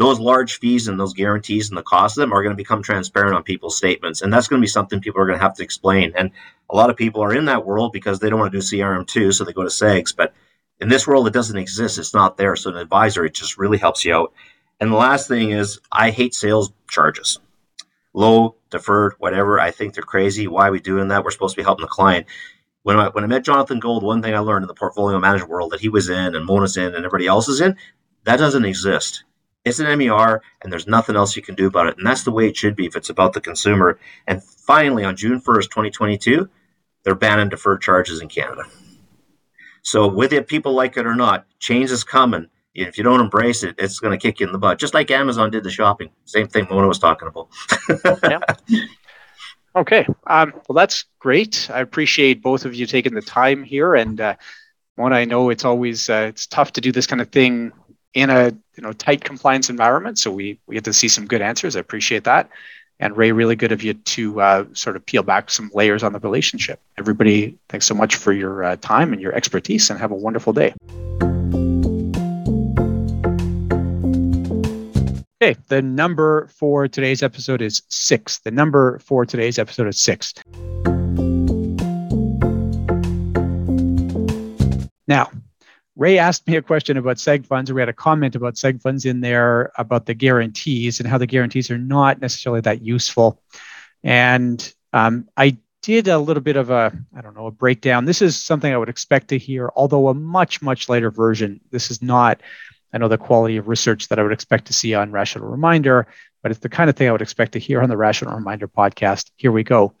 Those 0.00 0.18
large 0.18 0.60
fees 0.60 0.88
and 0.88 0.98
those 0.98 1.12
guarantees 1.12 1.68
and 1.68 1.76
the 1.76 1.82
cost 1.82 2.16
of 2.16 2.22
them 2.22 2.32
are 2.32 2.42
going 2.42 2.54
to 2.54 2.56
become 2.56 2.82
transparent 2.82 3.34
on 3.34 3.42
people's 3.42 3.76
statements, 3.76 4.22
and 4.22 4.32
that's 4.32 4.48
going 4.48 4.58
to 4.58 4.64
be 4.64 4.66
something 4.66 4.98
people 4.98 5.20
are 5.20 5.26
going 5.26 5.38
to 5.38 5.44
have 5.44 5.56
to 5.56 5.62
explain. 5.62 6.14
And 6.16 6.30
a 6.70 6.74
lot 6.74 6.88
of 6.88 6.96
people 6.96 7.22
are 7.22 7.34
in 7.34 7.44
that 7.44 7.66
world 7.66 7.92
because 7.92 8.18
they 8.18 8.30
don't 8.30 8.38
want 8.40 8.50
to 8.50 8.58
do 8.58 8.64
CRM2, 8.64 9.34
so 9.34 9.44
they 9.44 9.52
go 9.52 9.62
to 9.62 9.68
SEGs. 9.68 10.16
But 10.16 10.32
in 10.80 10.88
this 10.88 11.06
world, 11.06 11.26
it 11.26 11.34
doesn't 11.34 11.58
exist; 11.58 11.98
it's 11.98 12.14
not 12.14 12.38
there. 12.38 12.56
So 12.56 12.70
an 12.70 12.78
advisor, 12.78 13.26
it 13.26 13.34
just 13.34 13.58
really 13.58 13.76
helps 13.76 14.02
you 14.02 14.14
out. 14.14 14.32
And 14.80 14.90
the 14.90 14.96
last 14.96 15.28
thing 15.28 15.50
is, 15.50 15.78
I 15.92 16.08
hate 16.08 16.34
sales 16.34 16.72
charges. 16.88 17.38
Low, 18.14 18.56
deferred, 18.70 19.16
whatever. 19.18 19.60
I 19.60 19.70
think 19.70 19.92
they're 19.92 20.02
crazy. 20.02 20.46
Why 20.46 20.68
are 20.68 20.72
we 20.72 20.80
doing 20.80 21.08
that? 21.08 21.24
We're 21.24 21.30
supposed 21.30 21.56
to 21.56 21.60
be 21.60 21.64
helping 21.64 21.84
the 21.84 21.88
client. 21.88 22.26
When 22.84 22.98
I, 22.98 23.08
when 23.08 23.22
I 23.22 23.26
met 23.26 23.44
Jonathan 23.44 23.80
Gold, 23.80 24.02
one 24.02 24.22
thing 24.22 24.34
I 24.34 24.38
learned 24.38 24.62
in 24.62 24.68
the 24.68 24.72
portfolio 24.72 25.18
management 25.18 25.50
world 25.50 25.72
that 25.72 25.80
he 25.80 25.90
was 25.90 26.08
in 26.08 26.34
and 26.34 26.46
Mona's 26.46 26.78
in 26.78 26.94
and 26.94 27.04
everybody 27.04 27.26
else 27.26 27.48
is 27.48 27.60
in, 27.60 27.76
that 28.24 28.38
doesn't 28.38 28.64
exist. 28.64 29.24
It's 29.64 29.78
an 29.78 29.98
MER 29.98 30.42
and 30.62 30.72
there's 30.72 30.86
nothing 30.86 31.16
else 31.16 31.36
you 31.36 31.42
can 31.42 31.54
do 31.54 31.66
about 31.66 31.86
it. 31.86 31.98
And 31.98 32.06
that's 32.06 32.24
the 32.24 32.30
way 32.30 32.48
it 32.48 32.56
should 32.56 32.76
be 32.76 32.86
if 32.86 32.96
it's 32.96 33.10
about 33.10 33.32
the 33.32 33.40
consumer. 33.40 33.98
And 34.26 34.42
finally, 34.42 35.04
on 35.04 35.16
June 35.16 35.40
1st, 35.40 35.64
2022, 35.64 36.48
they're 37.04 37.14
banning 37.14 37.48
deferred 37.48 37.82
charges 37.82 38.20
in 38.20 38.28
Canada. 38.28 38.64
So, 39.82 40.06
whether 40.06 40.42
people 40.42 40.72
like 40.74 40.96
it 40.98 41.06
or 41.06 41.14
not, 41.14 41.46
change 41.58 41.90
is 41.90 42.04
coming 42.04 42.48
if 42.74 42.96
you 42.96 43.04
don't 43.04 43.20
embrace 43.20 43.62
it, 43.62 43.74
it's 43.78 43.98
going 43.98 44.16
to 44.16 44.22
kick 44.22 44.40
you 44.40 44.46
in 44.46 44.52
the 44.52 44.58
butt. 44.58 44.78
Just 44.78 44.94
like 44.94 45.10
Amazon 45.10 45.50
did 45.50 45.64
the 45.64 45.70
shopping. 45.70 46.10
Same 46.24 46.46
thing 46.46 46.66
Mona 46.70 46.86
was 46.86 46.98
talking 46.98 47.28
about. 47.28 47.48
yeah. 48.22 48.40
Okay. 49.76 50.04
Um, 50.26 50.52
well, 50.68 50.74
that's 50.74 51.04
great. 51.20 51.70
I 51.72 51.78
appreciate 51.78 52.42
both 52.42 52.64
of 52.64 52.74
you 52.74 52.86
taking 52.86 53.14
the 53.14 53.22
time 53.22 53.62
here. 53.62 53.94
And 53.94 54.20
uh, 54.20 54.34
Mona, 54.96 55.14
I 55.14 55.24
know 55.24 55.48
it's 55.48 55.64
always 55.64 56.10
uh, 56.10 56.26
it's 56.28 56.48
tough 56.48 56.72
to 56.72 56.80
do 56.80 56.90
this 56.90 57.06
kind 57.06 57.22
of 57.22 57.28
thing 57.28 57.70
in 58.14 58.30
a 58.30 58.50
you 58.76 58.82
know 58.82 58.92
tight 58.92 59.24
compliance 59.24 59.70
environment. 59.70 60.18
So 60.18 60.30
we 60.30 60.58
we 60.66 60.74
get 60.74 60.84
to 60.84 60.92
see 60.92 61.08
some 61.08 61.26
good 61.26 61.42
answers. 61.42 61.76
I 61.76 61.80
appreciate 61.80 62.24
that. 62.24 62.50
And 62.98 63.16
Ray, 63.16 63.32
really 63.32 63.56
good 63.56 63.72
of 63.72 63.82
you 63.82 63.94
to 63.94 64.40
uh, 64.42 64.64
sort 64.74 64.94
of 64.94 65.06
peel 65.06 65.22
back 65.22 65.50
some 65.50 65.70
layers 65.72 66.02
on 66.02 66.12
the 66.12 66.18
relationship. 66.18 66.80
Everybody, 66.98 67.56
thanks 67.70 67.86
so 67.86 67.94
much 67.94 68.16
for 68.16 68.32
your 68.32 68.62
uh, 68.62 68.76
time 68.76 69.14
and 69.14 69.22
your 69.22 69.34
expertise, 69.34 69.88
and 69.88 69.98
have 69.98 70.10
a 70.10 70.14
wonderful 70.14 70.52
day. 70.52 70.74
Okay, 75.42 75.58
the 75.68 75.80
number 75.80 76.48
for 76.48 76.86
today's 76.86 77.22
episode 77.22 77.62
is 77.62 77.80
six. 77.88 78.40
The 78.40 78.50
number 78.50 78.98
for 78.98 79.24
today's 79.24 79.58
episode 79.58 79.88
is 79.88 79.98
six. 79.98 80.34
Now, 85.08 85.30
Ray 86.00 86.16
asked 86.16 86.48
me 86.48 86.56
a 86.56 86.62
question 86.62 86.96
about 86.96 87.18
seg 87.18 87.44
funds, 87.44 87.70
or 87.70 87.74
we 87.74 87.82
had 87.82 87.90
a 87.90 87.92
comment 87.92 88.34
about 88.34 88.54
seg 88.54 88.80
funds 88.80 89.04
in 89.04 89.20
there 89.20 89.70
about 89.76 90.06
the 90.06 90.14
guarantees 90.14 90.98
and 90.98 91.06
how 91.06 91.18
the 91.18 91.26
guarantees 91.26 91.70
are 91.70 91.76
not 91.76 92.22
necessarily 92.22 92.62
that 92.62 92.80
useful. 92.80 93.42
And 94.02 94.74
um, 94.94 95.28
I 95.36 95.58
did 95.82 96.08
a 96.08 96.18
little 96.18 96.42
bit 96.42 96.56
of 96.56 96.70
a, 96.70 96.90
I 97.14 97.20
don't 97.20 97.36
know, 97.36 97.48
a 97.48 97.50
breakdown. 97.50 98.06
This 98.06 98.22
is 98.22 98.42
something 98.42 98.72
I 98.72 98.78
would 98.78 98.88
expect 98.88 99.28
to 99.28 99.36
hear, 99.36 99.70
although 99.76 100.08
a 100.08 100.14
much, 100.14 100.62
much 100.62 100.88
later 100.88 101.10
version. 101.10 101.60
This 101.70 101.90
is 101.90 102.00
not, 102.00 102.40
I 102.94 102.96
know, 102.98 103.08
the 103.08 103.18
quality 103.18 103.58
of 103.58 103.68
research 103.68 104.08
that 104.08 104.18
I 104.18 104.22
would 104.22 104.32
expect 104.32 104.68
to 104.68 104.72
see 104.72 104.94
on 104.94 105.12
Rational 105.12 105.48
Reminder, 105.48 106.06
but 106.42 106.50
it's 106.50 106.60
the 106.60 106.70
kind 106.70 106.88
of 106.88 106.96
thing 106.96 107.08
I 107.08 107.12
would 107.12 107.20
expect 107.20 107.52
to 107.52 107.58
hear 107.58 107.82
on 107.82 107.90
the 107.90 107.98
Rational 107.98 108.34
Reminder 108.34 108.68
podcast. 108.68 109.32
Here 109.36 109.52
we 109.52 109.64
go. 109.64 109.92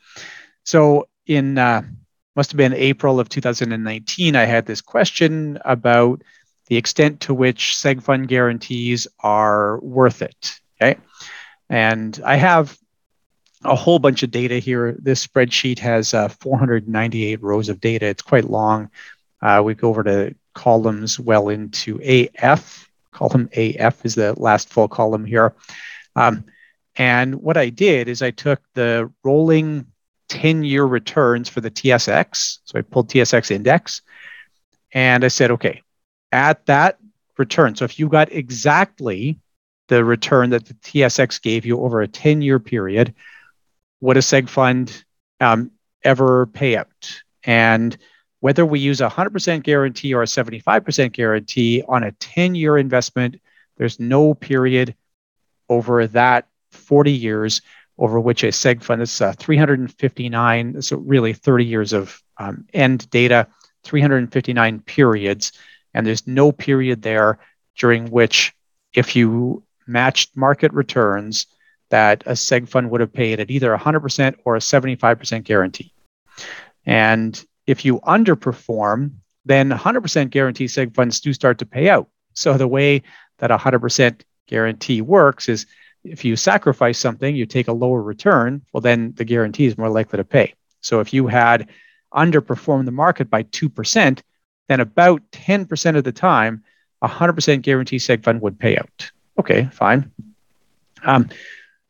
So 0.64 1.08
in 1.26 1.58
uh, 1.58 1.82
must 2.40 2.52
have 2.52 2.56
been 2.56 2.72
April 2.72 3.20
of 3.20 3.28
2019, 3.28 4.34
I 4.34 4.46
had 4.46 4.64
this 4.64 4.80
question 4.80 5.58
about 5.66 6.22
the 6.68 6.78
extent 6.78 7.20
to 7.20 7.34
which 7.34 7.74
seg 7.74 8.02
fund 8.02 8.28
guarantees 8.28 9.06
are 9.18 9.78
worth 9.80 10.22
it. 10.22 10.58
Okay. 10.80 10.98
And 11.68 12.18
I 12.24 12.36
have 12.36 12.78
a 13.64 13.76
whole 13.76 13.98
bunch 13.98 14.22
of 14.22 14.30
data 14.30 14.58
here. 14.58 14.96
This 14.98 15.26
spreadsheet 15.26 15.78
has 15.80 16.14
uh, 16.14 16.28
498 16.28 17.42
rows 17.42 17.68
of 17.68 17.78
data. 17.78 18.06
It's 18.06 18.22
quite 18.22 18.44
long. 18.44 18.88
Uh, 19.42 19.60
we 19.62 19.74
go 19.74 19.90
over 19.90 20.02
to 20.04 20.34
columns 20.54 21.20
well 21.20 21.50
into 21.50 22.00
AF. 22.02 22.88
Column 23.12 23.50
AF 23.54 24.06
is 24.06 24.14
the 24.14 24.32
last 24.40 24.70
full 24.70 24.88
column 24.88 25.26
here. 25.26 25.54
Um, 26.16 26.46
and 26.96 27.34
what 27.34 27.58
I 27.58 27.68
did 27.68 28.08
is 28.08 28.22
I 28.22 28.30
took 28.30 28.62
the 28.72 29.12
rolling 29.24 29.88
10 30.30 30.64
year 30.64 30.84
returns 30.84 31.48
for 31.48 31.60
the 31.60 31.70
TSX. 31.70 32.60
So 32.64 32.78
I 32.78 32.82
pulled 32.82 33.10
TSX 33.10 33.50
index 33.50 34.00
and 34.92 35.24
I 35.24 35.28
said, 35.28 35.50
okay, 35.50 35.82
at 36.32 36.64
that 36.66 36.98
return. 37.36 37.74
So 37.74 37.84
if 37.84 37.98
you 37.98 38.08
got 38.08 38.32
exactly 38.32 39.38
the 39.88 40.04
return 40.04 40.50
that 40.50 40.66
the 40.66 40.74
TSX 40.74 41.42
gave 41.42 41.66
you 41.66 41.80
over 41.80 42.00
a 42.00 42.08
10 42.08 42.42
year 42.42 42.60
period, 42.60 43.14
would 44.00 44.16
a 44.16 44.20
seg 44.20 44.48
fund 44.48 45.04
um, 45.40 45.72
ever 46.04 46.46
pay 46.46 46.76
out? 46.76 47.22
And 47.44 47.96
whether 48.38 48.64
we 48.64 48.78
use 48.78 49.00
a 49.00 49.10
100% 49.10 49.64
guarantee 49.64 50.14
or 50.14 50.22
a 50.22 50.26
75% 50.26 51.12
guarantee 51.12 51.82
on 51.88 52.04
a 52.04 52.12
10 52.12 52.54
year 52.54 52.78
investment, 52.78 53.40
there's 53.76 53.98
no 53.98 54.32
period 54.32 54.94
over 55.68 56.06
that 56.06 56.46
40 56.70 57.10
years 57.10 57.62
over 58.00 58.18
which 58.18 58.42
a 58.42 58.48
seg 58.48 58.82
fund 58.82 59.02
is 59.02 59.20
uh, 59.20 59.32
359, 59.38 60.80
so 60.80 60.96
really 60.96 61.34
30 61.34 61.64
years 61.66 61.92
of 61.92 62.20
um, 62.38 62.64
end 62.72 63.08
data, 63.10 63.46
359 63.84 64.80
periods. 64.80 65.52
And 65.92 66.06
there's 66.06 66.26
no 66.26 66.50
period 66.50 67.02
there 67.02 67.38
during 67.76 68.10
which, 68.10 68.54
if 68.94 69.14
you 69.14 69.62
matched 69.86 70.34
market 70.34 70.72
returns, 70.72 71.46
that 71.90 72.22
a 72.26 72.32
seg 72.32 72.68
fund 72.68 72.90
would 72.90 73.02
have 73.02 73.12
paid 73.12 73.38
at 73.38 73.50
either 73.50 73.76
100% 73.76 74.36
or 74.44 74.56
a 74.56 74.60
75% 74.60 75.44
guarantee. 75.44 75.92
And 76.86 77.44
if 77.66 77.84
you 77.84 78.00
underperform, 78.00 79.12
then 79.44 79.70
100% 79.70 80.30
guarantee 80.30 80.66
seg 80.66 80.94
funds 80.94 81.20
do 81.20 81.34
start 81.34 81.58
to 81.58 81.66
pay 81.66 81.90
out. 81.90 82.08
So 82.32 82.56
the 82.56 82.68
way 82.68 83.02
that 83.38 83.50
100% 83.50 84.22
guarantee 84.46 85.02
works 85.02 85.48
is 85.50 85.66
if 86.04 86.24
you 86.24 86.36
sacrifice 86.36 86.98
something, 86.98 87.34
you 87.34 87.46
take 87.46 87.68
a 87.68 87.72
lower 87.72 88.02
return, 88.02 88.62
well, 88.72 88.80
then 88.80 89.12
the 89.16 89.24
guarantee 89.24 89.66
is 89.66 89.76
more 89.76 89.90
likely 89.90 90.16
to 90.16 90.24
pay. 90.24 90.54
So 90.80 91.00
if 91.00 91.12
you 91.12 91.26
had 91.26 91.68
underperformed 92.14 92.86
the 92.86 92.90
market 92.90 93.30
by 93.30 93.44
2%, 93.44 94.22
then 94.68 94.80
about 94.80 95.22
10% 95.32 95.96
of 95.96 96.04
the 96.04 96.12
time, 96.12 96.64
a 97.02 97.08
100% 97.08 97.62
guarantee 97.62 97.96
seg 97.96 98.22
fund 98.22 98.40
would 98.40 98.58
pay 98.58 98.76
out. 98.76 99.10
Okay, 99.38 99.68
fine. 99.72 100.10
Um, 101.02 101.28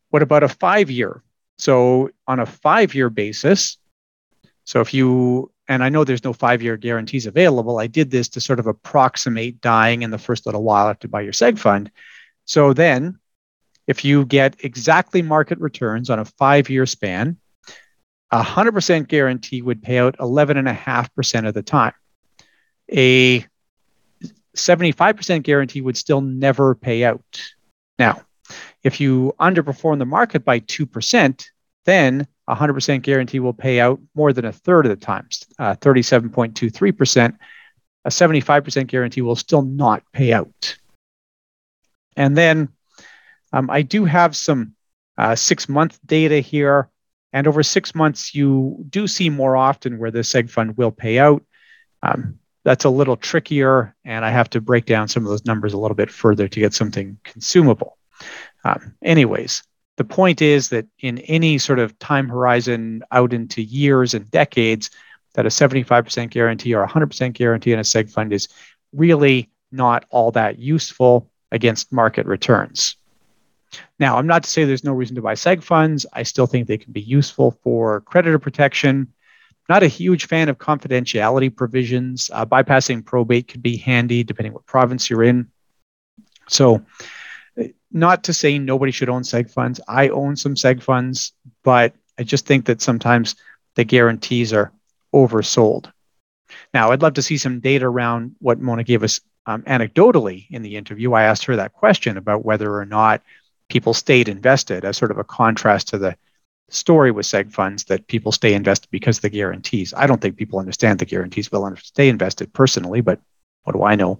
what 0.09 0.21
about 0.21 0.43
a 0.43 0.49
five 0.49 0.89
year? 0.89 1.21
So 1.57 2.09
on 2.27 2.39
a 2.39 2.45
five 2.45 2.95
year 2.95 3.09
basis, 3.09 3.77
so 4.63 4.79
if 4.81 4.93
you, 4.93 5.51
and 5.67 5.83
I 5.83 5.89
know 5.89 6.03
there's 6.03 6.23
no 6.23 6.33
five 6.33 6.61
year 6.61 6.77
guarantees 6.77 7.25
available, 7.25 7.79
I 7.79 7.87
did 7.87 8.09
this 8.09 8.29
to 8.29 8.41
sort 8.41 8.59
of 8.59 8.67
approximate 8.67 9.61
dying 9.61 10.01
in 10.01 10.11
the 10.11 10.17
first 10.17 10.45
little 10.45 10.63
while 10.63 10.87
after 10.87 11.07
buy 11.07 11.21
your 11.21 11.33
seg 11.33 11.57
fund. 11.57 11.91
So 12.45 12.73
then 12.73 13.19
if 13.91 14.05
you 14.05 14.25
get 14.25 14.63
exactly 14.63 15.21
market 15.21 15.59
returns 15.59 16.09
on 16.09 16.17
a 16.17 16.23
five 16.23 16.69
year 16.69 16.85
span, 16.85 17.37
a 18.31 18.41
100% 18.41 19.09
guarantee 19.09 19.61
would 19.61 19.83
pay 19.83 19.99
out 19.99 20.17
11.5% 20.17 21.47
of 21.47 21.53
the 21.53 21.61
time. 21.61 21.93
A 22.89 23.45
75% 24.55 25.43
guarantee 25.43 25.81
would 25.81 25.97
still 25.97 26.21
never 26.21 26.73
pay 26.73 27.03
out. 27.03 27.41
Now, 27.99 28.21
if 28.81 29.01
you 29.01 29.35
underperform 29.41 29.99
the 29.99 30.05
market 30.05 30.45
by 30.45 30.61
2%, 30.61 31.45
then 31.83 32.25
a 32.47 32.55
100% 32.55 33.01
guarantee 33.01 33.41
will 33.41 33.53
pay 33.53 33.81
out 33.81 33.99
more 34.15 34.31
than 34.31 34.45
a 34.45 34.53
third 34.53 34.85
of 34.85 34.89
the 34.91 35.05
times, 35.05 35.45
uh, 35.59 35.75
37.23%. 35.75 37.37
A 38.05 38.09
75% 38.09 38.87
guarantee 38.87 39.21
will 39.21 39.35
still 39.35 39.61
not 39.61 40.01
pay 40.13 40.31
out. 40.31 40.77
And 42.15 42.37
then 42.37 42.69
um, 43.53 43.69
I 43.69 43.81
do 43.81 44.05
have 44.05 44.35
some 44.35 44.75
uh, 45.17 45.35
six 45.35 45.69
month 45.69 45.99
data 46.05 46.39
here. 46.39 46.89
And 47.33 47.47
over 47.47 47.63
six 47.63 47.95
months, 47.95 48.35
you 48.35 48.83
do 48.89 49.07
see 49.07 49.29
more 49.29 49.55
often 49.55 49.97
where 49.97 50.11
the 50.11 50.19
seg 50.19 50.49
fund 50.49 50.75
will 50.77 50.91
pay 50.91 51.17
out. 51.17 51.43
Um, 52.03 52.39
that's 52.63 52.83
a 52.83 52.89
little 52.89 53.15
trickier, 53.15 53.95
and 54.03 54.25
I 54.25 54.29
have 54.29 54.49
to 54.51 54.61
break 54.61 54.85
down 54.85 55.07
some 55.07 55.23
of 55.23 55.29
those 55.29 55.45
numbers 55.45 55.73
a 55.73 55.77
little 55.77 55.95
bit 55.95 56.11
further 56.11 56.47
to 56.47 56.59
get 56.59 56.73
something 56.73 57.17
consumable. 57.23 57.97
Um, 58.63 58.95
anyways, 59.01 59.63
the 59.97 60.03
point 60.03 60.41
is 60.41 60.69
that 60.69 60.85
in 60.99 61.19
any 61.19 61.57
sort 61.57 61.79
of 61.79 61.97
time 61.99 62.29
horizon 62.29 63.03
out 63.11 63.33
into 63.33 63.61
years 63.61 64.13
and 64.13 64.29
decades, 64.29 64.89
that 65.33 65.45
a 65.45 65.49
75% 65.49 66.29
guarantee 66.29 66.73
or 66.73 66.85
100% 66.85 67.33
guarantee 67.33 67.71
in 67.71 67.79
a 67.79 67.83
seg 67.83 68.11
fund 68.11 68.33
is 68.33 68.49
really 68.93 69.49
not 69.71 70.05
all 70.09 70.31
that 70.31 70.59
useful 70.59 71.31
against 71.51 71.91
market 71.91 72.25
returns. 72.25 72.97
Now, 73.99 74.17
I'm 74.17 74.27
not 74.27 74.43
to 74.43 74.49
say 74.49 74.63
there's 74.63 74.83
no 74.83 74.93
reason 74.93 75.15
to 75.15 75.21
buy 75.21 75.33
seg 75.33 75.63
funds. 75.63 76.05
I 76.13 76.23
still 76.23 76.47
think 76.47 76.67
they 76.67 76.77
can 76.77 76.91
be 76.91 77.01
useful 77.01 77.51
for 77.63 78.01
creditor 78.01 78.39
protection. 78.39 79.13
Not 79.69 79.83
a 79.83 79.87
huge 79.87 80.27
fan 80.27 80.49
of 80.49 80.57
confidentiality 80.57 81.55
provisions. 81.55 82.29
Uh, 82.33 82.45
bypassing 82.45 83.05
probate 83.05 83.47
could 83.47 83.61
be 83.61 83.77
handy 83.77 84.23
depending 84.23 84.53
what 84.53 84.65
province 84.65 85.09
you're 85.09 85.23
in. 85.23 85.49
So, 86.49 86.83
not 87.91 88.23
to 88.25 88.33
say 88.33 88.57
nobody 88.57 88.91
should 88.91 89.09
own 89.09 89.23
seg 89.23 89.51
funds. 89.51 89.79
I 89.87 90.09
own 90.09 90.35
some 90.35 90.55
seg 90.55 90.81
funds, 90.81 91.33
but 91.63 91.93
I 92.17 92.23
just 92.23 92.45
think 92.45 92.65
that 92.65 92.81
sometimes 92.81 93.35
the 93.75 93.83
guarantees 93.83 94.53
are 94.53 94.71
oversold. 95.13 95.91
Now, 96.73 96.91
I'd 96.91 97.01
love 97.01 97.13
to 97.15 97.21
see 97.21 97.37
some 97.37 97.59
data 97.59 97.85
around 97.85 98.35
what 98.39 98.59
Mona 98.59 98.83
gave 98.83 99.03
us 99.03 99.21
um, 99.45 99.63
anecdotally 99.63 100.47
in 100.49 100.61
the 100.61 100.75
interview. 100.75 101.13
I 101.13 101.23
asked 101.23 101.45
her 101.45 101.55
that 101.55 101.73
question 101.73 102.17
about 102.17 102.45
whether 102.45 102.75
or 102.75 102.85
not 102.85 103.21
people 103.71 103.93
stayed 103.93 104.27
invested 104.27 104.83
as 104.83 104.97
sort 104.97 105.11
of 105.11 105.17
a 105.17 105.23
contrast 105.23 105.87
to 105.87 105.97
the 105.97 106.15
story 106.69 107.11
with 107.11 107.25
seg 107.25 107.51
funds 107.51 107.85
that 107.85 108.07
people 108.07 108.31
stay 108.31 108.53
invested 108.53 108.89
because 108.91 109.17
of 109.17 109.21
the 109.23 109.29
guarantees. 109.29 109.93
I 109.95 110.07
don't 110.07 110.21
think 110.21 110.37
people 110.37 110.59
understand 110.59 110.99
the 110.99 111.05
guarantees 111.05 111.51
will 111.51 111.73
stay 111.77 112.09
invested 112.09 112.53
personally, 112.53 113.01
but 113.01 113.19
what 113.63 113.73
do 113.73 113.83
I 113.83 113.95
know? 113.95 114.19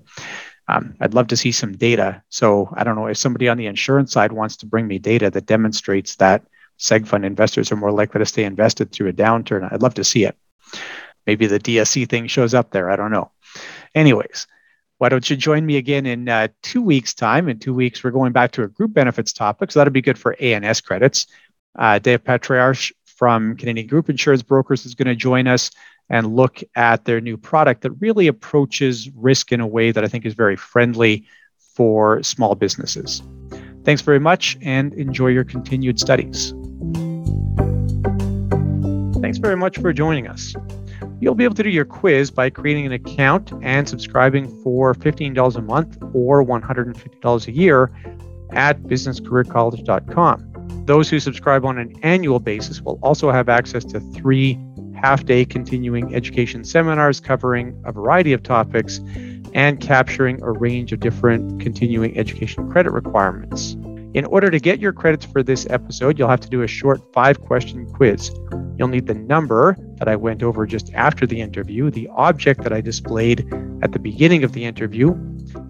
Um, 0.67 0.95
I'd 1.01 1.13
love 1.13 1.27
to 1.27 1.37
see 1.37 1.51
some 1.51 1.73
data. 1.73 2.23
So 2.29 2.69
I 2.73 2.83
don't 2.83 2.95
know 2.95 3.07
if 3.07 3.17
somebody 3.17 3.49
on 3.49 3.57
the 3.57 3.67
insurance 3.67 4.13
side 4.13 4.31
wants 4.31 4.55
to 4.57 4.65
bring 4.65 4.87
me 4.87 4.99
data 4.99 5.29
that 5.29 5.45
demonstrates 5.45 6.15
that 6.15 6.43
seg 6.79 7.07
fund 7.07 7.25
investors 7.25 7.71
are 7.71 7.77
more 7.77 7.91
likely 7.91 8.19
to 8.19 8.25
stay 8.25 8.45
invested 8.45 8.91
through 8.91 9.09
a 9.09 9.13
downturn. 9.13 9.71
I'd 9.71 9.81
love 9.81 9.95
to 9.95 10.05
see 10.05 10.23
it. 10.23 10.37
Maybe 11.27 11.45
the 11.45 11.59
DSC 11.59 12.07
thing 12.09 12.27
shows 12.27 12.53
up 12.53 12.71
there. 12.71 12.89
I 12.89 12.95
don't 12.95 13.11
know. 13.11 13.31
Anyways, 13.93 14.47
why 15.01 15.09
don't 15.09 15.27
you 15.31 15.35
join 15.35 15.65
me 15.65 15.77
again 15.77 16.05
in 16.05 16.29
uh, 16.29 16.47
two 16.61 16.79
weeks' 16.79 17.15
time? 17.15 17.49
In 17.49 17.57
two 17.57 17.73
weeks, 17.73 18.03
we're 18.03 18.11
going 18.11 18.33
back 18.33 18.51
to 18.51 18.61
a 18.61 18.67
group 18.67 18.93
benefits 18.93 19.33
topic. 19.33 19.71
So 19.71 19.79
that'll 19.79 19.91
be 19.91 19.99
good 19.99 20.19
for 20.19 20.35
A&S 20.39 20.79
credits. 20.79 21.25
Uh, 21.73 21.97
Dave 21.97 22.23
Patriarch 22.23 22.77
from 23.05 23.57
Canadian 23.57 23.87
Group 23.87 24.11
Insurance 24.11 24.43
Brokers 24.43 24.85
is 24.85 24.93
going 24.93 25.07
to 25.07 25.15
join 25.15 25.47
us 25.47 25.71
and 26.11 26.35
look 26.35 26.61
at 26.75 27.05
their 27.05 27.19
new 27.19 27.35
product 27.35 27.81
that 27.81 27.89
really 27.93 28.27
approaches 28.27 29.09
risk 29.15 29.51
in 29.51 29.59
a 29.59 29.65
way 29.65 29.89
that 29.89 30.03
I 30.03 30.07
think 30.07 30.23
is 30.23 30.35
very 30.35 30.55
friendly 30.55 31.25
for 31.57 32.21
small 32.21 32.53
businesses. 32.53 33.23
Thanks 33.83 34.03
very 34.03 34.19
much 34.19 34.55
and 34.61 34.93
enjoy 34.93 35.29
your 35.29 35.45
continued 35.45 35.99
studies. 35.99 36.51
Thanks 39.19 39.39
very 39.39 39.57
much 39.57 39.79
for 39.79 39.93
joining 39.93 40.27
us. 40.27 40.53
You'll 41.21 41.35
be 41.35 41.43
able 41.43 41.55
to 41.55 41.63
do 41.63 41.69
your 41.69 41.85
quiz 41.85 42.31
by 42.31 42.49
creating 42.49 42.87
an 42.87 42.93
account 42.93 43.53
and 43.61 43.87
subscribing 43.87 44.47
for 44.63 44.95
$15 44.95 45.55
a 45.55 45.61
month 45.61 45.99
or 46.13 46.43
$150 46.43 47.47
a 47.47 47.51
year 47.51 47.91
at 48.53 48.81
businesscareercollege.com. 48.81 50.83
Those 50.87 51.09
who 51.09 51.19
subscribe 51.19 51.63
on 51.63 51.77
an 51.77 51.93
annual 52.01 52.39
basis 52.39 52.81
will 52.81 52.97
also 53.03 53.29
have 53.29 53.49
access 53.49 53.85
to 53.85 53.99
three 53.99 54.59
half 54.95 55.25
day 55.25 55.45
continuing 55.45 56.15
education 56.15 56.63
seminars 56.63 57.19
covering 57.19 57.79
a 57.85 57.91
variety 57.91 58.33
of 58.33 58.41
topics 58.41 58.99
and 59.53 59.79
capturing 59.79 60.41
a 60.41 60.51
range 60.51 60.91
of 60.91 61.01
different 61.01 61.61
continuing 61.61 62.17
education 62.17 62.67
credit 62.71 62.91
requirements. 62.91 63.75
In 64.13 64.25
order 64.25 64.49
to 64.51 64.59
get 64.59 64.81
your 64.81 64.91
credits 64.91 65.23
for 65.23 65.41
this 65.41 65.65
episode, 65.69 66.19
you'll 66.19 66.27
have 66.27 66.41
to 66.41 66.49
do 66.49 66.63
a 66.63 66.67
short 66.67 67.01
five 67.13 67.39
question 67.39 67.89
quiz. 67.93 68.29
You'll 68.77 68.89
need 68.89 69.07
the 69.07 69.13
number 69.13 69.77
that 69.99 70.09
I 70.09 70.17
went 70.17 70.43
over 70.43 70.65
just 70.65 70.93
after 70.93 71.25
the 71.25 71.39
interview, 71.39 71.89
the 71.89 72.09
object 72.09 72.63
that 72.63 72.73
I 72.73 72.81
displayed 72.81 73.49
at 73.81 73.93
the 73.93 73.99
beginning 73.99 74.43
of 74.43 74.51
the 74.51 74.65
interview, 74.65 75.11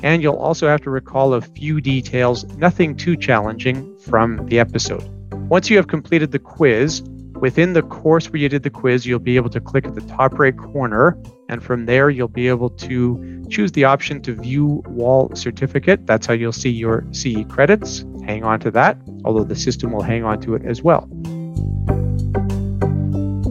and 0.01 0.23
you'll 0.23 0.37
also 0.37 0.67
have 0.67 0.81
to 0.81 0.89
recall 0.89 1.35
a 1.35 1.41
few 1.41 1.81
details, 1.81 2.43
nothing 2.57 2.95
too 2.95 3.15
challenging, 3.15 3.95
from 3.99 4.43
the 4.47 4.59
episode. 4.59 5.07
Once 5.49 5.69
you 5.69 5.77
have 5.77 5.87
completed 5.87 6.31
the 6.31 6.39
quiz, 6.39 7.03
within 7.41 7.73
the 7.73 7.81
course 7.81 8.29
where 8.29 8.39
you 8.39 8.47
did 8.47 8.61
the 8.61 8.69
quiz, 8.69 9.05
you'll 9.05 9.19
be 9.19 9.35
able 9.35 9.49
to 9.49 9.59
click 9.59 9.85
at 9.85 9.95
the 9.95 10.01
top 10.01 10.37
right 10.37 10.55
corner, 10.55 11.17
and 11.49 11.61
from 11.61 11.87
there, 11.87 12.09
you'll 12.09 12.27
be 12.27 12.47
able 12.47 12.69
to 12.69 13.43
choose 13.49 13.71
the 13.71 13.83
option 13.83 14.21
to 14.21 14.35
view 14.35 14.83
wall 14.85 15.31
certificate. 15.35 16.05
That's 16.05 16.27
how 16.27 16.33
you'll 16.33 16.53
see 16.53 16.69
your 16.69 17.03
CE 17.11 17.43
credits. 17.49 18.05
Hang 18.25 18.43
on 18.43 18.59
to 18.61 18.71
that, 18.71 18.97
although 19.25 19.43
the 19.43 19.55
system 19.55 19.91
will 19.91 20.03
hang 20.03 20.23
on 20.23 20.39
to 20.41 20.53
it 20.53 20.63
as 20.63 20.83
well. 20.83 21.09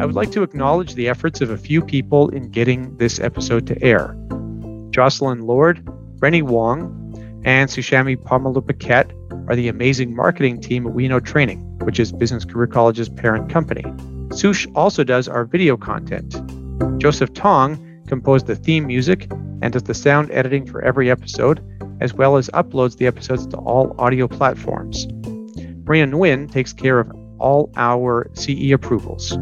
I 0.01 0.07
would 0.07 0.15
like 0.15 0.31
to 0.33 0.43
acknowledge 0.43 0.95
the 0.95 1.09
efforts 1.09 1.41
of 1.41 1.51
a 1.51 1.59
few 1.59 1.83
people 1.83 2.29
in 2.31 2.49
getting 2.51 2.97
this 2.97 3.19
episode 3.19 3.67
to 3.67 3.83
air. 3.83 4.17
Jocelyn 4.91 5.43
Lord, 5.43 5.87
Rennie 6.21 6.43
Wong, 6.43 6.97
and 7.45 7.69
Sushami 7.69 8.17
Pamalupaket 8.17 9.13
are 9.51 9.57
the 9.57 9.67
amazing 9.67 10.15
marketing 10.15 10.61
team 10.61 10.87
at 10.87 10.93
We 10.93 11.09
Know 11.09 11.19
Training, 11.19 11.59
which 11.81 11.99
is 11.99 12.13
Business 12.13 12.45
Career 12.45 12.69
College's 12.69 13.09
parent 13.09 13.51
company. 13.51 13.85
Sush 14.33 14.65
also 14.77 15.03
does 15.03 15.27
our 15.27 15.45
video 15.45 15.77
content. 15.77 16.41
Joseph 17.01 17.35
Tong 17.35 18.05
composed 18.07 18.47
the 18.47 18.55
theme 18.55 18.87
music 18.87 19.29
and 19.61 19.73
does 19.73 19.83
the 19.83 19.93
sound 19.93 20.31
editing 20.31 20.67
for 20.67 20.81
every 20.83 21.11
episode, 21.11 21.61
as 22.01 22.15
well 22.15 22.37
as 22.37 22.49
uploads 22.51 22.97
the 22.99 23.09
episodes 23.09 23.45
to 23.49 23.57
all 23.57 23.93
audio 23.99 24.29
platforms. 24.29 25.09
Maria 25.85 26.07
Nguyen 26.07 26.49
takes 26.49 26.73
care 26.73 27.01
of 27.01 27.11
all 27.41 27.73
our 27.75 28.31
CE 28.35 28.71
approvals. 28.71 29.37